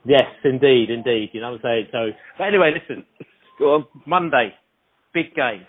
Yes, 0.05 0.29
indeed, 0.45 0.89
indeed. 0.89 1.31
You 1.33 1.41
know 1.41 1.51
what 1.51 1.65
I'm 1.65 1.83
saying? 1.83 1.87
So, 1.91 2.11
but 2.37 2.45
anyway, 2.45 2.71
listen. 2.79 3.05
Go 3.59 3.75
on. 3.75 3.87
Monday, 4.07 4.53
big 5.13 5.35
game. 5.35 5.67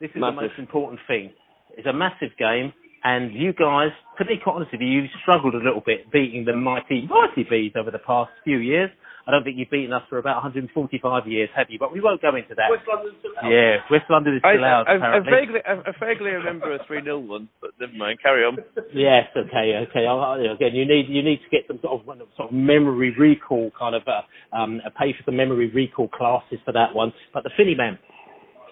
This 0.00 0.10
is 0.10 0.20
Massive. 0.20 0.36
the 0.36 0.42
most 0.42 0.58
important 0.58 1.00
thing. 1.06 1.30
It's 1.78 1.86
a 1.86 1.92
massive 1.92 2.36
game, 2.36 2.72
and 3.04 3.34
you 3.34 3.52
guys, 3.52 3.90
to 4.18 4.24
be 4.24 4.36
quite 4.42 4.54
honest 4.56 4.72
with 4.72 4.80
you, 4.80 4.88
you've 4.88 5.10
struggled 5.22 5.54
a 5.54 5.58
little 5.58 5.82
bit 5.84 6.10
beating 6.12 6.44
the 6.44 6.54
mighty, 6.54 7.06
mighty 7.08 7.44
bees 7.48 7.72
over 7.76 7.90
the 7.90 7.98
past 7.98 8.30
few 8.44 8.58
years. 8.58 8.90
I 9.26 9.30
don't 9.30 9.44
think 9.44 9.56
you've 9.56 9.70
beaten 9.70 9.92
us 9.92 10.02
for 10.08 10.18
about 10.18 10.42
145 10.42 11.28
years, 11.28 11.48
have 11.54 11.68
you? 11.70 11.78
But 11.78 11.92
we 11.92 12.00
won't 12.00 12.20
go 12.20 12.34
into 12.34 12.54
that. 12.56 12.70
West 12.70 12.82
London's 12.88 13.14
still 13.20 13.30
out. 13.40 13.50
Yeah, 13.50 13.76
West 13.88 14.04
London 14.10 14.34
is 14.34 14.42
I, 14.44 14.54
still 14.54 14.64
out, 14.64 14.88
I, 14.88 14.92
I, 14.92 14.96
apparently. 14.96 15.32
vaguely, 15.32 15.60
I, 15.62 15.72
I 15.74 15.92
vaguely 16.00 16.30
remember 16.32 16.74
a 16.74 16.84
3 16.84 17.02
0 17.04 17.18
one, 17.20 17.48
but 17.60 17.70
never 17.78 17.92
mind, 17.92 18.18
carry 18.20 18.44
on. 18.44 18.58
Yes, 18.94 19.26
okay, 19.36 19.86
okay. 19.88 20.06
I- 20.06 20.12
I- 20.12 20.52
Again, 20.52 20.74
you 20.74 20.84
need 20.86 21.06
you 21.08 21.22
need 21.22 21.38
to 21.38 21.48
get 21.50 21.66
some 21.66 21.78
sort 21.82 22.00
of 22.02 22.06
sort 22.36 22.48
of 22.50 22.52
memory 22.54 23.14
recall 23.16 23.70
kind 23.78 23.94
of 23.94 24.02
uh, 24.06 24.22
um, 24.54 24.82
uh, 24.84 24.90
pay 24.98 25.12
for 25.12 25.22
some 25.24 25.36
memory 25.36 25.70
recall 25.70 26.08
classes 26.08 26.58
for 26.64 26.72
that 26.72 26.92
one. 26.94 27.12
But 27.32 27.44
the 27.44 27.50
Philly 27.56 27.74
man 27.74 27.98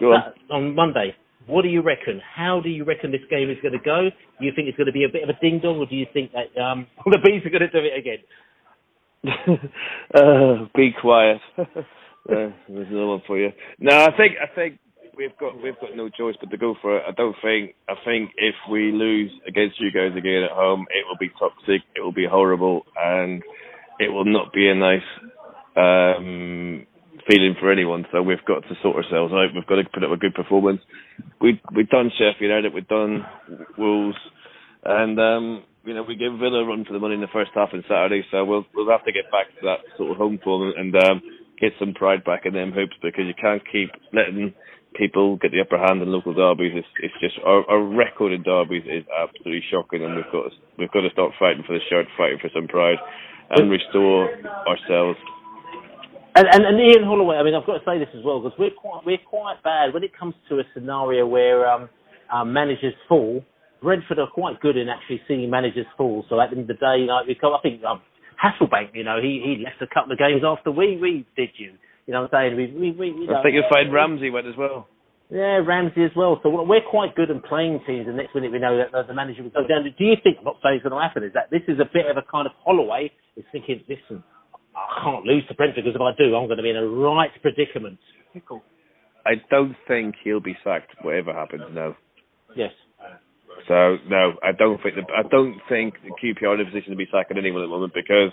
Go 0.01 0.13
on. 0.13 0.21
uh, 0.51 0.55
on 0.55 0.75
Monday. 0.75 1.15
What 1.51 1.63
do 1.63 1.69
you 1.69 1.83
reckon? 1.83 2.21
How 2.35 2.61
do 2.63 2.69
you 2.69 2.85
reckon 2.85 3.11
this 3.11 3.21
game 3.29 3.51
is 3.51 3.59
going 3.61 3.73
to 3.73 3.85
go? 3.85 4.09
Do 4.39 4.47
you 4.47 4.53
think 4.55 4.69
it's 4.69 4.77
going 4.77 4.87
to 4.87 4.93
be 4.93 5.05
a 5.05 5.09
bit 5.09 5.25
of 5.25 5.29
a 5.29 5.39
ding 5.41 5.61
dong, 5.61 5.79
or 5.79 5.87
do 5.87 5.97
you 5.97 6.07
think 6.13 6.31
that 6.33 6.61
um, 6.61 6.87
the 7.05 7.19
bees 7.19 7.45
are 7.45 7.51
going 7.51 7.69
to 7.69 7.71
do 7.71 7.85
it 7.85 7.99
again? 7.99 8.19
uh, 10.15 10.67
be 10.77 10.95
quiet. 10.99 11.41
uh, 11.59 11.65
there's 12.27 12.89
another 12.89 13.07
one 13.07 13.23
for 13.27 13.39
you. 13.39 13.51
No, 13.81 13.97
I 13.97 14.17
think 14.17 14.37
I 14.41 14.55
think 14.55 14.79
we've 15.17 15.37
got 15.39 15.61
we've 15.61 15.79
got 15.81 15.97
no 15.97 16.09
choice 16.09 16.37
but 16.41 16.51
to 16.51 16.57
go 16.57 16.75
for 16.81 16.97
it. 16.97 17.03
I 17.07 17.13
don't 17.13 17.37
think 17.43 17.75
I 17.89 17.95
think 18.05 18.31
if 18.37 18.55
we 18.71 18.93
lose 18.93 19.31
against 19.47 19.81
you 19.81 19.91
guys 19.91 20.17
again 20.17 20.45
at 20.45 20.53
home, 20.53 20.87
it 20.91 21.05
will 21.07 21.19
be 21.19 21.31
toxic. 21.39 21.83
It 21.97 22.01
will 22.01 22.13
be 22.13 22.27
horrible, 22.31 22.87
and 22.97 23.43
it 23.99 24.09
will 24.09 24.25
not 24.25 24.53
be 24.53 24.69
a 24.69 24.75
nice 24.75 25.03
um, 25.77 26.87
feeling 27.29 27.57
for 27.59 27.71
anyone. 27.71 28.07
So 28.13 28.23
we've 28.23 28.45
got 28.47 28.63
to 28.63 28.75
sort 28.83 28.97
ourselves 28.97 29.33
out. 29.33 29.55
We've 29.55 29.67
got 29.67 29.77
to 29.77 29.85
put 29.93 30.05
up 30.05 30.13
a 30.13 30.17
good 30.17 30.35
performance. 30.35 30.81
We 31.41 31.61
we've 31.75 31.89
done 31.89 32.11
Sheffield 32.17 32.41
United. 32.41 32.75
We've 32.75 32.89
done 32.89 33.25
Wolves, 33.79 34.17
and 34.85 35.19
um, 35.19 35.65
you 35.85 35.95
know 35.95 36.03
we 36.03 36.17
gave 36.17 36.33
Villa 36.39 36.63
a 36.63 36.67
run 36.67 36.85
for 36.85 36.93
the 36.93 36.99
money 37.01 37.15
in 37.15 37.21
the 37.21 37.33
first 37.33 37.51
half 37.55 37.71
on 37.73 37.85
Saturday. 37.89 38.23
So 38.31 38.45
we'll 38.45 38.67
we'll 38.75 38.91
have 38.91 39.05
to 39.05 39.13
get 39.13 39.31
back 39.31 39.49
to 39.61 39.63
that 39.65 39.81
sort 39.97 40.13
of 40.13 40.17
home 40.17 40.39
form 40.43 40.73
and 40.77 40.95
um, 40.97 41.23
get 41.61 41.73
some 41.79 41.95
pride 41.95 42.25
back 42.25 42.47
in 42.47 42.55
them 42.55 42.73
hoops 42.73 42.97
because 43.03 43.25
you 43.27 43.35
can't 43.41 43.63
keep 43.71 43.91
letting 44.13 44.55
people 44.95 45.37
get 45.37 45.53
the 45.53 45.61
upper 45.61 45.79
hand 45.79 46.03
in 46.03 46.11
local 46.11 46.35
derbies. 46.35 46.73
It's 46.75 46.89
it's 47.03 47.15
just 47.21 47.37
our, 47.45 47.65
our 47.71 47.83
record 47.83 48.33
in 48.33 48.43
derbies 48.43 48.85
is 48.87 49.05
absolutely 49.11 49.63
shocking, 49.71 50.05
and 50.05 50.17
we've 50.17 50.33
got 50.33 50.49
to, 50.49 50.51
we've 50.79 50.93
got 50.93 51.03
to 51.03 51.11
start 51.11 51.33
fighting 51.39 51.65
for 51.67 51.75
the 51.75 51.85
shirt, 51.89 52.07
fighting 52.17 52.39
for 52.41 52.51
some 52.55 52.67
pride, 52.67 52.99
and 53.51 53.71
restore 53.71 54.29
ourselves. 54.67 55.19
And, 56.35 56.47
and, 56.47 56.65
and 56.65 56.79
Ian 56.79 57.05
Holloway, 57.05 57.37
I 57.37 57.43
mean, 57.43 57.55
I've 57.55 57.67
got 57.67 57.79
to 57.79 57.85
say 57.85 57.99
this 57.99 58.09
as 58.17 58.25
well 58.25 58.41
because 58.41 58.57
we're 58.59 58.71
quite 58.71 59.03
we're 59.05 59.19
quite 59.19 59.63
bad 59.65 59.93
when 59.93 60.05
it 60.05 60.17
comes 60.17 60.35
to 60.49 60.61
a 60.61 60.63
scenario 60.75 61.27
where 61.27 61.69
um, 61.69 61.89
um, 62.33 62.53
managers 62.53 62.95
fall. 63.09 63.43
Brentford 63.83 64.19
are 64.19 64.29
quite 64.29 64.61
good 64.61 64.77
in 64.77 64.89
actually 64.89 65.23
seeing 65.27 65.49
managers 65.51 65.87
fall. 65.97 66.25
So 66.29 66.41
at 66.41 66.51
the 66.51 66.59
end 66.59 66.71
of 66.71 66.77
the 66.77 66.81
day, 66.81 67.09
like 67.09 67.27
we 67.27 67.35
come, 67.35 67.55
I 67.55 67.61
think 67.63 67.83
um, 67.83 68.03
Hasselbaink, 68.39 68.95
you 68.95 69.05
know, 69.05 69.19
he 69.21 69.43
he 69.43 69.65
left 69.65 69.83
a 69.83 69.93
couple 69.93 70.13
of 70.13 70.19
games 70.19 70.43
after 70.47 70.71
we 70.71 70.97
we 70.99 71.27
did 71.37 71.51
you. 71.57 71.75
You 72.07 72.15
know 72.15 72.23
what 72.23 72.35
I'm 72.35 72.55
saying? 72.55 72.57
We 72.57 72.67
we, 72.79 72.91
we 72.93 73.07
you 73.09 73.27
know, 73.27 73.41
I 73.41 73.43
think 73.43 73.55
you'll 73.55 73.71
find 73.71 73.93
Ramsey 73.93 74.31
went 74.31 74.47
as 74.47 74.57
well. 74.57 74.87
Yeah, 75.31 75.63
Ramsey 75.63 76.05
as 76.05 76.11
well. 76.17 76.41
So 76.43 76.51
we're 76.51 76.83
quite 76.83 77.15
good 77.15 77.31
in 77.31 77.41
playing 77.41 77.81
teams, 77.87 78.07
and 78.07 78.17
next 78.17 78.35
minute 78.35 78.51
we 78.51 78.59
know 78.59 78.77
that 78.79 79.07
the 79.07 79.15
manager 79.15 79.43
will 79.43 79.51
go 79.51 79.67
down. 79.67 79.85
Do 79.85 80.05
you 80.05 80.17
think? 80.23 80.39
I'm 80.39 80.45
not 80.45 80.57
saying 80.63 80.83
it's 80.83 80.83
going 80.83 80.95
to 80.95 81.01
happen. 81.01 81.23
Is 81.23 81.33
that 81.35 81.51
this 81.51 81.63
is 81.69 81.79
a 81.79 81.87
bit 81.87 82.07
of 82.11 82.17
a 82.17 82.23
kind 82.27 82.47
of 82.47 82.53
Holloway 82.65 83.11
is 83.37 83.45
thinking, 83.53 83.83
listen, 83.89 84.25
I 84.81 85.05
can't 85.05 85.25
lose 85.25 85.47
to 85.49 85.55
Brentford 85.55 85.85
because 85.85 85.95
if 85.95 86.01
I 86.01 86.13
do, 86.17 86.35
I'm 86.35 86.47
going 86.47 86.57
to 86.57 86.63
be 86.63 86.71
in 86.71 86.77
a 86.77 86.87
right 86.87 87.31
predicament. 87.43 87.99
I 89.27 89.35
don't 89.51 89.77
think 89.87 90.15
he'll 90.25 90.41
be 90.41 90.57
sacked, 90.65 90.93
whatever 91.03 91.33
happens. 91.33 91.63
No. 91.73 91.95
Yes. 92.57 92.73
So 93.69 93.99
no, 94.09 94.33
I 94.43 94.53
don't 94.57 94.83
think 94.83 94.97
the 94.97 95.05
I 95.13 95.23
don't 95.29 95.61
think 95.69 95.95
the 96.03 96.15
QPR 96.17 96.49
are 96.49 96.55
in 96.55 96.61
a 96.63 96.65
position 96.65 96.91
to 96.91 96.97
be 96.97 97.09
sacking 97.13 97.37
anyone 97.37 97.63
at 97.63 97.67
the 97.67 97.75
moment 97.75 97.93
because 97.93 98.33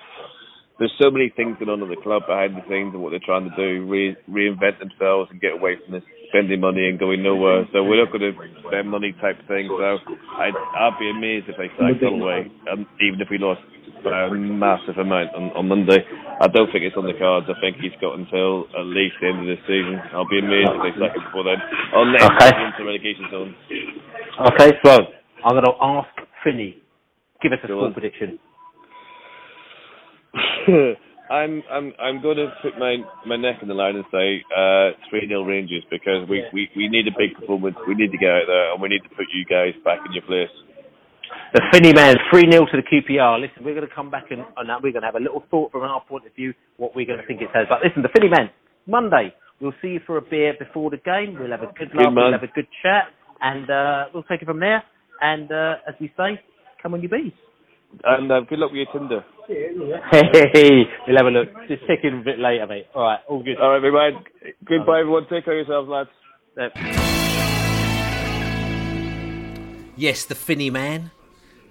there's 0.79 0.93
so 1.01 1.09
many 1.11 1.33
things 1.35 1.57
going 1.59 1.69
on 1.69 1.81
in 1.81 1.89
the 1.89 1.99
club 2.01 2.23
behind 2.27 2.55
the 2.55 2.61
scenes 2.69 2.93
and 2.93 3.01
what 3.01 3.09
they're 3.09 3.25
trying 3.25 3.49
to 3.49 3.55
do, 3.57 3.85
re- 3.89 4.15
reinvent 4.29 4.77
themselves 4.79 5.27
and 5.33 5.41
get 5.41 5.53
away 5.57 5.75
from 5.83 5.93
this 5.93 6.05
spending 6.29 6.61
money 6.61 6.87
and 6.87 6.99
going 6.99 7.23
nowhere. 7.23 7.65
So 7.73 7.83
we're 7.83 8.03
not 8.03 8.13
going 8.13 8.29
to 8.29 8.37
spend 8.67 8.89
money 8.89 9.11
type 9.19 9.41
thing. 9.47 9.67
So 9.67 9.97
I'd 10.37 10.55
I'd 10.55 10.97
be 10.99 11.09
amazed 11.09 11.49
if 11.49 11.57
they 11.57 11.67
sacked 11.75 11.99
Holloway, 12.01 12.47
um, 12.71 12.85
even 13.01 13.19
if 13.19 13.27
we 13.29 13.37
lost 13.37 13.61
a 14.05 14.29
massive 14.33 14.97
amount 14.97 15.33
on, 15.33 15.51
on 15.55 15.67
Monday. 15.67 15.99
I 16.41 16.47
don't 16.47 16.71
think 16.71 16.83
it's 16.85 16.97
on 16.97 17.05
the 17.05 17.17
cards. 17.17 17.47
I 17.49 17.59
think 17.61 17.77
he's 17.77 17.95
got 18.01 18.17
until 18.19 18.67
at 18.77 18.85
least 18.85 19.15
the 19.21 19.27
end 19.27 19.39
of 19.41 19.47
the 19.49 19.57
season. 19.65 19.97
I'll 20.13 20.27
be 20.29 20.39
amazed 20.39 20.69
if 20.75 20.81
they 20.83 20.93
sack 21.01 21.15
him 21.17 21.23
before 21.25 21.43
then. 21.43 21.57
Unless 21.93 22.23
Okay. 22.29 22.45
he's 22.45 22.65
into 22.73 22.83
relegation 22.85 23.25
zone. 23.31 23.55
Okay, 24.53 24.69
so 24.85 24.91
I'm 25.45 25.53
going 25.57 25.65
to 25.65 25.75
ask 25.81 26.09
Finney. 26.43 26.77
Give 27.41 27.51
us 27.53 27.59
a 27.63 27.67
score 27.67 27.91
prediction. 27.91 28.39
I'm 31.29 31.61
I'm 31.69 31.91
I'm 31.99 32.21
going 32.21 32.37
to 32.37 32.53
put 32.61 32.79
my 32.79 32.97
my 33.25 33.35
neck 33.35 33.57
in 33.61 33.67
the 33.67 33.73
line 33.73 33.95
and 33.95 34.05
say 34.11 34.41
uh, 34.55 34.91
three 35.09 35.27
0 35.27 35.43
Rangers 35.43 35.83
because 35.91 36.27
we, 36.29 36.43
we 36.53 36.69
we 36.75 36.87
need 36.87 37.07
a 37.07 37.11
big 37.17 37.35
performance. 37.37 37.75
We 37.87 37.95
need 37.95 38.11
to 38.11 38.17
get 38.17 38.29
out 38.29 38.47
there 38.47 38.71
and 38.71 38.81
we 38.81 38.87
need 38.87 39.03
to 39.03 39.09
put 39.09 39.25
you 39.33 39.43
guys 39.43 39.73
back 39.83 39.99
in 40.05 40.13
your 40.13 40.23
place. 40.23 40.47
The 41.53 41.61
Finney 41.71 41.93
man, 41.93 42.15
3 42.29 42.51
0 42.51 42.65
to 42.65 42.75
the 42.75 42.83
QPR. 42.83 43.39
Listen, 43.39 43.63
we're 43.63 43.73
going 43.73 43.87
to 43.87 43.93
come 43.95 44.11
back 44.11 44.31
and, 44.31 44.41
and 44.57 44.67
we're 44.83 44.91
going 44.91 45.01
to 45.01 45.07
have 45.07 45.15
a 45.15 45.23
little 45.23 45.43
thought 45.49 45.71
from 45.71 45.83
our 45.83 46.01
point 46.03 46.25
of 46.25 46.35
view 46.35 46.53
what 46.75 46.95
we're 46.95 47.05
going 47.05 47.19
to 47.19 47.25
think 47.25 47.41
it 47.41 47.47
says. 47.53 47.67
But 47.69 47.79
listen, 47.83 48.01
the 48.03 48.11
Finney 48.11 48.29
man, 48.29 48.49
Monday, 48.85 49.33
we'll 49.61 49.73
see 49.81 49.95
you 49.95 50.01
for 50.05 50.17
a 50.17 50.21
beer 50.21 50.53
before 50.59 50.89
the 50.91 50.97
game. 50.97 51.37
We'll 51.39 51.51
have 51.51 51.63
a 51.63 51.71
good 51.71 51.89
laugh, 51.95 52.11
man. 52.11 52.15
we'll 52.15 52.31
have 52.33 52.43
a 52.43 52.51
good 52.51 52.67
chat, 52.83 53.15
and 53.39 53.69
uh, 53.69 54.11
we'll 54.13 54.27
take 54.27 54.41
it 54.41 54.45
from 54.45 54.59
there. 54.59 54.83
And 55.21 55.49
uh, 55.51 55.75
as 55.87 55.95
we 56.01 56.11
say, 56.17 56.39
come 56.83 56.93
on, 56.93 57.01
you 57.01 57.09
bees. 57.09 57.31
And 58.03 58.29
uh, 58.29 58.41
good 58.41 58.59
luck 58.59 58.71
with 58.71 58.83
your 58.83 58.91
Tinder. 58.91 59.23
Hey, 59.47 60.83
we'll 61.07 61.17
have 61.17 61.25
a 61.25 61.29
look. 61.31 61.47
Just 61.69 61.87
check 61.87 61.99
in 62.03 62.19
a 62.19 62.23
bit 62.23 62.39
later, 62.39 62.67
mate. 62.67 62.87
All 62.93 63.03
right, 63.03 63.19
all 63.29 63.41
good. 63.41 63.57
All 63.57 63.69
right, 63.71 63.77
everyone. 63.77 64.23
Goodbye, 64.67 64.99
everyone. 64.99 65.23
Take 65.31 65.45
care 65.45 65.59
of 65.59 65.65
yourselves, 65.65 65.87
lads. 65.87 66.09
Yes, 69.95 70.25
the 70.25 70.35
Finney 70.35 70.69
man. 70.69 71.11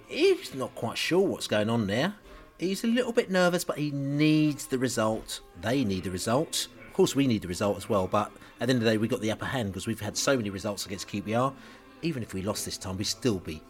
He's 0.09 0.55
not 0.55 0.75
quite 0.75 0.99
sure 0.99 1.27
what's 1.27 1.47
going 1.47 1.69
on 1.69 1.87
there. 1.87 2.15
He's 2.59 2.85
a 2.85 2.87
little 2.87 3.13
bit 3.13 3.31
nervous, 3.31 3.65
but 3.65 3.79
he 3.79 3.91
needs 3.91 4.67
the 4.67 4.79
result. 4.79 5.41
They 5.61 5.85
need 5.85 6.05
the 6.05 6.11
result. 6.11 6.69
Of 6.87 6.93
course, 6.95 7.15
we 7.15 7.27
need 7.27 7.43
the 7.43 7.49
result 7.49 7.77
as 7.77 7.89
well, 7.89 8.07
but 8.07 8.33
at 8.61 8.69
the 8.69 8.73
end 8.73 8.79
of 8.83 8.85
the 8.85 8.91
day, 8.93 8.97
we 8.97 9.09
got 9.09 9.21
the 9.21 9.31
upper 9.31 9.45
hand 9.45 9.71
because 9.71 9.87
we've 9.87 10.01
had 10.01 10.17
so 10.17 10.37
many 10.37 10.49
results 10.49 10.87
against 10.87 11.09
QPR. 11.09 11.53
Even 12.03 12.23
if 12.23 12.33
we 12.33 12.43
lost 12.43 12.65
this 12.65 12.79
time, 12.79 12.97
we'd 12.97 13.05
still 13.05 13.39
be. 13.39 13.61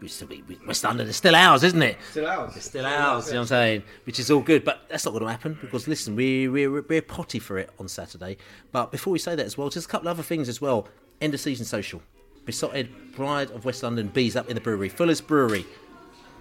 We'd 0.00 0.10
still 0.10 0.26
be. 0.26 0.42
West 0.66 0.82
London 0.82 1.06
is 1.06 1.14
still 1.14 1.36
ours, 1.36 1.62
isn't 1.62 1.80
it? 1.82 1.96
Still 2.10 2.26
ours. 2.26 2.56
It's 2.56 2.66
still 2.66 2.84
ours, 2.84 3.28
you 3.28 3.34
know 3.34 3.40
what 3.40 3.42
I'm 3.42 3.46
saying? 3.46 3.82
Which 4.04 4.18
is 4.18 4.32
all 4.32 4.40
good, 4.40 4.64
but 4.64 4.88
that's 4.88 5.04
not 5.04 5.12
going 5.12 5.22
to 5.22 5.30
happen 5.30 5.56
because, 5.60 5.86
listen, 5.86 6.16
we, 6.16 6.48
we're, 6.48 6.82
we're 6.82 7.02
potty 7.02 7.38
for 7.38 7.58
it 7.58 7.70
on 7.78 7.86
Saturday. 7.86 8.38
But 8.72 8.90
before 8.90 9.12
we 9.12 9.20
say 9.20 9.36
that 9.36 9.46
as 9.46 9.56
well, 9.56 9.68
just 9.68 9.86
a 9.86 9.88
couple 9.88 10.08
of 10.08 10.16
other 10.18 10.24
things 10.24 10.48
as 10.48 10.60
well. 10.60 10.88
End 11.20 11.34
of 11.34 11.40
season 11.40 11.64
social. 11.64 12.02
Beesotted 12.44 13.12
Pride 13.12 13.52
of 13.52 13.64
West 13.64 13.84
London 13.84 14.08
bees 14.08 14.34
up 14.34 14.48
in 14.48 14.56
the 14.56 14.60
brewery. 14.60 14.88
Fuller's 14.88 15.20
Brewery. 15.20 15.64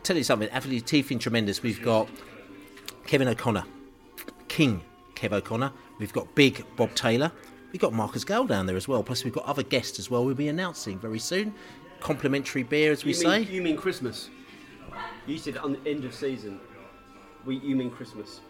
Tell 0.03 0.17
you 0.17 0.23
something, 0.23 0.49
absolutely 0.51 0.81
teething 0.81 1.19
tremendous. 1.19 1.61
We've 1.61 1.81
got 1.81 2.09
Kevin 3.05 3.27
O'Connor, 3.27 3.65
King 4.47 4.81
Kev 5.15 5.31
O'Connor. 5.31 5.71
We've 5.99 6.11
got 6.11 6.33
Big 6.33 6.65
Bob 6.75 6.95
Taylor. 6.95 7.31
We've 7.71 7.81
got 7.81 7.93
Marcus 7.93 8.23
Gale 8.23 8.45
down 8.45 8.65
there 8.65 8.75
as 8.75 8.87
well. 8.87 9.03
Plus, 9.03 9.23
we've 9.23 9.33
got 9.33 9.45
other 9.45 9.63
guests 9.63 9.99
as 9.99 10.09
well. 10.09 10.25
We'll 10.25 10.35
be 10.35 10.47
announcing 10.47 10.97
very 10.99 11.19
soon. 11.19 11.53
Complimentary 11.99 12.63
beer, 12.63 12.91
as 12.91 13.05
we 13.05 13.09
you 13.09 13.15
say. 13.15 13.39
Mean, 13.39 13.51
you 13.51 13.61
mean 13.61 13.77
Christmas? 13.77 14.29
You 15.27 15.37
said 15.37 15.57
on 15.57 15.73
the 15.73 15.89
end 15.89 16.03
of 16.03 16.13
season. 16.13 16.59
We, 17.45 17.57
you 17.57 17.75
mean 17.75 17.91
Christmas? 17.91 18.41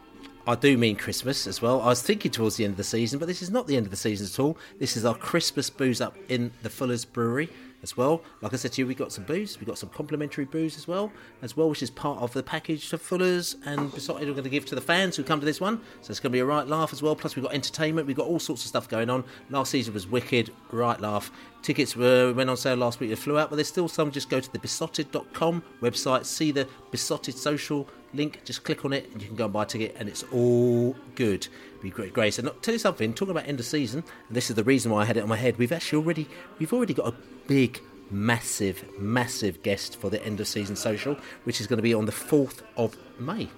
I 0.48 0.56
do 0.56 0.78
mean 0.78 0.95
Christmas 0.95 1.45
as 1.45 1.61
well. 1.61 1.82
I 1.82 1.88
was 1.88 2.02
thinking 2.02 2.32
towards 2.32 2.56
the 2.56 2.64
end 2.64 2.72
of 2.72 2.78
the 2.78 2.84
season, 2.84 3.19
but 3.19 3.28
this 3.28 3.41
is 3.41 3.52
not 3.52 3.68
the 3.68 3.76
end 3.76 3.86
of 3.86 3.91
the 3.91 3.98
season 3.98 4.26
at 4.26 4.40
all. 4.40 4.57
This 4.80 4.98
is 4.98 5.06
our 5.06 5.15
Christmas 5.15 5.69
booze 5.69 6.02
up 6.02 6.15
in 6.30 6.52
the 6.64 6.69
Fuller's 6.69 7.06
Brewery 7.06 7.49
as 7.84 7.98
well. 7.98 8.22
Like 8.41 8.53
I 8.53 8.58
said 8.58 8.74
to 8.74 8.82
you, 8.82 8.88
we 8.88 8.95
got 8.95 9.12
some 9.12 9.24
booze, 9.24 9.60
we 9.60 9.66
got 9.66 9.78
some 9.78 9.90
complimentary 9.90 10.45
booze 10.45 10.78
as 10.78 10.88
well, 10.88 11.12
as 11.41 11.58
well, 11.58 11.70
which 11.70 11.84
is 11.84 11.90
part 11.90 12.22
of 12.22 12.34
the 12.34 12.44
package 12.44 12.90
to 12.90 12.98
Fuller's 12.98 13.56
and 13.66 13.94
beside 13.94 14.22
we're 14.22 14.32
going 14.32 14.44
to 14.44 14.49
give 14.49 14.66
to 14.66 14.76
the 14.76 14.82
fans 14.82 15.16
who 15.16 15.24
come 15.24 15.40
to 15.40 15.45
this 15.45 15.60
one. 15.60 15.82
So 16.02 16.12
it's 16.12 16.20
going 16.20 16.32
to 16.32 16.36
be 16.36 16.40
a 16.40 16.45
right 16.45 16.68
laugh 16.68 16.94
as 16.94 17.02
well. 17.02 17.16
Plus 17.16 17.36
we've 17.36 17.44
got 17.44 17.53
entertainment, 17.53 18.08
we've 18.08 18.18
got 18.18 18.28
all 18.28 18.40
sorts 18.40 18.64
of 18.64 18.68
stuff 18.68 18.88
going 18.88 19.10
on. 19.10 19.24
Last 19.49 19.72
season 19.72 19.94
was 19.94 20.08
wicked, 20.08 20.52
right 20.72 20.99
laugh. 20.99 21.32
Tickets 21.62 21.95
were 21.95 22.34
went 22.34 22.49
on 22.49 22.58
sale 22.58 22.76
last 22.76 22.99
week. 22.99 23.10
They 23.10 23.16
flew 23.16 23.38
out, 23.38 23.49
but 23.49 23.56
there's 23.56 23.68
still 23.68 23.88
some. 23.88 24.12
Just 24.12 24.30
go 24.30 24.40
to 24.40 24.52
the 24.52 24.60
beesotted.com 24.60 25.64
website, 25.82 26.26
see 26.26 26.52
the 26.52 26.68
besotted 26.90 27.38
social 27.38 27.88
link. 28.14 28.42
Just 28.46 28.64
click 28.64 28.86
on 28.86 28.94
it, 28.94 29.12
and 29.12 29.22
you 29.22 29.28
can 29.28 29.36
go 29.36 29.46
and 29.46 29.54
buy 29.54 29.64
a 29.64 29.66
ticket, 29.66 29.96
and 30.00 30.08
it's 30.08 30.24
all 30.32 30.96
good. 31.16 31.48
Be 31.82 31.90
great, 31.90 32.14
great. 32.14 32.38
And 32.40 32.48
I'll 32.48 32.54
tell 32.56 32.74
you 32.74 32.80
something. 32.80 33.14
Talking 33.14 33.32
about 33.32 33.48
end 33.48 33.60
of 33.60 33.66
season, 33.66 34.04
and 34.28 34.38
this 34.38 34.50
is 34.50 34.56
the 34.56 34.64
reason 34.64 34.92
why 34.92 35.02
I 35.02 35.06
had 35.06 35.18
it 35.18 35.24
on 35.24 35.30
my 35.30 35.38
head. 35.38 35.58
We've 35.58 35.72
actually 35.72 36.04
already 36.04 36.28
we've 36.60 36.74
already 36.74 36.94
got 36.94 37.08
a 37.08 37.16
big, 37.48 37.82
massive, 38.10 38.86
massive 39.00 39.64
guest 39.64 39.98
for 39.98 40.10
the 40.10 40.24
end 40.26 40.40
of 40.40 40.48
season 40.48 40.76
social, 40.76 41.18
which 41.44 41.60
is 41.60 41.68
going 41.68 41.78
to 41.78 41.84
be 41.84 41.94
on 41.94 42.06
the 42.06 42.12
fourth 42.12 42.64
of 42.78 42.98
May. 43.20 43.50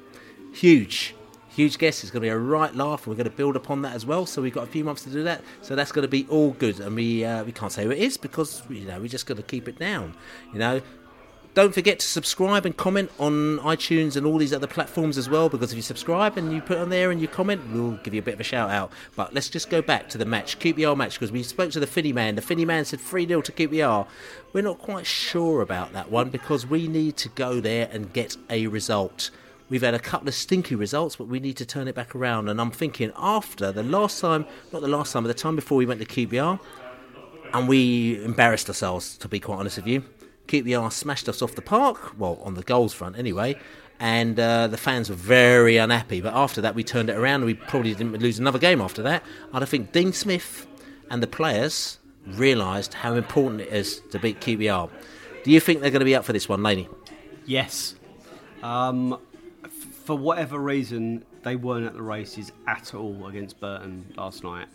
Huge. 0.53 1.15
Huge 1.49 1.77
guest. 1.77 2.03
It's 2.03 2.11
going 2.11 2.21
to 2.21 2.25
be 2.25 2.29
a 2.29 2.37
right 2.37 2.73
laugh. 2.73 3.01
and 3.01 3.07
We're 3.07 3.23
going 3.23 3.29
to 3.29 3.37
build 3.37 3.55
upon 3.55 3.83
that 3.83 3.93
as 3.93 4.07
well. 4.07 4.25
So 4.25 4.41
we've 4.41 4.53
got 4.53 4.63
a 4.63 4.71
few 4.71 4.83
months 4.83 5.03
to 5.03 5.11
do 5.11 5.23
that. 5.23 5.43
So 5.61 5.75
that's 5.75 5.91
going 5.91 6.01
to 6.01 6.09
be 6.09 6.25
all 6.27 6.51
good. 6.51 6.79
And 6.79 6.95
we 6.95 7.23
uh, 7.23 7.43
we 7.43 7.51
can't 7.51 7.71
say 7.71 7.83
who 7.83 7.91
it 7.91 7.99
is 7.99 8.17
because 8.17 8.63
you 8.69 8.85
know 8.85 8.99
we're 8.99 9.07
just 9.07 9.27
going 9.27 9.37
to 9.37 9.43
keep 9.43 9.67
it 9.67 9.77
down. 9.77 10.15
You 10.51 10.59
know, 10.59 10.81
don't 11.53 11.73
forget 11.73 11.99
to 11.99 12.07
subscribe 12.07 12.65
and 12.65 12.75
comment 12.75 13.11
on 13.19 13.59
iTunes 13.59 14.15
and 14.15 14.25
all 14.25 14.37
these 14.37 14.53
other 14.53 14.65
platforms 14.65 15.17
as 15.17 15.29
well, 15.29 15.49
because 15.49 15.71
if 15.71 15.75
you 15.75 15.83
subscribe 15.83 16.35
and 16.37 16.51
you 16.51 16.61
put 16.61 16.79
on 16.79 16.89
there 16.89 17.11
and 17.11 17.21
you 17.21 17.27
comment, 17.27 17.61
we'll 17.71 17.97
give 17.97 18.13
you 18.13 18.19
a 18.19 18.23
bit 18.23 18.33
of 18.33 18.39
a 18.39 18.43
shout 18.43 18.71
out. 18.71 18.91
But 19.15 19.33
let's 19.33 19.49
just 19.49 19.69
go 19.69 19.81
back 19.81 20.09
to 20.09 20.17
the 20.17 20.25
match, 20.25 20.57
QPR 20.57 20.97
match, 20.97 21.13
because 21.13 21.31
we 21.31 21.43
spoke 21.43 21.71
to 21.71 21.79
the 21.79 21.87
Finney 21.87 22.11
man. 22.11 22.35
The 22.35 22.41
Finney 22.41 22.65
man 22.65 22.85
said 22.85 22.99
3 22.99 23.27
0 23.27 23.41
to 23.41 23.51
QPR. 23.51 24.07
We're 24.51 24.61
not 24.61 24.79
quite 24.79 25.05
sure 25.05 25.61
about 25.61 25.93
that 25.93 26.09
one 26.09 26.29
because 26.29 26.65
we 26.65 26.87
need 26.87 27.17
to 27.17 27.29
go 27.29 27.59
there 27.59 27.87
and 27.91 28.11
get 28.13 28.35
a 28.49 28.65
result. 28.67 29.29
We've 29.69 29.81
had 29.81 29.93
a 29.93 29.99
couple 29.99 30.27
of 30.27 30.33
stinky 30.33 30.75
results, 30.75 31.17
but 31.17 31.27
we 31.27 31.39
need 31.39 31.57
to 31.57 31.65
turn 31.65 31.87
it 31.87 31.93
back 31.93 32.15
around. 32.15 32.49
And 32.49 32.59
I'm 32.59 32.71
thinking 32.71 33.11
after 33.15 33.71
the 33.71 33.83
last 33.83 34.19
time, 34.19 34.45
not 34.71 34.81
the 34.81 34.87
last 34.87 35.13
time, 35.13 35.23
but 35.23 35.27
the 35.27 35.33
time 35.35 35.55
before 35.55 35.77
we 35.77 35.85
went 35.85 35.99
to 35.99 36.05
QPR, 36.05 36.59
and 37.53 37.67
we 37.67 38.23
embarrassed 38.23 38.67
ourselves, 38.69 39.17
to 39.19 39.27
be 39.27 39.39
quite 39.39 39.59
honest 39.59 39.77
with 39.77 39.87
you. 39.87 40.03
QPR 40.47 40.91
smashed 40.91 41.29
us 41.29 41.41
off 41.41 41.55
the 41.55 41.61
park, 41.61 42.17
well, 42.17 42.39
on 42.43 42.53
the 42.55 42.63
goals 42.63 42.93
front 42.93 43.17
anyway, 43.17 43.59
and 43.99 44.39
uh, 44.39 44.67
the 44.67 44.77
fans 44.77 45.09
were 45.09 45.15
very 45.15 45.77
unhappy. 45.77 46.21
But 46.21 46.33
after 46.33 46.61
that, 46.61 46.75
we 46.75 46.83
turned 46.83 47.09
it 47.09 47.15
around 47.15 47.35
and 47.35 47.45
we 47.45 47.53
probably 47.53 47.93
didn't 47.93 48.19
lose 48.19 48.39
another 48.39 48.59
game 48.59 48.81
after 48.81 49.01
that. 49.03 49.23
And 49.53 49.63
I 49.63 49.65
think 49.67 49.91
Dean 49.91 50.11
Smith 50.13 50.67
and 51.09 51.23
the 51.23 51.27
players 51.27 51.99
realised 52.25 52.93
how 52.95 53.13
important 53.13 53.61
it 53.61 53.69
is 53.69 54.01
to 54.11 54.19
beat 54.19 54.39
QPR. 54.41 54.89
Do 55.43 55.51
you 55.51 55.59
think 55.59 55.81
they're 55.81 55.91
going 55.91 55.99
to 55.99 56.05
be 56.05 56.15
up 56.15 56.25
for 56.25 56.33
this 56.33 56.47
one, 56.47 56.63
Laney? 56.63 56.87
Yes. 57.45 57.95
Um, 58.61 59.19
f- 59.63 59.71
for 59.71 60.17
whatever 60.17 60.57
reason, 60.57 61.25
they 61.43 61.55
weren't 61.55 61.85
at 61.85 61.93
the 61.93 62.01
races 62.01 62.51
at 62.67 62.93
all 62.93 63.27
against 63.27 63.59
Burton 63.59 64.05
last 64.17 64.43
night, 64.43 64.67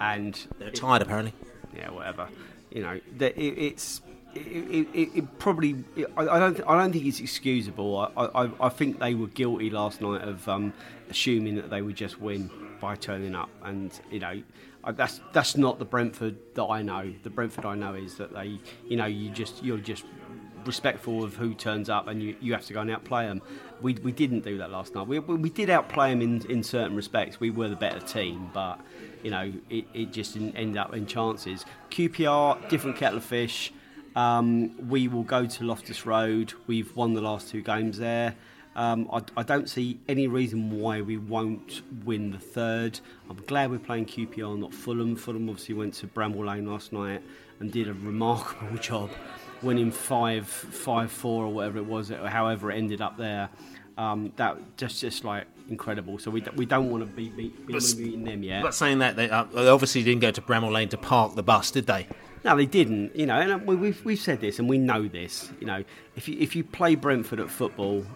and 0.00 0.46
they're 0.58 0.70
tired 0.70 1.02
apparently. 1.02 1.34
Yeah, 1.74 1.90
whatever. 1.90 2.28
You 2.70 2.82
know, 2.82 3.00
it, 3.20 3.36
it's. 3.36 4.00
It, 4.36 4.88
it, 4.94 5.10
it 5.14 5.38
probably. 5.38 5.84
I, 6.16 6.22
I 6.22 6.38
don't. 6.38 6.60
I 6.66 6.80
don't 6.80 6.92
think 6.92 7.06
it's 7.06 7.20
excusable. 7.20 7.98
I, 8.16 8.24
I, 8.24 8.50
I 8.60 8.68
think 8.68 8.98
they 8.98 9.14
were 9.14 9.28
guilty 9.28 9.70
last 9.70 10.00
night 10.00 10.22
of 10.22 10.48
um, 10.48 10.72
assuming 11.10 11.56
that 11.56 11.70
they 11.70 11.82
would 11.82 11.96
just 11.96 12.20
win 12.20 12.50
by 12.80 12.96
turning 12.96 13.34
up, 13.34 13.50
and 13.64 13.98
you 14.10 14.20
know, 14.20 14.42
that's 14.92 15.20
that's 15.32 15.56
not 15.56 15.78
the 15.78 15.84
Brentford 15.84 16.36
that 16.54 16.64
I 16.64 16.82
know. 16.82 17.12
The 17.22 17.30
Brentford 17.30 17.64
I 17.64 17.74
know 17.74 17.94
is 17.94 18.16
that 18.16 18.32
they, 18.32 18.58
you 18.86 18.96
know, 18.96 19.06
you 19.06 19.30
just 19.30 19.62
you're 19.64 19.78
just 19.78 20.04
respectful 20.66 21.22
of 21.22 21.36
who 21.36 21.54
turns 21.54 21.88
up 21.88 22.08
and 22.08 22.20
you, 22.20 22.36
you 22.40 22.52
have 22.52 22.64
to 22.66 22.72
go 22.72 22.80
and 22.80 22.90
outplay 22.90 23.26
them. 23.26 23.40
We, 23.80 23.94
we 23.94 24.10
didn't 24.10 24.40
do 24.40 24.58
that 24.58 24.70
last 24.70 24.94
night. 24.94 25.06
We, 25.06 25.18
we 25.20 25.36
we 25.36 25.50
did 25.50 25.70
outplay 25.70 26.10
them 26.10 26.22
in, 26.22 26.50
in 26.50 26.62
certain 26.62 26.96
respects. 26.96 27.38
We 27.40 27.50
were 27.50 27.68
the 27.68 27.76
better 27.76 28.00
team, 28.00 28.50
but 28.52 28.80
you 29.22 29.30
know 29.30 29.52
it, 29.70 29.86
it 29.94 30.12
just 30.12 30.34
didn't 30.34 30.56
end 30.56 30.76
up 30.76 30.94
in 30.94 31.06
chances. 31.06 31.64
QPR, 31.90 32.68
different 32.68 32.96
kettle 32.96 33.18
of 33.18 33.24
fish. 33.24 33.72
Um, 34.16 34.88
we 34.88 35.08
will 35.08 35.22
go 35.22 35.46
to 35.46 35.64
Loftus 35.64 36.06
Road. 36.06 36.54
We've 36.66 36.94
won 36.96 37.12
the 37.12 37.20
last 37.20 37.50
two 37.50 37.60
games 37.60 37.98
there. 37.98 38.34
Um, 38.74 39.08
I, 39.12 39.22
I 39.38 39.42
don't 39.42 39.68
see 39.68 40.00
any 40.08 40.26
reason 40.26 40.80
why 40.80 41.02
we 41.02 41.16
won't 41.18 41.82
win 42.04 42.30
the 42.30 42.38
third. 42.38 42.98
I'm 43.30 43.36
glad 43.46 43.70
we're 43.70 43.78
playing 43.78 44.06
QPR, 44.06 44.58
not 44.58 44.72
Fulham. 44.72 45.16
Fulham 45.16 45.48
obviously 45.48 45.74
went 45.74 45.94
to 45.94 46.06
Bramall 46.06 46.46
Lane 46.46 46.66
last 46.66 46.92
night 46.92 47.22
and 47.60 47.70
did 47.70 47.88
a 47.88 47.92
remarkable 47.92 48.76
job, 48.80 49.10
winning 49.62 49.90
five, 49.90 50.46
five, 50.46 51.12
four 51.12 51.44
or 51.44 51.52
whatever 51.52 51.78
it 51.78 51.86
was, 51.86 52.10
or 52.10 52.28
however 52.28 52.70
it 52.70 52.76
ended 52.76 53.00
up 53.00 53.16
there. 53.16 53.50
Um, 53.98 54.32
that 54.36 54.58
just 54.76 55.00
just 55.00 55.24
like 55.24 55.46
incredible. 55.70 56.18
So 56.18 56.30
we, 56.30 56.42
we 56.54 56.66
don't 56.66 56.90
want 56.90 57.02
to 57.02 57.10
be, 57.10 57.30
be, 57.30 57.48
be 57.48 57.72
beating 57.96 58.24
them 58.24 58.42
yet. 58.42 58.62
But 58.62 58.74
saying 58.74 58.98
that, 58.98 59.16
they, 59.16 59.30
uh, 59.30 59.44
they 59.44 59.68
obviously 59.68 60.02
didn't 60.02 60.20
go 60.20 60.30
to 60.30 60.42
Bramall 60.42 60.72
Lane 60.72 60.90
to 60.90 60.98
park 60.98 61.34
the 61.34 61.42
bus, 61.42 61.70
did 61.70 61.86
they? 61.86 62.06
No, 62.46 62.56
they 62.56 62.64
didn't. 62.66 63.14
You 63.16 63.26
know, 63.26 63.34
and 63.38 63.52
uh, 63.52 63.58
we- 63.58 63.76
we've 63.76 64.04
we've 64.04 64.18
said 64.20 64.40
this, 64.40 64.58
and 64.58 64.68
we 64.68 64.78
know 64.78 65.06
this. 65.08 65.50
You 65.60 65.66
know, 65.66 65.84
if 66.14 66.28
you 66.28 66.36
if 66.38 66.56
you 66.56 66.62
play 66.64 66.94
Brentford 66.94 67.40
at 67.40 67.50
football, 67.50 68.06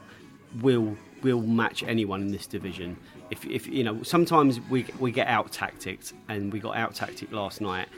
we'll 0.60 0.96
we'll 1.22 1.42
match 1.42 1.82
anyone 1.82 2.22
in 2.22 2.28
this 2.32 2.46
division. 2.46 2.96
If 3.30 3.44
if 3.44 3.66
you 3.66 3.84
know, 3.84 4.02
sometimes 4.02 4.60
we 4.70 4.86
we 4.98 5.10
get 5.10 5.26
out 5.26 5.52
tacticked, 5.52 6.12
and 6.28 6.52
we 6.52 6.60
got 6.60 6.76
out 6.76 6.94
tacticked 6.94 7.32
last 7.32 7.60
night 7.60 7.88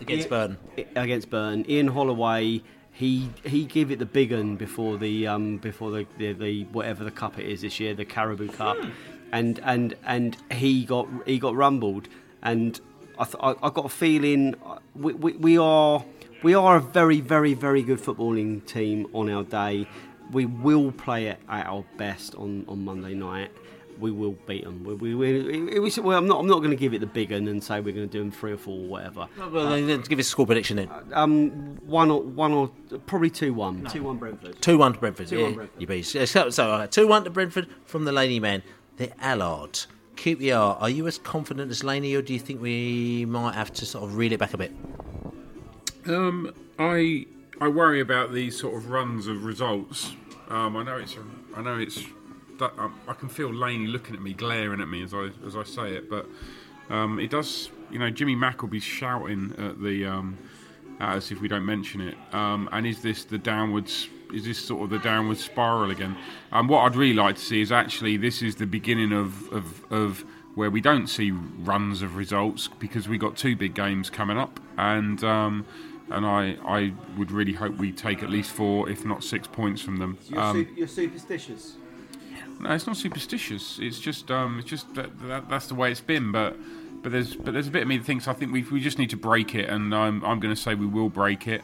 Against 0.00 0.28
Burn. 0.30 0.56
Against 0.96 1.30
Burn, 1.30 1.64
Ian 1.68 1.88
Holloway. 1.88 2.62
He 2.92 3.30
he 3.44 3.64
gave 3.64 3.90
it 3.90 3.98
the 3.98 4.06
big 4.06 4.32
un 4.32 4.56
before 4.56 4.96
the 4.98 5.26
um 5.26 5.58
before 5.58 5.90
the, 5.90 6.06
the, 6.18 6.32
the 6.34 6.64
whatever 6.72 7.04
the 7.04 7.10
cup 7.10 7.38
it 7.38 7.46
is 7.46 7.62
this 7.62 7.80
year, 7.80 7.94
the 7.94 8.04
Carabao 8.04 8.48
Cup, 8.52 8.76
and 9.32 9.58
and 9.64 9.94
and 10.04 10.36
he 10.52 10.84
got 10.84 11.08
he 11.26 11.38
got 11.38 11.54
rumbled, 11.54 12.08
and 12.42 12.80
I 13.22 13.24
th- 13.24 13.36
I, 13.40 13.66
I 13.66 13.70
got 13.70 13.84
a 13.84 13.88
feeling 13.88 14.54
uh, 14.66 14.78
we, 14.94 15.12
we, 15.14 15.32
we 15.34 15.58
are 15.58 16.04
we 16.42 16.54
are 16.54 16.76
a 16.76 16.80
very 16.80 17.20
very 17.20 17.54
very 17.54 17.82
good 17.82 18.00
footballing 18.00 18.66
team 18.66 19.06
on 19.12 19.30
our 19.30 19.44
day. 19.44 19.86
We 20.32 20.46
will 20.46 20.90
play 20.92 21.26
it 21.26 21.38
at 21.48 21.66
our 21.66 21.84
best 21.98 22.34
on, 22.34 22.64
on 22.66 22.84
Monday 22.84 23.14
night. 23.14 23.50
we 23.98 24.10
will 24.10 24.36
beat 24.46 24.64
them. 24.64 24.82
We, 24.82 24.94
we, 24.94 25.14
we, 25.14 25.78
was, 25.78 25.98
well, 25.98 26.18
I'm 26.18 26.26
not. 26.26 26.40
I'm 26.40 26.46
not 26.46 26.58
going 26.58 26.70
to 26.70 26.76
give 26.76 26.94
it 26.94 27.00
the 27.00 27.06
big 27.06 27.30
one 27.30 27.46
and 27.48 27.62
say 27.62 27.80
we're 27.80 27.94
going 27.94 28.08
to 28.08 28.12
do 28.12 28.18
them 28.18 28.30
three 28.30 28.52
or 28.52 28.56
four 28.56 28.78
or 28.80 28.88
whatever. 28.88 29.28
Well, 29.38 29.70
then 29.70 30.00
give 30.02 30.18
us 30.18 30.26
a 30.26 30.30
score 30.30 30.46
prediction 30.46 30.76
then. 30.76 30.90
Um, 31.12 31.76
one 31.86 32.10
or 32.10 32.22
one 32.22 32.52
or 32.52 32.68
probably 33.06 33.30
two 33.30 33.54
one. 33.54 33.84
Two 33.86 34.02
one 34.02 34.16
Brentford. 34.16 34.60
Two 34.60 34.78
one 34.78 34.94
to 34.94 34.98
Brentford. 34.98 35.28
2-1 35.28 35.30
yeah, 35.30 35.54
Brentford. 35.54 35.80
You 35.80 35.86
beat. 35.86 36.02
So, 36.02 36.50
so, 36.50 36.70
uh, 36.70 36.86
two 36.86 37.06
one 37.06 37.24
to 37.24 37.30
Brentford 37.30 37.68
from 37.84 38.04
the 38.04 38.12
Laney 38.12 38.40
man. 38.40 38.62
The 38.96 39.12
Allard. 39.22 39.80
QPR. 40.22 40.80
Are 40.80 40.88
you 40.88 41.08
as 41.08 41.18
confident 41.18 41.72
as 41.72 41.82
Laney, 41.82 42.14
or 42.14 42.22
do 42.22 42.32
you 42.32 42.38
think 42.38 42.62
we 42.62 43.24
might 43.24 43.56
have 43.56 43.72
to 43.72 43.84
sort 43.84 44.04
of 44.04 44.16
reel 44.16 44.30
it 44.30 44.38
back 44.38 44.54
a 44.54 44.56
bit? 44.56 44.70
Um, 46.06 46.54
I 46.78 47.26
I 47.60 47.66
worry 47.66 48.00
about 48.00 48.32
these 48.32 48.56
sort 48.56 48.76
of 48.76 48.88
runs 48.88 49.26
of 49.26 49.44
results. 49.44 50.12
Um, 50.48 50.76
I 50.76 50.84
know 50.84 50.96
it's 50.96 51.16
I 51.56 51.62
know 51.62 51.76
it's 51.76 52.04
that 52.60 52.72
um, 52.78 52.94
I 53.08 53.14
can 53.14 53.28
feel 53.28 53.52
Laney 53.52 53.88
looking 53.88 54.14
at 54.14 54.22
me, 54.22 54.32
glaring 54.32 54.80
at 54.80 54.86
me 54.86 55.02
as 55.02 55.12
I 55.12 55.30
as 55.44 55.56
I 55.56 55.64
say 55.64 55.94
it, 55.94 56.08
but 56.08 56.28
um, 56.88 57.18
it 57.18 57.30
does. 57.30 57.70
You 57.90 57.98
know, 57.98 58.08
Jimmy 58.08 58.36
Mack 58.36 58.62
will 58.62 58.68
be 58.68 58.78
shouting 58.78 59.52
at 59.58 59.82
the 59.82 60.06
um, 60.06 60.38
at 61.00 61.16
us 61.16 61.32
if 61.32 61.40
we 61.40 61.48
don't 61.48 61.66
mention 61.66 62.00
it. 62.00 62.16
Um, 62.32 62.68
and 62.70 62.86
is 62.86 63.02
this 63.02 63.24
the 63.24 63.38
downwards? 63.38 64.08
Is 64.32 64.44
this 64.44 64.58
sort 64.58 64.82
of 64.82 64.90
the 64.90 64.98
downward 64.98 65.38
spiral 65.38 65.90
again? 65.90 66.16
Um, 66.50 66.68
what 66.68 66.80
I'd 66.80 66.96
really 66.96 67.14
like 67.14 67.36
to 67.36 67.42
see 67.42 67.60
is 67.60 67.70
actually 67.70 68.16
this 68.16 68.42
is 68.42 68.56
the 68.56 68.66
beginning 68.66 69.12
of, 69.12 69.52
of, 69.52 69.92
of 69.92 70.24
where 70.54 70.70
we 70.70 70.80
don't 70.80 71.06
see 71.06 71.30
runs 71.30 72.02
of 72.02 72.16
results 72.16 72.68
because 72.78 73.08
we 73.08 73.18
got 73.18 73.36
two 73.36 73.56
big 73.56 73.74
games 73.74 74.10
coming 74.10 74.38
up, 74.38 74.60
and 74.76 75.22
um, 75.24 75.66
and 76.10 76.26
I 76.26 76.56
I 76.64 76.92
would 77.16 77.30
really 77.30 77.54
hope 77.54 77.76
we 77.76 77.92
take 77.92 78.22
at 78.22 78.30
least 78.30 78.50
four, 78.50 78.88
if 78.88 79.04
not 79.04 79.24
six 79.24 79.46
points 79.46 79.80
from 79.80 79.96
them. 79.96 80.18
Um, 80.36 80.68
you're 80.76 80.88
superstitious. 80.88 81.76
no, 82.60 82.70
it's 82.70 82.86
not 82.86 82.96
superstitious. 82.96 83.78
It's 83.80 83.98
just 83.98 84.30
um, 84.30 84.58
it's 84.58 84.68
just 84.68 84.94
that, 84.94 85.18
that 85.28 85.48
that's 85.48 85.66
the 85.68 85.74
way 85.74 85.90
it's 85.90 86.00
been. 86.00 86.32
But 86.32 86.56
but 87.02 87.12
there's 87.12 87.34
but 87.34 87.52
there's 87.54 87.68
a 87.68 87.70
bit 87.70 87.82
of 87.82 87.88
me 87.88 87.98
that 87.98 88.04
thinks 88.04 88.28
I 88.28 88.34
think 88.34 88.52
we 88.52 88.62
we 88.64 88.80
just 88.80 88.98
need 88.98 89.10
to 89.10 89.16
break 89.16 89.54
it, 89.54 89.68
and 89.68 89.94
I'm 89.94 90.22
I'm 90.24 90.38
going 90.38 90.54
to 90.54 90.60
say 90.60 90.74
we 90.74 90.86
will 90.86 91.08
break 91.08 91.48
it. 91.48 91.62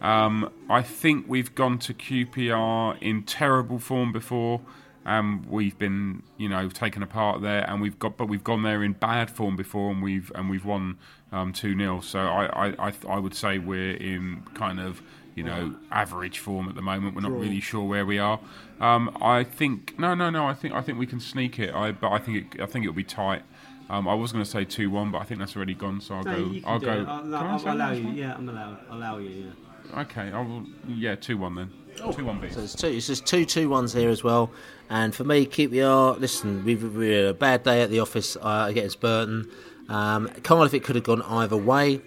Um, 0.00 0.50
I 0.68 0.82
think 0.82 1.26
we've 1.28 1.54
gone 1.54 1.78
to 1.80 1.94
QPR 1.94 3.00
in 3.02 3.22
terrible 3.24 3.78
form 3.78 4.12
before. 4.12 4.60
Um, 5.06 5.46
we've 5.48 5.78
been, 5.78 6.22
you 6.36 6.48
know, 6.48 6.68
taken 6.68 7.02
apart 7.02 7.40
there, 7.42 7.68
and 7.68 7.80
we've 7.80 7.98
got, 7.98 8.16
but 8.16 8.26
we've 8.26 8.44
gone 8.44 8.62
there 8.62 8.82
in 8.82 8.92
bad 8.92 9.30
form 9.30 9.56
before, 9.56 9.90
and 9.90 10.02
we've 10.02 10.30
and 10.34 10.50
we've 10.50 10.64
won 10.64 10.98
um, 11.32 11.52
two 11.52 11.76
0 11.76 12.00
So 12.00 12.18
I, 12.20 12.68
I, 12.68 12.88
I, 12.88 12.92
I 13.08 13.18
would 13.18 13.34
say 13.34 13.58
we're 13.58 13.96
in 13.96 14.42
kind 14.54 14.78
of, 14.78 15.02
you 15.34 15.42
know, 15.42 15.74
average 15.90 16.38
form 16.38 16.68
at 16.68 16.74
the 16.74 16.82
moment. 16.82 17.14
We're 17.14 17.22
not 17.22 17.32
really 17.32 17.60
sure 17.60 17.84
where 17.88 18.04
we 18.04 18.18
are. 18.18 18.40
Um, 18.78 19.16
I 19.22 19.42
think 19.44 19.98
no, 19.98 20.14
no, 20.14 20.28
no. 20.30 20.46
I 20.46 20.54
think 20.54 20.74
I 20.74 20.82
think 20.82 20.98
we 20.98 21.06
can 21.06 21.20
sneak 21.20 21.58
it. 21.58 21.74
I, 21.74 21.92
but 21.92 22.12
I 22.12 22.18
think 22.18 22.54
it, 22.54 22.60
I 22.60 22.66
think 22.66 22.84
it'll 22.84 22.94
be 22.94 23.04
tight. 23.04 23.42
Um, 23.88 24.06
I 24.06 24.14
was 24.14 24.32
going 24.32 24.44
to 24.44 24.50
say 24.50 24.64
two 24.64 24.90
one, 24.90 25.10
but 25.10 25.18
I 25.18 25.24
think 25.24 25.40
that's 25.40 25.56
already 25.56 25.74
gone. 25.74 26.00
So 26.00 26.14
I'll 26.16 26.24
No, 26.24 26.48
go. 26.48 26.60
I'll 26.66 26.78
go. 26.78 26.92
it. 26.92 27.08
I'll, 27.08 27.22
Can 27.22 27.34
I 27.34 27.56
I'll, 27.56 27.74
allow 27.74 27.90
you. 27.92 28.04
one? 28.04 28.16
Yeah, 28.16 28.34
I'm 28.34 28.48
allowed. 28.48 28.78
Allow 28.90 29.18
you. 29.18 29.28
Yeah. 29.30 29.50
Okay, 29.96 30.30
I 30.32 30.40
will. 30.40 30.64
Yeah, 30.86 31.16
two 31.16 31.36
one 31.36 31.54
then. 31.54 31.70
Two 31.96 32.24
one 32.24 32.40
beats. 32.40 32.54
So 32.54 32.62
it's 32.62 32.74
two, 32.74 32.86
it's 32.88 33.06
just 33.06 33.26
two 33.26 33.44
two 33.44 33.68
ones 33.68 33.92
here 33.92 34.10
as 34.10 34.22
well. 34.22 34.50
And 34.88 35.14
for 35.14 35.24
me, 35.24 35.46
QPR, 35.46 36.18
listen, 36.18 36.64
we've, 36.64 36.82
we 36.96 37.10
had 37.10 37.24
a 37.26 37.34
bad 37.34 37.62
day 37.62 37.82
at 37.82 37.90
the 37.90 38.00
office 38.00 38.36
uh, 38.36 38.66
against 38.68 39.00
Burton. 39.00 39.50
Um, 39.88 40.28
Cardiff, 40.42 40.74
it 40.74 40.84
could 40.84 40.96
have 40.96 41.04
gone 41.04 41.22
either 41.22 41.56
way, 41.56 42.00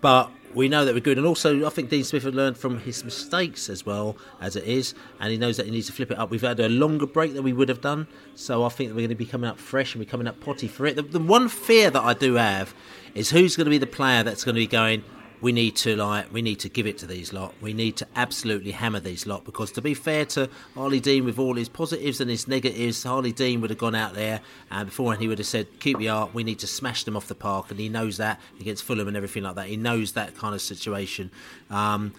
but 0.00 0.30
we 0.54 0.68
know 0.68 0.84
that 0.84 0.94
we're 0.94 1.00
good. 1.00 1.18
And 1.18 1.26
also, 1.26 1.66
I 1.66 1.70
think 1.70 1.90
Dean 1.90 2.04
Smith 2.04 2.24
had 2.24 2.34
learned 2.34 2.58
from 2.58 2.78
his 2.78 3.04
mistakes 3.04 3.68
as 3.68 3.86
well 3.86 4.16
as 4.40 4.56
it 4.56 4.64
is, 4.64 4.94
and 5.20 5.30
he 5.30 5.38
knows 5.38 5.56
that 5.56 5.66
he 5.66 5.72
needs 5.72 5.86
to 5.86 5.92
flip 5.92 6.10
it 6.10 6.18
up. 6.18 6.30
We've 6.30 6.40
had 6.42 6.60
a 6.60 6.68
longer 6.68 7.06
break 7.06 7.34
than 7.34 7.42
we 7.42 7.52
would 7.52 7.68
have 7.68 7.80
done, 7.80 8.06
so 8.34 8.64
I 8.64 8.68
think 8.68 8.90
that 8.90 8.94
we're 8.94 9.02
going 9.02 9.10
to 9.10 9.14
be 9.14 9.26
coming 9.26 9.48
up 9.48 9.58
fresh 9.58 9.94
and 9.94 10.04
we're 10.04 10.10
coming 10.10 10.26
up 10.26 10.40
potty 10.40 10.68
for 10.68 10.86
it. 10.86 10.96
The, 10.96 11.02
the 11.02 11.18
one 11.20 11.48
fear 11.48 11.90
that 11.90 12.02
I 12.02 12.14
do 12.14 12.34
have 12.34 12.74
is 13.14 13.30
who's 13.30 13.56
going 13.56 13.66
to 13.66 13.70
be 13.70 13.78
the 13.78 13.86
player 13.86 14.22
that's 14.22 14.44
going 14.44 14.54
to 14.54 14.60
be 14.60 14.66
going. 14.66 15.04
We 15.42 15.50
need 15.50 15.74
to 15.76 15.96
like 15.96 16.32
we 16.32 16.40
need 16.40 16.60
to 16.60 16.68
give 16.68 16.86
it 16.86 16.98
to 16.98 17.06
these 17.06 17.32
lot. 17.32 17.52
We 17.60 17.72
need 17.72 17.96
to 17.96 18.06
absolutely 18.14 18.70
hammer 18.70 19.00
these 19.00 19.26
lot 19.26 19.44
because 19.44 19.72
to 19.72 19.82
be 19.82 19.92
fair 19.92 20.24
to 20.26 20.48
Harlee 20.76 21.02
Dean 21.02 21.24
with 21.24 21.36
all 21.36 21.56
his 21.56 21.68
positives 21.68 22.20
and 22.20 22.30
his 22.30 22.46
negatives, 22.46 23.02
Harlee 23.02 23.34
Dean 23.34 23.60
would 23.60 23.70
have 23.70 23.78
gone 23.78 23.96
out 23.96 24.14
there 24.14 24.40
and 24.70 24.88
before 24.88 25.16
he 25.16 25.26
would 25.26 25.38
have 25.38 25.46
said 25.48 25.66
QPR, 25.80 26.32
we 26.32 26.44
need 26.44 26.60
to 26.60 26.68
smash 26.68 27.02
them 27.02 27.16
off 27.16 27.26
the 27.26 27.34
park, 27.34 27.72
and 27.72 27.80
he 27.80 27.88
knows 27.88 28.18
that 28.18 28.40
against 28.60 28.84
Fulham 28.84 29.08
and 29.08 29.16
everything 29.16 29.42
like 29.42 29.56
that. 29.56 29.66
He 29.66 29.76
knows 29.76 30.12
that 30.12 30.36
kind 30.36 30.54
of 30.54 30.62
situation. 30.62 31.32
Um, 31.70 32.14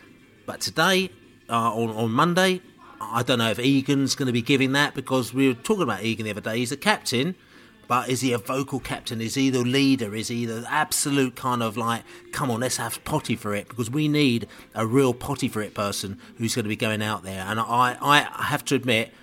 but 0.45 0.59
today, 0.59 1.09
uh, 1.49 1.73
on 1.73 1.91
on 1.91 2.11
Monday, 2.11 2.61
I 2.99 3.23
don't 3.23 3.39
know 3.39 3.49
if 3.49 3.59
Egan's 3.59 4.15
going 4.15 4.27
to 4.27 4.33
be 4.33 4.41
giving 4.41 4.73
that 4.73 4.93
because 4.93 5.33
we 5.33 5.47
were 5.47 5.53
talking 5.53 5.83
about 5.83 6.03
Egan 6.03 6.25
the 6.25 6.31
other 6.31 6.41
day. 6.41 6.57
He's 6.57 6.71
the 6.71 6.77
captain. 6.77 7.35
But 7.87 8.09
is 8.09 8.21
he 8.21 8.33
a 8.33 8.37
vocal 8.37 8.79
captain? 8.79 9.21
Is 9.21 9.35
he 9.35 9.49
the 9.49 9.63
leader? 9.63 10.15
Is 10.15 10.29
he 10.29 10.45
the 10.45 10.65
absolute 10.69 11.35
kind 11.35 11.61
of 11.61 11.77
like, 11.77 12.03
come 12.31 12.49
on, 12.49 12.61
let's 12.61 12.77
have 12.77 13.03
potty 13.03 13.35
for 13.35 13.53
it? 13.53 13.67
Because 13.67 13.91
we 13.91 14.07
need 14.07 14.47
a 14.73 14.87
real 14.87 15.13
potty 15.13 15.47
for 15.47 15.61
it 15.61 15.73
person 15.73 16.19
who's 16.37 16.55
going 16.55 16.63
to 16.63 16.69
be 16.69 16.75
going 16.75 17.01
out 17.01 17.23
there. 17.23 17.41
And 17.41 17.59
I, 17.59 17.97
I 18.01 18.21
have 18.45 18.63
to 18.65 18.75
admit, 18.75 19.13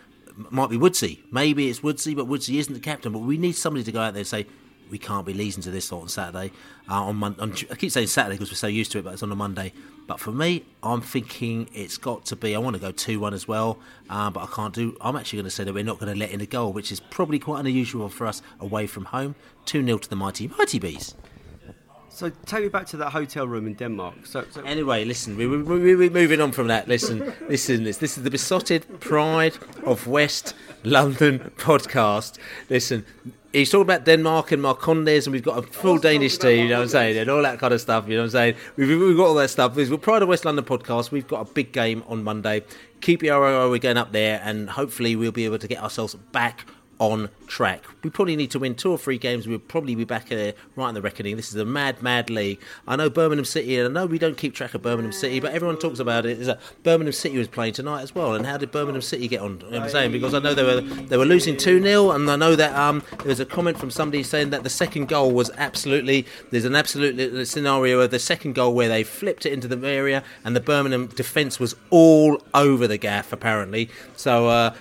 might 0.50 0.70
be 0.70 0.76
Woodsy. 0.76 1.20
Maybe 1.30 1.68
it's 1.68 1.82
Woodsy, 1.82 2.14
but 2.14 2.26
Woodsy 2.26 2.58
isn't 2.58 2.72
the 2.72 2.80
captain. 2.80 3.12
But 3.12 3.20
we 3.20 3.38
need 3.38 3.52
somebody 3.52 3.84
to 3.84 3.92
go 3.92 4.00
out 4.00 4.14
there 4.14 4.20
and 4.20 4.26
say, 4.26 4.46
we 4.90 4.98
can't 4.98 5.26
be 5.26 5.32
losing 5.32 5.62
to 5.62 5.70
this 5.70 5.90
lot 5.92 6.02
on 6.02 6.08
Saturday. 6.08 6.52
Uh, 6.90 7.04
on, 7.04 7.16
Mon- 7.16 7.36
on 7.38 7.52
I 7.70 7.74
keep 7.74 7.90
saying 7.90 8.08
Saturday 8.08 8.36
because 8.36 8.50
we're 8.50 8.56
so 8.56 8.66
used 8.66 8.92
to 8.92 8.98
it, 8.98 9.04
but 9.04 9.12
it's 9.12 9.22
on 9.22 9.30
a 9.30 9.36
Monday. 9.36 9.72
But 10.06 10.18
for 10.18 10.32
me, 10.32 10.64
I'm 10.82 11.00
thinking 11.00 11.68
it's 11.72 11.96
got 11.96 12.24
to 12.26 12.36
be. 12.36 12.56
I 12.56 12.58
want 12.58 12.74
to 12.74 12.80
go 12.80 12.90
two 12.90 13.20
one 13.20 13.32
as 13.32 13.46
well, 13.46 13.78
uh, 14.08 14.30
but 14.30 14.42
I 14.42 14.46
can't 14.46 14.74
do. 14.74 14.96
I'm 15.00 15.16
actually 15.16 15.38
going 15.38 15.44
to 15.44 15.50
say 15.50 15.64
that 15.64 15.72
we're 15.72 15.84
not 15.84 15.98
going 15.98 16.12
to 16.12 16.18
let 16.18 16.30
in 16.30 16.40
a 16.40 16.46
goal, 16.46 16.72
which 16.72 16.90
is 16.90 17.00
probably 17.00 17.38
quite 17.38 17.60
unusual 17.60 18.08
for 18.08 18.26
us 18.26 18.42
away 18.58 18.86
from 18.86 19.06
home. 19.06 19.34
Two 19.66 19.84
0 19.84 19.98
to 19.98 20.10
the 20.10 20.16
mighty 20.16 20.48
mighty 20.48 20.78
bees. 20.78 21.14
So 22.08 22.28
take 22.44 22.64
me 22.64 22.68
back 22.68 22.86
to 22.88 22.96
that 22.98 23.10
hotel 23.10 23.46
room 23.46 23.66
in 23.66 23.74
Denmark. 23.74 24.26
So, 24.26 24.44
so 24.50 24.62
Anyway, 24.62 25.04
listen, 25.04 25.36
we, 25.36 25.46
we, 25.46 25.62
we, 25.62 25.94
we're 25.94 26.10
moving 26.10 26.40
on 26.40 26.50
from 26.50 26.66
that. 26.66 26.88
Listen, 26.88 27.32
listen, 27.48 27.84
this, 27.84 27.98
this 27.98 28.18
is 28.18 28.24
the 28.24 28.30
beesotted 28.30 29.00
pride 29.00 29.56
of 29.84 30.06
West 30.06 30.54
London 30.82 31.38
podcast. 31.56 32.36
Listen, 32.68 33.06
he's 33.52 33.70
talking 33.70 33.82
about 33.82 34.04
Denmark 34.04 34.52
and 34.52 34.62
Marcondes, 34.62 35.26
and 35.26 35.32
we've 35.32 35.42
got 35.42 35.58
a 35.58 35.62
full 35.62 35.98
Danish 35.98 36.38
team, 36.38 36.64
you 36.64 36.68
know 36.68 36.76
what 36.78 36.82
I'm 36.84 36.88
saying, 36.88 37.18
and 37.18 37.30
all 37.30 37.42
that 37.42 37.58
kind 37.58 37.74
of 37.74 37.80
stuff, 37.80 38.08
you 38.08 38.14
know 38.14 38.22
what 38.22 38.26
I'm 38.26 38.30
saying. 38.30 38.54
We've, 38.76 38.88
we've 38.88 39.16
got 39.16 39.26
all 39.26 39.34
that 39.34 39.50
stuff. 39.50 39.76
We're 39.76 39.96
Pride 39.98 40.22
of 40.22 40.28
West 40.28 40.44
London 40.44 40.64
podcast. 40.64 41.10
We've 41.10 41.26
got 41.26 41.48
a 41.48 41.52
big 41.52 41.72
game 41.72 42.02
on 42.06 42.22
Monday. 42.22 42.64
Keep 43.00 43.22
your 43.22 43.44
eye, 43.44 43.66
we're 43.68 43.78
going 43.78 43.96
up 43.96 44.12
there, 44.12 44.40
and 44.44 44.70
hopefully 44.70 45.16
we'll 45.16 45.32
be 45.32 45.44
able 45.44 45.58
to 45.58 45.68
get 45.68 45.82
ourselves 45.82 46.14
back 46.32 46.66
on 47.00 47.30
track. 47.46 47.82
We 48.04 48.10
probably 48.10 48.36
need 48.36 48.50
to 48.52 48.58
win 48.58 48.74
two 48.74 48.92
or 48.92 48.98
three 48.98 49.18
games. 49.18 49.48
We'll 49.48 49.58
probably 49.58 49.94
be 49.94 50.04
back 50.04 50.28
there 50.28 50.52
right 50.76 50.90
in 50.90 50.94
the 50.94 51.00
reckoning. 51.00 51.34
This 51.34 51.48
is 51.48 51.56
a 51.56 51.64
mad, 51.64 52.02
mad 52.02 52.28
league. 52.28 52.60
I 52.86 52.94
know 52.94 53.08
Birmingham 53.08 53.46
City, 53.46 53.78
and 53.78 53.88
I 53.88 54.00
know 54.00 54.06
we 54.06 54.18
don't 54.18 54.36
keep 54.36 54.54
track 54.54 54.74
of 54.74 54.82
Birmingham 54.82 55.12
City, 55.12 55.40
but 55.40 55.52
everyone 55.52 55.78
talks 55.78 55.98
about 55.98 56.26
it. 56.26 56.38
Is 56.38 56.46
that 56.46 56.60
Birmingham 56.82 57.12
City 57.12 57.38
was 57.38 57.48
playing 57.48 57.72
tonight 57.72 58.02
as 58.02 58.14
well? 58.14 58.34
And 58.34 58.44
how 58.44 58.58
did 58.58 58.70
Birmingham 58.70 59.00
City 59.00 59.28
get 59.28 59.40
on? 59.40 59.60
You 59.60 59.70
know 59.70 59.70
what 59.70 59.82
I'm 59.84 59.88
saying 59.88 60.12
because 60.12 60.34
I 60.34 60.40
know 60.40 60.54
they 60.54 60.62
were 60.62 60.82
they 60.82 61.16
were 61.16 61.24
losing 61.24 61.56
two 61.56 61.80
0 61.82 62.10
and 62.10 62.30
I 62.30 62.36
know 62.36 62.54
that 62.54 62.76
um, 62.76 63.02
there 63.18 63.28
was 63.28 63.40
a 63.40 63.46
comment 63.46 63.78
from 63.78 63.90
somebody 63.90 64.22
saying 64.22 64.50
that 64.50 64.62
the 64.62 64.70
second 64.70 65.08
goal 65.08 65.32
was 65.32 65.50
absolutely. 65.56 66.26
There's 66.50 66.66
an 66.66 66.76
absolute 66.76 67.46
scenario 67.48 68.00
of 68.00 68.10
the 68.10 68.18
second 68.18 68.54
goal 68.54 68.74
where 68.74 68.88
they 68.88 69.04
flipped 69.04 69.46
it 69.46 69.54
into 69.54 69.68
the 69.68 69.88
area, 69.88 70.22
and 70.44 70.54
the 70.54 70.60
Birmingham 70.60 71.06
defence 71.06 71.58
was 71.58 71.74
all 71.88 72.42
over 72.52 72.86
the 72.86 72.98
gaff 72.98 73.32
apparently. 73.32 73.88
So 74.16 74.48
uh, 74.48 74.74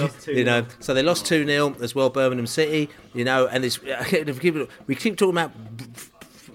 lost 0.00 0.26
you 0.28 0.44
know, 0.44 0.66
so 0.80 0.94
they 0.94 1.02
lost 1.02 1.26
2 1.26 1.46
0 1.46 1.76
as 1.80 1.94
well, 1.94 2.10
Birmingham 2.10 2.46
City, 2.46 2.88
you 3.12 3.24
know, 3.24 3.46
and 3.46 3.64
it's, 3.64 3.80
we 3.82 4.94
keep 4.94 5.16
talking 5.16 5.30
about 5.30 5.52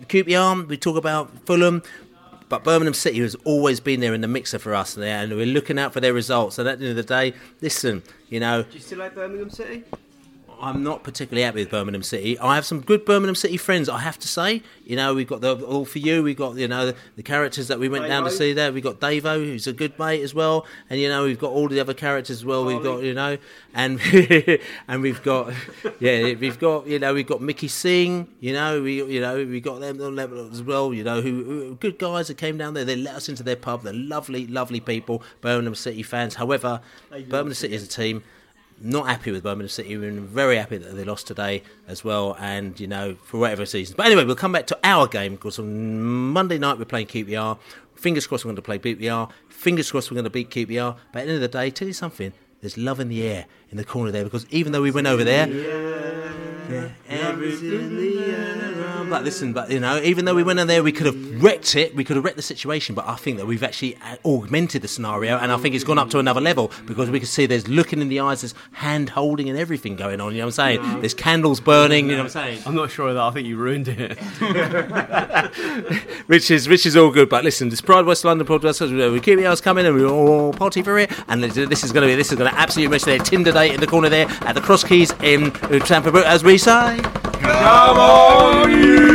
QPR, 0.07 0.67
we 0.67 0.77
talk 0.77 0.97
about 0.97 1.45
Fulham, 1.45 1.83
but 2.49 2.63
Birmingham 2.63 2.93
City 2.93 3.19
has 3.19 3.35
always 3.43 3.79
been 3.79 3.99
there 3.99 4.13
in 4.13 4.21
the 4.21 4.27
mixer 4.27 4.59
for 4.59 4.73
us, 4.73 4.95
there, 4.95 5.23
and 5.23 5.35
we're 5.35 5.45
looking 5.45 5.77
out 5.77 5.93
for 5.93 5.99
their 5.99 6.13
results. 6.13 6.57
And 6.57 6.67
at 6.67 6.79
the 6.79 6.87
end 6.87 6.97
of 6.97 7.07
the 7.07 7.13
day, 7.13 7.33
listen, 7.61 8.01
you 8.29 8.39
know, 8.39 8.63
do 8.63 8.69
you 8.73 8.79
still 8.79 8.99
like 8.99 9.15
Birmingham 9.15 9.49
City? 9.49 9.83
I'm 10.61 10.83
not 10.83 11.03
particularly 11.03 11.43
happy 11.43 11.59
with 11.61 11.69
Birmingham 11.69 12.03
City. 12.03 12.37
I 12.39 12.55
have 12.55 12.65
some 12.65 12.81
good 12.81 13.05
Birmingham 13.05 13.35
City 13.35 13.57
friends. 13.57 13.87
I 13.87 13.99
have 13.99 14.19
to 14.19 14.27
say, 14.27 14.61
you 14.85 14.95
know, 14.95 15.13
we've 15.13 15.27
got 15.27 15.41
the 15.41 15.55
all 15.65 15.85
for 15.85 15.99
you. 15.99 16.21
We've 16.21 16.37
got 16.37 16.55
you 16.55 16.67
know 16.67 16.87
the, 16.87 16.95
the 17.15 17.23
characters 17.23 17.67
that 17.69 17.79
we 17.79 17.87
went 17.87 18.07
down 18.07 18.23
to 18.25 18.31
see 18.31 18.53
there. 18.53 18.71
We've 18.71 18.83
got 18.83 18.99
Davo, 18.99 19.37
who's 19.37 19.67
a 19.67 19.73
good 19.73 19.97
mate 19.97 20.21
as 20.21 20.33
well, 20.33 20.65
and 20.89 20.99
you 20.99 21.07
know 21.07 21.23
we've 21.23 21.39
got 21.39 21.51
all 21.51 21.67
the 21.67 21.79
other 21.79 21.93
characters 21.93 22.37
as 22.37 22.45
well. 22.45 22.65
We've 22.65 22.83
got 22.83 23.03
you 23.03 23.13
know, 23.13 23.37
and 23.73 23.99
and 24.87 25.01
we've 25.01 25.23
got 25.23 25.53
yeah, 25.99 26.33
we've 26.33 26.59
got 26.59 26.87
you 26.87 26.99
know 26.99 27.13
we've 27.13 27.27
got 27.27 27.41
Mickey 27.41 27.67
Singh. 27.67 28.27
You 28.39 28.53
know 28.53 28.81
we 28.81 29.03
you 29.03 29.21
know 29.21 29.37
we 29.37 29.61
got 29.61 29.79
them 29.79 29.97
level 29.97 30.49
as 30.51 30.61
well. 30.61 30.93
You 30.93 31.03
know 31.03 31.21
who, 31.21 31.43
who 31.43 31.75
good 31.75 31.97
guys 31.97 32.27
that 32.27 32.37
came 32.37 32.57
down 32.57 32.73
there. 32.73 32.85
They 32.85 32.95
let 32.95 33.15
us 33.15 33.29
into 33.29 33.43
their 33.43 33.55
pub. 33.55 33.83
They're 33.83 33.93
lovely, 33.93 34.45
lovely 34.47 34.79
people. 34.79 35.23
Birmingham 35.41 35.75
City 35.75 36.03
fans. 36.03 36.35
However, 36.35 36.81
Birmingham 37.09 37.53
City 37.53 37.75
as 37.75 37.83
a 37.83 37.87
team 37.87 38.23
not 38.81 39.07
happy 39.07 39.31
with 39.31 39.43
Birmingham 39.43 39.69
City. 39.69 39.97
We're 39.97 40.11
very 40.11 40.57
happy 40.57 40.77
that 40.77 40.95
they 40.95 41.03
lost 41.03 41.27
today 41.27 41.63
as 41.87 42.03
well, 42.03 42.35
and 42.39 42.79
you 42.79 42.87
know 42.87 43.15
for 43.23 43.39
whatever 43.39 43.61
reasons. 43.61 43.93
But 43.93 44.05
anyway, 44.05 44.25
we'll 44.25 44.35
come 44.35 44.51
back 44.51 44.67
to 44.67 44.79
our 44.83 45.07
game 45.07 45.33
because 45.33 45.59
on 45.59 46.01
Monday 46.01 46.57
night 46.57 46.77
we're 46.77 46.85
playing 46.85 47.07
QPR. 47.07 47.57
Fingers 47.95 48.27
crossed 48.27 48.45
we're 48.45 48.49
going 48.49 48.55
to 48.57 48.61
play 48.61 48.79
QPR. 48.79 49.29
Fingers 49.49 49.91
crossed 49.91 50.09
we're 50.09 50.15
going 50.15 50.23
to 50.23 50.29
beat 50.29 50.49
QPR. 50.49 50.95
But 51.11 51.19
at 51.19 51.25
the 51.25 51.33
end 51.33 51.43
of 51.43 51.51
the 51.51 51.57
day, 51.57 51.69
tell 51.69 51.87
you 51.87 51.93
something. 51.93 52.31
There's 52.61 52.77
love 52.77 52.99
in 52.99 53.09
the 53.09 53.23
air 53.23 53.45
in 53.71 53.77
the 53.77 53.83
corner 53.83 54.11
there 54.11 54.23
because 54.23 54.45
even 54.49 54.71
though 54.71 54.81
we 54.81 54.91
went 54.91 55.07
over 55.07 55.23
there, 55.23 55.47
yeah, 55.47 55.89
the. 56.69 56.91
But 59.09 59.23
listen, 59.23 59.53
but 59.53 59.71
you 59.71 59.79
know, 59.79 59.99
even 60.01 60.25
though 60.25 60.35
we 60.35 60.43
went 60.43 60.59
in 60.59 60.67
there, 60.67 60.83
we 60.83 60.91
could 60.91 61.07
have 61.07 61.43
wrecked 61.43 61.75
it. 61.75 61.95
We 61.95 62.03
could 62.03 62.15
have 62.15 62.23
wrecked 62.23 62.35
the 62.35 62.43
situation. 62.43 62.93
But 62.93 63.07
I 63.07 63.15
think 63.15 63.37
that 63.37 63.47
we've 63.47 63.63
actually 63.63 63.95
uh, 63.95 64.17
augmented 64.23 64.83
the 64.83 64.87
scenario, 64.87 65.37
and 65.37 65.51
I 65.51 65.57
think 65.57 65.73
it's 65.73 65.83
gone 65.83 65.97
up 65.97 66.11
to 66.11 66.19
another 66.19 66.41
level 66.41 66.71
because 66.85 67.09
we 67.09 67.19
can 67.19 67.27
see 67.27 67.47
there's 67.47 67.67
looking 67.67 68.01
in 68.01 68.09
the 68.09 68.19
eyes, 68.19 68.41
there's 68.41 68.53
hand 68.73 69.09
holding 69.09 69.49
and 69.49 69.57
everything 69.57 69.95
going 69.95 70.21
on. 70.21 70.33
You 70.33 70.39
know 70.39 70.45
what 70.45 70.59
I'm 70.59 70.81
saying? 70.81 70.99
There's 70.99 71.15
candles 71.15 71.59
burning. 71.59 72.07
You 72.07 72.17
know 72.17 72.23
what 72.23 72.35
I'm 72.35 72.43
saying? 72.43 72.61
I'm 72.67 72.75
not 72.75 72.91
sure 72.91 73.09
of 73.09 73.15
that. 73.15 73.23
I 73.23 73.31
think 73.31 73.47
you 73.47 73.57
ruined 73.57 73.87
it. 73.87 74.19
which 76.27 76.51
is 76.51 76.69
which 76.69 76.85
is 76.85 76.95
all 76.95 77.09
good. 77.09 77.29
But 77.29 77.43
listen, 77.43 77.69
this 77.69 77.81
Pride 77.81 78.05
West 78.05 78.23
London 78.23 78.45
podcast, 78.45 79.11
we 79.11 79.19
keep 79.19 79.39
ours 79.39 79.59
coming, 79.59 79.87
and 79.87 79.95
we're 79.95 80.05
all 80.07 80.53
potty 80.53 80.83
for 80.83 80.99
it. 80.99 81.09
And 81.27 81.43
this 81.43 81.83
is 81.83 81.91
going 81.91 82.07
to 82.07 82.11
be 82.11 82.15
this 82.15 82.31
is 82.31 82.37
going 82.37 82.51
to 82.51 82.57
absolutely 82.57 82.91
miss 82.91 83.05
their 83.05 83.17
Tinder 83.17 83.51
date 83.59 83.73
in 83.73 83.81
the 83.81 83.87
corner 83.87 84.07
there 84.07 84.27
at 84.41 84.55
the 84.55 84.61
Cross 84.61 84.85
Keys 84.85 85.11
in 85.21 85.49
Brook, 85.49 86.25
as 86.25 86.43
we 86.43 86.57
say. 86.57 86.97
Come 87.41 87.97
on, 87.97 88.71
you 88.71 89.09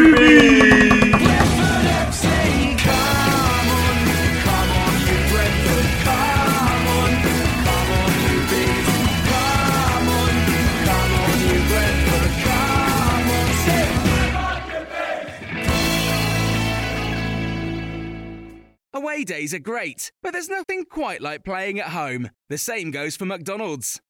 Away 18.97 19.25
days 19.25 19.53
are 19.53 19.59
great, 19.59 20.13
but 20.23 20.33
there's 20.33 20.49
nothing 20.49 20.85
quite 20.85 21.21
like 21.21 21.45
playing 21.45 21.81
at 21.81 21.89
home. 21.89 22.31
The 22.49 22.59
same 22.59 22.91
goes 22.91 23.17
for 23.17 23.25
McDonald's. 23.25 24.01